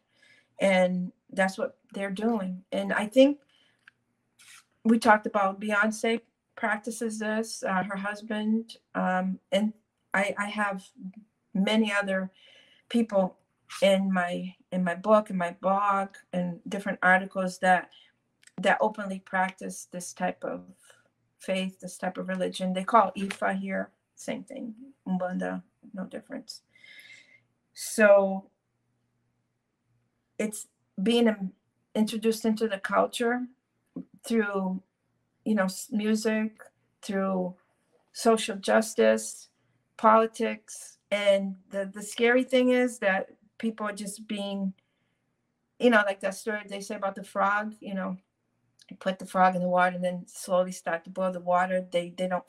and 0.61 1.13
that's 1.33 1.59
what 1.59 1.77
they're 1.93 2.11
doing. 2.11 2.63
And 2.73 2.93
I 2.93 3.07
think 3.07 3.39
we 4.85 4.99
talked 4.99 5.27
about 5.27 5.61
Beyonce 5.61 6.21
practices 6.55 7.19
this. 7.19 7.63
Uh, 7.63 7.83
her 7.83 7.97
husband 7.97 8.77
um, 8.95 9.39
and 9.51 9.73
I, 10.15 10.35
I 10.39 10.47
have 10.47 10.85
many 11.53 11.93
other 11.93 12.31
people 12.89 13.37
in 13.83 14.13
my 14.13 14.55
in 14.73 14.85
my 14.85 14.95
book 14.95 15.31
in 15.31 15.37
my 15.37 15.55
blog 15.61 16.09
and 16.33 16.61
different 16.69 16.99
articles 17.03 17.59
that 17.59 17.91
that 18.61 18.79
openly 18.81 19.19
practice 19.19 19.89
this 19.93 20.13
type 20.13 20.43
of 20.45 20.63
faith 21.39 21.81
this 21.81 21.99
type 21.99 22.19
of 22.19 22.29
religion. 22.29 22.73
They 22.73 22.85
call 22.85 23.13
ifa 23.17 23.59
here. 23.59 23.91
Same 24.15 24.45
thing. 24.45 24.75
Umbanda 25.07 25.63
no 25.95 26.05
difference. 26.05 26.63
So 27.75 28.51
it's 30.39 30.67
being 31.03 31.53
introduced 31.95 32.45
into 32.45 32.69
the 32.69 32.79
culture 32.79 33.43
through 34.27 34.83
you 35.45 35.55
know 35.55 35.69
music 35.91 36.61
through 37.03 37.55
social 38.13 38.57
justice 38.57 39.49
politics 39.97 40.99
and 41.11 41.55
the 41.71 41.91
the 41.95 42.03
scary 42.03 42.45
thing 42.45 42.71
is 42.71 42.99
that 42.99 43.29
people 43.59 43.89
just 43.95 44.27
being 44.27 44.73
you 45.79 45.91
know 45.91 46.03
like 46.07 46.21
that 46.21 46.35
story 46.35 46.61
they 46.69 46.81
say 46.81 46.95
about 46.95 47.15
the 47.15 47.25
frog 47.25 47.75
you 47.81 47.95
know 47.95 48.17
you 48.91 48.97
put 48.97 49.19
the 49.19 49.27
frog 49.27 49.57
in 49.57 49.63
the 49.63 49.69
water 49.69 49.97
and 49.97 50.05
then 50.05 50.25
slowly 50.27 50.73
start 50.73 51.05
to 51.05 51.11
boil 51.11 51.33
the 51.33 51.41
water. 51.41 51.85
They 51.91 52.15
they 52.17 52.29
don't 52.29 52.45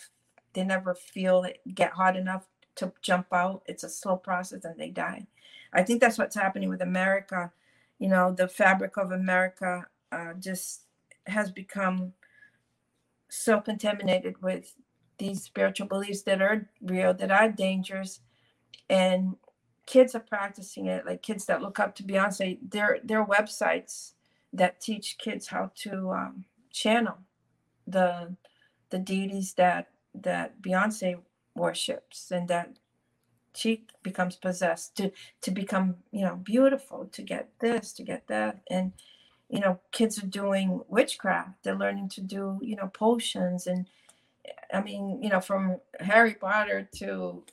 they 0.53 0.63
never 0.63 0.93
feel 0.93 1.43
it 1.43 1.61
get 1.73 1.91
hot 1.93 2.15
enough 2.15 2.47
to 2.75 2.93
jump 3.01 3.27
out. 3.34 3.63
It's 3.65 3.84
a 3.84 3.89
slow 3.89 4.17
process 4.17 4.63
and 4.63 4.79
they 4.79 4.89
die. 4.89 5.27
I 5.73 5.84
think 5.84 5.99
that's 5.99 6.17
what's 6.17 6.35
happening 6.35 6.69
with 6.69 6.81
america. 6.81 7.51
You 7.99 8.09
know 8.09 8.31
the 8.31 8.47
fabric 8.47 8.97
of 8.97 9.11
america 9.11 9.88
uh, 10.11 10.34
just 10.34 10.84
has 11.25 11.51
become 11.51 12.13
so 13.29 13.59
contaminated 13.59 14.41
with 14.41 14.73
these 15.17 15.43
spiritual 15.43 15.88
beliefs 15.88 16.21
that 16.21 16.41
are 16.41 16.69
real, 16.81 17.13
that 17.15 17.31
are 17.31 17.49
dangerous, 17.49 18.21
and 18.89 19.35
kids 19.88 20.14
are 20.14 20.19
practicing 20.19 20.85
it. 20.85 21.05
Like 21.05 21.23
kids 21.23 21.45
that 21.45 21.61
look 21.61 21.80
up 21.80 21.95
to 21.95 22.03
Beyonce, 22.03 22.59
there 22.69 22.99
there 23.03 23.22
are 23.22 23.27
websites 23.27 24.14
that 24.53 24.80
teach 24.80 25.18
kids 25.18 25.47
how 25.47 25.72
to 25.77 26.11
um, 26.11 26.45
channel 26.72 27.18
the 27.88 28.35
the 28.91 28.99
deities 28.99 29.53
that 29.55 29.89
that 30.14 30.61
Beyonce 30.61 31.19
worships 31.55 32.30
and 32.31 32.47
that 32.49 32.77
she 33.55 33.85
becomes 34.03 34.35
possessed 34.35 34.95
to 34.97 35.11
to 35.41 35.51
become 35.51 35.95
you 36.11 36.22
know 36.22 36.35
beautiful 36.35 37.05
to 37.11 37.23
get 37.23 37.49
this 37.59 37.93
to 37.93 38.03
get 38.03 38.27
that 38.27 38.59
and 38.69 38.93
you 39.49 39.59
know 39.59 39.80
kids 39.91 40.22
are 40.22 40.27
doing 40.27 40.81
witchcraft 40.88 41.64
they're 41.64 41.76
learning 41.76 42.07
to 42.09 42.22
do 42.22 42.59
you 42.61 42.76
know 42.76 42.88
potions 42.93 43.65
and 43.65 43.88
I 44.73 44.81
mean, 44.81 45.22
you 45.22 45.30
know, 45.30 45.39
from 45.39 45.77
Harry 45.99 46.34
Potter 46.34 46.88
to 46.97 47.43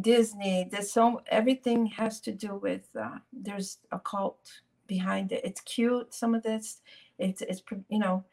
Disney, 0.00 0.68
there's 0.70 0.92
so 0.92 1.22
everything 1.26 1.86
has 1.86 2.20
to 2.20 2.32
do 2.32 2.56
with 2.56 2.88
uh, 2.98 3.18
there's 3.32 3.78
a 3.90 3.98
cult 3.98 4.60
behind 4.86 5.32
it. 5.32 5.42
It's 5.44 5.60
cute. 5.60 6.14
Some 6.14 6.34
of 6.34 6.42
this, 6.42 6.80
it's 7.18 7.42
it's 7.42 7.62
you 7.88 7.98
know, 7.98 8.24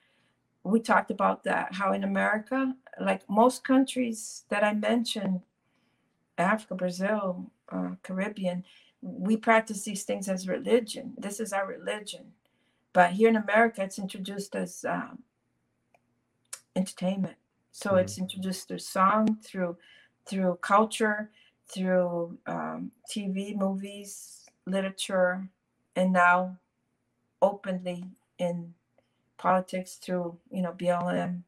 we 0.64 0.80
talked 0.80 1.12
about 1.12 1.44
that 1.44 1.74
how 1.74 1.92
in 1.94 2.04
America, 2.04 2.74
like 3.00 3.30
most 3.30 3.64
countries 3.64 4.44
that 4.50 4.64
I 4.64 4.74
mentioned, 4.74 5.42
Africa, 6.38 6.76
Brazil, 6.76 7.52
uh, 7.70 7.92
Caribbean, 8.04 8.64
we 9.02 9.36
practice 9.36 9.84
these 9.84 10.04
things 10.04 10.30
as 10.30 10.48
religion. 10.48 11.14
This 11.18 11.40
is 11.40 11.52
our 11.52 11.68
religion, 11.68 12.32
but 12.94 13.12
here 13.12 13.30
in 13.30 13.36
America, 13.36 13.84
it's 13.84 14.00
introduced 14.00 14.56
as 14.56 14.86
um, 14.86 15.20
entertainment 16.76 17.36
so 17.72 17.92
mm-hmm. 17.92 18.00
it's 18.00 18.18
introduced 18.18 18.68
through 18.68 18.80
song, 18.80 19.38
through 19.44 19.78
through 20.26 20.60
culture, 20.62 21.32
through 21.72 22.38
um, 22.48 22.92
TV, 23.10 23.56
movies, 23.56 24.46
literature, 24.66 25.48
and 25.96 26.14
now 26.14 26.58
openly 27.42 28.04
in 28.38 28.74
politics 29.38 29.96
through 29.96 30.38
you 30.52 30.62
know 30.62 30.74
BLM. 30.74 31.42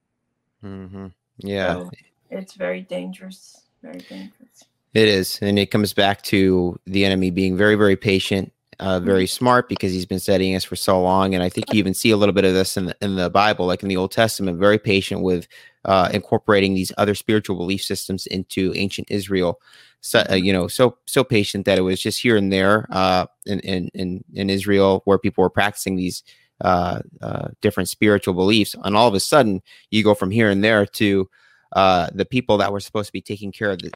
Mm-hmm. 0.63 1.07
Yeah, 1.37 1.73
so 1.73 1.91
it's 2.29 2.53
very 2.53 2.81
dangerous. 2.81 3.61
Very 3.81 3.99
dangerous. 3.99 4.65
It 4.93 5.07
is, 5.07 5.39
and 5.41 5.57
it 5.57 5.71
comes 5.71 5.93
back 5.93 6.21
to 6.23 6.79
the 6.85 7.05
enemy 7.05 7.31
being 7.31 7.55
very, 7.55 7.75
very 7.75 7.95
patient 7.95 8.51
uh, 8.81 8.99
very 8.99 9.25
mm-hmm. 9.25 9.37
smart 9.37 9.69
because 9.69 9.93
he's 9.93 10.07
been 10.07 10.19
studying 10.19 10.55
us 10.55 10.63
for 10.63 10.75
so 10.75 10.99
long. 11.01 11.35
And 11.35 11.43
I 11.43 11.49
think 11.49 11.71
you 11.71 11.77
even 11.77 11.93
see 11.93 12.09
a 12.09 12.17
little 12.17 12.33
bit 12.33 12.45
of 12.45 12.53
this 12.53 12.75
in 12.75 12.87
the, 12.87 12.97
in 12.99 13.15
the 13.15 13.29
Bible, 13.29 13.67
like 13.67 13.83
in 13.83 13.89
the 13.89 13.97
Old 13.97 14.11
Testament, 14.11 14.57
very 14.57 14.79
patient 14.79 15.21
with 15.21 15.47
uh, 15.85 16.09
incorporating 16.11 16.73
these 16.73 16.91
other 16.97 17.13
spiritual 17.13 17.55
belief 17.55 17.83
systems 17.83 18.25
into 18.25 18.73
ancient 18.75 19.09
Israel. 19.11 19.61
So, 20.01 20.23
uh, 20.29 20.33
you 20.33 20.51
know, 20.51 20.67
so 20.67 20.97
so 21.05 21.23
patient 21.23 21.65
that 21.65 21.77
it 21.77 21.81
was 21.81 22.01
just 22.01 22.21
here 22.21 22.35
and 22.35 22.51
there 22.51 22.87
uh, 22.89 23.27
in, 23.45 23.59
in 23.61 23.89
in 23.93 24.23
in 24.33 24.49
Israel 24.49 25.01
where 25.05 25.19
people 25.19 25.43
were 25.43 25.49
practicing 25.49 25.95
these 25.95 26.23
uh, 26.61 27.01
uh, 27.21 27.49
different 27.61 27.87
spiritual 27.87 28.33
beliefs, 28.33 28.75
and 28.83 28.97
all 28.97 29.07
of 29.07 29.13
a 29.13 29.19
sudden 29.19 29.61
you 29.91 30.03
go 30.03 30.15
from 30.15 30.31
here 30.31 30.49
and 30.49 30.63
there 30.63 30.85
to 30.85 31.29
uh, 31.73 32.09
the 32.13 32.25
people 32.25 32.57
that 32.57 32.71
were 32.71 32.79
supposed 32.79 33.07
to 33.07 33.13
be 33.13 33.21
taking 33.21 33.51
care 33.51 33.71
of 33.71 33.79
the 33.79 33.91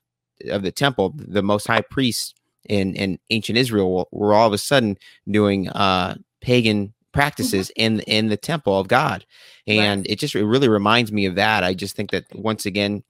of 0.52 0.61
the 0.61 0.72
temple, 0.72 1.14
the 1.18 1.41
Most 1.41 1.68
High 1.68 1.82
Priest 1.82 2.40
in 2.65 2.95
in 2.95 3.19
ancient 3.32 3.57
Israel 3.57 4.07
were 4.11 4.34
all 4.34 4.48
of 4.48 4.53
a 4.53 4.57
sudden 4.60 4.98
doing 5.30 5.69
uh, 5.69 6.15
pagan 6.41 6.94
practices 7.14 7.72
mm-hmm. 7.77 7.99
in 7.99 7.99
in 8.02 8.27
the 8.30 8.38
temple 8.38 8.80
of 8.80 8.88
God, 8.88 9.26
and 9.65 10.02
right. 10.02 10.11
it 10.11 10.19
just 10.19 10.36
it 10.36 10.45
really 10.45 10.69
reminds 10.69 11.11
me 11.11 11.26
of 11.26 11.36
that. 11.36 11.64
I 11.64 11.73
just 11.73 11.95
think 11.95 12.11
that 12.11 12.26
once 12.36 12.68
again, 12.68 13.03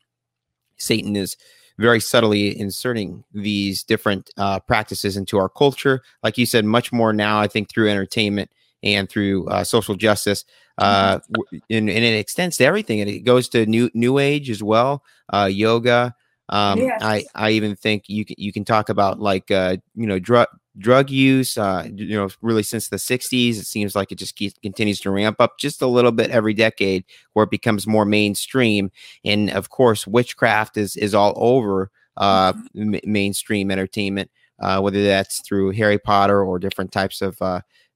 Satan 0.77 1.15
is 1.15 1.35
very 1.77 1.99
subtly 1.99 2.57
inserting 2.57 3.23
these 3.33 3.83
different 3.83 4.29
uh, 4.37 4.59
practices 4.59 5.17
into 5.17 5.37
our 5.37 5.49
culture. 5.49 6.01
Like 6.23 6.37
you 6.37 6.45
said, 6.45 6.65
much 6.65 6.91
more 6.91 7.13
now, 7.13 7.39
I 7.39 7.47
think, 7.47 7.69
through 7.69 7.89
entertainment 7.89 8.51
and 8.83 9.09
through 9.09 9.47
uh, 9.47 9.63
social 9.63 9.95
justice. 9.95 10.45
Uh, 10.77 11.19
mm-hmm. 11.19 11.57
and, 11.69 11.89
and, 11.89 12.03
it 12.03 12.17
extends 12.17 12.57
to 12.57 12.65
everything. 12.65 12.99
And 13.01 13.09
it 13.09 13.21
goes 13.21 13.47
to 13.49 13.65
new 13.65 13.89
new 13.93 14.19
age 14.19 14.49
as 14.49 14.61
well, 14.61 15.03
uh, 15.31 15.49
yoga, 15.51 16.13
um, 16.49 16.79
yes. 16.79 17.01
I 17.01 17.25
I 17.33 17.51
even 17.51 17.75
think 17.75 18.03
you 18.07 18.25
can 18.25 18.35
you 18.37 18.53
can 18.53 18.65
talk 18.65 18.89
about 18.89 19.19
like 19.19 19.49
uh, 19.51 19.77
you 19.95 20.07
know 20.07 20.19
drug 20.19 20.47
drug 20.77 21.09
use. 21.09 21.57
Uh, 21.57 21.87
you 21.93 22.15
know, 22.15 22.29
really 22.41 22.63
since 22.63 22.89
the 22.89 22.97
'60s, 22.97 23.57
it 23.57 23.65
seems 23.65 23.95
like 23.95 24.11
it 24.11 24.17
just 24.17 24.35
keeps, 24.35 24.57
continues 24.59 24.99
to 25.01 25.11
ramp 25.11 25.37
up 25.39 25.57
just 25.57 25.81
a 25.81 25.87
little 25.87 26.11
bit 26.11 26.31
every 26.31 26.53
decade, 26.53 27.05
where 27.33 27.43
it 27.43 27.51
becomes 27.51 27.87
more 27.87 28.05
mainstream. 28.05 28.91
And 29.23 29.49
of 29.51 29.69
course, 29.69 30.07
witchcraft 30.07 30.77
is 30.77 30.95
is 30.95 31.13
all 31.13 31.33
over 31.35 31.91
uh, 32.17 32.53
mm-hmm. 32.53 32.95
m- 32.95 33.01
mainstream 33.05 33.71
entertainment, 33.71 34.31
uh, 34.59 34.79
whether 34.79 35.03
that's 35.03 35.41
through 35.41 35.71
Harry 35.71 35.99
Potter 35.99 36.43
or 36.43 36.59
different 36.59 36.91
types 36.91 37.21
of 37.21 37.41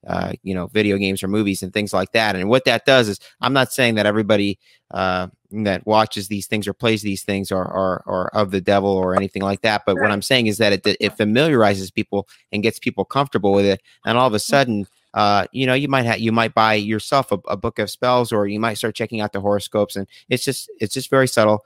uh, 0.07 0.33
you 0.43 0.53
know, 0.53 0.67
video 0.67 0.97
games 0.97 1.21
or 1.23 1.27
movies 1.27 1.63
and 1.63 1.73
things 1.73 1.93
like 1.93 2.11
that. 2.13 2.35
And 2.35 2.49
what 2.49 2.65
that 2.65 2.85
does 2.85 3.09
is, 3.09 3.19
I'm 3.41 3.53
not 3.53 3.71
saying 3.71 3.95
that 3.95 4.05
everybody 4.05 4.59
uh, 4.91 5.27
that 5.51 5.85
watches 5.85 6.27
these 6.27 6.47
things 6.47 6.67
or 6.67 6.73
plays 6.73 7.01
these 7.01 7.23
things 7.23 7.51
are, 7.51 7.67
are, 7.67 8.03
are 8.05 8.27
of 8.29 8.51
the 8.51 8.61
devil 8.61 8.89
or 8.89 9.15
anything 9.15 9.41
like 9.41 9.61
that. 9.61 9.83
But 9.85 9.95
what 9.95 10.11
I'm 10.11 10.21
saying 10.21 10.47
is 10.47 10.57
that 10.57 10.73
it, 10.73 10.97
it 10.99 11.17
familiarizes 11.17 11.91
people 11.91 12.27
and 12.51 12.63
gets 12.63 12.79
people 12.79 13.05
comfortable 13.05 13.51
with 13.51 13.65
it. 13.65 13.81
And 14.05 14.17
all 14.17 14.27
of 14.27 14.33
a 14.33 14.37
mm. 14.37 14.41
sudden, 14.41 14.87
uh, 15.13 15.47
you 15.51 15.65
know, 15.65 15.73
you 15.73 15.87
might 15.87 16.05
have, 16.05 16.19
you 16.19 16.31
might 16.31 16.53
buy 16.53 16.75
yourself 16.75 17.31
a, 17.31 17.39
a 17.47 17.57
book 17.57 17.79
of 17.79 17.89
spells, 17.89 18.31
or 18.31 18.47
you 18.47 18.59
might 18.59 18.75
start 18.75 18.95
checking 18.95 19.21
out 19.21 19.33
the 19.33 19.41
horoscopes, 19.41 19.95
and 19.95 20.07
it's 20.29 20.43
just, 20.43 20.69
it's 20.79 20.93
just 20.93 21.09
very 21.09 21.27
subtle 21.27 21.65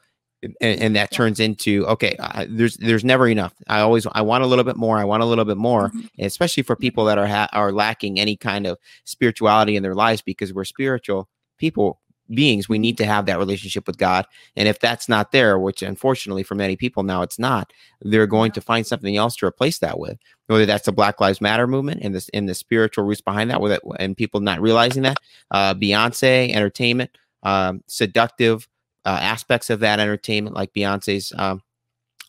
and, 0.62 0.82
and 0.82 0.96
that 0.96 1.12
turns 1.12 1.40
into 1.40 1.86
okay 1.88 2.16
uh, 2.20 2.46
there's 2.50 2.78
there's 2.78 3.04
never 3.04 3.28
enough. 3.28 3.54
I 3.68 3.80
always 3.80 4.06
i 4.12 4.22
want 4.22 4.44
a 4.44 4.48
little 4.48 4.64
bit 4.64 4.76
more 4.76 4.98
i 4.98 5.04
want 5.04 5.24
a 5.24 5.26
little 5.26 5.46
bit 5.46 5.58
more 5.58 5.90
mm-hmm. 5.90 6.02
especially 6.20 6.64
for 6.64 6.76
people 6.76 7.06
that 7.06 7.18
are 7.18 7.28
ha- 7.28 7.50
are 7.54 7.72
lacking 7.72 8.20
any 8.20 8.36
kind 8.36 8.68
of 8.68 8.78
spirituality 9.06 9.76
in 9.76 9.84
their 9.84 9.96
lives 9.96 10.22
because 10.22 10.54
we're 10.54 10.66
spiritual 10.66 11.30
people 11.58 12.00
beings 12.34 12.70
we 12.70 12.80
need 12.80 12.98
to 12.98 13.06
have 13.06 13.26
that 13.26 13.38
relationship 13.38 13.86
with 13.86 13.98
god 13.98 14.26
and 14.56 14.68
if 14.68 14.80
that's 14.80 15.10
not 15.10 15.32
there 15.32 15.60
which 15.60 15.82
unfortunately 15.82 16.42
for 16.42 16.56
many 16.56 16.76
people 16.76 17.04
now 17.04 17.22
it's 17.22 17.38
not 17.38 17.72
they're 18.02 18.26
going 18.26 18.52
to 18.52 18.62
find 18.62 18.88
something 18.88 19.18
else 19.18 19.36
to 19.36 19.46
replace 19.46 19.80
that 19.80 20.00
with 20.00 20.18
whether 20.48 20.66
that's 20.66 20.86
the 20.86 20.92
black 20.92 21.20
lives 21.20 21.42
matter 21.42 21.68
movement 21.68 22.02
and 22.02 22.16
this 22.16 22.30
in 22.30 22.46
the 22.46 22.56
spiritual 22.56 23.04
roots 23.04 23.22
behind 23.22 23.50
that 23.52 23.60
with 23.62 23.74
it 23.74 23.82
and 24.00 24.16
people 24.16 24.40
not 24.40 24.62
realizing 24.62 25.04
that 25.04 25.18
uh 25.52 25.74
beyonce 25.74 26.54
entertainment 26.54 27.12
um, 27.44 27.84
seductive 27.88 28.68
uh, 29.06 29.20
aspects 29.22 29.70
of 29.70 29.80
that 29.82 30.00
entertainment, 30.00 30.56
like 30.56 30.74
Beyonce's, 30.74 31.34
um, 31.38 31.62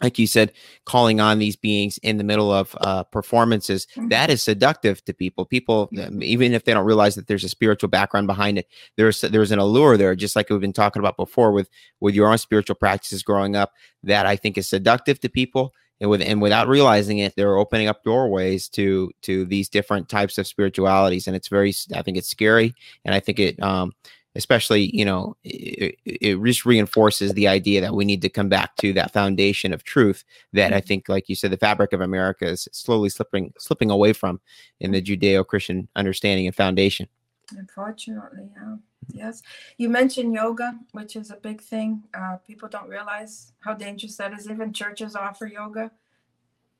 like 0.03 0.19
you 0.19 0.27
said, 0.27 0.53
calling 0.85 1.21
on 1.21 1.39
these 1.39 1.57
beings 1.57 1.99
in 1.99 2.19
the 2.19 2.25
middle 2.25 2.53
of 2.53 2.77
uh, 2.81 3.05
performances, 3.05 3.87
mm-hmm. 3.95 4.09
that 4.09 4.29
is 4.29 4.43
seductive 4.43 5.05
to 5.05 5.15
people. 5.15 5.45
People, 5.45 5.89
um, 6.03 6.23
even 6.23 6.53
if 6.53 6.65
they 6.65 6.75
don't 6.75 6.85
realize 6.85 7.15
that 7.15 7.29
there's 7.29 7.45
a 7.45 7.49
spiritual 7.49 7.89
background 7.89 8.27
behind 8.27 8.59
it, 8.59 8.67
there's 8.97 9.21
there's 9.21 9.53
an 9.53 9.61
allure 9.61 9.97
there, 9.97 10.15
just 10.17 10.37
like 10.37 10.51
we've 10.51 10.61
been 10.61 10.73
talking 10.73 11.01
about 11.01 11.17
before 11.17 11.53
with 11.53 11.71
with 12.01 12.15
your 12.15 12.29
own 12.29 12.39
spiritual 12.39 12.77
practices 12.77 13.23
growing 13.23 13.55
up. 13.57 13.73
That 14.03 14.27
I 14.27 14.37
think 14.37 14.59
is 14.59 14.69
seductive 14.69 15.21
to 15.21 15.29
people 15.29 15.73
and 16.01 16.11
with 16.11 16.23
and 16.23 16.43
without 16.43 16.69
realizing 16.69 17.19
it, 17.19 17.35
they're 17.37 17.57
opening 17.57 17.89
up 17.89 18.03
doorways 18.03 18.69
to 18.71 19.11
to 19.23 19.45
these 19.45 19.69
different 19.69 20.09
types 20.09 20.39
of 20.39 20.47
spiritualities, 20.47 21.27
and 21.27 21.37
it's 21.37 21.49
very. 21.49 21.73
I 21.95 22.03
think 22.03 22.17
it's 22.17 22.29
scary, 22.29 22.75
and 23.05 23.15
I 23.15 23.21
think 23.21 23.39
it 23.39 23.63
um, 23.63 23.93
especially 24.35 24.94
you 24.97 25.05
know 25.05 25.36
it, 25.44 25.97
it, 26.05 26.43
just 26.43 26.66
reinforces 26.66 27.32
the 27.32 27.48
idea 27.48 27.81
that 27.81 27.94
we 27.94 28.05
need 28.05 28.23
to 28.23 28.28
come 28.28 28.48
back 28.48 28.77
to 28.77 28.93
that 28.93 29.12
foundation 29.12 29.73
of 29.73 29.85
truth 29.85 30.24
that 30.52 30.73
i 30.73 30.78
mm-hmm. 30.78 30.86
think 30.86 31.09
like 31.09 31.28
you 31.28 31.35
said 31.35 31.51
the 31.51 31.56
fabric 31.56 31.93
of 31.93 32.01
america 32.01 32.47
is 32.47 32.69
slowly 32.73 33.09
slipping 33.09 33.52
slipping 33.59 33.90
away 33.90 34.12
from 34.12 34.40
in 34.81 34.90
the 34.90 35.02
judeo-christian 35.02 35.89
understanding 35.97 36.47
and 36.47 36.56
foundation. 36.56 37.09
Unfortunately 37.56 38.48
yeah. 38.56 38.77
Yes. 39.12 39.43
You 39.77 39.90
mentioned 39.90 40.32
yoga 40.32 40.78
which 40.93 41.15
is 41.15 41.31
a 41.31 41.36
big 41.36 41.61
thing. 41.61 42.05
Uh, 42.15 42.36
people 42.36 42.70
don't 42.70 42.89
realize 42.89 43.52
how 43.61 43.74
dangerous 43.74 44.16
that 44.16 44.32
is. 44.32 44.48
Even 44.48 44.73
churches 44.73 45.15
offer 45.15 45.47
yoga. 45.47 45.90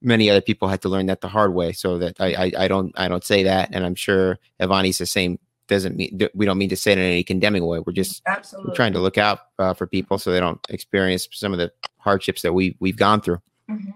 many 0.00 0.28
other 0.28 0.40
people 0.40 0.66
had 0.66 0.82
to 0.82 0.88
learn 0.88 1.06
that 1.06 1.20
the 1.20 1.28
hard 1.28 1.54
way 1.54 1.72
so 1.72 1.98
that 1.98 2.20
I, 2.20 2.34
I, 2.34 2.52
I 2.64 2.68
don't 2.68 2.92
i 2.98 3.06
don't 3.06 3.22
say 3.22 3.44
that 3.44 3.70
and 3.72 3.84
i'm 3.84 3.94
sure 3.94 4.38
ivani's 4.60 4.98
the 4.98 5.06
same 5.06 5.38
doesn't 5.68 5.96
mean 5.96 6.28
we 6.34 6.46
don't 6.46 6.58
mean 6.58 6.68
to 6.68 6.76
say 6.76 6.92
it 6.92 6.98
in 6.98 7.04
any 7.04 7.22
condemning 7.22 7.64
way. 7.66 7.80
We're 7.80 7.92
just 7.92 8.22
Absolutely. 8.26 8.74
trying 8.74 8.92
to 8.92 8.98
look 8.98 9.18
out 9.18 9.40
uh, 9.58 9.74
for 9.74 9.86
people 9.86 10.18
so 10.18 10.32
they 10.32 10.40
don't 10.40 10.60
experience 10.68 11.28
some 11.32 11.52
of 11.52 11.58
the 11.58 11.72
hardships 11.98 12.42
that 12.42 12.52
we 12.52 12.76
we've 12.80 12.96
gone 12.96 13.20
through. 13.20 13.40
Mm-hmm. 13.70 13.90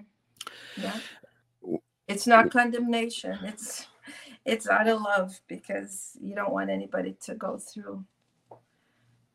Yeah, 0.82 0.98
it's 2.09 2.26
not 2.26 2.51
condemnation. 2.51 3.38
It's 3.43 3.86
it's 4.44 4.68
out 4.68 4.88
of 4.88 5.02
love 5.02 5.40
because 5.48 6.16
you 6.20 6.34
don't 6.34 6.52
want 6.52 6.70
anybody 6.70 7.16
to 7.22 7.34
go 7.34 7.59
through 7.59 8.05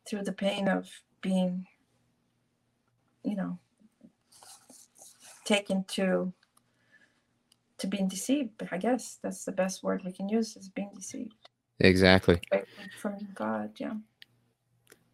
through 0.07 0.23
the 0.23 0.31
pain 0.31 0.67
of 0.67 0.89
being, 1.21 1.65
you 3.23 3.35
know, 3.35 3.59
taken 5.45 5.83
to 5.89 6.33
to 7.79 7.87
being 7.87 8.07
deceived. 8.07 8.61
I 8.71 8.77
guess 8.77 9.19
that's 9.21 9.43
the 9.43 9.51
best 9.51 9.83
word 9.83 10.03
we 10.05 10.13
can 10.13 10.29
use 10.29 10.55
is 10.55 10.69
being 10.69 10.91
deceived. 10.95 11.40
Exactly. 11.83 12.39
From 12.97 13.27
God, 13.33 13.71
yeah. 13.77 13.93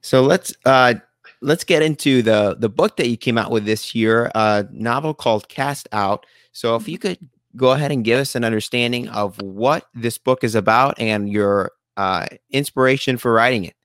So 0.02 0.22
let's 0.22 0.54
uh 0.66 0.96
let's 1.42 1.64
get 1.64 1.82
into 1.82 2.22
the 2.22 2.56
the 2.60 2.70
book 2.70 2.98
that 2.98 3.08
you 3.08 3.18
came 3.18 3.38
out 3.38 3.52
with 3.52 3.66
this 3.66 3.96
year, 3.96 4.32
a 4.36 4.66
novel 4.72 5.14
called 5.14 5.50
Cast 5.50 5.88
Out. 5.92 6.26
So 6.52 6.76
if 6.76 6.88
you 6.88 6.98
could 6.98 7.20
go 7.56 7.72
ahead 7.72 7.92
and 7.92 8.04
give 8.04 8.20
us 8.20 8.36
an 8.36 8.44
understanding 8.44 9.08
of 9.10 9.42
what 9.42 9.86
this 9.94 10.18
book 10.18 10.44
is 10.44 10.56
about 10.56 11.00
and 11.00 11.30
your 11.30 11.72
uh, 11.98 12.28
inspiration 12.52 13.18
for 13.18 13.34
writing 13.34 13.66
it. 13.66 13.76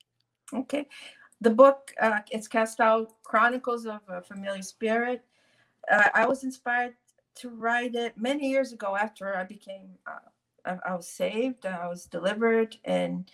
Okay, 0.53 0.87
the 1.41 1.51
book 1.51 1.93
uh, 2.01 2.21
it's 2.31 2.49
Cast 2.49 2.81
Out: 2.81 3.13
Chronicles 3.23 3.87
of 3.87 4.01
a 4.09 4.21
Familiar 4.21 4.63
Spirit. 4.63 5.25
Uh, 5.91 6.09
I 6.15 6.27
was 6.27 6.45
inspired 6.45 6.95
to 7.37 7.49
write 7.49 7.95
it 7.95 8.17
many 8.19 8.51
years 8.51 8.73
ago 8.73 8.95
after 8.95 9.35
I 9.37 9.45
became 9.45 9.89
uh, 10.07 10.29
I, 10.65 10.79
I 10.87 10.95
was 10.95 11.09
saved, 11.09 11.67
I 11.67 11.89
was 11.89 12.07
delivered, 12.07 12.77
and 12.85 13.31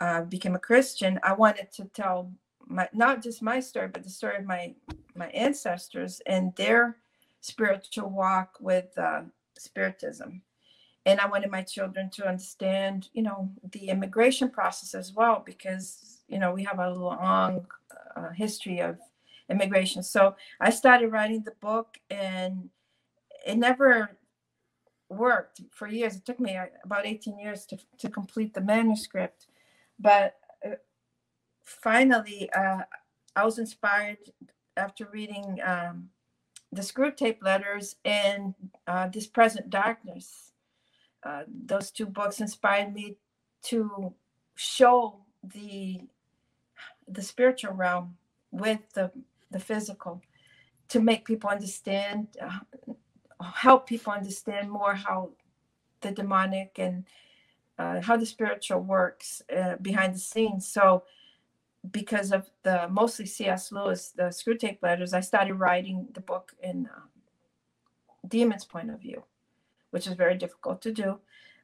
uh, 0.00 0.22
became 0.22 0.54
a 0.54 0.58
Christian, 0.58 1.20
I 1.22 1.32
wanted 1.32 1.70
to 1.72 1.84
tell 1.86 2.32
my 2.66 2.88
not 2.92 3.22
just 3.22 3.42
my 3.42 3.60
story, 3.60 3.88
but 3.88 4.02
the 4.02 4.10
story 4.10 4.36
of 4.36 4.44
my 4.44 4.74
my 5.14 5.28
ancestors 5.28 6.20
and 6.26 6.54
their 6.56 6.96
spiritual 7.40 8.10
walk 8.10 8.56
with 8.60 8.96
uh, 8.98 9.22
spiritism. 9.58 10.42
And 11.06 11.20
I 11.20 11.26
wanted 11.26 11.50
my 11.50 11.62
children 11.62 12.08
to 12.10 12.26
understand, 12.26 13.10
you 13.12 13.22
know, 13.22 13.50
the 13.72 13.88
immigration 13.88 14.48
process 14.48 14.94
as 14.94 15.12
well, 15.12 15.42
because 15.44 16.22
you 16.28 16.38
know 16.38 16.52
we 16.52 16.64
have 16.64 16.78
a 16.78 16.90
long 16.90 17.66
uh, 18.16 18.30
history 18.30 18.80
of 18.80 18.98
immigration. 19.50 20.02
So 20.02 20.34
I 20.60 20.70
started 20.70 21.08
writing 21.12 21.42
the 21.42 21.54
book, 21.60 21.98
and 22.10 22.70
it 23.46 23.58
never 23.58 24.16
worked 25.08 25.60
for 25.70 25.86
years. 25.86 26.16
It 26.16 26.24
took 26.24 26.40
me 26.40 26.56
uh, 26.56 26.66
about 26.84 27.06
18 27.06 27.38
years 27.38 27.66
to, 27.66 27.78
to 27.98 28.08
complete 28.08 28.54
the 28.54 28.60
manuscript. 28.60 29.46
But 29.98 30.36
uh, 30.64 30.76
finally, 31.64 32.50
uh, 32.52 32.82
I 33.36 33.44
was 33.44 33.58
inspired 33.58 34.18
after 34.76 35.08
reading 35.12 35.60
um, 35.64 36.08
the 36.72 36.82
Screwtape 36.82 37.42
Letters 37.42 37.96
and 38.04 38.54
uh, 38.86 39.08
This 39.08 39.26
Present 39.26 39.70
Darkness. 39.70 40.52
Uh, 41.22 41.42
those 41.48 41.90
two 41.90 42.06
books 42.06 42.40
inspired 42.40 42.92
me 42.92 43.16
to 43.62 44.12
show 44.56 45.20
the 45.42 46.00
the 47.06 47.22
spiritual 47.22 47.72
realm 47.72 48.16
with 48.50 48.80
the 48.94 49.10
the 49.50 49.58
physical 49.58 50.22
to 50.88 51.00
make 51.00 51.24
people 51.24 51.50
understand 51.50 52.28
help 53.44 53.86
people 53.86 54.12
understand 54.12 54.70
more 54.70 54.94
how 54.94 55.30
the 56.00 56.10
demonic 56.10 56.78
and 56.78 57.04
uh, 57.78 58.00
how 58.00 58.16
the 58.16 58.26
spiritual 58.26 58.80
works 58.80 59.42
uh, 59.54 59.76
behind 59.82 60.14
the 60.14 60.18
scenes. 60.18 60.68
So, 60.68 61.04
because 61.90 62.32
of 62.32 62.48
the 62.62 62.88
mostly 62.88 63.26
C.S. 63.26 63.70
Lewis, 63.70 64.10
the 64.10 64.24
Screwtape 64.24 64.78
Letters, 64.82 65.12
I 65.12 65.20
started 65.20 65.54
writing 65.54 66.08
the 66.14 66.20
book 66.20 66.52
in 66.62 66.88
um, 66.94 67.08
demon's 68.26 68.64
point 68.64 68.90
of 68.90 69.00
view, 69.00 69.24
which 69.90 70.06
is 70.06 70.14
very 70.14 70.36
difficult 70.36 70.80
to 70.82 70.92
do. 70.92 71.18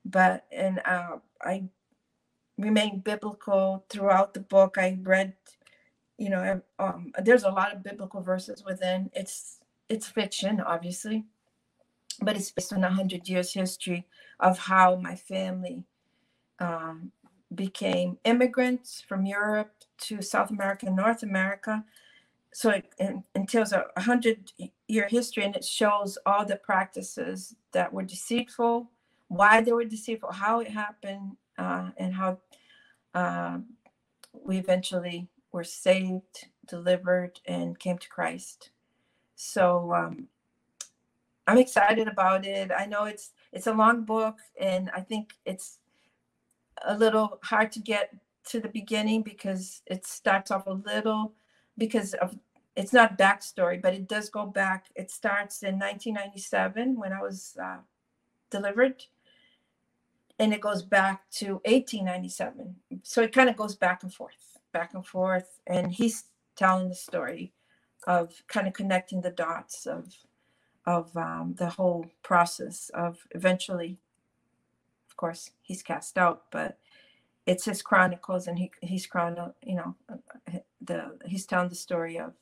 But 0.04 0.46
and 0.52 0.80
uh, 0.84 1.18
I 1.40 1.64
remained 2.58 3.04
biblical 3.04 3.84
throughout 3.88 4.34
the 4.34 4.40
book. 4.40 4.76
I 4.78 4.98
read, 5.02 5.34
you 6.18 6.28
know, 6.28 6.60
um, 6.78 7.12
there's 7.22 7.44
a 7.44 7.50
lot 7.50 7.74
of 7.74 7.82
biblical 7.82 8.20
verses 8.20 8.64
within. 8.64 9.10
It's 9.14 9.60
it's 9.88 10.06
fiction, 10.06 10.60
obviously, 10.60 11.24
but 12.20 12.36
it's 12.36 12.50
based 12.50 12.72
on 12.72 12.84
a 12.84 12.90
hundred 12.90 13.28
years 13.28 13.52
history 13.52 14.06
of 14.40 14.58
how 14.58 14.96
my 14.96 15.14
family 15.14 15.84
um, 16.58 17.12
became 17.54 18.18
immigrants 18.24 19.02
from 19.06 19.26
Europe 19.26 19.72
to 19.98 20.22
South 20.22 20.50
America 20.50 20.86
and 20.86 20.96
North 20.96 21.22
America. 21.22 21.84
So 22.52 22.70
it, 22.70 22.86
it 22.98 23.16
entails 23.34 23.72
a 23.72 23.86
hundred 23.96 24.52
year 24.88 25.06
history, 25.08 25.44
and 25.44 25.54
it 25.56 25.64
shows 25.64 26.18
all 26.26 26.44
the 26.44 26.56
practices 26.56 27.54
that 27.72 27.92
were 27.92 28.02
deceitful, 28.02 28.90
why 29.28 29.60
they 29.60 29.72
were 29.72 29.84
deceitful, 29.84 30.32
how 30.32 30.60
it 30.60 30.68
happened, 30.68 31.36
uh, 31.58 31.90
and 31.96 32.14
how 32.14 32.38
uh, 33.14 33.58
we 34.44 34.58
eventually 34.58 35.28
were 35.52 35.64
saved, 35.64 36.48
delivered, 36.66 37.40
and 37.46 37.78
came 37.78 37.98
to 37.98 38.08
Christ. 38.08 38.70
So 39.36 39.92
um, 39.94 40.28
I'm 41.50 41.58
excited 41.58 42.06
about 42.06 42.46
it. 42.46 42.70
I 42.70 42.86
know 42.86 43.06
it's 43.06 43.32
it's 43.52 43.66
a 43.66 43.72
long 43.72 44.04
book, 44.04 44.38
and 44.60 44.88
I 44.94 45.00
think 45.00 45.32
it's 45.44 45.78
a 46.84 46.96
little 46.96 47.40
hard 47.42 47.72
to 47.72 47.80
get 47.80 48.14
to 48.50 48.60
the 48.60 48.68
beginning 48.68 49.22
because 49.22 49.82
it 49.86 50.06
starts 50.06 50.52
off 50.52 50.68
a 50.68 50.74
little 50.74 51.32
because 51.76 52.14
of 52.14 52.38
it's 52.76 52.92
not 52.92 53.18
backstory, 53.18 53.82
but 53.82 53.94
it 53.94 54.06
does 54.06 54.30
go 54.30 54.46
back. 54.46 54.86
It 54.94 55.10
starts 55.10 55.64
in 55.64 55.76
1997 55.76 56.96
when 56.96 57.12
I 57.12 57.20
was 57.20 57.56
uh, 57.60 57.78
delivered, 58.50 59.02
and 60.38 60.54
it 60.54 60.60
goes 60.60 60.84
back 60.84 61.28
to 61.40 61.54
1897. 61.64 62.76
So 63.02 63.22
it 63.22 63.32
kind 63.32 63.50
of 63.50 63.56
goes 63.56 63.74
back 63.74 64.04
and 64.04 64.14
forth, 64.14 64.56
back 64.72 64.94
and 64.94 65.04
forth, 65.04 65.58
and 65.66 65.90
he's 65.90 66.26
telling 66.54 66.88
the 66.88 66.94
story 66.94 67.52
of 68.06 68.40
kind 68.46 68.68
of 68.68 68.72
connecting 68.72 69.20
the 69.20 69.32
dots 69.32 69.86
of 69.86 70.14
of 70.86 71.14
um, 71.16 71.54
the 71.58 71.68
whole 71.68 72.06
process 72.22 72.90
of 72.94 73.18
eventually, 73.32 73.98
of 75.10 75.16
course, 75.16 75.50
he's 75.62 75.82
cast 75.82 76.18
out, 76.18 76.44
but 76.50 76.78
it's 77.46 77.64
his 77.64 77.82
chronicles, 77.82 78.46
and 78.46 78.58
he 78.58 78.70
he's 78.80 79.06
chrono, 79.06 79.54
you 79.62 79.76
know, 79.76 79.94
the 80.80 81.18
he's 81.26 81.46
telling 81.46 81.68
the 81.68 81.74
story 81.74 82.18
of 82.18 82.32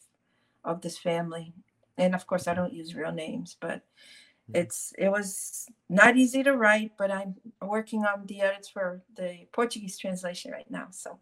of 0.64 0.80
this 0.82 0.98
family, 0.98 1.52
and 1.96 2.14
of 2.14 2.26
course, 2.26 2.46
I 2.46 2.54
don't 2.54 2.72
use 2.72 2.94
real 2.94 3.12
names, 3.12 3.56
but 3.60 3.78
mm-hmm. 3.78 4.56
it's 4.56 4.92
it 4.98 5.08
was 5.08 5.66
not 5.88 6.16
easy 6.16 6.42
to 6.42 6.56
write, 6.56 6.92
but 6.98 7.10
I'm 7.10 7.36
working 7.62 8.04
on 8.04 8.26
the 8.26 8.40
edits 8.42 8.68
for 8.68 9.02
the 9.16 9.46
Portuguese 9.52 9.98
translation 9.98 10.52
right 10.52 10.70
now, 10.70 10.88
so. 10.90 11.18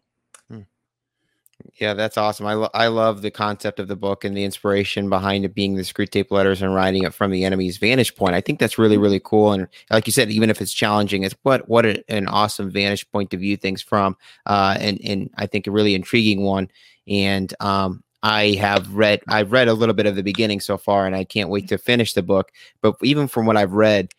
Yeah, 1.79 1.93
that's 1.93 2.17
awesome. 2.17 2.47
I, 2.47 2.55
lo- 2.55 2.71
I 2.73 2.87
love 2.87 3.21
the 3.21 3.29
concept 3.29 3.79
of 3.79 3.87
the 3.87 3.95
book 3.95 4.23
and 4.23 4.35
the 4.35 4.43
inspiration 4.43 5.09
behind 5.09 5.45
it 5.45 5.53
being 5.53 5.75
the 5.75 5.83
Screwtape 5.83 6.31
letters 6.31 6.63
and 6.63 6.73
writing 6.73 7.03
it 7.03 7.13
from 7.13 7.29
the 7.29 7.45
enemy's 7.45 7.77
vantage 7.77 8.15
point. 8.15 8.33
I 8.33 8.41
think 8.41 8.59
that's 8.59 8.79
really 8.79 8.95
mm-hmm. 8.95 9.03
really 9.03 9.21
cool. 9.23 9.51
And 9.51 9.67
like 9.91 10.07
you 10.07 10.13
said, 10.13 10.31
even 10.31 10.49
if 10.49 10.59
it's 10.59 10.73
challenging, 10.73 11.21
it's 11.21 11.35
what 11.43 11.69
what 11.69 11.85
a, 11.85 12.03
an 12.11 12.27
awesome 12.27 12.71
vantage 12.71 13.09
point 13.11 13.29
to 13.29 13.37
view 13.37 13.57
things 13.57 13.83
from. 13.83 14.17
Uh, 14.47 14.75
and 14.79 14.99
and 15.03 15.29
I 15.37 15.45
think 15.45 15.67
a 15.67 15.71
really 15.71 15.93
intriguing 15.93 16.41
one. 16.41 16.71
And 17.07 17.53
um, 17.59 18.03
I 18.23 18.57
have 18.59 18.95
read 18.95 19.21
I've 19.27 19.51
read 19.51 19.67
a 19.67 19.73
little 19.75 19.95
bit 19.95 20.07
of 20.07 20.15
the 20.15 20.23
beginning 20.23 20.61
so 20.61 20.79
far, 20.79 21.05
and 21.05 21.15
I 21.15 21.25
can't 21.25 21.49
wait 21.49 21.67
to 21.69 21.77
finish 21.77 22.13
the 22.13 22.23
book. 22.23 22.51
But 22.81 22.95
even 23.03 23.27
from 23.27 23.45
what 23.45 23.55
I've 23.55 23.73
read, 23.73 24.13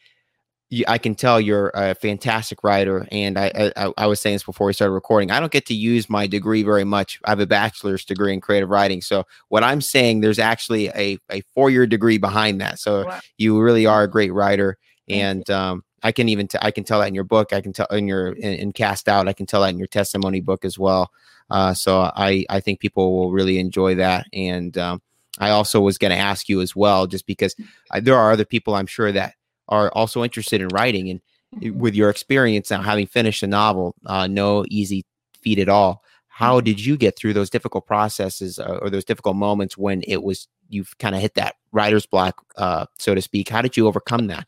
I 0.87 0.99
can 0.99 1.15
tell 1.15 1.41
you're 1.41 1.71
a 1.75 1.95
fantastic 1.95 2.63
writer. 2.63 3.09
And 3.11 3.39
I, 3.39 3.73
I, 3.75 3.93
I, 3.97 4.07
was 4.07 4.21
saying 4.21 4.35
this 4.35 4.45
before 4.45 4.67
we 4.67 4.75
started 4.75 4.93
recording. 4.93 5.31
I 5.31 5.41
don't 5.41 5.51
get 5.51 5.65
to 5.67 5.75
use 5.75 6.11
my 6.11 6.27
degree 6.27 6.63
very 6.63 6.85
much. 6.85 7.19
I 7.25 7.31
have 7.31 7.41
a 7.41 7.47
bachelor's 7.47 8.05
degree 8.05 8.35
in 8.35 8.43
creative 8.43 8.69
writing. 8.69 9.01
So 9.01 9.25
what 9.49 9.65
I'm 9.65 9.81
saying, 9.81 10.21
there's 10.21 10.39
actually 10.39 10.89
a, 10.89 11.19
a 11.31 11.41
four 11.55 11.71
year 11.71 11.87
degree 11.87 12.19
behind 12.19 12.61
that. 12.61 12.79
So 12.79 13.07
wow. 13.07 13.21
you 13.39 13.59
really 13.59 13.87
are 13.87 14.03
a 14.03 14.11
great 14.11 14.33
writer. 14.33 14.77
And 15.09 15.49
um, 15.49 15.85
I 16.03 16.13
can 16.13 16.29
even 16.29 16.49
t- 16.49 16.59
I 16.61 16.71
can 16.71 16.85
tell 16.85 17.01
that 17.01 17.09
in 17.09 17.15
your 17.15 17.25
book. 17.25 17.53
I 17.53 17.61
can 17.61 17.73
tell 17.73 17.87
in 17.87 18.07
your 18.07 18.33
in, 18.33 18.55
in, 18.55 18.73
cast 18.73 19.09
out. 19.09 19.27
I 19.27 19.33
can 19.33 19.47
tell 19.47 19.63
that 19.63 19.71
in 19.71 19.79
your 19.79 19.89
testimony 19.89 20.41
book 20.41 20.67
as 20.67 20.79
well. 20.79 21.11
Uh, 21.51 21.73
so 21.73 22.13
I 22.15 22.45
I 22.51 22.61
think 22.61 22.81
people 22.81 23.17
will 23.17 23.33
really 23.33 23.59
enjoy 23.59 23.95
that. 23.95 24.27
And 24.35 24.77
um, 24.77 25.01
I 25.39 25.51
also 25.51 25.81
was 25.81 25.99
going 25.99 26.11
to 26.11 26.17
ask 26.17 26.49
you 26.49 26.61
as 26.61 26.77
well, 26.77 27.07
just 27.07 27.27
because 27.27 27.55
I, 27.91 28.01
there 28.01 28.17
are 28.17 28.33
other 28.33 28.45
people 28.45 28.75
I'm 28.75 28.87
sure 28.87 29.11
that 29.13 29.35
are 29.69 29.91
also 29.91 30.25
interested 30.25 30.61
in 30.61 30.69
writing 30.69 31.11
and 31.11 31.21
mm-hmm. 31.57 31.79
with 31.79 31.95
your 31.95 32.11
experience 32.11 32.71
now 32.71 32.83
having 32.83 33.07
finished 33.07 33.43
a 33.43 33.47
novel 33.47 33.95
uh, 34.07 34.27
no 34.27 34.65
easy 34.69 35.05
feat 35.41 35.59
at 35.59 35.69
all 35.69 36.03
how 36.39 36.61
did 36.61 36.79
you 36.79 36.97
get 36.97 37.17
through 37.17 37.33
those 37.33 37.51
difficult 37.51 37.85
processes 37.85 38.61
uh, 38.61 38.79
or 38.81 38.91
those 38.91 39.05
difficult 39.05 39.35
moments 39.35 39.77
when 39.77 40.05
it 40.07 40.23
was 40.23 40.47
you've 40.69 40.97
kind 40.99 41.17
of 41.17 41.21
hit 41.21 41.35
that 41.35 41.57
writer's 41.73 42.07
block 42.07 42.45
uh, 42.57 42.87
so 42.97 43.13
to 43.13 43.21
speak? 43.21 43.49
How 43.49 43.61
did 43.61 43.77
you 43.77 43.89
overcome 43.89 44.29
that? 44.29 44.47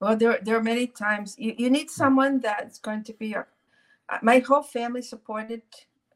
Well 0.00 0.16
there, 0.16 0.38
there 0.42 0.56
are 0.56 0.62
many 0.62 0.86
times 0.86 1.34
you, 1.36 1.54
you 1.58 1.68
need 1.68 1.90
someone 1.90 2.40
that's 2.40 2.78
going 2.78 3.04
to 3.04 3.12
be 3.12 3.26
your 3.28 3.48
uh, 4.08 4.16
my 4.22 4.38
whole 4.38 4.62
family 4.62 5.02
supported 5.02 5.60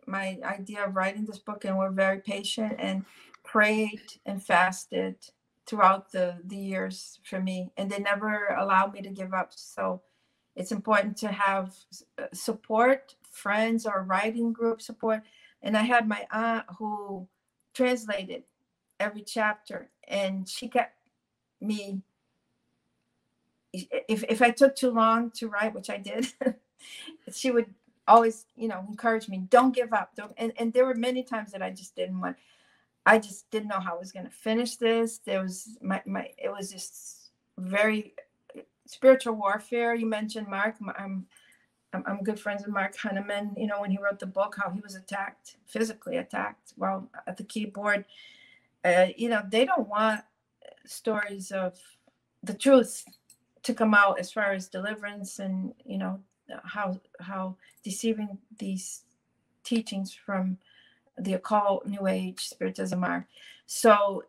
my 0.07 0.39
idea 0.43 0.87
of 0.87 0.97
writing 0.97 1.27
this 1.27 1.39
book 1.39 1.67
and 1.67 1.77
were 1.77 1.91
very 1.91 2.21
patient 2.21 2.77
and 2.79 3.05
prayed 3.45 4.01
and 4.25 4.43
fasted 4.43 5.17
throughout 5.69 6.11
the 6.11 6.39
the 6.47 6.57
years 6.57 7.21
for 7.25 7.41
me 7.41 7.71
and 7.77 7.91
they 7.91 7.99
never 7.99 8.57
allowed 8.59 8.95
me 8.95 9.03
to 9.03 9.11
give 9.11 9.35
up. 9.35 9.53
So 9.55 10.03
it's 10.57 10.73
important 10.73 11.17
to 11.19 11.29
have 11.29 11.75
uh, 12.19 12.25
support 12.33 13.15
friends 13.31 13.87
or 13.87 14.03
writing 14.03 14.53
group 14.53 14.81
support. 14.81 15.23
And 15.63 15.77
i 15.77 15.83
had 15.83 16.09
my 16.09 16.27
aunt 16.31 16.65
who 16.79 17.29
translated 17.75 18.43
every 19.01 19.23
chapter 19.23 19.91
and 20.09 20.49
she 20.49 20.69
kept 20.69 20.97
me 21.61 22.03
if, 23.73 24.25
if 24.29 24.43
i 24.43 24.51
took 24.51 24.75
too 24.75 24.91
long 24.91 25.31
to 25.31 25.49
write 25.49 25.75
which 25.75 25.91
i 25.91 25.97
did 25.97 26.27
she 27.33 27.51
would 27.51 27.73
always 28.09 28.47
you 28.57 28.67
know 28.67 28.85
encourage 28.89 29.29
me 29.29 29.45
don't 29.51 29.75
give 29.75 29.93
up 29.93 30.11
don't 30.17 30.33
and, 30.39 30.53
and 30.59 30.73
there 30.73 30.87
were 30.87 30.95
many 30.95 31.23
times 31.23 31.53
that 31.53 31.63
i 31.63 31.71
just 31.71 31.95
didn't 31.95 32.21
want 32.21 32.37
I 33.09 33.19
just 33.19 33.51
didn't 33.51 33.69
know 33.69 33.81
how 33.81 33.97
I 33.97 33.99
was 33.99 34.13
going 34.13 34.27
to 34.27 34.31
finish 34.31 34.77
this. 34.77 35.17
There 35.19 35.41
was 35.41 35.79
my, 35.81 36.03
my, 36.05 36.29
it 36.37 36.51
was 36.51 36.71
just 36.71 37.31
very 37.57 38.13
spiritual 38.85 39.33
warfare. 39.35 39.95
You 39.95 40.05
mentioned 40.05 40.47
Mark. 40.47 40.77
I'm, 40.99 41.27
I'm, 41.95 42.05
I'm 42.07 42.23
good 42.23 42.39
friends 42.39 42.65
with 42.65 42.75
Mark 42.75 42.95
Henneman. 42.99 43.55
You 43.57 43.67
know, 43.67 43.81
when 43.81 43.91
he 43.91 43.97
wrote 43.97 44.19
the 44.19 44.27
book, 44.27 44.57
how 44.63 44.69
he 44.69 44.81
was 44.81 44.95
attacked, 44.95 45.57
physically 45.65 46.19
attacked 46.19 46.75
while 46.77 47.09
at 47.27 47.39
the 47.39 47.45
keyboard. 47.45 48.05
Uh, 48.85 49.07
you 49.17 49.31
know, 49.31 49.43
they 49.49 49.65
don't 49.65 49.89
want 49.89 50.21
stories 50.85 51.51
of 51.51 51.79
the 52.43 52.53
truth 52.53 53.07
to 53.63 53.73
come 53.73 53.95
out 53.95 54.21
as 54.21 54.31
far 54.31 54.53
as 54.53 54.69
deliverance 54.69 55.39
and 55.39 55.75
you 55.85 55.99
know 55.99 56.21
how 56.63 56.99
how 57.21 57.57
deceiving 57.83 58.39
these 58.59 59.03
teachings 59.65 60.13
from 60.13 60.59
the 61.21 61.35
occult, 61.35 61.87
New 61.87 62.07
Age, 62.07 62.49
Spiritism 62.49 63.05
are. 63.05 63.27
So 63.67 64.25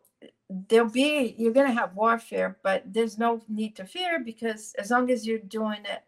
there'll 0.68 0.90
be 0.90 1.34
you're 1.38 1.52
going 1.52 1.68
to 1.68 1.80
have 1.80 1.94
warfare, 1.94 2.58
but 2.62 2.82
there's 2.86 3.18
no 3.18 3.42
need 3.48 3.76
to 3.76 3.84
fear 3.84 4.20
because 4.20 4.74
as 4.78 4.90
long 4.90 5.10
as 5.10 5.26
you're 5.26 5.38
doing 5.38 5.80
it 5.84 6.02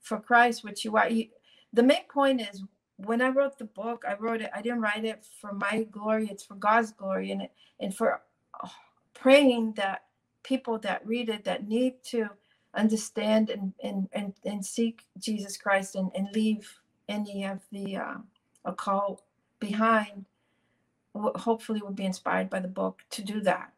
for 0.00 0.18
Christ, 0.20 0.64
which 0.64 0.84
you 0.84 0.96
are, 0.96 1.08
you, 1.08 1.28
the 1.72 1.82
main 1.82 2.04
point 2.12 2.40
is 2.40 2.62
when 2.96 3.22
I 3.22 3.28
wrote 3.28 3.58
the 3.58 3.64
book, 3.64 4.04
I 4.08 4.14
wrote 4.14 4.42
it. 4.42 4.50
I 4.54 4.62
didn't 4.62 4.82
write 4.82 5.04
it 5.04 5.24
for 5.40 5.52
my 5.52 5.84
glory; 5.90 6.28
it's 6.30 6.44
for 6.44 6.54
God's 6.54 6.92
glory, 6.92 7.30
and 7.32 7.48
and 7.80 7.94
for 7.94 8.22
oh, 8.64 8.72
praying 9.14 9.74
that 9.74 10.04
people 10.42 10.78
that 10.80 11.06
read 11.06 11.28
it 11.28 11.44
that 11.44 11.68
need 11.68 12.02
to 12.04 12.30
understand 12.74 13.50
and 13.50 13.74
and 13.82 14.08
and, 14.12 14.34
and 14.44 14.64
seek 14.64 15.06
Jesus 15.18 15.56
Christ 15.56 15.96
and, 15.96 16.10
and 16.14 16.28
leave 16.34 16.80
any 17.08 17.44
of 17.44 17.60
the 17.72 17.96
uh, 17.96 18.14
occult 18.64 19.22
behind 19.60 20.26
hopefully 21.14 21.80
will 21.82 21.92
be 21.92 22.04
inspired 22.04 22.50
by 22.50 22.60
the 22.60 22.68
book 22.68 23.02
to 23.10 23.22
do 23.22 23.40
that. 23.42 23.72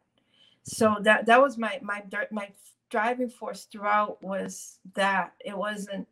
So 0.64 0.96
that 1.02 1.26
that 1.26 1.40
was 1.40 1.58
my 1.58 1.80
my 1.82 2.04
my 2.30 2.50
driving 2.90 3.30
force 3.30 3.64
throughout 3.64 4.22
was 4.22 4.78
that. 4.94 5.34
It 5.44 5.56
wasn't 5.56 6.06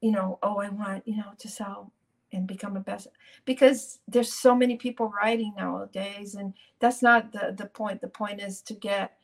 you 0.00 0.10
know 0.10 0.38
oh 0.42 0.58
i 0.58 0.68
want 0.68 1.06
you 1.06 1.16
know 1.16 1.32
to 1.38 1.48
sell 1.48 1.92
and 2.32 2.46
become 2.46 2.76
a 2.76 2.80
best 2.80 3.08
because 3.44 3.98
there's 4.08 4.32
so 4.32 4.54
many 4.54 4.76
people 4.76 5.12
writing 5.20 5.52
nowadays 5.56 6.34
and 6.36 6.54
that's 6.78 7.02
not 7.02 7.32
the 7.32 7.54
the 7.56 7.66
point. 7.66 8.00
The 8.00 8.08
point 8.08 8.40
is 8.40 8.62
to 8.62 8.74
get 8.74 9.16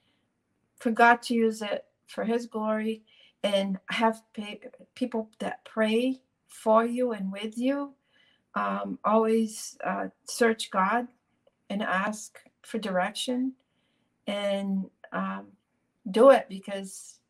for 0.78 0.90
god 0.90 1.22
to 1.22 1.34
use 1.34 1.62
it 1.62 1.84
for 2.06 2.24
his 2.24 2.46
glory 2.46 3.02
and 3.42 3.78
have 3.90 4.22
people 4.94 5.30
that 5.38 5.64
pray 5.64 6.20
for 6.48 6.84
you 6.84 7.12
and 7.12 7.30
with 7.30 7.56
you 7.56 7.92
um, 8.56 8.98
always 9.04 9.76
uh, 9.84 10.08
search 10.24 10.70
God 10.70 11.06
and 11.70 11.82
ask 11.82 12.40
for 12.62 12.78
direction 12.78 13.52
and 14.26 14.86
um, 15.12 15.46
do 16.10 16.30
it 16.30 16.46
because 16.48 17.20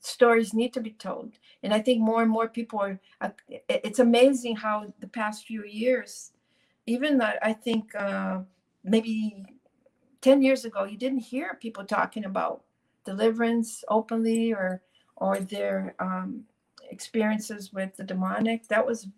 stories 0.00 0.54
need 0.54 0.72
to 0.72 0.80
be 0.80 0.92
told. 0.92 1.34
And 1.62 1.72
I 1.72 1.80
think 1.80 2.00
more 2.00 2.22
and 2.22 2.30
more 2.30 2.48
people 2.48 2.80
are, 2.80 2.98
uh, 3.20 3.30
it's 3.68 3.98
amazing 3.98 4.56
how 4.56 4.92
the 5.00 5.06
past 5.06 5.46
few 5.46 5.64
years, 5.64 6.32
even 6.86 7.18
that 7.18 7.38
I 7.42 7.52
think 7.52 7.94
uh, 7.94 8.40
maybe 8.82 9.44
10 10.22 10.42
years 10.42 10.64
ago, 10.64 10.84
you 10.84 10.96
didn't 10.96 11.18
hear 11.18 11.58
people 11.60 11.84
talking 11.84 12.24
about 12.24 12.64
deliverance 13.04 13.84
openly 13.88 14.52
or 14.52 14.82
or 15.20 15.40
their 15.40 15.96
um, 15.98 16.44
experiences 16.90 17.72
with 17.72 17.96
the 17.96 18.04
demonic. 18.04 18.68
That 18.68 18.86
was 18.86 19.08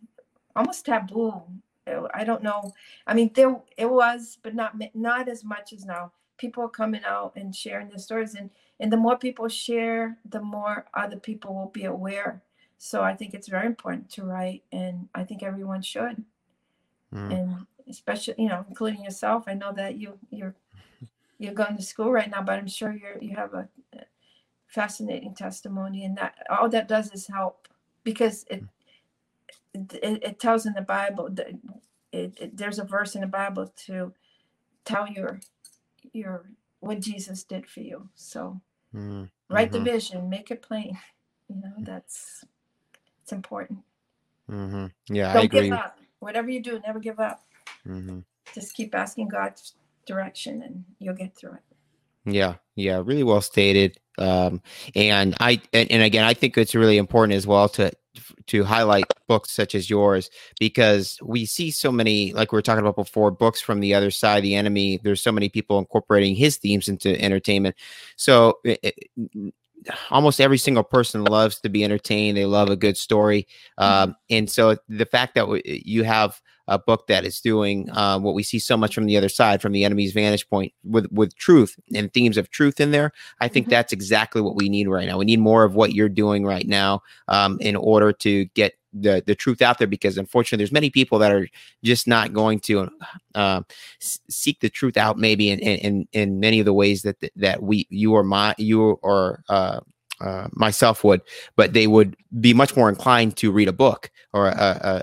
almost 0.56 0.86
taboo. 0.86 1.43
I 2.14 2.24
don't 2.24 2.43
know. 2.43 2.72
I 3.06 3.14
mean, 3.14 3.31
there 3.35 3.56
it 3.77 3.90
was, 3.90 4.39
but 4.43 4.55
not 4.55 4.74
not 4.94 5.28
as 5.28 5.44
much 5.44 5.72
as 5.72 5.85
now. 5.85 6.12
People 6.36 6.64
are 6.64 6.68
coming 6.68 7.02
out 7.05 7.32
and 7.36 7.55
sharing 7.55 7.89
their 7.89 7.98
stories, 7.98 8.35
and 8.35 8.51
and 8.78 8.93
the 8.93 8.97
more 8.97 9.18
people 9.18 9.48
share, 9.48 10.16
the 10.28 10.40
more 10.40 10.86
other 10.94 11.16
people 11.18 11.55
will 11.55 11.70
be 11.70 11.85
aware. 11.85 12.43
So 12.78 13.02
I 13.02 13.14
think 13.14 13.35
it's 13.35 13.48
very 13.48 13.66
important 13.66 14.09
to 14.10 14.24
write, 14.24 14.62
and 14.72 15.09
I 15.14 15.24
think 15.24 15.43
everyone 15.43 15.82
should, 15.82 16.24
mm. 17.12 17.32
and 17.32 17.66
especially 17.89 18.35
you 18.39 18.48
know, 18.48 18.64
including 18.68 19.02
yourself. 19.02 19.44
I 19.47 19.55
know 19.55 19.72
that 19.72 19.97
you 19.97 20.18
you're 20.31 20.55
you're 21.39 21.55
going 21.55 21.77
to 21.77 21.82
school 21.82 22.12
right 22.12 22.31
now, 22.31 22.43
but 22.43 22.59
I'm 22.59 22.68
sure 22.68 22.93
you're 22.93 23.18
you 23.20 23.35
have 23.36 23.55
a 23.55 23.68
fascinating 24.68 25.35
testimony, 25.35 26.05
and 26.05 26.16
that 26.16 26.35
all 26.48 26.68
that 26.68 26.89
does 26.89 27.10
is 27.12 27.27
help 27.27 27.68
because 28.05 28.44
it 28.48 28.62
it, 29.75 30.23
it 30.23 30.41
tells 30.41 30.67
in 30.67 30.75
the 30.75 30.83
Bible 30.83 31.29
that 31.33 31.49
it, 32.13 32.35
it, 32.41 32.57
there's 32.57 32.79
a 32.79 32.85
verse 32.85 33.15
in 33.15 33.21
the 33.21 33.27
Bible 33.27 33.73
to 33.87 34.13
tell 34.85 35.09
your 35.09 35.41
your 36.13 36.51
what 36.81 37.01
Jesus 37.01 37.45
did 37.45 37.69
for 37.69 37.81
you. 37.81 38.09
So 38.15 38.61
mm-hmm. 38.95 39.25
write 39.49 39.73
the 39.73 39.81
vision, 39.81 40.29
make 40.29 40.51
it 40.51 40.63
plain. 40.63 40.99
You 41.51 41.57
know 41.57 41.73
that's 41.79 42.45
it's 43.25 43.33
important. 43.33 43.81
Mm-hmm. 44.49 44.87
Yeah, 45.13 45.33
Don't 45.33 45.43
I 45.43 45.45
agree. 45.47 45.61
Give 45.63 45.73
up. 45.73 45.99
Whatever 46.21 46.49
you 46.49 46.63
do, 46.63 46.81
never 46.87 47.01
give 47.01 47.19
up. 47.19 47.43
Mm-hmm. 47.85 48.21
Just 48.55 48.73
keep 48.75 48.95
asking 48.95 49.31
God's 49.31 49.75
direction, 50.07 50.63
and 50.63 50.85
you'll 51.01 51.17
get 51.17 51.37
through 51.37 51.55
it. 51.55 51.63
Yeah, 52.25 52.55
yeah, 52.77 53.03
really 53.05 53.25
well 53.25 53.41
stated. 53.41 53.99
Um, 54.19 54.63
and 54.95 55.37
I 55.41 55.61
and, 55.73 55.91
and 55.91 56.03
again, 56.05 56.25
I 56.25 56.35
think 56.35 56.57
it's 56.57 56.77
really 56.77 56.99
important 56.99 57.37
as 57.37 57.49
well 57.49 57.69
to 57.71 57.91
to 58.47 58.65
highlight 58.65 59.07
books 59.31 59.52
such 59.52 59.77
as 59.77 59.89
yours 59.89 60.28
because 60.59 61.19
we 61.23 61.47
see 61.47 61.70
so 61.70 61.93
many 61.93 62.32
like 62.32 62.51
we 62.51 62.57
were 62.57 62.62
talking 62.62 62.82
about 62.82 62.97
before 62.97 63.31
books 63.31 63.61
from 63.61 63.78
the 63.78 63.94
other 63.94 64.11
side 64.11 64.43
the 64.43 64.57
enemy 64.57 64.98
there's 65.05 65.23
so 65.23 65.31
many 65.31 65.48
people 65.48 65.78
incorporating 65.78 66.35
his 66.35 66.57
themes 66.57 66.89
into 66.89 67.09
entertainment 67.23 67.77
so 68.16 68.59
it, 68.65 68.94
almost 70.11 70.40
every 70.40 70.59
single 70.59 70.85
person 70.85 71.24
loves 71.24 71.61
to 71.61 71.69
be 71.69 71.85
entertained. 71.85 72.36
They 72.36 72.47
love 72.47 72.70
a 72.70 72.77
good 72.77 72.97
story. 72.97 73.47
Mm-hmm. 73.78 74.11
Um, 74.11 74.16
and 74.28 74.51
so 74.51 74.77
the 74.89 75.07
fact 75.07 75.35
that 75.35 75.43
w- 75.43 75.62
you 75.65 76.05
have 76.05 76.40
a 76.69 76.78
book 76.78 77.09
that 77.09 77.24
is 77.24 77.40
doing 77.40 77.90
uh, 77.90 78.19
what 78.19 78.35
we 78.35 78.44
see 78.44 78.59
so 78.59 78.77
much 78.77 78.94
from 78.94 79.07
the 79.07 79.16
other 79.16 79.28
side, 79.28 79.61
from 79.61 79.73
the 79.73 79.85
enemy's 79.85 80.12
vantage 80.12 80.48
point, 80.48 80.73
with 80.85 81.07
with 81.11 81.35
truth 81.36 81.77
and 81.94 82.12
themes 82.12 82.36
of 82.36 82.51
truth 82.51 82.81
in 82.81 82.93
there, 82.93 83.12
I 83.40 83.48
think 83.48 83.66
mm-hmm. 83.66 83.73
that's 83.73 83.93
exactly 83.93 84.40
what 84.40 84.55
we 84.55 84.69
need 84.69 84.89
right 84.89 85.09
now. 85.09 85.19
We 85.19 85.24
need 85.24 85.40
more 85.40 85.65
of 85.65 85.74
what 85.74 85.94
you're 85.94 86.09
doing 86.09 86.44
right 86.44 86.66
now 86.66 87.02
um, 87.27 87.59
in 87.61 87.74
order 87.74 88.12
to 88.12 88.44
get 88.55 88.74
the 88.93 89.23
the 89.27 89.35
truth 89.35 89.62
out 89.62 89.79
there 89.79 89.87
because 89.87 90.19
unfortunately 90.19 90.62
there's 90.62 90.73
many 90.73 90.91
people 90.91 91.19
that 91.19 91.33
are 91.33 91.49
just 91.83 92.07
not 92.07 92.33
going 92.33 92.59
to 92.61 92.89
uh, 93.35 93.62
seek 93.99 94.61
the 94.61 94.69
truth 94.69 94.97
out 94.97 95.19
maybe 95.19 95.51
in, 95.51 95.59
in 95.59 96.09
in 96.12 96.41
many 96.41 96.59
of 96.59 96.67
the 96.67 96.73
ways 96.73 97.03
that 97.03 97.17
that 97.37 97.62
we 97.62 97.87
you 97.91 98.12
or 98.12 98.23
my 98.23 98.55
you 98.59 98.99
or 99.03 99.43
uh, 99.49 99.81
uh, 100.21 100.49
myself 100.53 101.03
would, 101.03 101.23
but 101.57 101.73
they 101.73 101.87
would 101.87 102.15
be 102.41 102.53
much 102.53 102.77
more 102.77 102.91
inclined 102.91 103.37
to 103.39 103.51
read 103.51 103.69
a 103.69 103.73
book 103.73 104.11
or 104.35 104.49
a, 104.49 104.53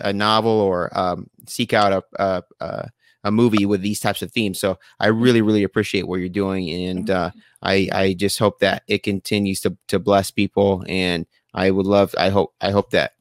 a, 0.04 0.10
a 0.10 0.14
novel 0.14 0.52
or 0.52 0.96
um, 0.98 1.28
seek 1.48 1.74
out 1.74 2.04
a, 2.20 2.44
a, 2.60 2.90
a 3.24 3.32
movie 3.32 3.66
with 3.66 3.82
these 3.82 4.00
types 4.00 4.22
of 4.22 4.32
themes. 4.32 4.60
So 4.60 4.78
I 5.00 5.08
really, 5.08 5.42
really 5.42 5.64
appreciate 5.64 6.08
what 6.08 6.20
you're 6.20 6.30
doing, 6.30 6.70
and 6.70 7.10
uh, 7.10 7.32
I 7.64 7.90
I 7.92 8.14
just 8.14 8.38
hope 8.38 8.60
that 8.60 8.84
it 8.88 9.02
continues 9.02 9.60
to 9.62 9.76
to 9.88 9.98
bless 9.98 10.30
people. 10.30 10.84
And 10.88 11.26
I 11.54 11.72
would 11.72 11.88
love, 11.88 12.14
I 12.18 12.30
hope, 12.30 12.54
I 12.62 12.70
hope 12.70 12.92
that 12.92 13.14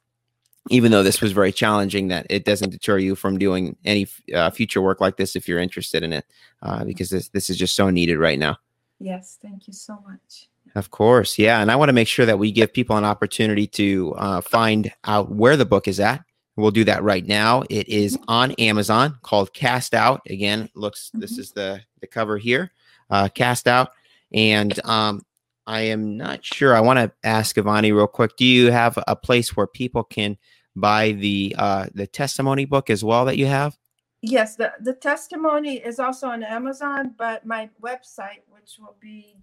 even 0.68 0.90
though 0.92 1.02
this 1.02 1.20
was 1.20 1.32
very 1.32 1.52
challenging, 1.52 2.08
that 2.08 2.26
it 2.30 2.44
doesn't 2.44 2.70
deter 2.70 2.98
you 2.98 3.14
from 3.14 3.38
doing 3.38 3.76
any 3.84 4.06
uh, 4.34 4.50
future 4.50 4.82
work 4.82 5.00
like 5.00 5.16
this 5.16 5.36
if 5.36 5.48
you're 5.48 5.58
interested 5.60 6.02
in 6.02 6.12
it, 6.12 6.26
uh, 6.62 6.84
because 6.84 7.10
this 7.10 7.28
this 7.28 7.50
is 7.50 7.56
just 7.56 7.74
so 7.74 7.90
needed 7.90 8.18
right 8.18 8.38
now. 8.38 8.56
Yes, 8.98 9.38
thank 9.40 9.66
you 9.66 9.72
so 9.72 10.02
much. 10.06 10.48
Of 10.74 10.90
course, 10.90 11.38
yeah, 11.38 11.60
and 11.60 11.70
I 11.70 11.76
want 11.76 11.88
to 11.88 11.94
make 11.94 12.08
sure 12.08 12.26
that 12.26 12.38
we 12.38 12.52
give 12.52 12.72
people 12.72 12.96
an 12.96 13.04
opportunity 13.04 13.66
to 13.68 14.14
uh, 14.16 14.40
find 14.40 14.92
out 15.04 15.30
where 15.30 15.56
the 15.56 15.64
book 15.64 15.88
is 15.88 16.00
at. 16.00 16.22
We'll 16.56 16.70
do 16.70 16.84
that 16.84 17.02
right 17.02 17.24
now. 17.26 17.62
It 17.68 17.88
is 17.88 18.16
mm-hmm. 18.16 18.24
on 18.28 18.52
Amazon 18.52 19.18
called 19.22 19.52
Cast 19.52 19.94
Out. 19.94 20.22
Again, 20.28 20.68
looks 20.74 21.10
this 21.14 21.32
mm-hmm. 21.32 21.40
is 21.40 21.52
the 21.52 21.80
the 22.00 22.06
cover 22.06 22.38
here, 22.38 22.72
uh, 23.10 23.28
Cast 23.28 23.68
Out, 23.68 23.90
and 24.32 24.78
um, 24.84 25.22
I 25.66 25.82
am 25.82 26.16
not 26.16 26.44
sure. 26.44 26.74
I 26.74 26.80
want 26.80 26.98
to 26.98 27.12
ask 27.24 27.56
Ivani 27.56 27.94
real 27.94 28.06
quick. 28.06 28.36
Do 28.36 28.44
you 28.44 28.70
have 28.70 28.98
a 29.06 29.16
place 29.16 29.56
where 29.56 29.66
people 29.66 30.04
can 30.04 30.38
buy 30.76 31.12
the 31.12 31.56
uh, 31.58 31.86
the 31.94 32.06
testimony 32.06 32.64
book 32.64 32.90
as 32.90 33.02
well 33.02 33.24
that 33.24 33.38
you 33.38 33.46
have? 33.46 33.76
Yes, 34.22 34.56
the, 34.56 34.72
the 34.80 34.94
testimony 34.94 35.76
is 35.76 36.00
also 36.00 36.28
on 36.28 36.42
Amazon, 36.42 37.14
but 37.16 37.46
my 37.46 37.70
website, 37.80 38.42
which 38.48 38.76
will 38.80 38.96
be, 39.00 39.36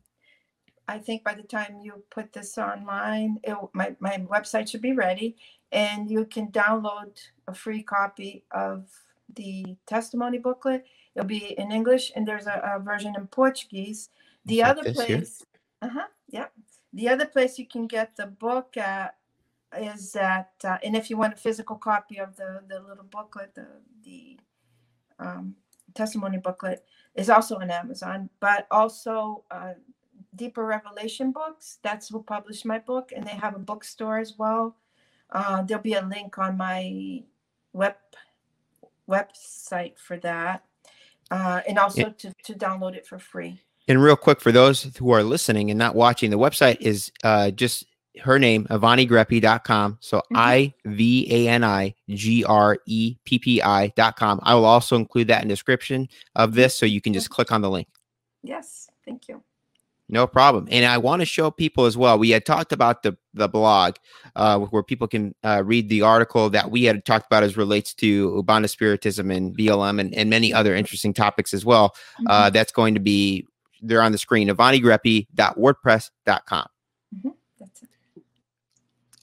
I 0.87 0.97
think 0.97 1.23
by 1.23 1.35
the 1.35 1.43
time 1.43 1.79
you 1.81 2.03
put 2.09 2.33
this 2.33 2.57
online, 2.57 3.39
it, 3.43 3.55
my, 3.73 3.95
my 3.99 4.17
website 4.29 4.69
should 4.69 4.81
be 4.81 4.93
ready 4.93 5.37
and 5.71 6.09
you 6.09 6.25
can 6.25 6.47
download 6.51 7.17
a 7.47 7.53
free 7.53 7.83
copy 7.83 8.43
of 8.51 8.89
the 9.33 9.77
testimony 9.85 10.37
booklet. 10.37 10.85
It'll 11.15 11.27
be 11.27 11.57
in 11.57 11.71
English 11.71 12.11
and 12.15 12.27
there's 12.27 12.47
a, 12.47 12.75
a 12.75 12.79
version 12.79 13.13
in 13.15 13.27
Portuguese. 13.27 14.09
The 14.45 14.61
like 14.61 14.71
other 14.71 14.93
place, 14.93 15.45
uh 15.81 15.89
huh, 15.89 16.07
yeah. 16.27 16.47
The 16.93 17.09
other 17.09 17.25
place 17.25 17.57
you 17.57 17.67
can 17.67 17.87
get 17.87 18.15
the 18.17 18.27
book 18.27 18.75
at 18.75 19.15
is 19.77 20.11
that, 20.13 20.51
uh, 20.63 20.77
and 20.83 20.95
if 20.95 21.09
you 21.09 21.17
want 21.17 21.33
a 21.33 21.37
physical 21.37 21.75
copy 21.75 22.17
of 22.19 22.35
the 22.35 22.61
the 22.67 22.79
little 22.79 23.05
booklet, 23.05 23.53
the 23.55 23.67
the 24.03 24.37
um, 25.19 25.55
testimony 25.93 26.37
booklet 26.37 26.83
is 27.15 27.29
also 27.29 27.57
on 27.57 27.69
Amazon, 27.69 28.29
but 28.39 28.67
also 28.71 29.43
uh, 29.51 29.73
Deeper 30.35 30.65
Revelation 30.65 31.31
Books. 31.31 31.79
That's 31.83 32.09
who 32.09 32.23
published 32.23 32.65
my 32.65 32.79
book, 32.79 33.11
and 33.15 33.25
they 33.25 33.31
have 33.31 33.55
a 33.55 33.59
bookstore 33.59 34.19
as 34.19 34.37
well. 34.37 34.75
Uh, 35.29 35.63
there'll 35.63 35.83
be 35.83 35.93
a 35.93 36.05
link 36.05 36.37
on 36.37 36.57
my 36.57 37.23
web 37.73 37.95
website 39.09 39.97
for 39.97 40.17
that, 40.17 40.63
uh, 41.31 41.61
and 41.67 41.77
also 41.77 42.09
to, 42.09 42.33
to 42.43 42.53
download 42.53 42.95
it 42.95 43.05
for 43.05 43.19
free. 43.19 43.59
And 43.87 44.01
real 44.01 44.15
quick, 44.15 44.39
for 44.39 44.51
those 44.51 44.83
who 44.97 45.11
are 45.11 45.23
listening 45.23 45.69
and 45.69 45.77
not 45.77 45.93
watching, 45.95 46.29
the 46.29 46.37
website 46.37 46.79
is 46.79 47.11
uh, 47.23 47.51
just 47.51 47.85
her 48.21 48.39
name, 48.39 48.65
IvaniGreppi.com. 48.69 49.97
So 49.99 50.17
mm-hmm. 50.17 50.37
I 50.37 50.73
V 50.85 51.27
A 51.29 51.49
N 51.49 51.63
I 51.63 51.93
G 52.09 52.43
R 52.45 52.79
E 52.85 53.15
P 53.25 53.39
P 53.39 53.61
I.com. 53.61 54.39
I 54.43 54.55
will 54.55 54.65
also 54.65 54.95
include 54.95 55.27
that 55.29 55.41
in 55.41 55.47
description 55.47 56.07
of 56.35 56.53
this 56.53 56.75
so 56.75 56.85
you 56.85 57.01
can 57.01 57.13
just 57.13 57.29
click 57.29 57.51
on 57.51 57.61
the 57.61 57.69
link. 57.69 57.87
Yes, 58.43 58.89
thank 59.05 59.27
you. 59.27 59.43
No 60.09 60.27
problem. 60.27 60.67
And 60.69 60.85
I 60.85 60.97
want 60.97 61.21
to 61.21 61.25
show 61.25 61.49
people 61.49 61.85
as 61.85 61.95
well. 61.97 62.19
We 62.19 62.29
had 62.29 62.45
talked 62.45 62.73
about 62.73 63.03
the 63.03 63.17
the 63.33 63.47
blog 63.47 63.95
uh, 64.35 64.59
where 64.59 64.83
people 64.83 65.07
can 65.07 65.33
uh, 65.43 65.63
read 65.65 65.87
the 65.89 66.03
article 66.03 66.49
that 66.51 66.69
we 66.69 66.83
had 66.83 67.03
talked 67.05 67.25
about 67.25 67.41
as 67.43 67.57
relates 67.57 67.95
to 67.95 68.43
Umbanda 68.43 68.69
Spiritism 68.69 69.31
and 69.31 69.57
BLM 69.57 69.99
and, 69.99 70.13
and 70.13 70.29
many 70.29 70.53
other 70.53 70.75
interesting 70.75 71.13
topics 71.13 71.51
as 71.53 71.65
well. 71.65 71.95
Uh, 71.95 72.19
mm-hmm. 72.19 72.27
Uh, 72.29 72.49
that's 72.51 72.71
going 72.71 72.93
to 72.93 72.99
be 72.99 73.47
there 73.81 74.01
on 74.01 74.11
the 74.11 74.17
screen, 74.17 74.49
ivanigreppi.wordpress.com. 74.49 76.67
Mm-hmm 77.15 77.29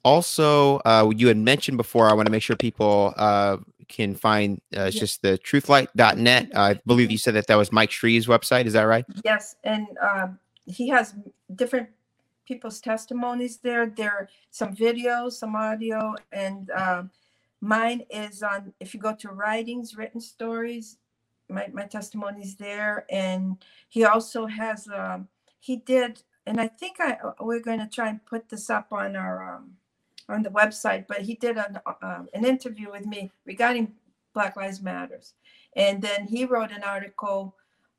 also, 0.04 0.78
uh, 0.84 1.10
you 1.14 1.28
had 1.28 1.36
mentioned 1.36 1.76
before, 1.76 2.08
I 2.08 2.12
want 2.14 2.26
to 2.26 2.32
make 2.32 2.42
sure 2.42 2.56
people 2.56 3.12
uh, 3.16 3.58
can 3.88 4.14
find 4.14 4.60
uh, 4.76 4.82
it's 4.82 4.98
just 4.98 5.22
the 5.22 5.38
truthlight.net. 5.38 6.56
I 6.56 6.74
believe 6.86 7.10
you 7.10 7.18
said 7.18 7.34
that 7.34 7.46
that 7.48 7.56
was 7.56 7.72
Mike 7.72 7.90
Shreve's 7.90 8.26
website. 8.26 8.66
Is 8.66 8.72
that 8.72 8.82
right? 8.82 9.04
Yes. 9.24 9.56
And 9.64 9.86
um, 10.00 10.38
he 10.64 10.88
has 10.88 11.14
different 11.54 11.88
people's 12.46 12.80
testimonies 12.80 13.58
there. 13.58 13.86
There 13.86 14.10
are 14.10 14.28
some 14.50 14.74
videos, 14.74 15.32
some 15.32 15.54
audio, 15.54 16.14
and 16.32 16.70
um, 16.70 17.10
mine 17.60 18.02
is 18.10 18.42
on, 18.42 18.72
if 18.80 18.94
you 18.94 19.00
go 19.00 19.14
to 19.16 19.28
writings, 19.28 19.96
written 19.96 20.20
stories, 20.20 20.96
my, 21.48 21.66
my 21.72 21.84
testimony's 21.84 22.56
there. 22.56 23.06
And 23.10 23.56
he 23.88 24.04
also 24.04 24.46
has, 24.46 24.88
um, 24.88 25.28
he 25.58 25.76
did, 25.76 26.22
and 26.46 26.60
I 26.60 26.68
think 26.68 26.96
I 27.00 27.18
we're 27.40 27.60
going 27.60 27.80
to 27.80 27.88
try 27.88 28.08
and 28.08 28.24
put 28.24 28.48
this 28.48 28.70
up 28.70 28.92
on 28.92 29.14
our 29.14 29.56
um, 29.56 29.76
on 30.32 30.42
the 30.42 30.50
website, 30.50 31.06
but 31.06 31.20
he 31.20 31.34
did 31.34 31.56
an, 31.56 31.78
uh, 31.86 32.22
an 32.34 32.44
interview 32.44 32.90
with 32.90 33.06
me 33.06 33.30
regarding 33.44 33.92
Black 34.34 34.56
Lives 34.56 34.80
Matters. 34.80 35.34
And 35.76 36.02
then 36.02 36.26
he 36.26 36.44
wrote 36.44 36.72
an 36.72 36.82
article 36.82 37.54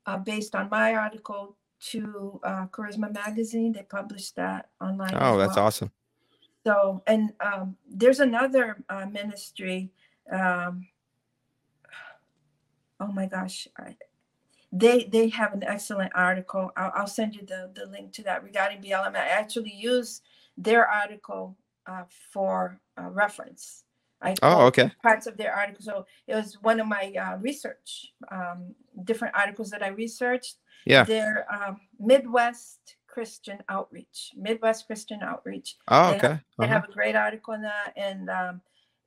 uh, 0.06 0.18
based 0.18 0.54
on 0.54 0.68
my 0.70 0.94
article 0.94 1.56
to 1.80 2.40
uh, 2.44 2.66
Charisma 2.66 3.12
Magazine. 3.12 3.72
They 3.72 3.82
published 3.82 4.36
that 4.36 4.70
online. 4.80 5.14
Oh, 5.14 5.36
that's 5.36 5.56
well. 5.56 5.66
awesome. 5.66 5.90
So, 6.64 7.02
and 7.06 7.32
um, 7.40 7.76
there's 7.88 8.20
another 8.20 8.82
uh, 8.88 9.06
ministry. 9.06 9.90
Um, 10.30 10.86
oh 13.00 13.08
my 13.08 13.26
gosh, 13.26 13.66
I, 13.76 13.96
they 14.70 15.04
they 15.04 15.28
have 15.30 15.52
an 15.52 15.64
excellent 15.64 16.12
article. 16.14 16.70
I'll, 16.76 16.92
I'll, 16.94 17.06
send 17.06 17.34
you 17.34 17.44
the, 17.44 17.70
the 17.74 17.86
link 17.86 18.12
to 18.12 18.22
that 18.24 18.44
regarding 18.44 18.80
BLM. 18.80 19.16
I 19.16 19.26
actually 19.26 19.74
use 19.74 20.22
their 20.56 20.86
article 20.86 21.56
uh, 21.86 22.04
for 22.32 22.80
uh, 22.98 23.08
reference. 23.08 23.84
I 24.20 24.34
oh, 24.42 24.66
okay. 24.66 24.90
Parts 25.02 25.26
of 25.26 25.36
their 25.36 25.52
article. 25.52 25.82
So 25.82 26.06
it 26.26 26.34
was 26.34 26.56
one 26.62 26.80
of 26.80 26.86
my 26.86 27.12
uh, 27.20 27.38
research, 27.38 28.12
um, 28.30 28.74
different 29.04 29.34
articles 29.34 29.70
that 29.70 29.82
I 29.82 29.88
researched. 29.88 30.56
Yeah. 30.86 31.04
Their 31.04 31.46
um, 31.52 31.80
Midwest 31.98 32.96
Christian 33.12 33.58
Outreach, 33.68 34.32
Midwest 34.36 34.86
Christian 34.86 35.22
Outreach. 35.22 35.76
Oh, 35.88 36.10
they 36.10 36.16
okay. 36.16 36.28
Have, 36.28 36.40
they 36.58 36.64
uh-huh. 36.64 36.74
have 36.74 36.88
a 36.88 36.92
great 36.92 37.14
article 37.14 37.54
on 37.54 37.62
that, 37.62 37.92
and 37.96 38.30
um, 38.30 38.60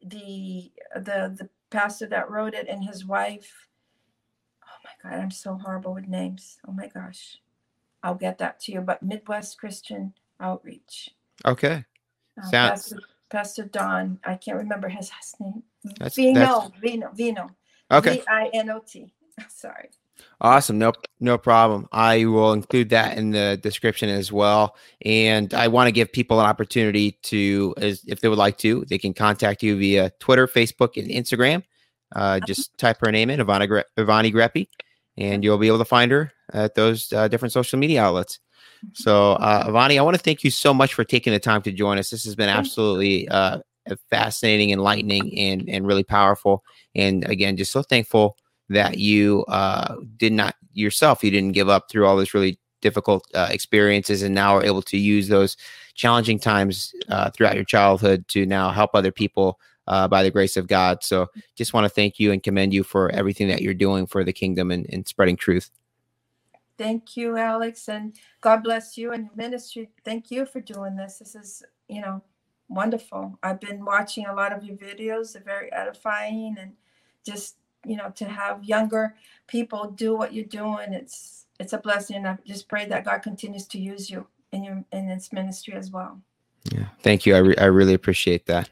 the 0.06 0.72
the 0.96 1.36
the 1.38 1.50
pastor 1.70 2.08
that 2.08 2.30
wrote 2.30 2.54
it 2.54 2.68
and 2.68 2.84
his 2.84 3.06
wife. 3.06 3.68
Oh 4.64 4.78
my 4.84 5.10
God, 5.10 5.22
I'm 5.22 5.32
so 5.32 5.56
horrible 5.56 5.94
with 5.94 6.08
names. 6.08 6.58
Oh 6.68 6.72
my 6.72 6.88
gosh, 6.88 7.40
I'll 8.04 8.16
get 8.16 8.38
that 8.38 8.60
to 8.62 8.72
you. 8.72 8.82
But 8.82 9.02
Midwest 9.02 9.58
Christian 9.58 10.14
outreach. 10.40 11.10
Okay. 11.46 11.86
Uh, 12.41 12.49
Sound- 12.49 12.72
Pastor, 12.72 12.99
Pastor 13.30 13.64
Don, 13.66 14.20
I 14.24 14.36
can't 14.36 14.57
remember 14.57 14.88
his 14.90 15.10
last 15.12 15.40
name. 15.40 15.64
That's- 15.84 16.16
Vino, 16.16 16.72
Vino, 16.82 17.12
Vino. 17.14 17.49
Okay. 17.91 18.18
V 18.18 18.24
I 18.28 18.49
N 18.53 18.70
O 18.70 18.80
T. 18.86 19.14
Sorry. 19.49 19.90
Awesome. 20.41 20.78
No, 20.78 20.94
no 21.20 21.38
problem. 21.38 21.88
I 21.91 22.26
will 22.26 22.53
include 22.53 22.90
that 22.90 23.18
in 23.18 23.32
the 23.32 23.60
description 23.62 24.10
as 24.10 24.32
well. 24.32 24.76
And 25.03 25.53
I 25.53 25.68
want 25.68 25.88
to 25.88 25.91
give 25.91 26.12
people 26.12 26.40
an 26.40 26.45
opportunity 26.45 27.14
to, 27.24 27.74
as 27.78 28.03
if 28.07 28.22
they 28.22 28.30
would 28.30 28.38
like 28.38 28.57
to, 28.60 28.86
they 28.90 28.98
can 28.98 29.14
contact 29.14 29.62
you 29.62 29.78
via 29.78 30.12
Twitter, 30.20 30.48
Facebook, 30.48 30.98
and 31.02 31.10
Instagram. 31.12 31.64
Uh, 32.16 32.40
just 32.48 32.78
type 32.78 32.98
her 33.02 33.12
name 33.12 33.30
in, 33.30 33.40
Ivana 33.40 33.68
Gre- 33.68 33.80
Ivani 34.02 34.34
Greppi, 34.34 34.68
and 35.18 35.44
you'll 35.44 35.57
be 35.57 35.68
able 35.68 35.80
to 35.80 35.86
find 35.86 36.12
her 36.12 36.32
at 36.53 36.76
those 36.76 37.12
uh, 37.12 37.28
different 37.28 37.52
social 37.52 37.78
media 37.80 38.02
outlets. 38.03 38.40
So, 38.94 39.34
uh, 39.34 39.68
Ivani, 39.68 39.98
I 39.98 40.02
want 40.02 40.16
to 40.16 40.24
thank 40.24 40.44
you 40.44 40.52
so 40.52 40.74
much 40.74 40.94
for 40.94 41.04
taking 41.04 41.34
the 41.34 41.40
time 41.40 41.62
to 41.64 41.72
join 41.72 41.98
us. 41.98 42.10
This 42.10 42.24
has 42.26 42.36
been 42.36 42.50
absolutely 42.50 43.28
uh, 43.30 43.60
fascinating, 44.10 44.72
enlightening, 44.72 45.38
and 45.38 45.70
and 45.70 45.88
really 45.88 46.04
powerful. 46.04 46.64
And 46.96 47.28
again, 47.30 47.58
just 47.58 47.72
so 47.72 47.82
thankful 47.82 48.38
that 48.70 48.98
you 48.98 49.46
uh, 49.48 49.96
did 50.18 50.34
not 50.34 50.56
yourself, 50.74 51.24
you 51.24 51.32
didn't 51.32 51.54
give 51.54 51.70
up 51.70 51.90
through 51.90 52.06
all 52.06 52.18
those 52.18 52.34
really 52.34 52.60
difficult 52.82 53.26
uh, 53.34 53.48
experiences, 53.52 54.22
and 54.22 54.36
now 54.36 54.56
are 54.56 54.64
able 54.64 54.82
to 54.84 54.98
use 54.98 55.28
those 55.28 55.58
challenging 55.94 56.40
times 56.40 56.94
uh, 57.10 57.30
throughout 57.32 57.56
your 57.56 57.64
childhood 57.64 58.28
to 58.30 58.46
now 58.46 58.70
help 58.70 58.92
other 58.94 59.12
people 59.12 59.60
uh, 59.88 60.08
by 60.08 60.24
the 60.24 60.32
grace 60.32 60.58
of 60.58 60.68
God. 60.68 61.04
So, 61.04 61.28
just 61.56 61.74
want 61.74 61.86
to 61.86 61.90
thank 61.90 62.20
you 62.20 62.32
and 62.32 62.42
commend 62.42 62.74
you 62.74 62.84
for 62.84 63.10
everything 63.12 63.48
that 63.50 63.62
you're 63.62 63.74
doing 63.74 64.08
for 64.08 64.24
the 64.24 64.34
kingdom 64.34 64.72
and, 64.72 64.86
and 64.92 65.08
spreading 65.08 65.38
truth. 65.38 65.70
Thank 66.78 67.16
you, 67.16 67.38
Alex, 67.38 67.88
and 67.88 68.16
God 68.42 68.64
bless 68.64 68.98
you 68.98 69.12
and 69.14 69.26
your 69.26 69.36
ministry. 69.36 69.90
Thank 70.04 70.32
you 70.32 70.46
for 70.46 70.60
doing 70.60 70.96
this. 70.96 71.20
This 71.20 71.36
is, 71.36 71.64
you 71.88 72.02
know, 72.02 72.22
wonderful. 72.68 73.40
I've 73.44 73.60
been 73.62 73.86
watching 73.86 74.26
a 74.26 74.34
lot 74.34 74.52
of 74.52 74.64
your 74.64 74.78
videos. 74.78 75.34
They're 75.34 75.44
very 75.44 75.72
edifying, 75.72 76.58
and 76.60 76.74
just, 77.26 77.56
you 77.86 77.96
know, 77.96 78.12
to 78.16 78.26
have 78.26 78.64
younger 78.64 79.16
people 79.48 79.92
do 79.92 80.16
what 80.16 80.34
you're 80.34 80.46
doing, 80.46 80.94
it's 80.94 81.46
it's 81.60 81.74
a 81.74 81.78
blessing. 81.78 82.18
And 82.18 82.28
I 82.28 82.38
just 82.46 82.68
pray 82.68 82.86
that 82.88 83.06
God 83.06 83.20
continues 83.20 83.68
to 83.68 83.80
use 83.80 84.10
you 84.10 84.28
in 84.52 84.64
your 84.64 84.84
in 84.92 85.08
this 85.08 85.32
ministry 85.32 85.74
as 85.74 85.92
well. 85.92 86.22
Yeah. 86.72 86.88
Thank 87.02 87.26
you. 87.26 87.36
I, 87.36 87.40
re- 87.40 87.58
I 87.58 87.66
really 87.66 87.94
appreciate 87.94 88.48
that. 88.48 88.70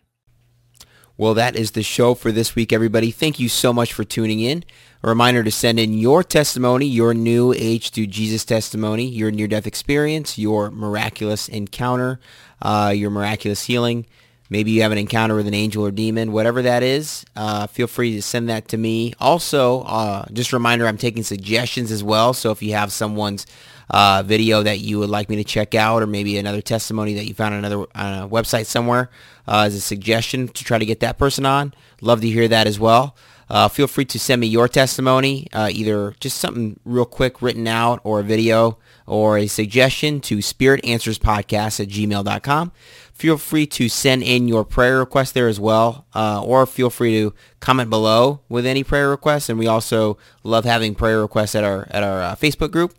Well, 1.15 1.35
that 1.35 1.55
is 1.55 1.71
the 1.71 1.83
show 1.83 2.15
for 2.15 2.31
this 2.31 2.55
week, 2.55 2.73
everybody. 2.73 3.11
Thank 3.11 3.39
you 3.39 3.47
so 3.47 3.71
much 3.71 3.93
for 3.93 4.03
tuning 4.03 4.39
in. 4.39 4.63
A 5.03 5.07
reminder 5.07 5.43
to 5.43 5.51
send 5.51 5.79
in 5.79 5.93
your 5.93 6.23
testimony, 6.23 6.87
your 6.87 7.13
new 7.13 7.53
age 7.53 7.91
to 7.91 8.07
Jesus 8.07 8.43
testimony, 8.43 9.05
your 9.05 9.29
near-death 9.29 9.67
experience, 9.67 10.39
your 10.39 10.71
miraculous 10.71 11.47
encounter, 11.47 12.19
uh, 12.63 12.91
your 12.95 13.11
miraculous 13.11 13.65
healing. 13.65 14.07
Maybe 14.49 14.71
you 14.71 14.81
have 14.81 14.91
an 14.91 14.97
encounter 14.97 15.35
with 15.35 15.45
an 15.45 15.53
angel 15.53 15.85
or 15.85 15.91
demon, 15.91 16.31
whatever 16.31 16.63
that 16.63 16.81
is. 16.81 17.25
Uh, 17.35 17.67
feel 17.67 17.85
free 17.85 18.15
to 18.15 18.21
send 18.23 18.49
that 18.49 18.67
to 18.69 18.77
me. 18.77 19.13
Also, 19.19 19.81
uh, 19.81 20.25
just 20.33 20.51
a 20.51 20.55
reminder, 20.55 20.87
I'm 20.87 20.97
taking 20.97 21.21
suggestions 21.21 21.91
as 21.91 22.03
well. 22.03 22.33
So 22.33 22.49
if 22.49 22.63
you 22.63 22.73
have 22.73 22.91
someone's 22.91 23.45
uh, 23.89 24.23
video 24.25 24.63
that 24.63 24.79
you 24.79 24.99
would 24.99 25.09
like 25.09 25.29
me 25.29 25.35
to 25.37 25.43
check 25.43 25.75
out, 25.75 26.01
or 26.01 26.07
maybe 26.07 26.37
another 26.37 26.61
testimony 26.61 27.13
that 27.15 27.25
you 27.25 27.33
found 27.33 27.53
on 27.53 27.59
another 27.59 27.85
on 27.95 28.23
a 28.23 28.27
website 28.27 28.65
somewhere 28.65 29.09
uh, 29.47 29.63
as 29.65 29.75
a 29.75 29.81
suggestion 29.81 30.47
to 30.47 30.63
try 30.63 30.77
to 30.77 30.85
get 30.85 30.99
that 31.01 31.17
person 31.17 31.45
on. 31.45 31.73
Love 32.01 32.21
to 32.21 32.27
hear 32.27 32.47
that 32.47 32.67
as 32.67 32.79
well. 32.79 33.15
Uh, 33.49 33.67
feel 33.67 33.87
free 33.87 34.05
to 34.05 34.19
send 34.19 34.41
me 34.41 34.47
your 34.47 34.67
testimony, 34.67 35.47
uh, 35.53 35.69
either 35.71 36.15
just 36.19 36.37
something 36.37 36.79
real 36.85 37.05
quick 37.05 37.41
written 37.41 37.67
out 37.67 37.99
or 38.03 38.19
a 38.19 38.23
video 38.23 38.77
or 39.05 39.37
a 39.37 39.47
suggestion 39.47 40.19
to 40.21 40.37
spiritanswerspodcast 40.37 41.79
at 41.79 41.87
gmail.com. 41.87 42.71
Feel 43.13 43.37
free 43.37 43.67
to 43.67 43.89
send 43.89 44.23
in 44.23 44.47
your 44.47 44.65
prayer 44.65 44.97
request 44.97 45.33
there 45.33 45.47
as 45.47 45.59
well, 45.59 46.07
uh, 46.15 46.41
or 46.43 46.65
feel 46.65 46.89
free 46.89 47.11
to 47.11 47.33
comment 47.59 47.89
below 47.89 48.41
with 48.49 48.65
any 48.65 48.83
prayer 48.83 49.09
requests. 49.09 49.49
And 49.49 49.59
we 49.59 49.67
also 49.67 50.17
love 50.41 50.65
having 50.65 50.95
prayer 50.95 51.21
requests 51.21 51.53
at 51.53 51.63
our 51.63 51.87
at 51.91 52.01
our 52.01 52.21
uh, 52.21 52.35
Facebook 52.35 52.71
group. 52.71 52.95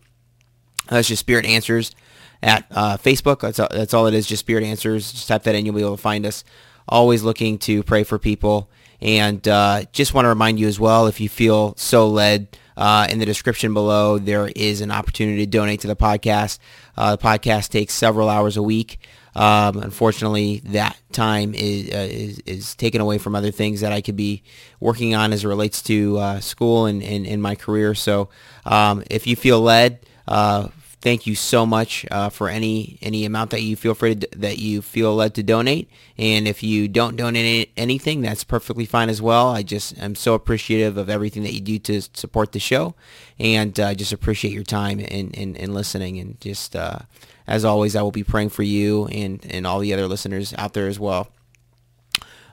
That's 0.89 1.09
just 1.09 1.21
Spirit 1.21 1.47
Answers 1.47 1.95
at 2.43 2.67
uh, 2.71 2.97
Facebook. 2.97 3.41
That's 3.41 3.59
all, 3.59 3.69
that's 3.71 3.95
all 3.95 4.07
it 4.07 4.15
is. 4.15 4.27
Just 4.27 4.41
Spirit 4.41 4.65
Answers. 4.65 5.13
Just 5.13 5.29
type 5.29 5.43
that 5.45 5.55
in. 5.55 5.65
You'll 5.67 5.75
be 5.75 5.81
able 5.81 5.97
to 5.97 6.03
find 6.03 6.27
us. 6.27 6.45
Always 6.89 7.23
looking 7.23 7.59
to 7.61 7.83
pray 7.83 8.05
for 8.05 8.19
people. 8.19 8.69
And 9.01 9.47
uh, 9.49 9.85
just 9.93 10.15
want 10.15 10.25
to 10.25 10.29
remind 10.29 10.61
you 10.61 10.67
as 10.67 10.79
well, 10.79 11.07
if 11.07 11.21
you 11.21 11.29
feel 11.29 11.75
so 11.77 12.09
led, 12.09 12.49
uh, 12.77 13.07
in 13.11 13.19
the 13.19 13.27
description 13.27 13.73
below, 13.73 14.19
there 14.19 14.49
is 14.49 14.81
an 14.81 14.91
opportunity 14.91 15.39
to 15.39 15.47
donate 15.47 15.81
to 15.81 15.87
the 15.87 15.97
podcast. 15.97 16.59
Uh, 16.97 17.17
the 17.17 17.23
podcast 17.23 17.69
takes 17.69 17.95
several 17.95 18.29
hours 18.29 18.57
a 18.57 18.63
week. 18.63 18.99
Um, 19.37 19.79
unfortunately, 19.79 20.61
that 20.67 20.97
time 21.13 21.55
is, 21.55 21.89
uh, 21.93 22.09
is 22.11 22.39
is 22.47 22.75
taken 22.77 23.01
away 23.01 23.19
from 23.19 23.35
other 23.35 23.51
things 23.51 23.81
that 23.81 23.93
I 23.93 24.01
could 24.01 24.17
be 24.17 24.45
working 24.79 25.15
on 25.15 25.33
as 25.33 25.45
it 25.45 25.49
relates 25.49 25.83
to 25.83 26.19
uh, 26.19 26.41
school 26.41 26.87
and, 26.87 27.03
and, 27.03 27.27
and 27.27 27.43
my 27.43 27.57
career. 27.57 27.95
So 27.95 28.29
um, 28.65 29.03
if 29.11 29.27
you 29.27 29.35
feel 29.35 29.61
led, 29.61 30.07
uh, 30.27 30.69
thank 31.05 31.27
you 31.27 31.35
so 31.35 31.67
much 31.67 32.07
uh, 32.11 32.31
for 32.31 32.49
any 32.49 32.99
any 33.03 33.27
amount 33.27 33.51
that 33.51 33.61
you 33.61 33.77
feel 33.77 33.95
free 33.95 34.15
to, 34.17 34.29
that 34.37 34.59
you 34.59 34.81
feel 34.81 35.15
led 35.15 35.35
to 35.35 35.43
donate. 35.43 35.89
And 36.17 36.49
if 36.49 36.63
you 36.63 36.89
don't 36.89 37.17
donate 37.17 37.71
anything, 37.77 38.23
that's 38.23 38.43
perfectly 38.43 38.87
fine 38.87 39.11
as 39.11 39.21
well. 39.21 39.49
I 39.49 39.63
just 39.63 39.97
am 39.99 40.15
so 40.15 40.33
appreciative 40.33 40.97
of 40.97 41.11
everything 41.11 41.43
that 41.43 41.53
you 41.53 41.61
do 41.61 41.79
to 41.81 42.01
support 42.15 42.53
the 42.53 42.59
show, 42.59 42.95
and 43.39 43.79
uh, 43.79 43.95
just 43.95 44.13
appreciate 44.13 44.55
your 44.55 44.65
time 44.65 44.99
and 44.99 45.37
and, 45.37 45.57
and 45.59 45.75
listening. 45.75 46.19
And 46.19 46.41
just 46.41 46.75
uh, 46.75 47.01
as 47.47 47.65
always, 47.65 47.95
I 47.95 48.03
will 48.03 48.11
be 48.11 48.25
praying 48.25 48.49
for 48.49 48.63
you 48.63 49.07
and 49.09 49.45
and 49.49 49.67
all 49.67 49.81
the 49.81 49.93
other 49.93 50.09
listeners 50.09 50.55
out 50.57 50.73
there 50.73 50.89
as 50.89 50.99
well. 50.99 51.29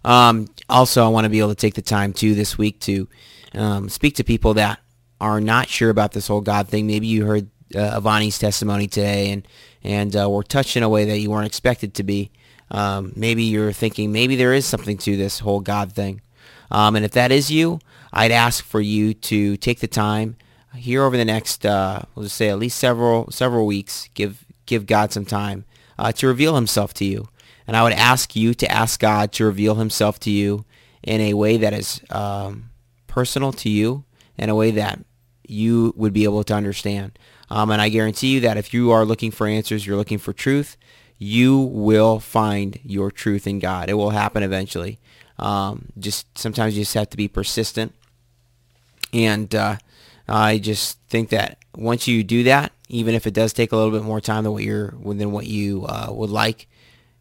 Um, 0.03 0.47
also, 0.67 1.05
I 1.05 1.07
want 1.07 1.25
to 1.25 1.29
be 1.29 1.39
able 1.39 1.49
to 1.49 1.55
take 1.55 1.75
the 1.75 1.81
time 1.81 2.11
too 2.11 2.35
this 2.35 2.57
week 2.57 2.81
to 2.81 3.07
um, 3.53 3.87
speak 3.87 4.15
to 4.15 4.23
people 4.25 4.55
that 4.55 4.79
are 5.21 5.39
not 5.39 5.69
sure 5.69 5.89
about 5.89 6.11
this 6.11 6.27
whole 6.27 6.41
God 6.41 6.67
thing. 6.67 6.87
Maybe 6.87 7.07
you 7.07 7.25
heard 7.25 7.49
uh, 7.75 7.99
Ivani's 7.99 8.39
testimony 8.39 8.87
today 8.87 9.31
and 9.31 9.47
and 9.83 10.15
uh, 10.15 10.29
were 10.29 10.43
touched 10.43 10.77
in 10.77 10.83
a 10.83 10.89
way 10.89 11.05
that 11.05 11.19
you 11.19 11.31
weren't 11.31 11.47
expected 11.47 11.93
to 11.95 12.03
be. 12.03 12.31
Um, 12.69 13.13
maybe 13.15 13.43
you're 13.43 13.73
thinking 13.73 14.11
maybe 14.11 14.35
there 14.35 14.53
is 14.53 14.65
something 14.65 14.97
to 14.99 15.17
this 15.17 15.39
whole 15.39 15.59
God 15.59 15.91
thing. 15.91 16.21
Um, 16.69 16.95
and 16.95 17.03
if 17.03 17.11
that 17.11 17.31
is 17.31 17.51
you, 17.51 17.79
I'd 18.13 18.31
ask 18.31 18.63
for 18.63 18.79
you 18.79 19.13
to 19.13 19.57
take 19.57 19.79
the 19.79 19.87
time 19.87 20.37
here 20.75 21.03
over 21.03 21.17
the 21.17 21.25
next, 21.25 21.65
uh, 21.65 22.03
we'll 22.15 22.23
just 22.23 22.37
say 22.37 22.49
at 22.49 22.59
least 22.59 22.77
several 22.77 23.29
several 23.31 23.65
weeks. 23.65 24.09
Give 24.13 24.45
give 24.65 24.85
God 24.85 25.11
some 25.11 25.25
time 25.25 25.65
uh, 25.99 26.11
to 26.13 26.27
reveal 26.27 26.55
Himself 26.55 26.93
to 26.95 27.05
you. 27.05 27.27
And 27.67 27.75
I 27.77 27.83
would 27.83 27.93
ask 27.93 28.35
you 28.35 28.53
to 28.55 28.71
ask 28.71 28.99
God 28.99 29.31
to 29.33 29.45
reveal 29.45 29.75
Himself 29.75 30.19
to 30.21 30.31
you 30.31 30.65
in 31.03 31.21
a 31.21 31.33
way 31.33 31.57
that 31.57 31.73
is 31.73 32.01
um, 32.09 32.69
personal 33.07 33.51
to 33.53 33.69
you, 33.69 34.05
in 34.37 34.49
a 34.49 34.55
way 34.55 34.71
that 34.71 34.99
you 35.47 35.93
would 35.97 36.13
be 36.13 36.23
able 36.23 36.43
to 36.45 36.53
understand. 36.53 37.17
Um, 37.51 37.69
and 37.69 37.81
I 37.81 37.89
guarantee 37.89 38.27
you 38.27 38.39
that 38.41 38.55
if 38.55 38.73
you 38.73 38.91
are 38.91 39.03
looking 39.03 39.29
for 39.29 39.45
answers, 39.45 39.85
you're 39.85 39.97
looking 39.97 40.19
for 40.19 40.31
truth, 40.31 40.77
you 41.17 41.57
will 41.59 42.21
find 42.21 42.79
your 42.81 43.11
truth 43.11 43.45
in 43.45 43.59
God. 43.59 43.89
It 43.89 43.95
will 43.95 44.11
happen 44.11 44.41
eventually. 44.41 44.99
Um, 45.37 45.89
just 45.99 46.37
sometimes 46.37 46.77
you 46.77 46.83
just 46.83 46.93
have 46.93 47.09
to 47.09 47.17
be 47.17 47.27
persistent. 47.27 47.93
And 49.11 49.53
uh, 49.53 49.75
I 50.29 50.59
just 50.59 50.97
think 51.09 51.27
that 51.29 51.57
once 51.75 52.07
you 52.07 52.23
do 52.23 52.43
that, 52.43 52.71
even 52.87 53.15
if 53.15 53.27
it 53.27 53.33
does 53.33 53.51
take 53.51 53.73
a 53.73 53.75
little 53.75 53.91
bit 53.91 54.03
more 54.03 54.21
time 54.21 54.45
than 54.45 54.53
what 54.53 54.63
you're 54.63 54.91
than 54.91 55.33
what 55.33 55.45
you 55.45 55.85
uh, 55.89 56.07
would 56.09 56.29
like, 56.29 56.69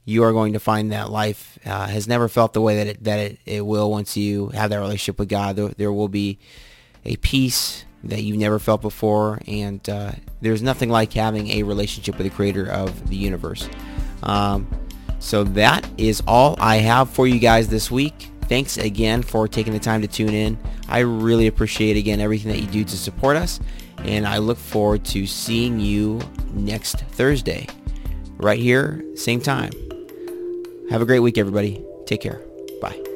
you 0.05 0.23
are 0.23 0.33
going 0.33 0.53
to 0.53 0.61
find 0.61 0.93
that 0.93 1.11
life 1.11 1.59
uh, 1.67 1.89
has 1.89 2.07
never 2.07 2.29
felt 2.29 2.53
the 2.53 2.61
way 2.61 2.77
that 2.77 2.87
it 2.87 3.05
that 3.05 3.19
it, 3.19 3.39
it 3.47 3.67
will 3.67 3.91
once 3.91 4.17
you 4.17 4.49
have 4.51 4.71
that 4.71 4.79
relationship 4.79 5.19
with 5.19 5.29
God. 5.29 5.57
There, 5.57 5.69
there 5.71 5.93
will 5.93 6.09
be 6.09 6.39
a 7.05 7.17
peace 7.17 7.85
that 8.05 8.23
you've 8.23 8.39
never 8.39 8.59
felt 8.59 8.81
before, 8.81 9.41
and 9.47 9.87
uh, 9.89 10.13
there's 10.41 10.63
nothing 10.63 10.89
like 10.89 11.13
having 11.13 11.49
a 11.49 11.63
relationship 11.63 12.17
with 12.17 12.25
the 12.25 12.35
creator 12.35 12.67
of 12.67 13.09
the 13.09 13.17
universe. 13.17 13.69
Um, 14.23 14.69
so 15.19 15.45
that 15.45 15.89
is 15.99 16.23
all 16.27 16.57
I 16.59 16.77
have 16.77 17.11
for 17.11 17.27
you 17.27 17.39
guys 17.39 17.69
this 17.69 17.91
week. 17.91 18.29
Thanks 18.43 18.79
again 18.79 19.23
for 19.23 19.47
taking 19.47 19.73
the 19.73 19.79
time 19.79 20.01
to 20.03 20.09
tune 20.09 20.35
in. 20.35 20.59
I 20.89 21.01
really 21.01 21.47
appreciate 21.47 21.97
again 21.97 22.21
everything 22.21 22.51
that 22.51 22.59
you 22.59 22.67
do 22.67 22.85
to 22.85 22.97
support 22.97 23.37
us, 23.37 23.61
and 23.99 24.27
I 24.27 24.39
look 24.39 24.59
forward 24.59 25.05
to 25.07 25.27
seeing 25.27 25.79
you 25.79 26.21
next 26.53 27.01
Thursday, 27.13 27.67
right 28.39 28.59
here, 28.59 29.05
same 29.15 29.41
time. 29.41 29.73
Have 30.91 31.03
a 31.03 31.07
great 31.07 31.21
week, 31.21 31.39
everybody. 31.39 31.85
Take 32.07 32.23
care. 32.23 32.41
Bye. 32.81 33.10